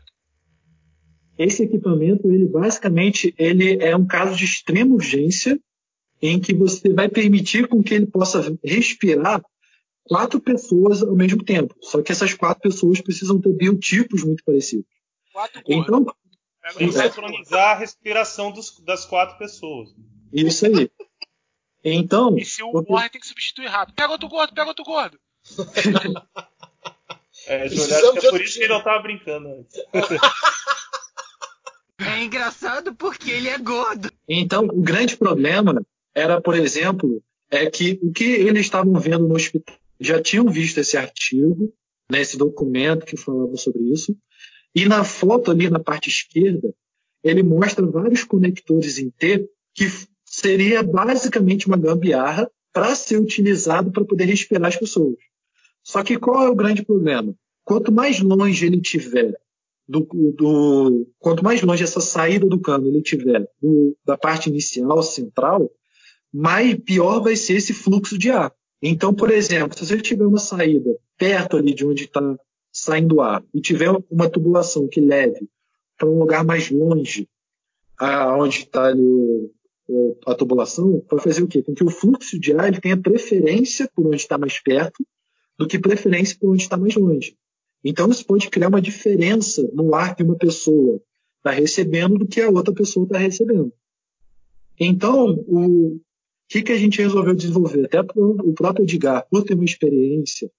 Esse 1.37 1.63
equipamento, 1.63 2.27
ele 2.27 2.47
basicamente, 2.47 3.33
ele 3.37 3.83
é 3.83 3.95
um 3.95 4.05
caso 4.05 4.35
de 4.35 4.45
extrema 4.45 4.93
urgência 4.93 5.59
em 6.21 6.39
que 6.39 6.53
você 6.53 6.93
vai 6.93 7.09
permitir 7.09 7.67
com 7.67 7.81
que 7.81 7.93
ele 7.93 8.05
possa 8.05 8.55
respirar 8.63 9.43
quatro 10.03 10.39
pessoas 10.39 11.01
ao 11.01 11.15
mesmo 11.15 11.43
tempo. 11.43 11.75
Só 11.81 12.01
que 12.01 12.11
essas 12.11 12.33
quatro 12.33 12.61
pessoas 12.61 13.01
precisam 13.01 13.39
ter 13.39 13.53
biotipos 13.53 14.23
muito 14.23 14.43
parecidos. 14.43 14.85
Quatro 15.31 15.61
então, 15.67 16.05
é 16.63 16.91
sincronizar 16.91 17.75
a 17.75 17.79
respiração 17.79 18.51
dos, 18.51 18.79
das 18.81 19.05
quatro 19.05 19.37
pessoas. 19.37 19.89
Isso 20.31 20.65
aí. 20.65 20.89
Então. 21.83 22.37
E 22.37 22.45
se 22.45 22.63
um 22.63 22.71
você... 22.71 22.91
morre, 22.91 23.09
tem 23.09 23.21
que 23.21 23.27
substituir 23.27 23.67
rápido. 23.67 23.95
Pega 23.95 24.11
outro 24.11 24.29
gordo, 24.29 24.53
pega 24.53 24.67
outro 24.67 24.85
gordo. 24.85 25.19
é, 27.47 27.67
Juliano, 27.67 28.17
é 28.17 28.29
por 28.29 28.41
isso 28.41 28.57
que 28.57 28.63
ele 28.65 28.73
não 28.73 28.83
tava 28.83 29.01
brincando 29.01 29.47
antes. 29.49 29.77
É 32.03 32.23
engraçado 32.23 32.95
porque 32.95 33.29
ele 33.29 33.47
é 33.47 33.57
gordo. 33.59 34.11
Então, 34.27 34.65
o 34.65 34.81
grande 34.81 35.15
problema 35.15 35.85
era, 36.15 36.41
por 36.41 36.55
exemplo, 36.55 37.23
é 37.49 37.69
que 37.69 37.99
o 38.01 38.11
que 38.11 38.23
eles 38.23 38.61
estavam 38.61 38.93
vendo 38.99 39.27
no 39.27 39.35
hospital, 39.35 39.75
já 39.99 40.21
tinham 40.21 40.47
visto 40.47 40.79
esse 40.79 40.97
artigo, 40.97 41.71
né, 42.11 42.21
esse 42.21 42.37
documento 42.37 43.05
que 43.05 43.15
falava 43.15 43.55
sobre 43.55 43.83
isso, 43.83 44.17
e 44.73 44.85
na 44.85 45.03
foto 45.03 45.51
ali 45.51 45.69
na 45.69 45.79
parte 45.79 46.09
esquerda, 46.09 46.73
ele 47.23 47.43
mostra 47.43 47.85
vários 47.85 48.23
conectores 48.23 48.97
em 48.97 49.09
T 49.11 49.47
que 49.73 49.85
seria 50.25 50.81
basicamente 50.81 51.67
uma 51.67 51.77
gambiarra 51.77 52.49
para 52.73 52.95
ser 52.95 53.17
utilizado 53.17 53.91
para 53.91 54.05
poder 54.05 54.25
respirar 54.25 54.69
as 54.69 54.77
pessoas. 54.77 55.15
Só 55.83 56.03
que 56.03 56.17
qual 56.17 56.45
é 56.45 56.49
o 56.49 56.55
grande 56.55 56.83
problema? 56.83 57.35
Quanto 57.63 57.91
mais 57.91 58.19
longe 58.19 58.65
ele 58.65 58.79
tiver 58.79 59.35
do, 59.87 60.07
do 60.35 61.07
quanto 61.19 61.43
mais 61.43 61.61
longe 61.61 61.83
essa 61.83 61.99
saída 61.99 62.47
do 62.47 62.59
cano 62.59 62.87
ele 62.87 63.01
tiver 63.01 63.45
do, 63.61 63.95
da 64.05 64.17
parte 64.17 64.49
inicial 64.49 65.03
central, 65.03 65.69
mais 66.33 66.75
pior 66.75 67.21
vai 67.21 67.35
ser 67.35 67.57
esse 67.57 67.73
fluxo 67.73 68.17
de 68.17 68.29
ar. 68.29 68.53
Então, 68.81 69.13
por 69.13 69.29
exemplo, 69.29 69.77
se 69.77 69.85
você 69.85 69.97
tiver 69.97 70.25
uma 70.25 70.39
saída 70.39 70.97
perto 71.17 71.57
ali 71.57 71.73
de 71.73 71.85
onde 71.85 72.05
está 72.05 72.37
saindo 72.71 73.21
ar 73.21 73.43
e 73.53 73.59
tiver 73.59 73.89
uma 74.09 74.29
tubulação 74.29 74.87
que 74.87 75.01
leve 75.01 75.49
para 75.97 76.09
um 76.09 76.19
lugar 76.19 76.43
mais 76.43 76.71
longe, 76.71 77.27
aonde 77.97 78.59
está 78.59 78.93
a 80.25 80.35
tubulação 80.35 81.03
vai 81.09 81.19
fazer 81.19 81.43
o 81.43 81.47
quê? 81.47 81.61
Com 81.61 81.73
que 81.73 81.83
o 81.83 81.89
fluxo 81.89 82.39
de 82.39 82.53
ar 82.53 82.69
ele 82.69 82.79
tenha 82.79 82.97
preferência 82.97 83.89
por 83.93 84.07
onde 84.07 84.15
está 84.15 84.37
mais 84.37 84.59
perto 84.59 85.05
do 85.57 85.67
que 85.67 85.77
preferência 85.77 86.37
por 86.39 86.51
onde 86.51 86.63
está 86.63 86.77
mais 86.77 86.95
longe. 86.95 87.35
Então 87.83 88.09
isso 88.09 88.25
pode 88.25 88.49
criar 88.49 88.69
uma 88.69 88.81
diferença 88.81 89.67
no 89.73 89.93
ar 89.93 90.15
que 90.15 90.23
uma 90.23 90.37
pessoa 90.37 91.01
está 91.37 91.51
recebendo 91.51 92.19
do 92.19 92.27
que 92.27 92.39
a 92.39 92.49
outra 92.49 92.73
pessoa 92.73 93.05
está 93.05 93.17
recebendo. 93.17 93.73
Então, 94.79 95.43
o 95.47 95.99
que, 96.47 96.61
que 96.61 96.71
a 96.71 96.77
gente 96.77 97.01
resolveu 97.01 97.35
desenvolver? 97.35 97.85
Até 97.85 97.99
o 97.99 98.53
próprio 98.53 98.83
Edgar, 98.83 99.27
por 99.29 99.43
ter 99.43 99.55
uma 99.55 99.65
experiência 99.65 100.49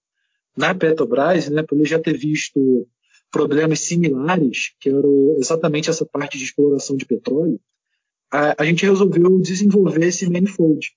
na 0.56 0.74
Petrobras, 0.74 1.48
né, 1.48 1.62
por 1.62 1.76
ele 1.76 1.84
já 1.84 1.98
ter 1.98 2.16
visto 2.16 2.86
problemas 3.30 3.80
similares, 3.80 4.74
que 4.78 4.90
eram 4.90 5.36
exatamente 5.38 5.88
essa 5.88 6.04
parte 6.04 6.36
de 6.36 6.44
exploração 6.44 6.96
de 6.96 7.06
petróleo, 7.06 7.58
a, 8.30 8.62
a 8.62 8.64
gente 8.64 8.84
resolveu 8.84 9.40
desenvolver 9.40 10.06
esse 10.06 10.28
manifold. 10.28 10.92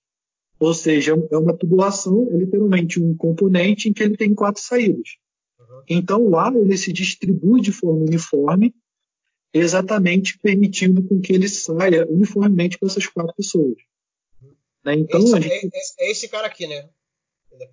Ou 0.60 0.74
seja, 0.74 1.16
é 1.32 1.38
uma 1.38 1.56
tubulação, 1.56 2.30
é 2.32 2.38
literalmente 2.38 3.02
um 3.02 3.16
componente 3.16 3.90
em 3.90 3.94
que 3.94 4.04
ele 4.04 4.18
tem 4.18 4.34
quatro 4.34 4.62
saídas. 4.62 5.18
Uhum. 5.60 5.82
Então 5.90 6.22
o 6.22 6.38
ar 6.38 6.56
ele 6.56 6.78
se 6.78 6.94
distribui 6.94 7.62
de 7.62 7.72
forma 7.72 8.06
uniforme, 8.06 8.74
exatamente 9.54 10.38
permitindo 10.40 11.04
com 11.04 11.20
que 11.20 11.34
ele 11.34 11.48
saia 11.48 12.06
uniformemente 12.10 12.78
para 12.78 12.88
essas 12.88 13.08
quatro 13.08 13.34
pessoas. 13.36 13.76
Né? 14.84 14.96
Então, 14.96 15.22
esse, 15.22 15.42
gente... 15.42 15.48
é, 15.48 15.66
é, 15.66 16.08
é, 16.08 16.12
esse 16.12 16.28
cara 16.28 16.48
aqui, 16.48 16.68
né? 16.68 16.90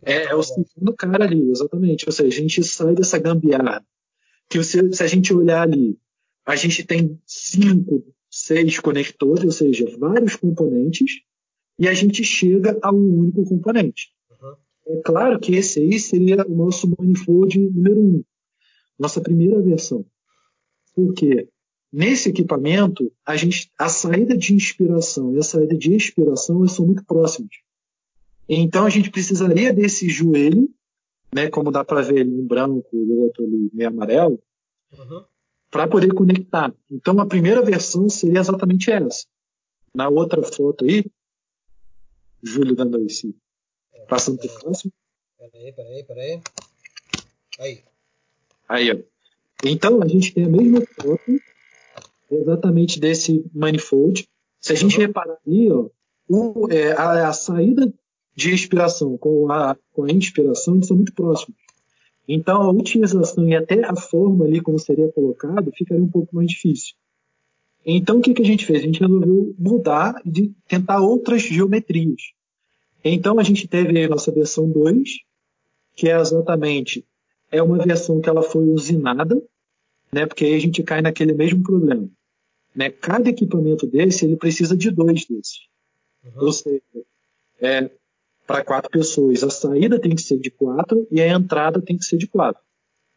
É, 0.04 0.24
é, 0.24 0.34
o 0.34 0.42
segundo 0.42 0.94
cara 0.94 1.24
ali, 1.24 1.50
exatamente. 1.50 2.06
Ou 2.06 2.12
seja, 2.12 2.28
a 2.28 2.40
gente 2.40 2.62
sai 2.64 2.94
dessa 2.94 3.18
gambiarra. 3.18 3.84
Que 4.48 4.62
se, 4.62 4.92
se 4.92 5.02
a 5.02 5.06
gente 5.06 5.32
olhar 5.32 5.62
ali, 5.62 5.98
a 6.44 6.56
gente 6.56 6.84
tem 6.84 7.18
cinco 7.26 8.04
seis 8.32 8.80
conectores, 8.80 9.44
ou 9.44 9.52
seja, 9.52 9.84
vários 9.98 10.36
componentes, 10.36 11.20
e 11.78 11.86
a 11.86 11.92
gente 11.92 12.24
chega 12.24 12.78
a 12.82 12.90
um 12.90 13.20
único 13.20 13.44
componente. 13.44 14.10
Uhum. 14.30 14.54
É 14.86 15.02
claro 15.02 15.38
que 15.38 15.54
esse 15.54 15.80
aí 15.80 16.00
seria 16.00 16.46
o 16.46 16.54
nosso 16.54 16.88
manifold 16.98 17.58
número 17.58 18.00
um, 18.00 18.24
nossa 18.98 19.20
primeira 19.20 19.60
versão. 19.60 20.06
Porque 20.94 21.48
nesse 21.92 22.30
equipamento, 22.30 23.12
a, 23.24 23.36
gente, 23.36 23.70
a 23.78 23.90
saída 23.90 24.36
de 24.36 24.54
inspiração 24.54 25.34
e 25.34 25.38
a 25.38 25.42
saída 25.42 25.76
de 25.76 25.94
expiração 25.94 26.66
são 26.66 26.86
muito 26.86 27.04
próximas. 27.04 27.50
Então 28.54 28.86
a 28.86 28.90
gente 28.90 29.10
precisaria 29.10 29.72
desse 29.72 30.08
joelho, 30.08 30.68
né, 31.34 31.48
como 31.48 31.70
dá 31.70 31.84
para 31.84 32.02
ver 32.02 32.20
ali 32.20 32.30
um 32.30 32.46
branco 32.46 32.88
e 32.92 32.96
o 32.96 33.22
outro 33.22 33.44
ali 33.44 33.70
meio 33.72 33.88
amarelo, 33.88 34.42
uhum 34.92 35.24
para 35.72 35.88
poder 35.88 36.12
conectar. 36.12 36.72
Então 36.90 37.18
a 37.18 37.26
primeira 37.26 37.62
versão 37.62 38.06
seria 38.08 38.40
exatamente 38.40 38.90
essa. 38.90 39.26
Na 39.94 40.08
outra 40.10 40.42
foto 40.42 40.84
aí, 40.84 41.02
Júlio 42.42 42.76
dando 42.76 43.02
esse. 43.06 43.34
Passando 44.06 44.38
para 44.38 44.50
o 44.50 44.60
próximo. 44.60 44.92
Peraí, 45.38 45.72
peraí, 45.72 46.04
peraí. 46.04 46.40
Aí. 47.58 47.84
Aí, 48.68 48.92
ó. 48.92 48.98
Então 49.64 50.02
a 50.02 50.08
gente 50.08 50.34
tem 50.34 50.44
a 50.44 50.48
mesma 50.48 50.82
foto, 51.00 51.40
exatamente 52.30 53.00
desse 53.00 53.42
manifold. 53.54 54.28
Se 54.60 54.72
a 54.72 54.76
gente 54.76 54.96
uhum. 54.96 55.06
reparar 55.06 55.38
ali, 55.46 55.72
ó, 55.72 55.88
o, 56.28 56.70
é, 56.70 56.92
a, 56.92 57.28
a, 57.28 57.32
saída 57.32 57.92
de 58.34 58.52
expiração 58.52 59.16
com 59.18 59.50
a, 59.50 59.76
com 59.92 60.04
a 60.04 60.10
inspiração 60.10 60.74
eles 60.74 60.86
são 60.86 60.96
muito 60.96 61.12
próximos. 61.12 61.56
Então, 62.26 62.62
a 62.62 62.70
utilização 62.70 63.48
e 63.48 63.54
até 63.54 63.84
a 63.84 63.96
forma 63.96 64.44
ali 64.44 64.60
como 64.60 64.78
seria 64.78 65.10
colocado 65.12 65.72
ficaria 65.76 66.02
um 66.02 66.08
pouco 66.08 66.34
mais 66.34 66.48
difícil. 66.48 66.94
Então, 67.84 68.18
o 68.18 68.20
que, 68.20 68.32
que 68.32 68.42
a 68.42 68.46
gente 68.46 68.64
fez? 68.64 68.80
A 68.80 68.86
gente 68.86 69.00
resolveu 69.00 69.54
mudar 69.58 70.14
e 70.24 70.52
tentar 70.68 71.00
outras 71.00 71.42
geometrias. 71.42 72.32
Então, 73.04 73.40
a 73.40 73.42
gente 73.42 73.66
teve 73.66 74.04
a 74.04 74.08
nossa 74.08 74.30
versão 74.30 74.70
2, 74.70 75.10
que 75.96 76.08
é 76.08 76.18
exatamente 76.18 77.04
é 77.52 77.62
uma 77.62 77.76
versão 77.84 78.20
que 78.20 78.30
ela 78.30 78.42
foi 78.42 78.66
usinada, 78.68 79.40
né, 80.10 80.26
porque 80.26 80.46
aí 80.46 80.54
a 80.54 80.58
gente 80.58 80.82
cai 80.82 81.02
naquele 81.02 81.34
mesmo 81.34 81.62
problema. 81.62 82.08
Né? 82.74 82.88
Cada 82.88 83.28
equipamento 83.28 83.86
desse, 83.86 84.24
ele 84.24 84.36
precisa 84.36 84.74
de 84.74 84.90
dois 84.90 85.26
desses. 85.26 85.68
Uhum. 86.24 86.46
Ou 86.46 86.52
seja, 86.52 86.82
é, 87.60 87.90
para 88.52 88.64
quatro 88.64 88.90
pessoas. 88.90 89.42
A 89.42 89.48
saída 89.48 89.98
tem 89.98 90.14
que 90.14 90.20
ser 90.20 90.38
de 90.38 90.50
quatro 90.50 91.06
e 91.10 91.22
a 91.22 91.28
entrada 91.28 91.80
tem 91.80 91.96
que 91.96 92.04
ser 92.04 92.18
de 92.18 92.26
quatro. 92.26 92.62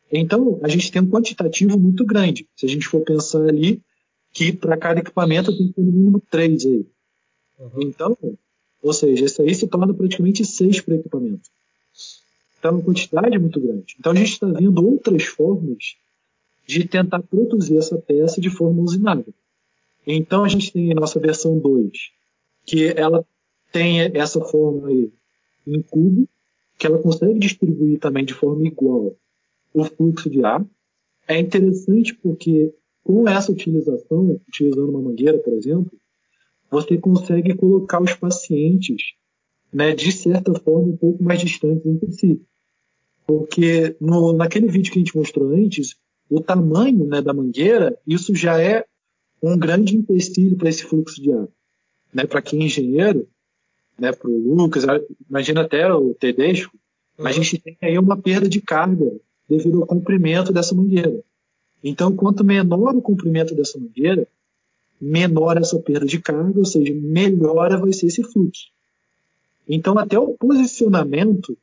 Então, 0.10 0.60
a 0.64 0.70
gente 0.70 0.90
tem 0.90 1.02
um 1.02 1.10
quantitativo 1.10 1.78
muito 1.78 2.06
grande. 2.06 2.48
Se 2.56 2.66
a 2.66 2.70
gente 2.70 2.88
for 2.88 3.02
pensar 3.02 3.46
ali 3.46 3.82
que 4.32 4.54
para 4.54 4.78
cada 4.78 5.02
equipamento 5.02 5.56
tem 5.56 5.68
que 5.68 5.74
ter 5.74 5.82
no 5.82 5.92
mínimo 5.92 6.24
três 6.32 6.66
aí. 6.66 6.86
Uhum. 7.60 7.82
Então, 7.82 8.18
ou 8.82 8.94
seja, 8.94 9.26
isso 9.26 9.42
aí 9.42 9.54
se 9.54 9.68
torna 9.68 9.94
praticamente 9.94 10.46
seis 10.46 10.80
por 10.80 10.94
equipamento. 10.94 11.50
Então, 12.58 12.76
uma 12.76 12.84
quantidade 12.84 13.38
muito 13.38 13.60
grande. 13.60 13.96
Então, 14.00 14.14
a 14.14 14.16
gente 14.16 14.32
está 14.32 14.48
vendo 14.48 14.86
outras 14.86 15.24
formas 15.24 15.98
de 16.66 16.88
tentar 16.88 17.22
produzir 17.22 17.78
essa 17.78 17.98
peça 17.98 18.40
de 18.40 18.50
forma 18.50 18.82
usinada. 18.82 19.26
Então, 20.08 20.46
a 20.46 20.48
gente 20.48 20.72
tem 20.72 20.92
a 20.92 20.96
nossa 20.96 21.20
versão 21.20 21.58
2, 21.60 21.92
que 22.66 22.88
ela 22.96 23.26
tem 23.72 24.00
essa 24.00 24.40
forma 24.40 24.88
aí 24.88 25.12
em 25.68 25.82
cubo, 25.82 26.28
que 26.78 26.86
ela 26.86 27.00
consegue 27.00 27.40
distribuir 27.40 28.00
também 28.00 28.26
de 28.26 28.34
forma 28.34 28.66
igual 28.68 29.16
o 29.74 29.84
fluxo 29.86 30.30
de 30.30 30.44
ar. 30.44 30.66
É 31.28 31.40
interessante 31.40 32.14
porque 32.16 32.74
com 33.04 33.28
essa 33.28 33.52
utilização, 33.52 34.42
utilizando 34.48 34.90
uma 34.90 35.02
mangueira, 35.02 35.38
por 35.38 35.54
exemplo, 35.54 35.92
você 36.72 36.98
consegue 36.98 37.54
colocar 37.56 38.02
os 38.02 38.14
pacientes, 38.14 39.14
né, 39.72 39.94
de 39.94 40.12
certa 40.12 40.54
forma, 40.56 40.90
um 40.90 40.98
pouco 40.98 41.24
mais 41.24 41.40
distantes 41.40 41.86
entre 41.86 42.12
si. 42.12 42.42
Porque 43.28 43.96
no, 44.00 44.34
naquele 44.34 44.68
vídeo 44.68 44.92
que 44.92 45.00
a 45.00 45.02
gente 45.04 45.16
mostrou 45.16 45.50
antes, 45.50 45.96
o 46.30 46.42
tamanho 46.42 47.06
né, 47.06 47.22
da 47.22 47.34
mangueira, 47.34 47.98
isso 48.08 48.34
já 48.36 48.62
é 48.62 48.86
um 49.42 49.58
grande 49.58 49.96
empecilho 49.96 50.58
para 50.58 50.70
esse 50.70 50.84
fluxo 50.84 51.22
de 51.22 51.32
ar. 51.32 51.48
Né, 52.14 52.26
para 52.26 52.42
quem 52.42 52.64
é 52.64 52.66
engenheiro, 52.66 53.28
né, 53.98 54.12
para 54.12 54.30
o 54.30 54.56
Lucas, 54.56 54.84
imagina 55.30 55.62
até 55.62 55.92
o 55.92 56.14
Tedesco, 56.14 56.78
uhum. 57.18 57.28
a 57.28 57.32
gente 57.32 57.58
tem 57.58 57.78
aí 57.82 57.98
uma 57.98 58.18
perda 58.18 58.48
de 58.48 58.62
carga 58.62 59.12
devido 59.48 59.82
ao 59.82 59.88
comprimento 59.88 60.52
dessa 60.52 60.76
mangueira. 60.76 61.24
Então, 61.84 62.16
quanto 62.16 62.44
menor 62.44 62.96
o 62.96 63.02
comprimento 63.02 63.56
dessa 63.56 63.80
mangueira, 63.80 64.28
menor 65.00 65.58
essa 65.58 65.78
perda 65.80 66.06
de 66.06 66.20
carga, 66.20 66.58
ou 66.58 66.66
seja, 66.66 66.94
melhor 66.94 67.80
vai 67.80 67.94
ser 67.94 68.08
esse 68.08 68.24
fluxo. 68.24 68.70
Então, 69.68 69.98
até 69.98 70.18
o 70.18 70.34
posicionamento, 70.34 71.58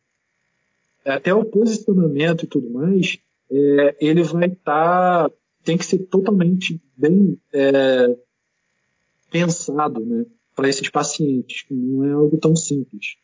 até 1.04 1.34
o 1.34 1.44
posicionamento 1.44 2.44
e 2.44 2.46
tudo 2.46 2.70
mais, 2.70 3.18
é, 3.50 3.96
ele 4.00 4.22
vai 4.22 4.46
estar, 4.46 5.28
tá, 5.28 5.34
tem 5.64 5.76
que 5.76 5.84
ser 5.84 5.98
totalmente 5.98 6.80
bem 6.96 7.38
é, 7.52 8.16
pensado, 9.30 10.00
né? 10.00 10.24
Para 10.54 10.68
esses 10.68 10.88
pacientes. 10.88 11.64
Não 11.70 12.04
é 12.04 12.12
algo 12.12 12.38
tão 12.38 12.54
simples. 12.54 13.16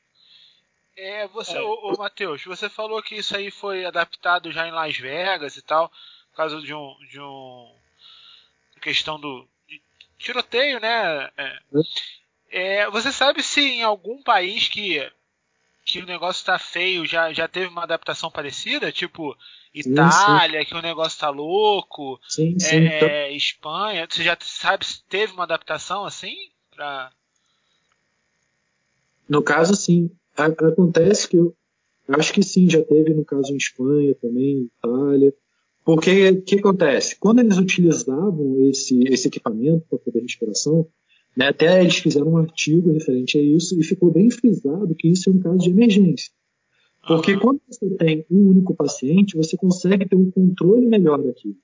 É, 0.96 1.28
você, 1.28 1.56
é. 1.56 1.62
Ô, 1.62 1.92
ô, 1.92 1.96
Matheus, 1.96 2.44
você 2.44 2.68
falou 2.68 3.02
que 3.02 3.14
isso 3.14 3.36
aí 3.36 3.50
foi 3.50 3.84
adaptado 3.84 4.50
já 4.50 4.66
em 4.66 4.72
Las 4.72 4.96
Vegas 4.96 5.56
e 5.56 5.62
tal, 5.62 5.88
por 6.30 6.36
causa 6.36 6.60
de 6.60 6.74
um. 6.74 6.96
de 7.08 7.20
um 7.20 7.72
questão 8.80 9.18
do 9.18 9.46
de 9.68 9.80
tiroteio, 10.18 10.80
né? 10.80 11.30
É. 11.36 11.58
É, 12.50 12.90
você 12.90 13.12
sabe 13.12 13.42
se 13.42 13.60
em 13.60 13.82
algum 13.82 14.22
país 14.22 14.68
que, 14.68 15.06
que 15.84 16.00
o 16.00 16.06
negócio 16.06 16.44
tá 16.44 16.58
feio 16.58 17.04
já, 17.04 17.32
já 17.32 17.46
teve 17.46 17.66
uma 17.66 17.82
adaptação 17.82 18.30
parecida? 18.30 18.90
Tipo, 18.90 19.36
Itália, 19.74 20.60
sim, 20.60 20.64
sim. 20.64 20.70
que 20.70 20.74
o 20.76 20.82
negócio 20.82 21.18
tá 21.18 21.28
louco, 21.28 22.18
sim, 22.26 22.58
sim, 22.58 22.76
é, 22.76 22.96
então... 22.96 23.36
Espanha, 23.36 24.06
você 24.08 24.24
já 24.24 24.36
sabe 24.40 24.86
se 24.86 25.02
teve 25.04 25.32
uma 25.32 25.44
adaptação 25.44 26.04
assim? 26.04 26.50
Pra... 26.78 27.10
No 29.28 29.42
caso, 29.42 29.74
sim. 29.74 30.12
Acontece 30.36 31.28
que 31.28 31.36
eu 31.36 31.52
acho 32.06 32.32
que 32.32 32.40
sim, 32.40 32.70
já 32.70 32.80
teve 32.84 33.12
no 33.12 33.24
caso 33.24 33.52
em 33.52 33.56
Espanha 33.56 34.14
também, 34.14 34.70
Itália. 34.78 35.34
Porque 35.84 36.28
o 36.28 36.42
que 36.42 36.60
acontece? 36.60 37.18
Quando 37.18 37.40
eles 37.40 37.58
utilizavam 37.58 38.64
esse, 38.68 39.02
esse 39.08 39.26
equipamento 39.26 39.86
para 39.90 39.98
fazer 39.98 40.20
respiração, 40.20 40.86
né, 41.36 41.48
até 41.48 41.80
eles 41.80 41.96
fizeram 41.96 42.28
um 42.28 42.36
artigo 42.36 42.92
referente 42.92 43.36
a 43.36 43.42
isso 43.42 43.76
e 43.80 43.82
ficou 43.82 44.12
bem 44.12 44.30
frisado 44.30 44.94
que 44.94 45.08
isso 45.08 45.30
é 45.30 45.32
um 45.32 45.40
caso 45.40 45.58
de 45.58 45.70
emergência. 45.70 46.30
Porque 47.04 47.36
quando 47.36 47.60
você 47.68 47.90
tem 47.96 48.24
um 48.30 48.50
único 48.50 48.72
paciente, 48.72 49.36
você 49.36 49.56
consegue 49.56 50.08
ter 50.08 50.14
um 50.14 50.30
controle 50.30 50.86
melhor 50.86 51.20
daquilo. 51.20 51.56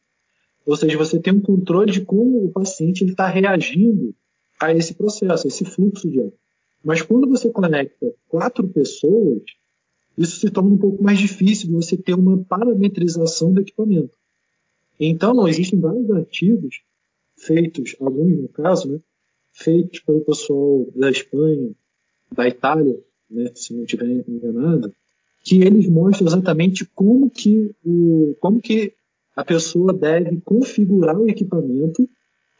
Ou 0.66 0.74
seja, 0.76 0.98
você 0.98 1.20
tem 1.20 1.34
um 1.34 1.40
controle 1.40 1.92
de 1.92 2.00
como 2.00 2.44
o 2.44 2.50
paciente 2.50 3.04
está 3.04 3.28
reagindo 3.28 4.12
a 4.60 4.72
esse 4.72 4.94
processo, 4.94 5.46
a 5.46 5.48
esse 5.48 5.64
fluxo 5.64 6.08
de 6.08 6.20
ar. 6.20 6.30
Mas 6.84 7.02
quando 7.02 7.28
você 7.28 7.48
conecta 7.48 8.12
quatro 8.28 8.68
pessoas, 8.68 9.42
isso 10.16 10.38
se 10.38 10.50
torna 10.50 10.70
um 10.70 10.78
pouco 10.78 11.02
mais 11.02 11.18
difícil 11.18 11.68
de 11.68 11.74
você 11.74 11.96
ter 11.96 12.14
uma 12.14 12.38
parametrização 12.44 13.52
do 13.52 13.60
equipamento. 13.60 14.16
Então, 14.98 15.48
existem 15.48 15.80
vários 15.80 16.08
artigos 16.10 16.82
feitos, 17.36 17.96
alguns 18.00 18.42
no 18.42 18.48
caso, 18.48 18.88
né, 18.88 19.00
feitos 19.52 20.00
pelo 20.00 20.20
pessoal 20.20 20.86
da 20.94 21.10
Espanha, 21.10 21.70
da 22.32 22.46
Itália, 22.46 22.96
né, 23.30 23.50
se 23.54 23.74
não 23.74 23.84
estiver 23.84 24.06
enganado, 24.28 24.94
que 25.42 25.62
eles 25.62 25.88
mostram 25.88 26.28
exatamente 26.28 26.84
como 26.94 27.28
que, 27.28 27.74
o, 27.84 28.36
como 28.40 28.60
que 28.60 28.94
a 29.36 29.44
pessoa 29.44 29.92
deve 29.92 30.40
configurar 30.42 31.18
o 31.18 31.28
equipamento 31.28 32.08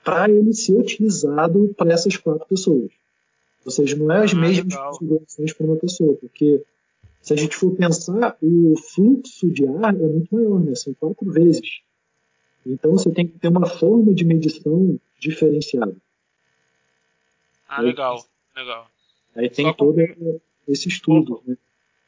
para 0.04 0.28
ele 0.30 0.52
ser 0.52 0.76
utilizado 0.78 1.74
para 1.76 1.92
essas 1.92 2.16
quatro 2.16 2.46
pessoas. 2.46 2.90
Ou 3.64 3.70
seja, 3.72 3.96
não 3.96 4.12
é 4.12 4.24
as 4.24 4.34
ah, 4.34 4.36
mesmas 4.36 4.74
legal. 4.74 4.92
configurações 4.92 5.52
para 5.54 5.66
uma 5.66 5.76
pessoa, 5.76 6.14
porque 6.16 6.62
se 7.22 7.32
a 7.32 7.36
gente 7.36 7.56
for 7.56 7.74
pensar, 7.74 8.36
o 8.42 8.76
fluxo 8.76 9.50
de 9.50 9.66
ar 9.66 9.94
é 9.94 10.06
muito 10.06 10.34
maior, 10.34 10.60
né? 10.60 10.74
São 10.74 10.92
quatro 10.92 11.30
vezes. 11.32 11.80
Então 12.66 12.92
você 12.92 13.10
tem 13.10 13.26
que 13.26 13.38
ter 13.38 13.48
uma 13.48 13.66
forma 13.66 14.12
de 14.12 14.24
medição 14.24 14.98
diferenciada. 15.18 15.96
Ah, 17.66 17.80
aí, 17.80 17.86
legal, 17.86 18.22
legal. 18.54 18.86
Aí 19.34 19.48
tem 19.48 19.64
só 19.64 19.72
todo 19.72 19.96
com... 19.96 20.40
esse 20.68 20.88
estudo. 20.88 21.36
Vou, 21.36 21.42
né? 21.46 21.56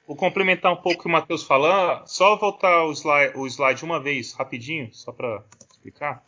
vou 0.06 0.16
complementar 0.16 0.70
um 0.70 0.76
pouco 0.76 0.98
o 0.98 1.02
que 1.02 1.08
o 1.08 1.12
Matheus 1.12 1.42
falou. 1.42 2.06
Só 2.06 2.36
voltar 2.36 2.84
o 2.84 2.92
slide, 2.92 3.38
o 3.38 3.46
slide 3.46 3.82
uma 3.82 3.98
vez, 3.98 4.34
rapidinho, 4.34 4.90
só 4.92 5.12
para 5.12 5.42
explicar 5.70 6.22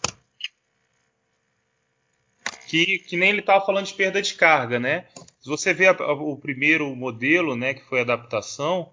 que, 2.69 2.99
que 2.99 3.17
nem 3.17 3.31
ele 3.31 3.41
estava 3.41 3.65
falando 3.65 3.87
de 3.87 3.95
perda 3.95 4.21
de 4.21 4.35
carga, 4.35 4.79
né? 4.79 5.07
Se 5.41 5.49
você 5.49 5.73
vê 5.73 5.89
a, 5.89 5.93
a, 5.93 6.13
o 6.13 6.37
primeiro 6.37 6.95
modelo, 6.95 7.57
né, 7.57 7.73
que 7.73 7.83
foi 7.85 8.01
a 8.01 8.03
adaptação 8.03 8.93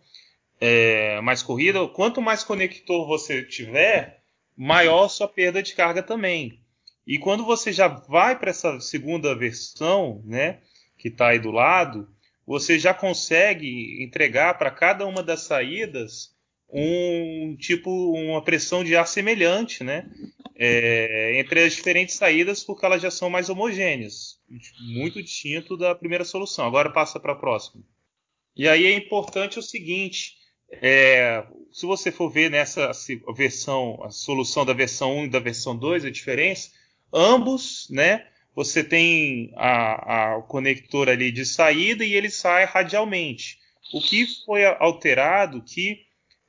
é, 0.61 1.19
mais 1.19 1.43
corrida, 1.43 1.85
quanto 1.89 2.21
mais 2.21 2.43
conector 2.43 3.05
você 3.05 3.43
tiver, 3.43 4.21
maior 4.55 5.09
sua 5.09 5.27
perda 5.27 5.61
de 5.61 5.75
carga 5.75 6.01
também. 6.01 6.61
E 7.05 7.19
quando 7.19 7.43
você 7.43 7.73
já 7.73 7.89
vai 7.89 8.39
para 8.39 8.49
essa 8.49 8.79
segunda 8.79 9.35
versão, 9.35 10.21
né, 10.25 10.59
que 10.97 11.09
está 11.09 11.27
aí 11.29 11.39
do 11.39 11.51
lado, 11.51 12.07
você 12.47 12.79
já 12.79 12.93
consegue 12.93 14.01
entregar 14.01 14.57
para 14.57 14.71
cada 14.71 15.05
uma 15.05 15.21
das 15.21 15.41
saídas 15.41 16.33
um 16.77 17.55
tipo 17.55 17.89
uma 17.89 18.43
pressão 18.43 18.83
de 18.83 18.97
ar 18.97 19.07
semelhante, 19.07 19.81
né? 19.83 20.09
É, 20.57 21.39
entre 21.39 21.63
as 21.63 21.73
diferentes 21.73 22.15
saídas, 22.15 22.63
porque 22.63 22.85
elas 22.85 23.01
já 23.01 23.09
são 23.09 23.29
mais 23.29 23.49
homogêneas, 23.49 24.39
muito 24.93 25.21
distinto 25.21 25.77
da 25.77 25.95
primeira 25.95 26.25
solução. 26.25 26.65
Agora 26.65 26.91
passa 26.91 27.19
para 27.19 27.33
a 27.33 27.37
próxima. 27.37 27.83
E 28.55 28.67
aí 28.67 28.85
é 28.85 28.95
importante 28.95 29.57
o 29.57 29.63
seguinte: 29.63 30.35
é, 30.69 31.45
se 31.71 31.85
você 31.85 32.11
for 32.11 32.29
ver 32.29 32.51
nessa 32.51 32.91
versão, 33.35 34.01
a 34.03 34.09
solução 34.09 34.65
da 34.65 34.73
versão 34.73 35.17
1 35.19 35.25
e 35.25 35.29
da 35.29 35.39
versão 35.39 35.77
2, 35.77 36.05
a 36.05 36.11
diferença, 36.11 36.71
ambos, 37.13 37.87
né? 37.89 38.27
Você 38.53 38.83
tem 38.83 39.51
a, 39.55 40.33
a, 40.33 40.37
o 40.37 40.43
conector 40.43 41.09
ali 41.09 41.31
de 41.31 41.45
saída 41.45 42.03
e 42.05 42.13
ele 42.13 42.29
sai 42.29 42.65
radialmente. 42.65 43.59
O 43.93 44.01
que 44.01 44.25
foi 44.45 44.65
alterado 44.65 45.61
que 45.61 46.04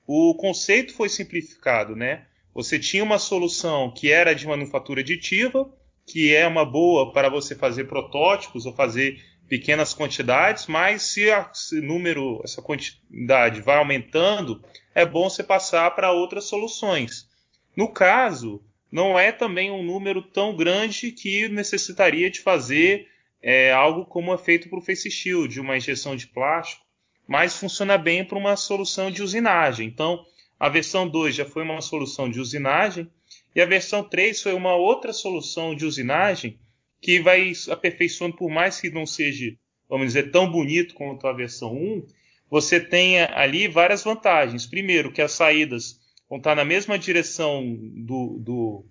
o 0.07 0.35
conceito 0.35 0.95
foi 0.95 1.09
simplificado, 1.09 1.97
né? 1.97 2.27
Você 2.55 2.79
tinha 2.79 3.03
uma 3.03 3.19
solução 3.19 3.91
que 3.91 4.11
era 4.11 4.35
de 4.35 4.47
manufatura 4.47 5.01
aditiva, 5.01 5.71
que 6.07 6.35
é 6.35 6.47
uma 6.47 6.65
boa 6.65 7.13
para 7.13 7.29
você 7.29 7.55
fazer 7.55 7.85
protótipos 7.85 8.65
ou 8.65 8.73
fazer 8.73 9.21
pequenas 9.49 9.93
quantidades, 9.93 10.67
mas 10.67 11.03
se 11.03 11.29
esse 11.29 11.81
número, 11.81 12.41
essa 12.45 12.63
quantidade 12.63 13.61
vai 13.61 13.77
aumentando, 13.77 14.63
é 14.95 15.05
bom 15.05 15.29
você 15.29 15.43
passar 15.43 15.91
para 15.95 16.13
outras 16.13 16.45
soluções. 16.45 17.29
No 17.77 17.93
caso, 17.93 18.63
não 18.91 19.19
é 19.19 19.31
também 19.31 19.71
um 19.71 19.83
número 19.83 20.23
tão 20.23 20.57
grande 20.57 21.13
que 21.13 21.49
necessitaria 21.49 22.31
de 22.31 22.41
fazer 22.41 23.09
é, 23.43 23.73
algo 23.73 24.07
como 24.07 24.33
é 24.33 24.39
feito 24.39 24.69
para 24.69 24.79
o 24.79 24.83
Face 24.83 25.11
Shield, 25.11 25.61
uma 25.61 25.77
injeção 25.77 26.17
de 26.17 26.27
plástico, 26.27 26.86
mas 27.27 27.57
funciona 27.59 27.99
bem 27.99 28.25
para 28.25 28.39
uma 28.39 28.57
solução 28.57 29.11
de 29.11 29.23
usinagem. 29.23 29.87
Então, 29.87 30.25
a 30.59 30.69
versão 30.69 31.09
2 31.09 31.35
já 31.35 31.45
foi 31.45 31.63
uma 31.63 31.81
solução 31.81 32.31
de 32.31 32.41
usinagem 32.41 33.11
e 33.55 33.61
a 33.61 33.67
versão 33.67 34.03
3 34.03 34.41
foi 34.43 34.53
uma 34.53 34.75
outra 34.75 35.13
solução 35.13 35.75
de 35.75 35.85
usinagem 35.85 36.59
que 37.01 37.21
vai 37.21 37.53
aperfeiçoando, 37.71 38.37
por 38.37 38.51
mais 38.51 38.81
que 38.81 38.91
não 38.91 39.07
seja, 39.07 39.55
vamos 39.89 40.09
dizer, 40.09 40.31
tão 40.31 40.51
bonito 40.51 40.95
quanto 40.95 41.27
a 41.27 41.33
versão 41.33 41.75
1, 41.75 42.07
você 42.51 42.81
tem 42.81 43.21
ali 43.21 43.69
várias 43.69 44.05
vantagens. 44.05 44.67
Primeiro, 44.67 45.13
que 45.13 45.21
as 45.21 45.33
saídas 45.33 46.01
vão 46.29 46.39
estar 46.39 46.55
na 46.55 46.65
mesma 46.65 46.99
direção 46.99 47.77
do, 47.95 48.39
do, 48.39 48.85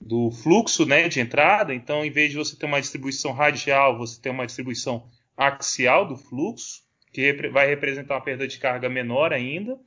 do 0.00 0.30
fluxo 0.30 0.86
né, 0.86 1.08
de 1.08 1.20
entrada, 1.20 1.74
então, 1.74 2.04
em 2.04 2.10
vez 2.10 2.30
de 2.30 2.36
você 2.36 2.56
ter 2.56 2.66
uma 2.66 2.80
distribuição 2.80 3.32
radial, 3.32 3.98
você 3.98 4.20
tem 4.20 4.32
uma 4.32 4.46
distribuição 4.46 5.06
axial 5.36 6.06
do 6.06 6.16
fluxo, 6.16 6.82
que 7.12 7.32
vai 7.48 7.66
representar 7.66 8.14
uma 8.14 8.20
perda 8.24 8.46
de 8.46 8.58
carga 8.58 8.88
menor 8.88 9.32
ainda. 9.32 9.78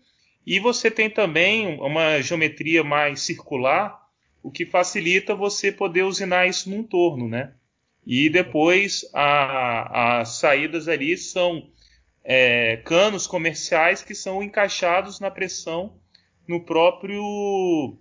E 0.46 0.60
você 0.60 0.92
tem 0.92 1.10
também 1.10 1.80
uma 1.80 2.22
geometria 2.22 2.84
mais 2.84 3.22
circular, 3.22 4.02
o 4.42 4.52
que 4.52 4.66
facilita 4.66 5.34
você 5.34 5.72
poder 5.72 6.04
usinar 6.04 6.48
isso 6.48 6.70
num 6.70 6.84
torno, 6.84 7.30
né? 7.30 7.54
E 8.06 8.30
depois 8.30 9.10
as 9.14 10.38
saídas 10.38 10.90
ali 10.90 11.18
são 11.18 11.70
é, 12.24 12.78
canos 12.78 13.26
comerciais 13.26 14.02
que 14.02 14.14
são 14.14 14.44
encaixados 14.44 15.20
na 15.20 15.32
pressão 15.32 15.98
no 16.48 16.66
próprio 16.66 17.98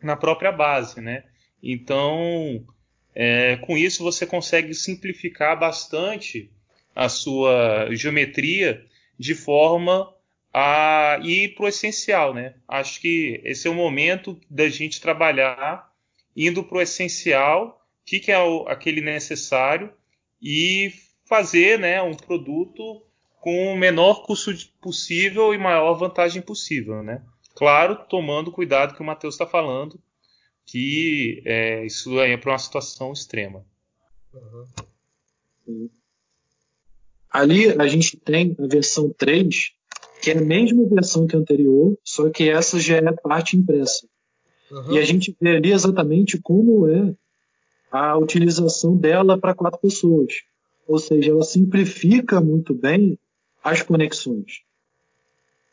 na 0.00 0.16
própria 0.16 0.52
base, 0.52 1.00
né? 1.00 1.24
Então, 1.62 2.64
é, 3.14 3.56
com 3.56 3.76
isso 3.76 4.02
você 4.02 4.24
consegue 4.24 4.72
simplificar 4.72 5.58
bastante 5.58 6.50
a 7.00 7.08
sua 7.08 7.88
geometria 7.92 8.84
de 9.18 9.34
forma 9.34 10.14
a 10.52 11.18
ir 11.22 11.54
para 11.54 11.64
o 11.64 11.68
essencial, 11.68 12.34
né? 12.34 12.56
Acho 12.68 13.00
que 13.00 13.40
esse 13.42 13.66
é 13.66 13.70
o 13.70 13.74
momento 13.74 14.38
da 14.50 14.68
gente 14.68 15.00
trabalhar 15.00 15.90
indo 16.36 16.62
para 16.62 16.76
o 16.76 16.80
essencial, 16.82 17.82
o 18.02 18.04
que, 18.04 18.20
que 18.20 18.30
é 18.30 18.38
o, 18.38 18.68
aquele 18.68 19.00
necessário 19.00 19.90
e 20.42 20.92
fazer, 21.24 21.78
né, 21.78 22.02
um 22.02 22.14
produto 22.14 23.02
com 23.40 23.72
o 23.72 23.78
menor 23.78 24.26
custo 24.26 24.52
possível 24.78 25.54
e 25.54 25.58
maior 25.58 25.94
vantagem 25.94 26.42
possível, 26.42 27.02
né? 27.02 27.22
Claro, 27.54 28.04
tomando 28.10 28.52
cuidado 28.52 28.94
que 28.94 29.00
o 29.00 29.06
Matheus 29.06 29.36
está 29.36 29.46
falando, 29.46 29.98
que 30.66 31.42
é, 31.46 31.82
isso 31.86 32.20
é 32.20 32.36
para 32.36 32.52
uma 32.52 32.58
situação 32.58 33.10
extrema. 33.10 33.64
Uhum. 35.66 35.88
Ali 37.30 37.68
a 37.80 37.86
gente 37.86 38.16
tem 38.16 38.56
a 38.58 38.66
versão 38.66 39.14
3, 39.16 39.72
que 40.20 40.30
é 40.30 40.38
a 40.38 40.40
mesma 40.40 40.84
versão 40.88 41.26
que 41.26 41.36
a 41.36 41.38
anterior, 41.38 41.96
só 42.04 42.28
que 42.28 42.48
essa 42.48 42.78
já 42.78 42.96
é 42.96 43.12
parte 43.12 43.56
impressa. 43.56 44.06
Uhum. 44.70 44.92
E 44.92 44.98
a 44.98 45.04
gente 45.04 45.36
vê 45.40 45.56
ali 45.56 45.72
exatamente 45.72 46.38
como 46.40 46.88
é 46.88 47.14
a 47.90 48.16
utilização 48.16 48.96
dela 48.96 49.38
para 49.38 49.54
quatro 49.54 49.80
pessoas. 49.80 50.32
Ou 50.86 50.98
seja, 50.98 51.30
ela 51.30 51.42
simplifica 51.42 52.40
muito 52.40 52.74
bem 52.74 53.18
as 53.62 53.82
conexões. 53.82 54.62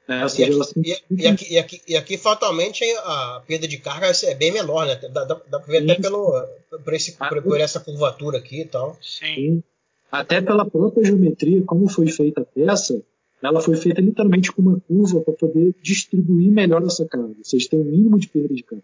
Né? 0.08 0.28
Seja, 0.30 0.52
e, 0.52 0.56
aqui, 0.56 0.64
simplifica... 0.64 1.06
e, 1.12 1.28
aqui, 1.28 1.54
e, 1.54 1.58
aqui, 1.58 1.82
e, 1.88 1.98
aqui, 1.98 2.18
fatalmente, 2.18 2.84
a 3.04 3.44
perda 3.46 3.68
de 3.68 3.78
carga 3.78 4.12
é 4.24 4.36
bem 4.36 4.52
menor, 4.52 4.86
né? 4.86 4.96
Dá, 4.96 5.26
dá, 5.26 5.42
dá 5.50 5.60
para 5.60 5.72
ver 5.72 5.82
Sim. 5.82 5.92
até 5.92 6.02
pelo, 6.02 6.48
por, 6.84 6.94
esse, 6.94 7.12
por, 7.18 7.42
por, 7.42 7.60
essa 7.60 7.80
curvatura 7.80 8.38
aqui 8.38 8.62
e 8.62 8.66
tal. 8.66 8.98
Sim. 9.02 9.36
Sim. 9.36 9.64
Até 10.12 10.42
pela 10.42 10.66
própria 10.66 11.04
geometria, 11.04 11.62
como 11.64 11.90
foi 11.90 12.08
feita 12.08 12.42
a 12.42 12.46
peça, 12.46 13.02
ela 13.42 13.62
foi 13.62 13.76
feita 13.76 14.02
literalmente 14.02 14.52
com 14.52 14.62
uma 14.62 14.80
curva 14.80 15.22
para 15.22 15.34
poder 15.34 15.76
distribuir 15.82 16.52
melhor 16.52 16.84
essa 16.84 17.06
carga. 17.06 17.36
Vocês 17.44 17.68
têm 17.68 17.80
o 17.80 17.84
um 17.84 17.86
mínimo 17.86 18.20
de 18.20 18.28
perda 18.28 18.54
de 18.54 18.64
carga. 18.64 18.84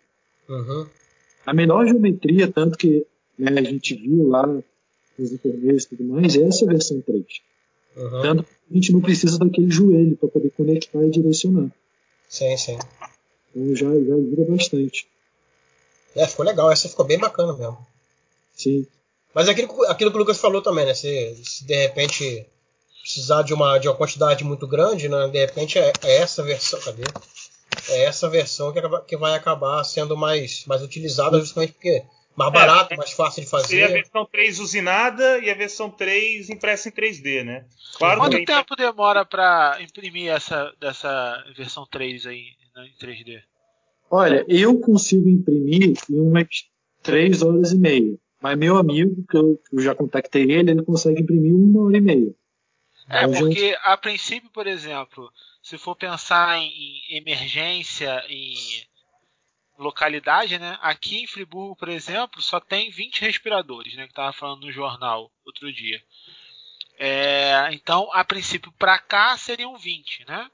Uhum. 0.49 0.85
A 1.45 1.53
menor 1.53 1.87
geometria, 1.87 2.51
tanto 2.51 2.77
que 2.77 3.05
né, 3.37 3.51
a 3.59 3.63
gente 3.63 3.95
viu 3.95 4.27
lá 4.27 4.45
nos 5.17 5.31
intermeios 5.31 5.83
e 5.83 5.89
tudo 5.89 6.03
mais, 6.03 6.35
é 6.35 6.43
essa 6.43 6.65
versão 6.65 7.01
3. 7.01 7.25
Uhum. 7.95 8.21
Tanto 8.21 8.43
que 8.43 8.49
a 8.71 8.73
gente 8.73 8.91
não 8.91 9.01
precisa 9.01 9.37
daquele 9.37 9.69
joelho 9.69 10.15
para 10.17 10.29
poder 10.29 10.51
conectar 10.51 11.03
e 11.03 11.09
direcionar. 11.09 11.71
Sim, 12.29 12.57
sim. 12.57 12.77
Então 13.55 13.75
já, 13.75 13.87
já 13.87 14.15
ajuda 14.15 14.45
bastante. 14.49 15.07
É, 16.15 16.27
ficou 16.27 16.45
legal. 16.45 16.71
Essa 16.71 16.89
ficou 16.89 17.05
bem 17.05 17.19
bacana 17.19 17.53
mesmo. 17.53 17.77
Sim. 18.55 18.85
Mas 19.33 19.49
aquilo, 19.49 19.83
aquilo 19.85 20.11
que 20.11 20.17
o 20.17 20.19
Lucas 20.19 20.39
falou 20.39 20.61
também, 20.61 20.85
né? 20.85 20.93
Se, 20.93 21.35
se 21.43 21.65
de 21.65 21.75
repente 21.75 22.45
precisar 23.01 23.41
de 23.41 23.53
uma, 23.53 23.77
de 23.77 23.87
uma 23.87 23.95
quantidade 23.95 24.43
muito 24.43 24.67
grande, 24.67 25.09
né? 25.09 25.27
De 25.27 25.39
repente 25.39 25.79
é, 25.79 25.91
é 26.03 26.17
essa 26.17 26.43
versão. 26.43 26.79
Cadê? 26.79 27.03
É 27.89 28.05
essa 28.05 28.29
versão 28.29 28.71
que, 28.71 28.81
que 29.07 29.17
vai 29.17 29.35
acabar 29.35 29.83
sendo 29.83 30.15
mais, 30.15 30.65
mais 30.65 30.81
utilizada 30.81 31.39
justamente 31.39 31.73
porque 31.73 32.03
mais 32.35 32.49
é, 32.49 32.53
barato, 32.53 32.93
é, 32.93 32.97
mais 32.97 33.11
fácil 33.11 33.43
de 33.43 33.49
fazer. 33.49 33.67
Seria 33.67 33.85
a 33.87 33.91
versão 33.91 34.25
3 34.25 34.59
usinada 34.59 35.39
e 35.39 35.49
a 35.49 35.55
versão 35.55 35.89
3 35.89 36.49
impressa 36.49 36.89
em 36.89 36.91
3D, 36.91 37.43
né? 37.43 37.65
Claro 37.97 38.21
Quanto 38.21 38.37
que 38.37 38.45
tempo 38.45 38.75
demora 38.75 39.25
para 39.25 39.77
imprimir 39.81 40.31
essa 40.31 40.73
dessa 40.79 41.43
versão 41.55 41.85
3 41.85 42.25
aí 42.25 42.45
né, 42.75 42.87
em 42.87 43.05
3D? 43.05 43.41
Olha, 44.09 44.45
eu 44.47 44.79
consigo 44.79 45.27
imprimir 45.27 45.93
em 46.09 46.19
umas 46.19 46.47
3 47.01 47.41
horas 47.41 47.71
e 47.71 47.77
meia. 47.77 48.17
Mas 48.43 48.57
meu 48.57 48.75
amigo, 48.75 49.25
que 49.25 49.37
eu, 49.37 49.57
eu 49.71 49.79
já 49.79 49.95
contactei 49.95 50.43
ele, 50.51 50.71
ele 50.71 50.83
consegue 50.83 51.21
imprimir 51.21 51.55
uma 51.55 51.83
hora 51.83 51.95
e 51.95 52.01
meia. 52.01 52.35
É, 53.09 53.25
porque 53.25 53.69
gente... 53.69 53.75
a 53.83 53.95
princípio, 53.95 54.49
por 54.49 54.67
exemplo, 54.67 55.31
se 55.61 55.77
for 55.77 55.95
pensar 55.95 56.57
em, 56.57 56.69
em 57.09 57.17
emergência, 57.19 58.21
em 58.27 58.53
localidade, 59.79 60.59
né? 60.59 60.77
Aqui 60.81 61.23
em 61.23 61.27
Friburgo, 61.27 61.77
por 61.77 61.87
exemplo, 61.87 62.41
só 62.41 62.59
tem 62.59 62.91
20 62.91 63.21
respiradores, 63.21 63.95
né? 63.95 64.07
Que 64.07 64.13
tava 64.13 64.33
falando 64.33 64.65
no 64.65 64.71
jornal 64.73 65.31
outro 65.45 65.71
dia. 65.71 66.03
É, 66.99 67.69
então, 67.71 68.09
a 68.11 68.25
princípio, 68.25 68.73
para 68.77 68.99
cá 68.99 69.37
seriam 69.37 69.77
20, 69.77 70.25
né? 70.27 70.51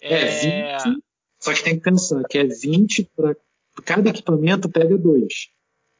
É, 0.00 0.14
é 0.14 0.78
20. 0.78 1.04
Só 1.38 1.52
que 1.52 1.62
tem 1.62 1.76
que 1.76 1.82
pensar 1.82 2.24
que 2.24 2.38
é 2.38 2.44
20 2.44 3.10
para 3.14 3.36
cada 3.84 4.08
equipamento 4.08 4.70
pega 4.70 4.96
dois. 4.96 5.52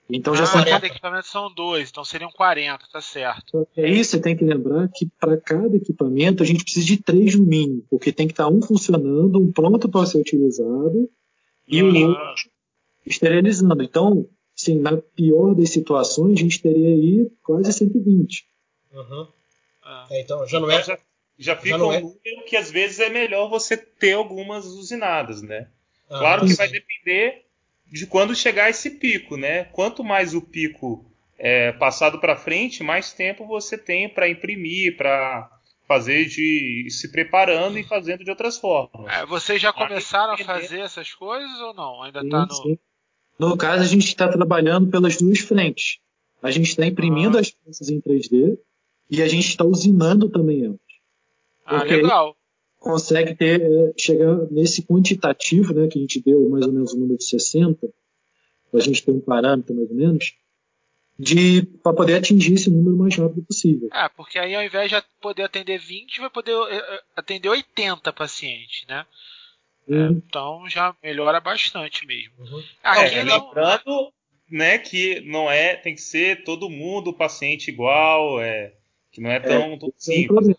Então 0.08 0.34
já 0.34 0.44
ah, 0.44 0.46
são 0.46 0.64
cada 0.64 0.86
equipamento 0.86 1.26
são 1.26 1.52
dois, 1.52 1.88
então 1.88 2.04
seriam 2.04 2.30
40, 2.30 2.86
tá 2.92 3.00
certo. 3.00 3.66
É 3.74 3.88
isso, 3.88 4.10
você 4.10 4.20
tem 4.20 4.36
que 4.36 4.44
lembrar 4.44 4.88
que 4.88 5.08
para 5.18 5.36
cada 5.38 5.76
equipamento 5.76 6.42
a 6.42 6.46
gente 6.46 6.62
precisa 6.62 6.86
de 6.86 6.98
três 6.98 7.34
no 7.34 7.44
mínimo, 7.44 7.86
porque 7.88 8.12
tem 8.12 8.26
que 8.26 8.34
estar 8.34 8.44
tá 8.44 8.50
um 8.50 8.60
funcionando, 8.60 9.40
um 9.40 9.50
pronto 9.50 9.88
para 9.88 10.04
ser 10.04 10.18
utilizado 10.18 11.08
e 11.66 11.82
o 11.82 11.86
uhum. 11.86 12.08
outro 12.08 12.50
esterilizando. 13.06 13.82
Então, 13.82 14.28
sim, 14.54 14.78
na 14.78 14.96
pior 14.96 15.54
das 15.54 15.70
situações, 15.70 16.38
a 16.38 16.42
gente 16.42 16.60
teria 16.60 16.88
aí 16.88 17.30
quase 17.42 17.72
120. 17.72 18.46
Uhum. 18.92 19.28
Ah. 19.82 20.06
É, 20.10 20.20
então 20.20 20.46
já 20.46 20.60
não 20.60 20.70
é. 20.70 20.80
Então, 20.80 20.86
já, 20.86 20.98
já 21.38 21.56
fica 21.56 21.78
já 21.78 21.84
um 21.84 21.92
é... 21.92 22.00
número 22.00 22.44
que 22.46 22.56
às 22.56 22.70
vezes 22.70 23.00
é 23.00 23.08
melhor 23.08 23.48
você 23.48 23.76
ter 23.76 24.12
algumas 24.12 24.66
usinadas, 24.66 25.42
né? 25.42 25.68
Ah, 26.10 26.18
claro 26.18 26.42
que 26.42 26.50
sim. 26.50 26.56
vai 26.56 26.68
depender 26.68 27.44
de 27.94 28.08
quando 28.08 28.34
chegar 28.34 28.68
esse 28.68 28.90
pico, 28.90 29.36
né? 29.36 29.64
Quanto 29.66 30.02
mais 30.02 30.34
o 30.34 30.42
pico 30.42 31.04
é, 31.38 31.70
passado 31.70 32.18
para 32.18 32.34
frente, 32.34 32.82
mais 32.82 33.12
tempo 33.12 33.46
você 33.46 33.78
tem 33.78 34.08
para 34.08 34.28
imprimir, 34.28 34.96
para 34.96 35.48
fazer 35.86 36.24
de 36.24 36.88
se 36.90 37.12
preparando 37.12 37.78
e 37.78 37.84
fazendo 37.84 38.24
de 38.24 38.30
outras 38.30 38.58
formas. 38.58 39.06
É, 39.12 39.24
vocês 39.24 39.62
já 39.62 39.72
começaram 39.72 40.34
a 40.34 40.38
fazer 40.38 40.80
essas 40.80 41.14
coisas 41.14 41.60
ou 41.60 41.72
não? 41.72 42.02
Ainda 42.02 42.20
está 42.20 42.46
no. 42.46 42.78
No 43.38 43.56
caso, 43.56 43.84
a 43.84 43.86
gente 43.86 44.08
está 44.08 44.26
trabalhando 44.28 44.90
pelas 44.90 45.16
duas 45.16 45.38
frentes. 45.38 45.98
A 46.42 46.50
gente 46.50 46.70
está 46.70 46.84
imprimindo 46.84 47.36
ah. 47.36 47.40
as 47.40 47.50
peças 47.50 47.88
em 47.88 48.00
3D 48.00 48.58
e 49.08 49.22
a 49.22 49.28
gente 49.28 49.48
está 49.48 49.64
usinando 49.64 50.28
também 50.28 50.64
elas. 50.64 50.78
Ah, 51.64 51.84
legal 51.84 52.36
consegue 52.84 53.34
ter, 53.34 53.60
chegar 53.98 54.36
nesse 54.50 54.82
quantitativo, 54.82 55.72
né, 55.72 55.88
que 55.88 55.98
a 55.98 56.02
gente 56.02 56.22
deu 56.22 56.48
mais 56.50 56.66
ou 56.66 56.72
menos 56.72 56.92
o 56.92 56.98
número 56.98 57.18
de 57.18 57.24
60, 57.24 57.88
a 58.72 58.80
gente 58.80 59.02
tem 59.02 59.14
um 59.14 59.20
parâmetro 59.20 59.74
mais 59.74 59.88
ou 59.88 59.96
menos, 59.96 60.34
de 61.18 61.62
para 61.82 61.94
poder 61.94 62.16
atingir 62.16 62.54
esse 62.54 62.70
número 62.70 62.96
o 62.96 62.98
mais 62.98 63.16
rápido 63.16 63.42
possível. 63.44 63.88
É, 63.92 64.08
porque 64.08 64.38
aí 64.38 64.54
ao 64.54 64.64
invés 64.64 64.90
de 64.90 65.02
poder 65.20 65.44
atender 65.44 65.78
20, 65.78 66.20
vai 66.20 66.30
poder 66.30 66.52
é, 66.52 66.76
é, 66.76 67.02
atender 67.16 67.48
80 67.48 68.12
pacientes, 68.12 68.84
né? 68.88 69.06
Uhum. 69.86 70.22
Então 70.26 70.68
já 70.68 70.94
melhora 71.02 71.40
bastante 71.40 72.06
mesmo. 72.06 72.32
Uhum. 72.38 72.62
Aqui 72.82 73.14
é, 73.14 73.24
não... 73.24 73.46
Lembrando 73.46 74.12
né, 74.50 74.78
que 74.78 75.20
não 75.20 75.50
é, 75.50 75.76
tem 75.76 75.94
que 75.94 76.02
ser 76.02 76.44
todo 76.44 76.68
mundo 76.68 77.14
paciente 77.14 77.68
igual, 77.68 78.40
é, 78.40 78.74
que 79.12 79.20
não 79.20 79.30
é 79.30 79.40
tão, 79.40 79.72
é, 79.72 79.78
tão 79.78 79.92
simples. 79.96 80.56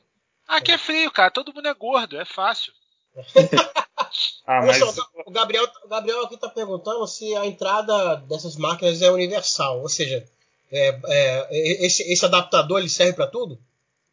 Aqui 0.47 0.72
é 0.72 0.77
frio, 0.77 1.11
cara. 1.11 1.31
Todo 1.31 1.53
mundo 1.53 1.67
é 1.67 1.73
gordo, 1.73 2.17
é 2.17 2.26
fácil. 2.26 2.72
ah, 4.45 4.65
mas... 4.65 4.77
Só, 4.77 4.93
o, 5.26 5.31
Gabriel, 5.31 5.65
o 5.84 5.88
Gabriel 5.88 6.23
aqui 6.23 6.35
está 6.35 6.49
perguntando 6.49 7.05
se 7.07 7.35
a 7.35 7.45
entrada 7.45 8.15
dessas 8.27 8.55
máquinas 8.55 9.01
é 9.01 9.09
universal, 9.09 9.81
ou 9.81 9.89
seja, 9.89 10.26
é, 10.72 10.99
é, 11.05 11.85
esse, 11.85 12.03
esse, 12.11 12.26
adaptador 12.26 12.80
ele 12.80 12.89
serve 12.89 13.13
para 13.13 13.27
tudo? 13.27 13.57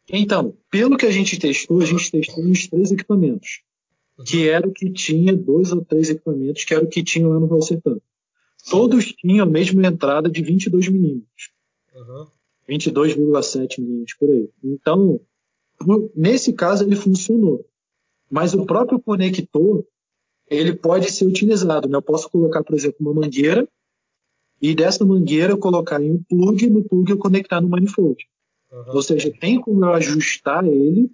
Então, 0.09 0.55
pelo 0.69 0.97
que 0.97 1.05
a 1.05 1.11
gente 1.11 1.37
testou, 1.37 1.81
a 1.81 1.85
gente 1.85 2.11
testou 2.11 2.43
uns 2.43 2.67
três 2.67 2.91
equipamentos, 2.91 3.61
uhum. 4.17 4.25
que 4.25 4.49
era 4.49 4.67
o 4.67 4.71
que 4.71 4.91
tinha 4.91 5.33
dois 5.33 5.71
ou 5.71 5.83
três 5.83 6.09
equipamentos, 6.09 6.63
que 6.63 6.73
era 6.73 6.83
o 6.83 6.89
que 6.89 7.03
tinha 7.03 7.27
lá 7.27 7.39
no 7.39 7.47
Valsetan. 7.47 7.97
Todos 8.69 9.11
tinham 9.13 9.45
a 9.45 9.49
mesma 9.49 9.85
entrada 9.85 10.29
de 10.29 10.41
22 10.41 10.87
milímetros. 10.87 11.51
Uhum. 11.93 12.27
22,7 12.69 13.79
milímetros 13.79 14.17
por 14.17 14.29
aí. 14.29 14.49
Então, 14.63 15.19
Nesse 16.15 16.53
caso, 16.53 16.83
ele 16.83 16.95
funcionou. 16.95 17.65
Mas 18.29 18.53
o 18.53 18.65
próprio 18.65 18.99
conector, 18.99 19.85
ele 20.49 20.73
pode 20.73 21.11
ser 21.11 21.25
utilizado. 21.25 21.87
Né? 21.87 21.97
Eu 21.97 22.01
posso 22.01 22.29
colocar, 22.29 22.63
por 22.63 22.75
exemplo, 22.75 22.97
uma 22.99 23.13
mangueira 23.13 23.67
e 24.61 24.73
dessa 24.73 25.05
mangueira 25.05 25.53
eu 25.53 25.57
colocar 25.57 26.01
em 26.01 26.11
um 26.11 26.23
plug, 26.23 26.69
no 26.69 26.83
plug 26.83 27.11
eu 27.11 27.17
conectar 27.17 27.59
no 27.59 27.69
manifold. 27.69 28.25
Uhum. 28.71 28.95
Ou 28.95 29.03
seja, 29.03 29.31
tem 29.39 29.59
como 29.59 29.83
eu 29.83 29.93
ajustar 29.93 30.65
ele 30.65 31.11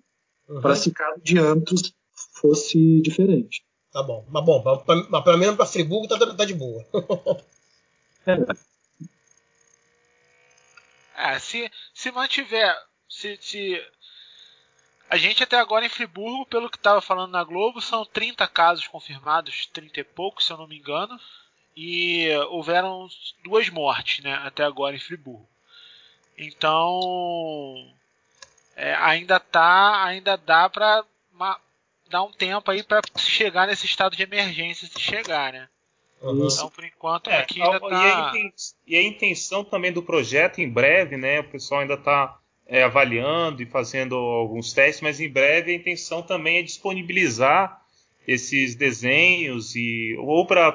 uhum. 0.47 0.61
para 0.61 0.75
se 0.75 0.91
cada 0.91 1.17
diâmetro 1.17 1.75
fosse 2.33 3.01
diferente. 3.01 3.63
Tá 3.91 4.03
bom, 4.03 4.25
mas 4.29 4.45
bom, 4.45 4.63
mas 5.09 5.23
pelo 5.23 5.37
menos 5.37 5.55
para 5.55 5.65
Friburgo 5.65 6.07
tá, 6.07 6.35
tá 6.35 6.45
de 6.45 6.53
boa. 6.53 6.85
é. 8.27 8.37
é. 11.17 11.39
se, 11.39 11.69
se 11.93 12.11
mantiver, 12.11 12.75
se, 13.09 13.37
se 13.41 13.81
A 15.09 15.17
gente 15.17 15.41
até 15.41 15.57
agora 15.57 15.85
em 15.85 15.89
Friburgo, 15.89 16.45
pelo 16.45 16.69
que 16.69 16.77
estava 16.77 17.01
falando 17.01 17.31
na 17.31 17.43
Globo, 17.43 17.81
são 17.81 18.05
30 18.05 18.47
casos 18.47 18.87
confirmados, 18.87 19.65
30 19.73 19.99
e 20.01 20.03
poucos, 20.03 20.45
se 20.45 20.53
eu 20.53 20.57
não 20.57 20.67
me 20.67 20.77
engano. 20.77 21.19
E 21.75 22.29
houveram 22.49 23.07
duas 23.43 23.69
mortes, 23.69 24.23
né, 24.23 24.33
até 24.43 24.63
agora 24.63 24.95
em 24.95 24.99
Friburgo. 24.99 25.47
Então, 26.37 27.87
é, 28.75 28.93
ainda 28.95 29.39
tá, 29.39 30.03
ainda 30.05 30.37
dá 30.37 30.69
para 30.69 31.03
dar 32.09 32.23
um 32.23 32.31
tempo 32.31 32.69
aí 32.69 32.83
para 32.83 33.01
chegar 33.17 33.67
nesse 33.67 33.85
estado 33.85 34.15
de 34.15 34.23
emergência, 34.23 34.87
se 34.87 34.99
chegar, 34.99 35.53
né? 35.53 35.67
Uhum. 36.21 36.47
Então, 36.47 36.69
por 36.69 36.83
enquanto, 36.83 37.29
é, 37.29 37.39
aqui 37.39 37.61
ainda 37.61 37.79
tá... 37.79 37.87
e, 37.87 38.11
a 38.11 38.29
intenção, 38.29 38.77
e 38.87 38.95
a 38.97 39.03
intenção 39.03 39.63
também 39.63 39.91
do 39.91 40.03
projeto, 40.03 40.59
em 40.59 40.69
breve, 40.69 41.17
né? 41.17 41.39
O 41.39 41.49
pessoal 41.49 41.81
ainda 41.81 41.93
está 41.95 42.39
é, 42.69 42.83
avaliando 42.83 43.63
e 43.63 43.65
fazendo 43.65 44.15
alguns 44.15 44.71
testes, 44.71 45.01
mas 45.01 45.19
em 45.19 45.27
breve 45.27 45.71
a 45.71 45.75
intenção 45.75 46.21
também 46.21 46.59
é 46.59 46.61
disponibilizar 46.61 47.83
esses 48.27 48.75
desenhos 48.75 49.75
e 49.75 50.15
ou 50.19 50.45
para 50.45 50.71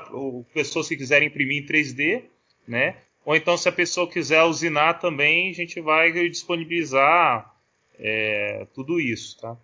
pessoas 0.53 0.89
que 0.89 0.97
quiserem 0.97 1.29
imprimir 1.29 1.63
em 1.63 1.67
3D, 1.67 2.25
né? 2.67 2.97
Ou 3.25 3.37
então 3.37 3.57
se 3.57 3.69
a 3.69 3.73
pessoa 3.73 4.11
quiser 4.11 4.43
usinar 4.43 4.95
também, 4.95 5.51
a 5.51 5.55
gente 5.55 5.81
vai 5.81 6.13
disponibilizar 6.29 7.55
é, 7.99 8.67
tudo 8.75 9.01
isso, 9.01 9.39
tá? 9.41 9.57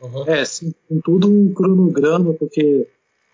Uhum. 0.00 0.28
É, 0.28 0.44
sim, 0.44 0.74
com 0.88 1.00
tudo 1.00 1.30
um 1.30 1.54
cronograma, 1.54 2.34
porque 2.34 2.88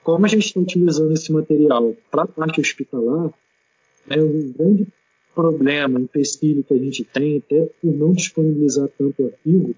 como 0.05 0.27
a 0.27 0.29
gente 0.29 0.47
está 0.47 0.61
utilizando 0.61 1.13
esse 1.13 1.33
material 1.33 1.97
para 2.11 2.25
a 2.25 2.29
parte 2.29 2.61
hospitalar, 2.61 3.31
é 4.11 4.21
um 4.21 4.53
grande 4.53 4.87
problema, 5.35 6.01
empecilho 6.01 6.65
que 6.65 6.75
a 6.75 6.79
gente 6.79 7.05
tem, 7.05 7.39
até 7.39 7.69
por 7.81 7.93
não 7.93 8.13
disponibilizar 8.13 8.89
tanto 8.99 9.25
arquivo, 9.27 9.75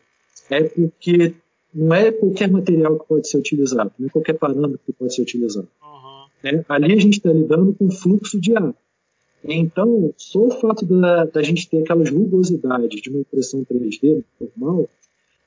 é 0.50 0.62
porque 0.64 1.34
não 1.74 1.94
é 1.94 2.12
qualquer 2.12 2.50
material 2.50 2.98
que 2.98 3.08
pode 3.08 3.28
ser 3.28 3.38
utilizado, 3.38 3.92
não 3.98 4.06
é 4.06 4.10
qualquer 4.10 4.34
parâmetro 4.34 4.80
que 4.84 4.92
pode 4.92 5.14
ser 5.14 5.22
utilizado. 5.22 5.68
Uhum. 5.82 6.64
Ali 6.68 6.92
a 6.92 7.00
gente 7.00 7.18
está 7.18 7.32
lidando 7.32 7.74
com 7.74 7.90
fluxo 7.90 8.40
de 8.40 8.56
ar. 8.56 8.74
Então, 9.46 10.12
só 10.16 10.46
o 10.46 10.50
fato 10.50 10.86
da, 10.86 11.26
da 11.26 11.42
gente 11.42 11.68
ter 11.68 11.82
aquelas 11.82 12.10
rugosidades 12.10 13.00
de 13.00 13.10
uma 13.10 13.20
impressão 13.20 13.64
3D 13.64 14.24
normal, 14.40 14.88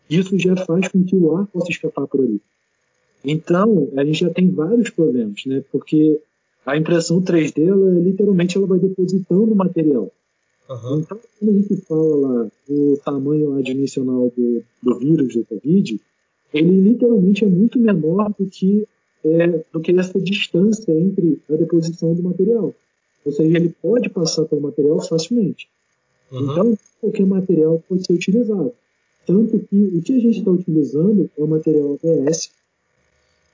isso 0.10 0.38
já 0.38 0.56
faz 0.56 0.88
com 0.88 1.04
que 1.04 1.16
o 1.16 1.36
ar 1.36 1.48
possa 1.48 1.72
escapar 1.72 2.08
por 2.08 2.22
ali. 2.22 2.40
Então, 3.26 3.90
a 3.98 4.06
gente 4.06 4.20
já 4.20 4.30
tem 4.30 4.50
vários 4.50 4.90
problemas, 4.92 5.44
né? 5.46 5.64
Porque 5.72 6.20
a 6.68 6.76
impressão 6.76 7.22
3D, 7.22 7.66
ela, 7.66 7.92
literalmente, 7.94 8.58
ela 8.58 8.68
vai 8.68 8.78
depositando 8.78 9.54
o 9.54 9.56
material. 9.56 10.12
Uhum. 10.70 11.00
Então, 11.00 11.18
quando 11.40 11.50
a 11.50 11.54
gente 11.54 11.78
fala 11.78 12.16
lá 12.18 12.48
o 12.70 13.00
tamanho 13.06 13.52
lá 13.52 13.62
dimensional 13.62 14.30
do, 14.36 14.62
do 14.84 15.00
vírus 15.00 15.34
do 15.34 15.46
Covid, 15.46 15.98
ele 16.54 16.82
literalmente 16.82 17.46
é 17.46 17.48
muito 17.48 17.80
menor 17.80 18.34
do 18.38 18.46
que, 18.48 18.86
é, 19.24 19.64
do 19.72 19.80
que 19.80 19.98
essa 19.98 20.20
distância 20.20 20.92
entre 20.92 21.40
a 21.50 21.56
deposição 21.56 22.14
do 22.14 22.22
material. 22.22 22.76
Ou 23.24 23.32
seja, 23.32 23.58
ele 23.58 23.74
pode 23.82 24.10
passar 24.10 24.44
pelo 24.44 24.60
material 24.60 25.00
facilmente. 25.00 25.70
Uhum. 26.30 26.52
Então, 26.52 26.78
qualquer 27.00 27.26
material 27.26 27.82
pode 27.88 28.06
ser 28.06 28.12
utilizado. 28.12 28.74
Tanto 29.26 29.58
que 29.58 29.76
o 29.76 30.02
que 30.02 30.18
a 30.18 30.20
gente 30.20 30.40
está 30.40 30.52
utilizando 30.52 31.30
é 31.38 31.42
o 31.42 31.48
material 31.48 31.94
ABS, 32.04 32.52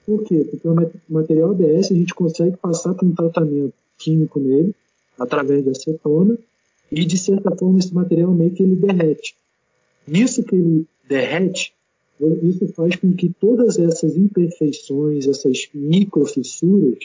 por 0.06 0.24
quê? 0.24 0.46
Porque 0.50 0.68
o 0.68 1.14
material 1.14 1.52
ABS 1.52 1.92
a 1.92 1.96
gente 1.96 2.14
consegue 2.14 2.58
passar 2.58 2.94
por 2.94 3.06
um 3.06 3.16
tratamento 3.16 3.74
químico 3.98 4.40
nele, 4.40 4.76
através 5.18 5.64
de 5.64 5.70
acetona, 5.70 6.38
e 6.92 7.06
de 7.06 7.18
certa 7.18 7.56
forma 7.56 7.80
esse 7.80 7.94
material 7.94 8.34
meio 8.34 8.52
que 8.52 8.64
ele 8.64 8.76
derrete. 8.76 9.36
Isso 10.08 10.44
que 10.44 10.56
ele 10.56 10.86
derrete, 11.08 11.74
isso 12.20 12.68
faz 12.74 12.96
com 12.96 13.14
que 13.14 13.30
todas 13.40 13.78
essas 13.80 14.16
imperfeições, 14.16 15.28
essas 15.28 15.70
microfissuras, 15.74 17.00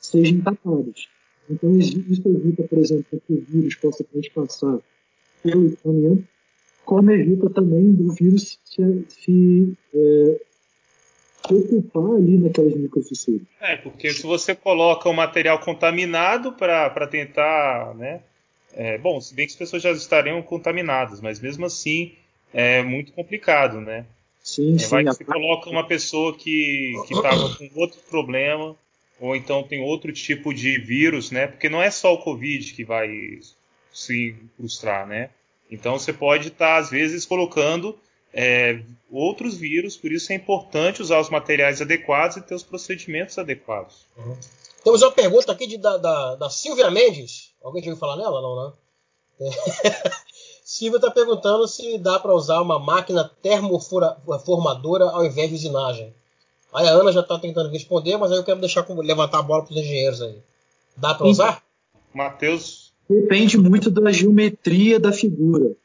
sejam 0.00 0.40
tapadas. 0.40 1.08
Então 1.50 1.76
isso 1.76 1.98
evita, 2.26 2.62
por 2.62 2.78
exemplo, 2.78 3.20
que 3.26 3.32
o 3.32 3.44
vírus 3.48 3.74
possa 3.74 4.04
transpassar 4.04 4.78
pelo 5.42 5.66
equipamento, 5.66 6.24
como 6.84 7.10
evita 7.10 7.50
também 7.50 7.92
do 7.92 8.12
vírus 8.12 8.58
se, 8.64 9.04
se 9.08 9.72
é, 9.94 10.40
ocupar 11.50 12.16
ali 12.16 12.38
naquelas 12.38 12.74
microfissuras. 12.74 13.42
É, 13.60 13.76
porque 13.76 14.10
se 14.10 14.22
você 14.22 14.54
coloca 14.54 15.08
o 15.08 15.12
material 15.12 15.58
contaminado 15.58 16.52
para 16.52 17.06
tentar, 17.06 17.94
né? 17.94 18.20
É, 18.72 18.98
bom, 18.98 19.20
se 19.20 19.34
bem 19.34 19.46
que 19.46 19.52
as 19.52 19.58
pessoas 19.58 19.82
já 19.82 19.92
estariam 19.92 20.40
contaminadas, 20.42 21.20
mas 21.20 21.38
mesmo 21.38 21.66
assim 21.66 22.12
é 22.52 22.82
muito 22.82 23.12
complicado, 23.12 23.80
né? 23.80 24.06
Sim, 24.42 24.76
é, 24.76 24.78
sim. 24.78 24.88
Vai 24.90 25.04
que 25.04 25.12
você 25.12 25.24
coloca 25.24 25.70
uma 25.70 25.86
pessoa 25.86 26.36
que 26.36 26.94
estava 27.10 27.56
com 27.56 27.70
outro 27.76 28.00
problema, 28.10 28.76
ou 29.20 29.36
então 29.36 29.62
tem 29.62 29.80
outro 29.80 30.12
tipo 30.12 30.52
de 30.52 30.78
vírus, 30.78 31.30
né? 31.30 31.46
Porque 31.46 31.68
não 31.68 31.82
é 31.82 31.90
só 31.90 32.12
o 32.14 32.18
Covid 32.18 32.72
que 32.72 32.84
vai 32.84 33.08
se 33.92 34.34
frustrar, 34.56 35.06
né? 35.06 35.30
Então 35.70 35.98
você 35.98 36.12
pode 36.12 36.48
estar, 36.48 36.74
tá, 36.74 36.76
às 36.76 36.90
vezes, 36.90 37.24
colocando 37.24 37.96
é, 38.34 38.82
outros 39.10 39.56
vírus, 39.56 39.96
por 39.96 40.10
isso 40.10 40.32
é 40.32 40.34
importante 40.34 41.00
usar 41.00 41.20
os 41.20 41.30
materiais 41.30 41.80
adequados 41.80 42.36
e 42.36 42.42
ter 42.42 42.54
os 42.54 42.64
procedimentos 42.64 43.38
adequados. 43.38 44.06
Uhum. 44.16 44.36
Temos 44.82 45.02
uma 45.02 45.12
pergunta 45.12 45.52
aqui 45.52 45.66
de, 45.66 45.78
da, 45.78 45.96
da, 45.96 46.34
da 46.34 46.50
Silvia 46.50 46.90
Mendes. 46.90 47.52
Alguém 47.62 47.82
já 47.82 47.90
ouviu 47.90 48.00
falar 48.00 48.16
nela? 48.16 48.42
Não, 48.42 48.56
né? 48.56 48.72
É. 49.40 50.10
Silvia 50.64 50.96
está 50.96 51.10
perguntando 51.10 51.68
se 51.68 51.96
dá 51.98 52.18
para 52.18 52.34
usar 52.34 52.60
uma 52.60 52.78
máquina 52.78 53.30
termoformadora 53.40 55.04
ao 55.04 55.24
invés 55.24 55.48
de 55.48 55.56
usinagem. 55.56 56.12
Aí 56.72 56.88
a 56.88 56.90
Ana 56.90 57.12
já 57.12 57.20
está 57.20 57.38
tentando 57.38 57.70
responder, 57.70 58.16
mas 58.16 58.32
aí 58.32 58.38
eu 58.38 58.44
quero 58.44 58.60
deixar 58.60 58.84
levantar 58.88 59.38
a 59.38 59.42
bola 59.42 59.62
para 59.62 59.72
os 59.72 59.78
engenheiros 59.78 60.20
aí. 60.20 60.38
Dá 60.96 61.14
para 61.14 61.26
usar? 61.26 61.62
Matheus. 62.12 62.92
Depende 63.08 63.58
muito 63.58 63.90
da 63.90 64.10
geometria 64.10 64.98
da 64.98 65.12
figura. 65.12 65.76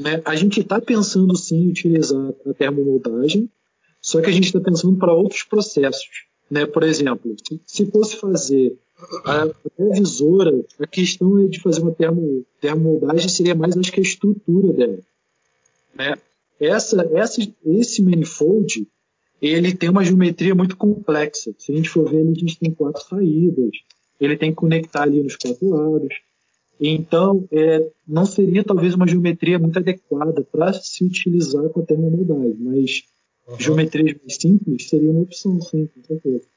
Né? 0.00 0.22
A 0.24 0.34
gente 0.34 0.60
está 0.60 0.80
pensando 0.80 1.36
sim 1.36 1.64
em 1.64 1.70
utilizar 1.70 2.32
a 2.46 2.54
termomoldagem, 2.54 3.50
só 4.00 4.20
que 4.20 4.30
a 4.30 4.32
gente 4.32 4.46
está 4.46 4.60
pensando 4.60 4.96
para 4.96 5.12
outros 5.12 5.42
processos. 5.42 6.24
Né? 6.50 6.66
Por 6.66 6.82
exemplo, 6.82 7.34
se 7.66 7.86
fosse 7.86 8.16
fazer 8.16 8.76
a, 9.24 9.44
a 9.44 10.82
a 10.82 10.86
questão 10.86 11.38
é 11.38 11.46
de 11.46 11.60
fazer 11.60 11.80
uma 11.80 11.92
termo, 11.92 12.44
termomoldagem 12.60 13.28
seria 13.28 13.54
mais, 13.54 13.76
acho 13.76 13.92
que, 13.92 14.00
a 14.00 14.02
estrutura 14.02 14.72
dela. 14.72 14.98
Né? 15.94 16.16
Essa, 16.58 17.08
essa, 17.14 17.40
esse 17.64 18.02
manifold 18.02 18.86
ele 19.40 19.74
tem 19.74 19.88
uma 19.88 20.04
geometria 20.04 20.54
muito 20.54 20.76
complexa. 20.76 21.54
Se 21.58 21.72
a 21.72 21.76
gente 21.76 21.88
for 21.88 22.08
ver, 22.10 22.20
a 22.20 22.34
gente 22.34 22.58
tem 22.58 22.70
quatro 22.72 23.02
saídas. 23.02 23.70
Ele 24.20 24.36
tem 24.36 24.50
que 24.50 24.56
conectar 24.56 25.02
ali 25.02 25.22
nos 25.22 25.36
quatro 25.36 25.70
lados. 25.70 26.14
Então, 26.80 27.46
é, 27.52 27.90
não 28.08 28.24
seria 28.24 28.64
talvez 28.64 28.94
uma 28.94 29.06
geometria 29.06 29.58
muito 29.58 29.78
adequada 29.78 30.42
para 30.50 30.72
se 30.72 31.04
utilizar 31.04 31.68
com 31.68 31.82
a 31.82 31.86
termomoldagem, 31.86 32.56
mas 32.58 33.02
uhum. 33.46 33.60
geometrias 33.60 34.16
mais 34.18 34.36
simples 34.36 34.88
seria 34.88 35.10
uma 35.10 35.20
opção, 35.20 35.60
sim, 35.60 35.86
com 35.88 36.02
certeza. 36.02 36.48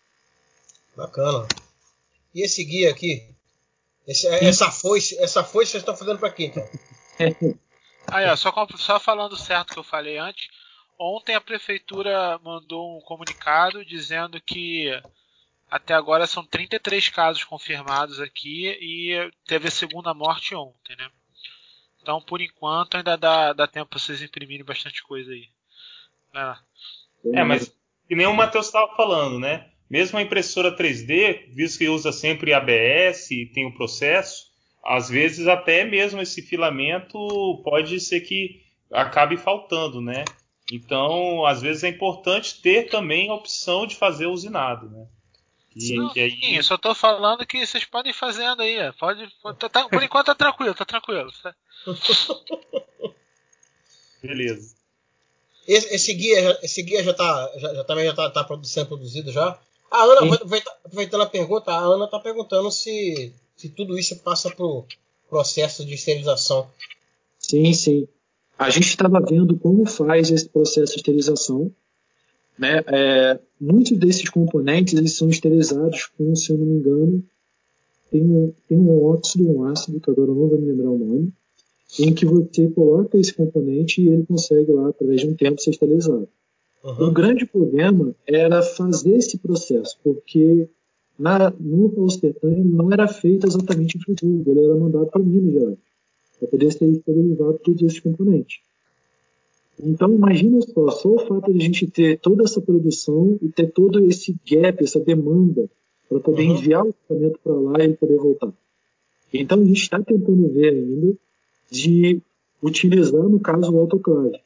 Bacana. 0.95 1.45
E 2.34 2.41
esse 2.41 2.64
guia 2.64 2.90
aqui? 2.90 3.22
Esse, 4.08 4.28
essa 4.28 4.72
foice, 4.72 5.18
essa 5.20 5.44
foice 5.44 5.72
vocês 5.72 5.82
estão 5.82 5.95
fazendo 5.95 6.20
para 6.20 6.32
quê, 6.32 6.45
então? 6.45 6.66
Aí, 8.08 8.26
ó, 8.30 8.36
só, 8.36 8.54
só 8.78 9.00
falando 9.00 9.36
certo 9.38 9.74
que 9.74 9.80
eu 9.80 9.84
falei 9.84 10.18
antes, 10.18 10.48
ontem 10.98 11.36
a 11.36 11.41
prefeitura 11.41 12.40
mandou 12.44 12.98
um 12.98 13.02
comunicado 13.02 13.84
dizendo 13.86 14.40
que 14.41 14.90
até 15.74 15.95
agora 15.95 16.28
são 16.28 16.45
33 16.45 17.10
casos 17.10 17.44
confirmados 17.44 18.20
aqui 18.20 18.68
e 18.80 19.32
teve 19.48 19.70
a 19.70 19.72
segunda 19.72 20.14
morte 20.14 20.54
ontem, 20.54 20.95
né? 20.95 21.10
Então, 22.00 22.22
por 22.22 22.41
enquanto, 22.41 22.95
ainda 22.95 23.18
dá, 23.18 23.54
dá 23.54 23.66
tempo 23.66 23.90
para 23.90 23.98
vocês 23.98 24.22
imprimirem 24.22 24.64
bastante 24.64 25.02
coisa 25.02 25.32
aí. 25.32 25.50
É, 27.34 27.44
mas 27.44 27.76
que 28.08 28.16
nem 28.16 28.28
o 28.28 28.36
Matheus 28.36 28.68
estava 28.68 28.95
falando, 28.95 29.40
né? 29.40 29.72
Mesmo 29.90 30.20
a 30.20 30.22
impressora 30.22 30.78
3D, 30.78 31.52
visto 31.56 31.80
que 31.80 31.90
usa 31.90 32.12
sempre 32.12 32.54
ABS 32.54 33.32
e 33.32 33.48
tem 33.48 33.66
o 33.66 33.70
um 33.70 33.74
processo, 33.74 34.52
às 34.86 35.10
vezes 35.10 35.48
até 35.48 35.84
mesmo 35.86 36.22
esse 36.22 36.44
filamento 36.44 37.18
pode 37.64 38.00
ser 38.00 38.22
que 38.22 38.64
acabe 38.91 39.38
faltando, 39.38 40.00
né? 40.00 40.24
Então, 40.72 41.44
às 41.48 41.64
vezes 41.64 41.84
é 41.84 41.88
importante 41.88 42.62
ter 42.62 42.91
também 42.91 43.32
a 43.32 43.34
opção 43.34 43.88
de 43.88 43.95
fazer 43.95 44.28
usinado, 44.28 44.88
né? 44.88 45.08
E, 45.76 46.20
aí... 46.20 46.32
Sim, 46.32 46.56
eu 46.56 46.64
só 46.64 46.78
tô 46.78 46.94
falando 46.94 47.45
que 47.45 47.66
vocês 47.66 47.86
podem 47.86 48.14
fazendo 48.14 48.62
aí. 48.62 48.78
Pode, 49.00 49.28
pode 49.41 49.58
tá, 49.58 49.70
tá, 49.70 49.88
por 49.90 50.04
enquanto 50.04 50.28
tá 50.28 50.36
tranquilo, 50.36 50.74
tá 50.74 50.86
tranquilo. 50.86 51.32
Beleza. 54.22 54.76
Esse, 55.68 55.95
esse, 55.95 56.14
guia, 56.14 56.60
esse 56.62 56.82
guia 56.84 57.04
já 57.04 57.14
tá, 57.14 57.52
já, 57.58 57.74
já 57.74 57.84
também 57.84 58.06
já 58.06 58.14
tá, 58.14 58.30
tá 58.30 58.48
sendo 58.64 58.88
produzido 58.88 59.32
já. 59.32 59.60
A 59.90 60.04
Ana, 60.04 60.36
aproveitando 60.86 61.22
a 61.22 61.28
pergunta, 61.28 61.72
a 61.72 61.80
Ana 61.80 62.08
tá 62.08 62.20
perguntando 62.20 62.72
se, 62.72 63.34
se 63.56 63.70
tudo 63.70 63.98
isso 63.98 64.18
passa 64.20 64.50
pro 64.50 64.86
processo 65.30 65.86
de 65.86 65.94
esterilização. 65.94 66.68
Sim, 67.40 67.74
sim. 67.74 68.08
a 68.58 68.70
gente 68.70 68.88
estava 68.88 69.20
vendo 69.20 69.58
como 69.58 69.86
faz 69.86 70.32
esse 70.32 70.48
processo 70.48 70.94
de 70.94 71.00
esterilização. 71.00 71.72
Né? 72.58 72.84
É, 72.88 73.40
muitos 73.64 73.98
desses 73.98 74.30
componentes 74.30 74.94
eles 74.94 75.14
são 75.14 75.30
esterilizados 75.30 76.07
com, 76.18 76.35
se 76.35 76.52
eu 76.52 76.57
não 76.57 76.65
me 76.65 76.80
engano, 76.80 77.23
tem 78.11 78.22
um, 78.23 78.53
tem 78.68 78.77
um 78.77 79.03
óxido, 79.03 79.49
um 79.49 79.64
ácido, 79.65 79.99
que 79.99 80.10
agora 80.10 80.30
eu 80.30 80.35
não 80.35 80.48
vou 80.48 80.60
me 80.60 80.68
lembrar 80.68 80.91
o 80.91 80.98
nome, 80.98 81.34
em 81.99 82.14
que 82.14 82.26
você 82.26 82.68
coloca 82.69 83.18
esse 83.18 83.34
componente 83.34 84.02
e 84.02 84.07
ele 84.07 84.26
consegue 84.26 84.72
lá, 84.72 84.90
através 84.90 85.22
de 85.22 85.27
um 85.27 85.35
tempo, 85.35 85.61
ser 85.61 85.72
esterilizado. 85.72 86.27
Uhum. 86.84 87.07
O 87.07 87.11
grande 87.11 87.45
problema 87.45 88.14
era 88.27 88.61
fazer 88.61 89.15
esse 89.15 89.38
processo, 89.38 89.98
porque 90.03 90.68
na, 91.18 91.52
no 91.60 91.94
Amsterdã 91.98 92.49
não 92.57 92.91
era 92.91 93.07
feito 93.07 93.48
exatamente 93.48 93.98
em 93.98 94.02
Friburgo, 94.02 94.52
ele 94.52 94.65
era 94.65 94.76
mandado 94.76 95.07
para 95.07 95.23
Minas 95.23 95.53
Gerais, 95.53 95.77
para 96.40 96.48
poder 96.49 96.72
ser 96.72 96.90
esterilizado 96.90 97.60
todos 97.60 97.81
esses 97.81 97.99
componentes. 97.99 98.60
Então, 99.82 100.14
imagina 100.14 100.62
só, 100.62 100.90
só 100.90 101.10
o 101.10 101.28
fato 101.28 101.52
de 101.52 101.60
a 101.60 101.64
gente 101.64 101.88
ter 101.88 102.20
toda 102.20 102.44
essa 102.44 102.62
produção 102.62 103.38
e 103.41 103.50
ter 103.50 103.72
todo 103.72 104.06
esse 104.06 104.36
gap, 104.45 104.84
essa 104.84 105.00
demanda 105.00 105.70
para 106.08 106.20
poder 106.20 106.44
uhum. 106.44 106.56
enviar 106.56 106.86
o 106.86 106.90
equipamento 106.90 107.40
para 107.44 107.54
lá 107.54 107.84
e 107.84 107.94
poder 107.94 108.18
voltar. 108.18 108.54
Então 109.34 109.60
a 109.60 109.66
gente 109.66 109.82
está 109.82 110.00
tentando 110.00 110.48
ver 110.50 110.74
ainda 110.74 111.18
de 111.72 112.22
utilizar, 112.62 113.24
no 113.24 113.40
caso, 113.40 113.74
o 113.74 113.80
autoclave. 113.80 114.40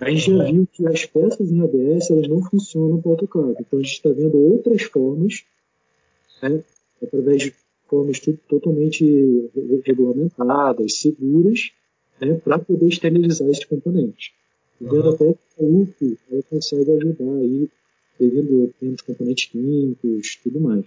A 0.00 0.10
gente 0.10 0.30
uhum. 0.30 0.38
já 0.38 0.44
viu 0.44 0.68
que 0.72 0.86
as 0.86 1.06
peças 1.06 1.50
em 1.50 1.60
ABS 1.60 2.10
elas 2.10 2.28
não 2.28 2.42
funcionam 2.42 3.00
o 3.02 3.08
autoclave. 3.08 3.56
Então 3.60 3.78
a 3.78 3.82
gente 3.82 3.92
está 3.92 4.10
vendo 4.10 4.36
outras 4.36 4.82
formas, 4.82 5.44
né, 6.42 6.64
através 7.02 7.42
de 7.42 7.54
formas 7.86 8.20
totalmente 8.48 9.50
regulamentadas, 9.84 10.94
seguras, 10.96 11.70
né, 12.20 12.34
para 12.42 12.58
poder 12.58 12.88
esterilizar 12.88 13.48
esses 13.48 13.64
componentes. 13.64 14.32
Vendo 14.80 15.08
uhum. 15.08 15.14
até 15.14 15.34
que 15.98 16.18
ela 16.30 16.42
consegue 16.48 16.90
ajudar 16.92 17.36
aí 17.38 17.68
pegando 18.18 18.74
temos 18.78 19.00
componentes 19.02 19.46
químicos, 19.46 20.38
tudo 20.42 20.60
mais. 20.60 20.84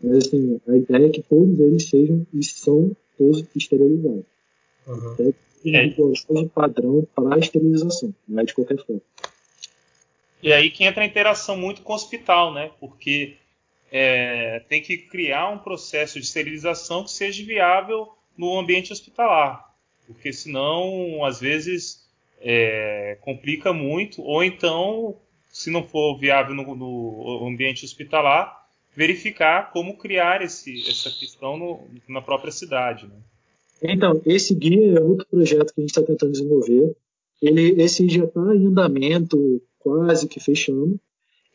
Mas 0.00 0.26
assim, 0.26 0.60
a 0.68 0.76
ideia 0.76 1.06
é 1.06 1.10
que 1.10 1.22
todos 1.22 1.58
eles 1.60 1.88
sejam 1.88 2.26
e 2.32 2.44
são 2.44 2.96
todos 3.16 3.44
esterilizados. 3.54 4.24
Uhum. 4.86 5.12
Até 5.12 5.32
que 5.62 6.48
padrão 6.54 7.06
para 7.14 7.36
a 7.36 7.38
esterilização, 7.38 8.12
é 8.36 8.44
de 8.44 8.54
qualquer 8.54 8.78
forma. 8.84 9.02
E 10.42 10.52
aí 10.52 10.70
que 10.70 10.84
entra 10.84 11.04
a 11.04 11.06
interação 11.06 11.56
muito 11.56 11.82
com 11.82 11.92
o 11.92 11.96
hospital, 11.96 12.52
né? 12.52 12.72
Porque 12.80 13.36
é, 13.92 14.60
tem 14.68 14.82
que 14.82 14.98
criar 14.98 15.50
um 15.50 15.58
processo 15.58 16.18
de 16.18 16.26
esterilização 16.26 17.04
que 17.04 17.12
seja 17.12 17.44
viável 17.44 18.08
no 18.36 18.58
ambiente 18.58 18.92
hospitalar. 18.92 19.72
Porque 20.06 20.32
senão, 20.32 21.24
às 21.24 21.40
vezes, 21.40 22.01
é, 22.42 23.18
complica 23.20 23.72
muito, 23.72 24.22
ou 24.22 24.42
então 24.42 25.16
se 25.52 25.70
não 25.70 25.84
for 25.84 26.18
viável 26.18 26.54
no, 26.54 26.74
no 26.74 27.46
ambiente 27.46 27.84
hospitalar, 27.84 28.66
verificar 28.96 29.70
como 29.70 29.98
criar 29.98 30.42
esse, 30.42 30.88
essa 30.88 31.10
questão 31.10 31.58
no, 31.58 31.80
na 32.08 32.22
própria 32.22 32.50
cidade. 32.50 33.06
Né? 33.06 33.14
Então, 33.82 34.22
esse 34.24 34.54
guia 34.54 34.98
é 34.98 35.00
outro 35.00 35.26
projeto 35.30 35.74
que 35.74 35.80
a 35.80 35.82
gente 35.82 35.90
está 35.90 36.02
tentando 36.02 36.32
desenvolver. 36.32 36.96
Ele, 37.40 37.82
esse 37.82 38.08
já 38.08 38.24
está 38.24 38.40
em 38.54 38.66
andamento, 38.66 39.62
quase 39.78 40.26
que 40.26 40.40
fechando. 40.40 40.98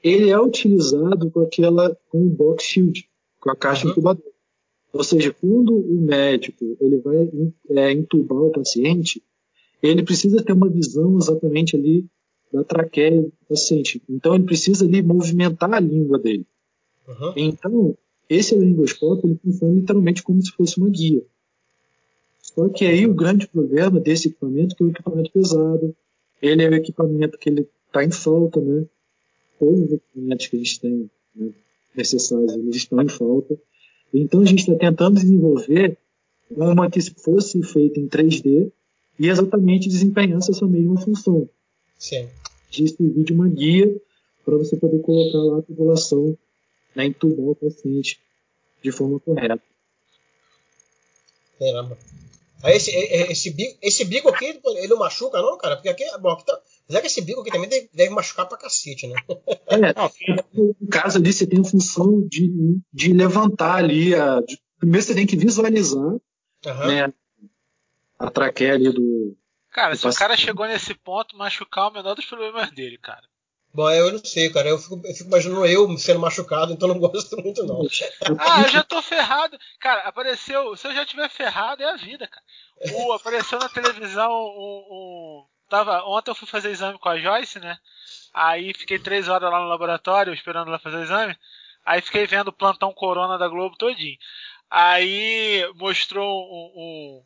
Ele 0.03 0.30
é 0.30 0.39
utilizado 0.39 1.31
com 1.31 1.41
aquela 1.41 1.97
com 2.09 2.19
o 2.19 2.30
box 2.30 2.64
shield, 2.64 3.09
com 3.39 3.49
a 3.49 3.55
caixa 3.55 3.85
uhum. 3.85 3.91
incubadora. 3.91 4.27
Ou 4.93 5.03
seja, 5.03 5.34
quando 5.34 5.76
o 5.76 6.01
médico 6.01 6.77
ele 6.80 6.97
vai 6.97 7.30
é, 7.72 7.91
entubar 7.91 8.39
o 8.39 8.51
paciente, 8.51 9.23
ele 9.81 10.03
precisa 10.03 10.43
ter 10.43 10.53
uma 10.53 10.69
visão 10.69 11.17
exatamente 11.17 11.75
ali 11.75 12.05
da 12.51 12.63
traqueia 12.63 13.21
do 13.21 13.33
paciente. 13.47 14.01
Então 14.09 14.35
ele 14.35 14.45
precisa 14.45 14.85
ali 14.85 15.01
movimentar 15.01 15.73
a 15.73 15.79
língua 15.79 16.17
dele. 16.17 16.45
Uhum. 17.07 17.33
Então, 17.35 17.97
esse 18.29 18.55
laringoscópio 18.55 19.29
ele 19.29 19.39
funciona 19.43 19.73
literalmente 19.73 20.23
como 20.23 20.41
se 20.41 20.51
fosse 20.51 20.77
uma 20.77 20.89
guia. 20.89 21.23
Só 22.41 22.67
que 22.69 22.85
aí 22.85 23.05
o 23.05 23.13
grande 23.13 23.47
problema 23.47 23.99
desse 23.99 24.29
equipamento 24.29 24.73
é 24.73 24.75
que 24.75 24.83
é 24.83 24.85
um 24.85 24.89
equipamento 24.89 25.31
pesado, 25.31 25.95
ele 26.41 26.63
é 26.63 26.69
um 26.69 26.73
equipamento 26.73 27.37
que 27.37 27.49
ele 27.49 27.67
está 27.87 28.03
em 28.03 28.11
falta, 28.11 28.59
né? 28.59 28.85
Todos 29.59 29.85
os 29.85 29.93
equipamentos 29.93 30.47
que 30.47 30.55
a 30.55 30.59
gente 30.59 30.79
tem 30.79 31.11
né, 31.35 31.51
necessários, 31.95 32.53
eles 32.53 32.75
estão 32.75 33.01
em 33.01 33.09
falta. 33.09 33.57
Então 34.13 34.41
a 34.41 34.45
gente 34.45 34.59
está 34.59 34.75
tentando 34.75 35.15
desenvolver 35.15 35.97
uma 36.49 36.89
que 36.89 37.01
fosse 37.01 37.61
feita 37.63 37.99
em 37.99 38.07
3D 38.07 38.71
e 39.19 39.27
exatamente 39.27 39.89
desempenhasse 39.89 40.52
essa 40.52 40.65
mesma 40.65 40.99
função. 40.99 41.49
Sim. 41.98 42.27
De 42.69 42.88
servir 42.88 43.23
de 43.23 43.34
uma 43.34 43.48
guia 43.48 43.95
para 44.45 44.57
você 44.57 44.76
poder 44.76 44.99
colocar 44.99 45.38
lá 45.38 45.60
a 45.60 45.61
população, 45.61 46.38
né, 46.95 47.06
entubar 47.06 47.49
o 47.49 47.56
paciente 47.56 48.19
de 48.84 48.91
forma 48.91 49.19
correta. 49.19 49.61
Caramba. 51.60 51.98
Aí 52.64 52.76
esse, 52.76 52.91
esse, 52.91 53.52
bico, 53.52 53.77
esse 53.81 54.06
bico 54.06 54.30
aqui, 54.30 54.45
ele 54.45 54.88
não 54.88 54.98
machuca, 54.98 55.41
não, 55.41 55.57
cara? 55.57 55.76
Porque 55.76 55.89
aqui, 55.89 56.03
bom, 56.19 56.30
aqui 56.30 56.45
tá, 56.45 56.60
apesar 56.85 57.02
que 57.02 57.07
esse 57.07 57.22
bico 57.22 57.41
aqui 57.41 57.52
também 57.52 57.69
deve, 57.69 57.89
deve 57.94 58.10
machucar 58.10 58.48
pra 58.48 58.57
cacete, 58.57 59.07
né? 59.07 59.15
É, 59.68 59.77
no 60.53 60.88
caso 60.89 61.19
ali, 61.19 61.31
você 61.31 61.45
tem 61.45 61.60
a 61.60 61.64
função 61.64 62.22
de, 62.27 62.80
de 62.91 63.14
levantar 63.14 63.76
ali. 63.76 64.15
A, 64.15 64.41
de, 64.41 64.60
primeiro 64.80 65.06
você 65.06 65.14
tem 65.14 65.27
que 65.27 65.38
visualizar 65.38 66.02
uhum. 66.02 66.88
né, 66.88 67.14
a 68.19 68.30
traqueia 68.30 68.73
ali 68.73 68.91
do, 68.91 69.38
Cara, 69.77 69.95
se 69.95 70.07
o 70.07 70.14
cara 70.15 70.35
chegou 70.35 70.65
nesse 70.65 70.95
ponto, 70.95 71.38
machucar 71.38 71.85
é 71.85 71.88
o 71.89 71.94
menor 71.94 72.15
dos 72.15 72.26
problemas 72.26 72.72
dele, 72.72 72.98
cara. 72.98 73.22
Bom, 73.72 73.88
eu 73.91 74.11
não 74.11 74.26
sei, 74.26 74.49
cara. 74.49 74.69
Eu 74.69 74.80
fico, 74.80 74.99
eu 75.06 75.14
fico 75.14 75.30
imaginando 75.30 75.65
eu 75.68 75.98
sendo 75.99 76.19
machucado, 76.19 76.73
então 76.73 76.88
não 76.88 76.98
gosto 76.99 77.38
muito, 77.38 77.64
não. 77.64 77.81
ah, 78.39 78.64
eu 78.64 78.69
já 78.69 78.84
tô 78.84 79.02
ferrado. 79.03 79.56
Cara, 79.80 80.02
apareceu. 80.02 80.76
Se 80.76 80.88
eu 80.88 80.95
já 80.95 81.06
tiver 81.06 81.30
ferrado, 81.30 81.84
é 81.84 81.91
a 81.91 81.95
vida, 81.95 82.27
cara. 82.27 82.44
O, 82.91 83.14
apareceu 83.14 83.60
na 83.60 83.69
televisão 83.69 84.31
um, 84.31 84.88
um, 84.89 85.45
Tava, 85.69 86.03
ontem 86.06 86.31
eu 86.31 86.35
fui 86.35 86.48
fazer 86.48 86.72
exame 86.72 86.98
com 86.98 87.10
a 87.10 87.19
Joyce, 87.19 87.60
né? 87.60 87.77
Aí 88.34 88.73
fiquei 88.73 88.98
três 88.98 89.27
horas 89.27 89.52
lá 89.52 89.60
no 89.60 89.68
laboratório 89.68 90.34
esperando 90.34 90.69
ela 90.69 90.80
fazer 90.80 90.98
o 90.98 91.03
exame. 91.03 91.38
Aí 91.85 92.02
fiquei 92.02 92.26
vendo 92.26 92.48
o 92.48 92.53
plantão 92.53 92.91
Corona 92.94 93.38
da 93.38 93.48
Globo 93.48 93.77
todinho. 93.77 94.18
Aí 94.72 95.69
mostrou 95.76 96.26
um, 96.26 96.73
um 96.76 97.23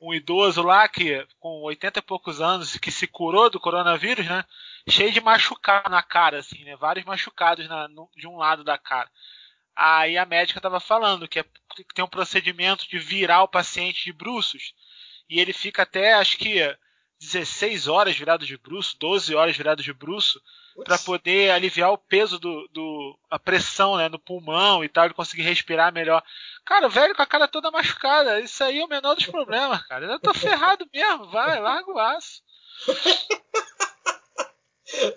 um 0.00 0.12
idoso 0.12 0.62
lá 0.62 0.88
que 0.88 1.26
com 1.38 1.62
80 1.62 1.98
e 1.98 2.02
poucos 2.02 2.40
anos 2.40 2.76
que 2.76 2.90
se 2.90 3.06
curou 3.06 3.48
do 3.48 3.60
coronavírus, 3.60 4.26
né? 4.26 4.44
Cheio 4.88 5.12
de 5.12 5.20
machucado 5.20 5.88
na 5.90 6.02
cara, 6.02 6.38
assim, 6.38 6.64
né? 6.64 6.76
Vários 6.76 7.04
machucados 7.06 7.66
na, 7.68 7.88
no, 7.88 8.08
de 8.16 8.26
um 8.26 8.36
lado 8.36 8.62
da 8.62 8.76
cara. 8.76 9.10
Aí 9.74 10.16
a 10.16 10.26
médica 10.26 10.58
estava 10.58 10.78
falando 10.78 11.26
que, 11.26 11.40
é, 11.40 11.44
que, 11.74 11.94
tem 11.94 12.04
um 12.04 12.08
procedimento 12.08 12.88
de 12.88 12.98
virar 12.98 13.42
o 13.42 13.48
paciente 13.48 14.04
de 14.04 14.12
bruços 14.12 14.74
e 15.28 15.40
ele 15.40 15.52
fica 15.52 15.82
até 15.82 16.14
acho 16.14 16.36
que 16.38 16.60
16 17.24 17.88
horas 17.88 18.16
virado 18.16 18.46
de 18.46 18.56
bruço, 18.56 18.96
12 18.98 19.34
horas 19.34 19.56
virado 19.56 19.82
de 19.82 19.92
bruço, 19.92 20.40
para 20.84 20.98
poder 20.98 21.50
aliviar 21.50 21.92
o 21.92 21.98
peso 21.98 22.38
do, 22.38 22.68
do 22.72 23.18
a 23.30 23.38
pressão 23.38 23.96
né, 23.96 24.08
no 24.08 24.18
pulmão 24.18 24.84
e 24.84 24.88
tal, 24.88 25.04
ele 25.04 25.14
conseguir 25.14 25.42
respirar 25.42 25.92
melhor. 25.92 26.22
Cara, 26.64 26.86
o 26.86 26.90
velho 26.90 27.14
com 27.14 27.22
a 27.22 27.26
cara 27.26 27.46
toda 27.46 27.70
machucada, 27.70 28.40
isso 28.40 28.62
aí 28.64 28.80
é 28.80 28.84
o 28.84 28.88
menor 28.88 29.14
dos 29.14 29.26
problemas, 29.26 29.86
cara. 29.86 30.06
Eu 30.06 30.18
tô 30.18 30.32
ferrado 30.34 30.86
mesmo, 30.92 31.30
vai, 31.30 31.60
larga 31.60 31.90
o 31.90 31.98
aço. 31.98 32.42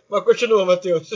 Mas 0.10 0.24
continua, 0.24 0.66
Matheus. 0.66 1.10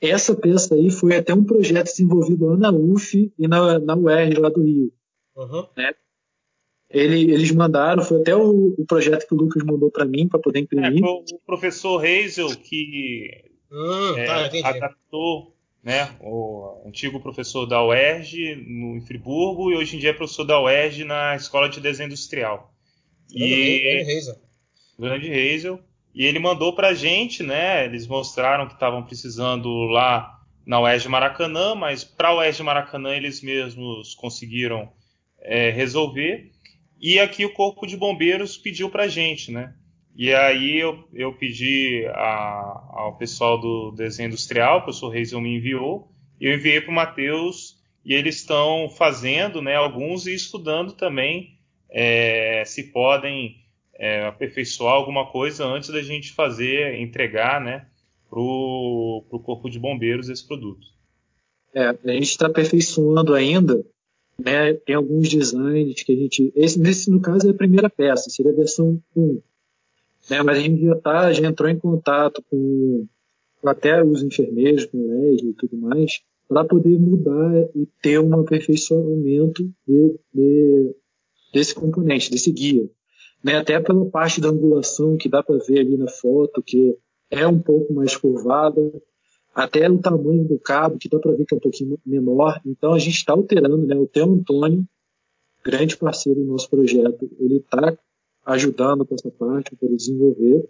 Essa 0.00 0.34
peça 0.34 0.74
aí 0.74 0.90
foi 0.90 1.16
até 1.16 1.32
um 1.32 1.44
projeto 1.44 1.86
desenvolvido 1.86 2.46
lá 2.46 2.56
na 2.56 2.70
UF 2.70 3.32
e 3.38 3.48
na, 3.48 3.78
na 3.78 3.94
UERJ 3.94 4.38
lá 4.38 4.48
do 4.48 4.62
Rio. 4.62 4.92
Uhum. 5.34 5.68
Né? 5.76 5.94
Ele, 6.96 7.32
eles 7.32 7.50
mandaram, 7.50 8.02
foi 8.02 8.20
até 8.20 8.34
o, 8.34 8.74
o, 8.78 8.86
projeto 8.86 9.26
que 9.26 9.34
o 9.34 9.36
Lucas 9.36 9.62
mandou 9.62 9.90
para 9.90 10.06
mim 10.06 10.26
para 10.26 10.40
poder 10.40 10.60
imprimir. 10.60 10.96
É, 10.96 10.98
foi 10.98 11.10
o 11.10 11.40
professor 11.44 12.02
Hazel 12.02 12.56
que 12.56 13.44
hum, 13.70 14.16
é, 14.16 14.24
tá, 14.24 14.68
adaptou 14.70 15.54
né, 15.84 16.10
o 16.20 16.82
antigo 16.86 17.20
professor 17.20 17.66
da 17.66 17.84
UERJ 17.84 18.56
no, 18.66 18.96
em 18.96 19.00
Friburgo 19.02 19.70
e 19.70 19.76
hoje 19.76 19.96
em 19.96 20.00
dia 20.00 20.10
é 20.10 20.12
professor 20.14 20.44
da 20.44 20.60
UERJ 20.60 21.04
na 21.04 21.36
Escola 21.36 21.68
de 21.68 21.80
Desenho 21.80 22.06
Industrial. 22.06 22.72
E, 23.30 23.80
grande 23.82 24.16
Hazel. 24.16 24.36
Grande 24.98 25.30
Hazel. 25.30 25.80
E 26.14 26.24
ele 26.24 26.38
mandou 26.38 26.74
para 26.74 26.88
a 26.88 26.94
gente, 26.94 27.42
né? 27.42 27.84
Eles 27.84 28.06
mostraram 28.06 28.66
que 28.66 28.72
estavam 28.72 29.02
precisando 29.02 29.68
lá 29.84 30.40
na 30.64 30.80
UERJ 30.80 31.08
Maracanã, 31.08 31.74
mas 31.74 32.02
para 32.02 32.28
a 32.28 32.36
UERJ 32.36 32.62
Maracanã 32.62 33.14
eles 33.14 33.42
mesmos 33.42 34.14
conseguiram 34.14 34.90
é, 35.40 35.70
resolver. 35.70 36.50
E 37.00 37.18
aqui 37.18 37.44
o 37.44 37.52
Corpo 37.52 37.86
de 37.86 37.96
Bombeiros 37.96 38.56
pediu 38.56 38.90
para 38.90 39.08
gente, 39.08 39.50
né? 39.52 39.74
E 40.16 40.32
aí 40.32 40.78
eu, 40.78 41.04
eu 41.12 41.32
pedi 41.34 42.06
a, 42.08 42.84
ao 42.90 43.16
pessoal 43.18 43.60
do 43.60 43.90
desenho 43.90 44.28
industrial, 44.28 44.78
o 44.78 44.82
professor 44.82 45.10
Reisel 45.10 45.40
me 45.40 45.56
enviou, 45.56 46.10
eu 46.40 46.54
enviei 46.54 46.80
para 46.80 46.90
o 46.90 46.94
Matheus, 46.94 47.76
e 48.02 48.14
eles 48.14 48.36
estão 48.36 48.88
fazendo, 48.88 49.60
né, 49.60 49.74
alguns 49.74 50.26
e 50.26 50.34
estudando 50.34 50.92
também 50.92 51.58
é, 51.90 52.62
se 52.64 52.84
podem 52.84 53.56
é, 53.94 54.24
aperfeiçoar 54.26 54.94
alguma 54.94 55.26
coisa 55.26 55.66
antes 55.66 55.90
da 55.90 56.00
gente 56.00 56.32
fazer, 56.32 57.00
entregar, 57.00 57.60
né, 57.60 57.86
para 58.30 58.38
o 58.38 59.42
corpo 59.44 59.68
de 59.68 59.78
bombeiros 59.78 60.28
esse 60.28 60.46
produto. 60.46 60.86
É, 61.74 61.88
a 61.88 62.12
gente 62.12 62.30
está 62.30 62.46
aperfeiçoando 62.46 63.34
ainda, 63.34 63.84
né, 64.38 64.74
tem 64.74 64.94
alguns 64.94 65.28
designs 65.28 66.02
que 66.02 66.12
a 66.12 66.16
gente, 66.16 66.52
esse 66.54 66.78
nesse 66.78 67.10
no 67.10 67.20
caso 67.20 67.48
é 67.48 67.50
a 67.50 67.54
primeira 67.54 67.88
peça, 67.88 68.30
seria 68.30 68.52
a 68.52 68.56
versão 68.56 69.00
1, 69.16 69.40
né, 70.30 70.42
mas 70.42 70.58
a 70.58 70.60
gente 70.60 70.84
já 70.84 70.96
tá, 70.96 71.32
já 71.32 71.46
entrou 71.46 71.68
em 71.68 71.78
contato 71.78 72.42
com 72.50 73.06
até 73.64 74.02
os 74.02 74.22
enfermeiros, 74.22 74.84
com 74.84 74.98
o 74.98 75.08
LED 75.08 75.48
e 75.48 75.54
tudo 75.54 75.76
mais, 75.76 76.20
para 76.48 76.64
poder 76.64 76.98
mudar 76.98 77.68
e 77.74 77.88
ter 78.00 78.20
um 78.20 78.38
aperfeiçoamento 78.38 79.64
de, 79.86 80.14
de, 80.32 80.94
desse 81.52 81.74
componente, 81.74 82.30
desse 82.30 82.52
guia. 82.52 82.88
Né? 83.42 83.56
Até 83.56 83.80
pela 83.80 84.04
parte 84.06 84.40
da 84.40 84.48
angulação 84.48 85.16
que 85.16 85.28
dá 85.28 85.42
para 85.42 85.58
ver 85.58 85.80
ali 85.80 85.96
na 85.96 86.08
foto, 86.08 86.62
que 86.62 86.96
é 87.30 87.46
um 87.46 87.58
pouco 87.58 87.92
mais 87.92 88.16
curvada, 88.16 88.80
até 89.56 89.88
o 89.88 89.98
tamanho 89.98 90.44
do 90.44 90.58
cabo, 90.58 90.98
que 90.98 91.08
dá 91.08 91.18
para 91.18 91.32
ver 91.32 91.46
que 91.46 91.54
é 91.54 91.56
um 91.56 91.60
pouquinho 91.60 91.98
menor. 92.04 92.60
Então 92.66 92.92
a 92.92 92.98
gente 92.98 93.16
está 93.16 93.32
alterando, 93.32 93.86
né? 93.86 93.96
O 93.96 94.06
Theo 94.06 94.30
Antônio, 94.30 94.86
grande 95.64 95.96
parceiro 95.96 96.40
do 96.40 96.46
nosso 96.46 96.68
projeto, 96.68 97.26
ele 97.40 97.56
está 97.56 97.96
ajudando 98.44 99.06
com 99.06 99.14
essa 99.14 99.30
parte 99.30 99.74
para 99.74 99.88
desenvolver, 99.88 100.68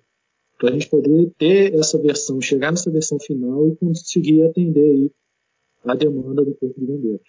para 0.56 0.70
a 0.70 0.72
gente 0.72 0.88
poder 0.88 1.32
ter 1.36 1.74
essa 1.74 1.98
versão, 1.98 2.40
chegar 2.40 2.70
nessa 2.70 2.88
versão 2.88 3.18
final 3.18 3.66
e 3.66 3.74
conseguir 3.74 4.44
atender 4.44 4.88
aí 4.88 5.10
a 5.84 5.94
demanda 5.96 6.44
do 6.44 6.54
Corpo 6.54 6.78
de 6.78 6.86
Bombeiros. 6.86 7.28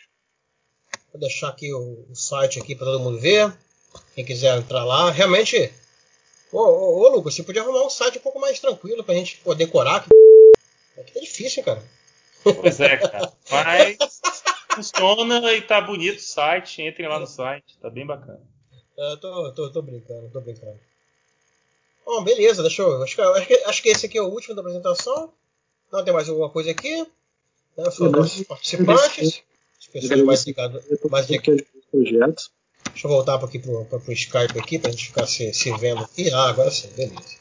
Vou 1.11 1.19
deixar 1.19 1.49
aqui 1.49 1.73
o, 1.73 2.05
o 2.07 2.15
site 2.15 2.59
aqui 2.59 2.75
para 2.75 2.85
todo 2.85 3.03
mundo 3.03 3.19
ver. 3.19 3.51
Quem 4.13 4.23
quiser 4.23 4.55
entrar 4.59 4.85
lá, 4.85 5.09
realmente. 5.09 5.71
Ô, 6.53 6.59
ô, 6.59 6.99
ô, 6.99 7.09
Lucas, 7.15 7.33
você 7.33 7.41
podia 7.41 7.63
arrumar 7.63 7.83
um 7.83 7.89
site 7.89 8.19
um 8.19 8.21
pouco 8.21 8.39
mais 8.39 8.59
tranquilo 8.59 9.03
para 9.03 9.15
a 9.15 9.17
gente 9.17 9.39
poder 9.39 9.65
decorar. 9.65 10.05
Aqui 10.97 11.13
tá 11.13 11.19
difícil, 11.19 11.63
cara. 11.63 11.83
Pois 12.43 12.79
é, 12.79 12.97
cara. 12.97 13.31
Mas 13.51 13.97
funciona 14.73 15.53
e 15.53 15.61
tá 15.61 15.81
bonito 15.81 16.17
o 16.17 16.21
site. 16.21 16.81
Entrem 16.81 17.07
lá 17.07 17.19
no 17.19 17.27
site, 17.27 17.77
tá 17.81 17.89
bem 17.89 18.05
bacana. 18.05 18.41
É, 18.97 19.13
eu 19.13 19.17
tô, 19.17 19.51
tô, 19.51 19.71
tô 19.71 19.81
brincando, 19.81 20.29
tô 20.31 20.41
brincando. 20.41 20.79
Bom, 22.05 22.23
beleza, 22.23 22.61
deixa 22.61 22.81
eu. 22.81 23.03
Acho 23.03 23.15
que, 23.15 23.21
acho, 23.21 23.47
que, 23.47 23.53
acho 23.53 23.83
que 23.83 23.89
esse 23.89 24.05
aqui 24.05 24.17
é 24.17 24.21
o 24.21 24.29
último 24.29 24.55
da 24.55 24.61
apresentação. 24.61 25.31
Não 25.91 26.03
tem 26.03 26.13
mais 26.13 26.29
alguma 26.29 26.49
coisa 26.49 26.71
aqui. 26.71 27.05
Né? 27.77 27.91
Foram 27.91 28.11
nossos 28.11 28.43
participantes. 28.43 29.43
As 29.79 29.87
pessoas 29.87 30.21
mais 30.21 30.45
ligadas. 30.45 30.83
Mais 31.09 31.29
ligadas. 31.29 31.65
projetos. 31.91 32.51
Deixa 32.91 33.07
eu 33.07 33.11
voltar 33.11 33.35
aqui 33.43 33.59
pro, 33.59 33.85
pro, 33.85 33.99
pro 33.99 34.13
Skype 34.13 34.57
aqui 34.57 34.79
pra 34.79 34.89
gente 34.89 35.07
ficar 35.07 35.27
se, 35.27 35.53
se 35.53 35.71
vendo 35.77 36.03
aqui. 36.03 36.31
Ah, 36.31 36.49
agora 36.49 36.71
sim, 36.71 36.89
beleza. 36.95 37.37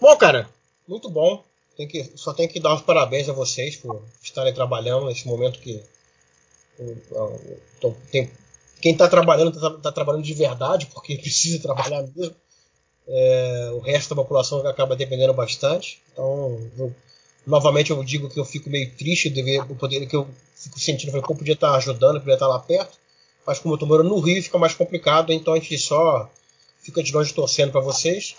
Bom, 0.00 0.16
cara, 0.16 0.48
muito 0.88 1.08
bom. 1.10 1.44
Tem 1.80 1.88
que, 1.88 2.12
só 2.14 2.34
tenho 2.34 2.50
que 2.50 2.60
dar 2.60 2.74
os 2.74 2.82
parabéns 2.82 3.26
a 3.30 3.32
vocês 3.32 3.74
por 3.74 4.04
estarem 4.22 4.52
trabalhando 4.52 5.06
nesse 5.06 5.26
momento 5.26 5.58
que. 5.60 5.82
Tem, 8.10 8.30
quem 8.82 8.92
está 8.92 9.08
trabalhando 9.08 9.54
está 9.54 9.70
tá 9.70 9.90
trabalhando 9.90 10.22
de 10.22 10.34
verdade, 10.34 10.88
porque 10.92 11.16
precisa 11.16 11.58
trabalhar 11.58 12.02
mesmo. 12.14 12.36
É, 13.08 13.70
o 13.72 13.78
resto 13.78 14.10
da 14.10 14.22
população 14.22 14.58
acaba 14.66 14.94
dependendo 14.94 15.32
bastante. 15.32 16.02
Então, 16.12 16.60
eu, 16.76 16.94
novamente 17.46 17.92
eu 17.92 18.04
digo 18.04 18.28
que 18.28 18.38
eu 18.38 18.44
fico 18.44 18.68
meio 18.68 18.94
triste 18.94 19.30
de 19.30 19.42
ver 19.42 19.62
o 19.62 19.74
poder 19.74 20.06
que 20.06 20.14
eu 20.16 20.28
fico 20.54 20.78
sentindo, 20.78 21.12
que 21.12 21.16
eu 21.16 21.22
podia 21.22 21.54
estar 21.54 21.74
ajudando, 21.76 22.20
podia 22.20 22.34
estar 22.34 22.46
lá 22.46 22.58
perto, 22.58 22.98
mas 23.46 23.58
como 23.58 23.72
eu 23.72 23.76
estou 23.76 23.88
morando 23.88 24.10
no 24.10 24.20
Rio 24.20 24.42
fica 24.42 24.58
mais 24.58 24.74
complicado, 24.74 25.32
então 25.32 25.54
a 25.54 25.58
gente 25.58 25.78
só 25.78 26.30
fica 26.82 27.02
de 27.02 27.10
longe 27.10 27.32
torcendo 27.32 27.72
para 27.72 27.80
vocês 27.80 28.36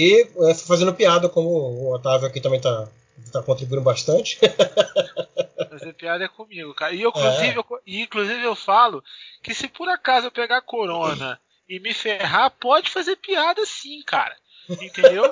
e 0.00 0.26
é, 0.48 0.54
fazendo 0.54 0.94
piada, 0.94 1.28
como 1.28 1.50
o 1.50 1.94
Otávio 1.94 2.26
aqui 2.26 2.40
também 2.40 2.56
está 2.56 2.88
tá 3.30 3.42
contribuindo 3.42 3.82
bastante. 3.82 4.38
Fazer 5.68 5.92
piada 5.92 6.24
é 6.24 6.28
comigo, 6.28 6.74
cara. 6.74 6.94
E, 6.94 7.02
eu, 7.02 7.10
inclusive, 7.10 7.48
é. 7.48 7.58
eu, 7.58 7.64
e 7.86 8.00
inclusive 8.00 8.42
eu 8.42 8.56
falo 8.56 9.04
que 9.42 9.54
se 9.54 9.68
por 9.68 9.90
acaso 9.90 10.28
eu 10.28 10.32
pegar 10.32 10.62
corona 10.62 11.38
e 11.68 11.78
me 11.78 11.92
ferrar, 11.92 12.50
pode 12.58 12.88
fazer 12.88 13.16
piada 13.16 13.64
sim, 13.66 14.02
cara. 14.06 14.34
Entendeu? 14.70 15.30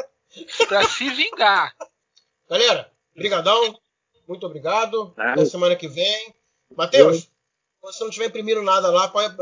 pra 0.66 0.88
se 0.88 1.10
vingar. 1.10 1.74
Galera, 2.48 2.90
brigadão. 3.14 3.78
Muito 4.26 4.46
obrigado. 4.46 5.12
Até 5.18 5.44
semana 5.44 5.76
que 5.76 5.86
vem. 5.86 6.34
Matheus, 6.74 7.24
se 7.24 7.28
você 7.82 8.04
não 8.04 8.10
tiver 8.10 8.26
imprimindo 8.26 8.62
nada 8.62 8.90
lá, 8.90 9.06
pode, 9.08 9.36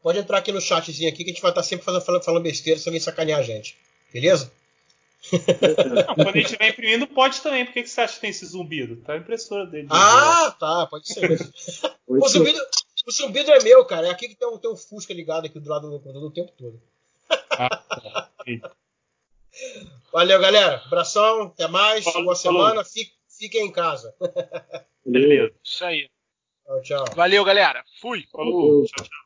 pode 0.00 0.18
entrar 0.18 0.38
aqui 0.38 0.52
no 0.52 0.60
chatzinho 0.60 1.08
aqui 1.08 1.24
que 1.24 1.30
a 1.30 1.34
gente 1.34 1.42
vai 1.42 1.50
estar 1.50 1.64
sempre 1.64 1.84
falando, 1.84 2.04
falando, 2.04 2.24
falando 2.24 2.42
besteira, 2.44 2.78
você 2.78 2.88
vem 2.88 3.00
sacanear 3.00 3.40
a 3.40 3.42
gente. 3.42 3.76
Beleza? 4.12 4.52
Não, 5.30 6.14
quando 6.14 6.28
a 6.28 6.32
gente 6.32 6.46
estiver 6.46 6.68
imprimindo, 6.68 7.06
pode 7.06 7.40
também. 7.40 7.64
Por 7.64 7.72
que, 7.72 7.82
que 7.82 7.88
você 7.88 8.00
acha 8.00 8.14
que 8.14 8.20
tem 8.20 8.30
esse 8.30 8.44
zumbido? 8.44 8.96
Tá 8.96 9.12
a 9.12 9.16
impressora 9.16 9.66
dele. 9.66 9.88
Ah, 9.90 10.54
tá, 10.58 10.86
pode 10.88 11.08
ser. 11.08 11.30
o, 12.06 12.28
zumbido, 12.28 12.58
o 13.06 13.12
zumbido 13.12 13.52
é 13.52 13.62
meu, 13.62 13.84
cara. 13.84 14.08
É 14.08 14.10
aqui 14.10 14.28
que 14.28 14.34
tem 14.34 14.48
um, 14.48 14.58
tem 14.58 14.70
um 14.70 14.76
Fusca 14.76 15.14
ligado 15.14 15.46
aqui 15.46 15.60
do 15.60 15.68
lado 15.70 15.88
do 15.88 15.92
computador 15.92 16.24
o 16.24 16.30
tempo 16.30 16.52
todo. 16.58 16.82
Ah, 17.50 17.68
tá. 17.88 18.72
Valeu, 20.12 20.40
galera. 20.40 20.82
Abração, 20.84 21.42
até 21.42 21.68
mais. 21.68 22.04
Falou, 22.04 22.24
Boa 22.24 22.36
semana. 22.36 22.84
Fique, 22.84 23.12
fiquem 23.28 23.66
em 23.66 23.72
casa. 23.72 24.14
Beleza. 25.06 25.54
Isso 25.62 25.84
aí. 25.84 26.10
Tchau, 26.64 26.82
tchau. 26.82 27.04
Valeu, 27.14 27.44
galera. 27.44 27.84
Fui. 28.00 28.26
Falou. 28.32 28.84
Tchau, 28.86 29.04
tchau. 29.04 29.21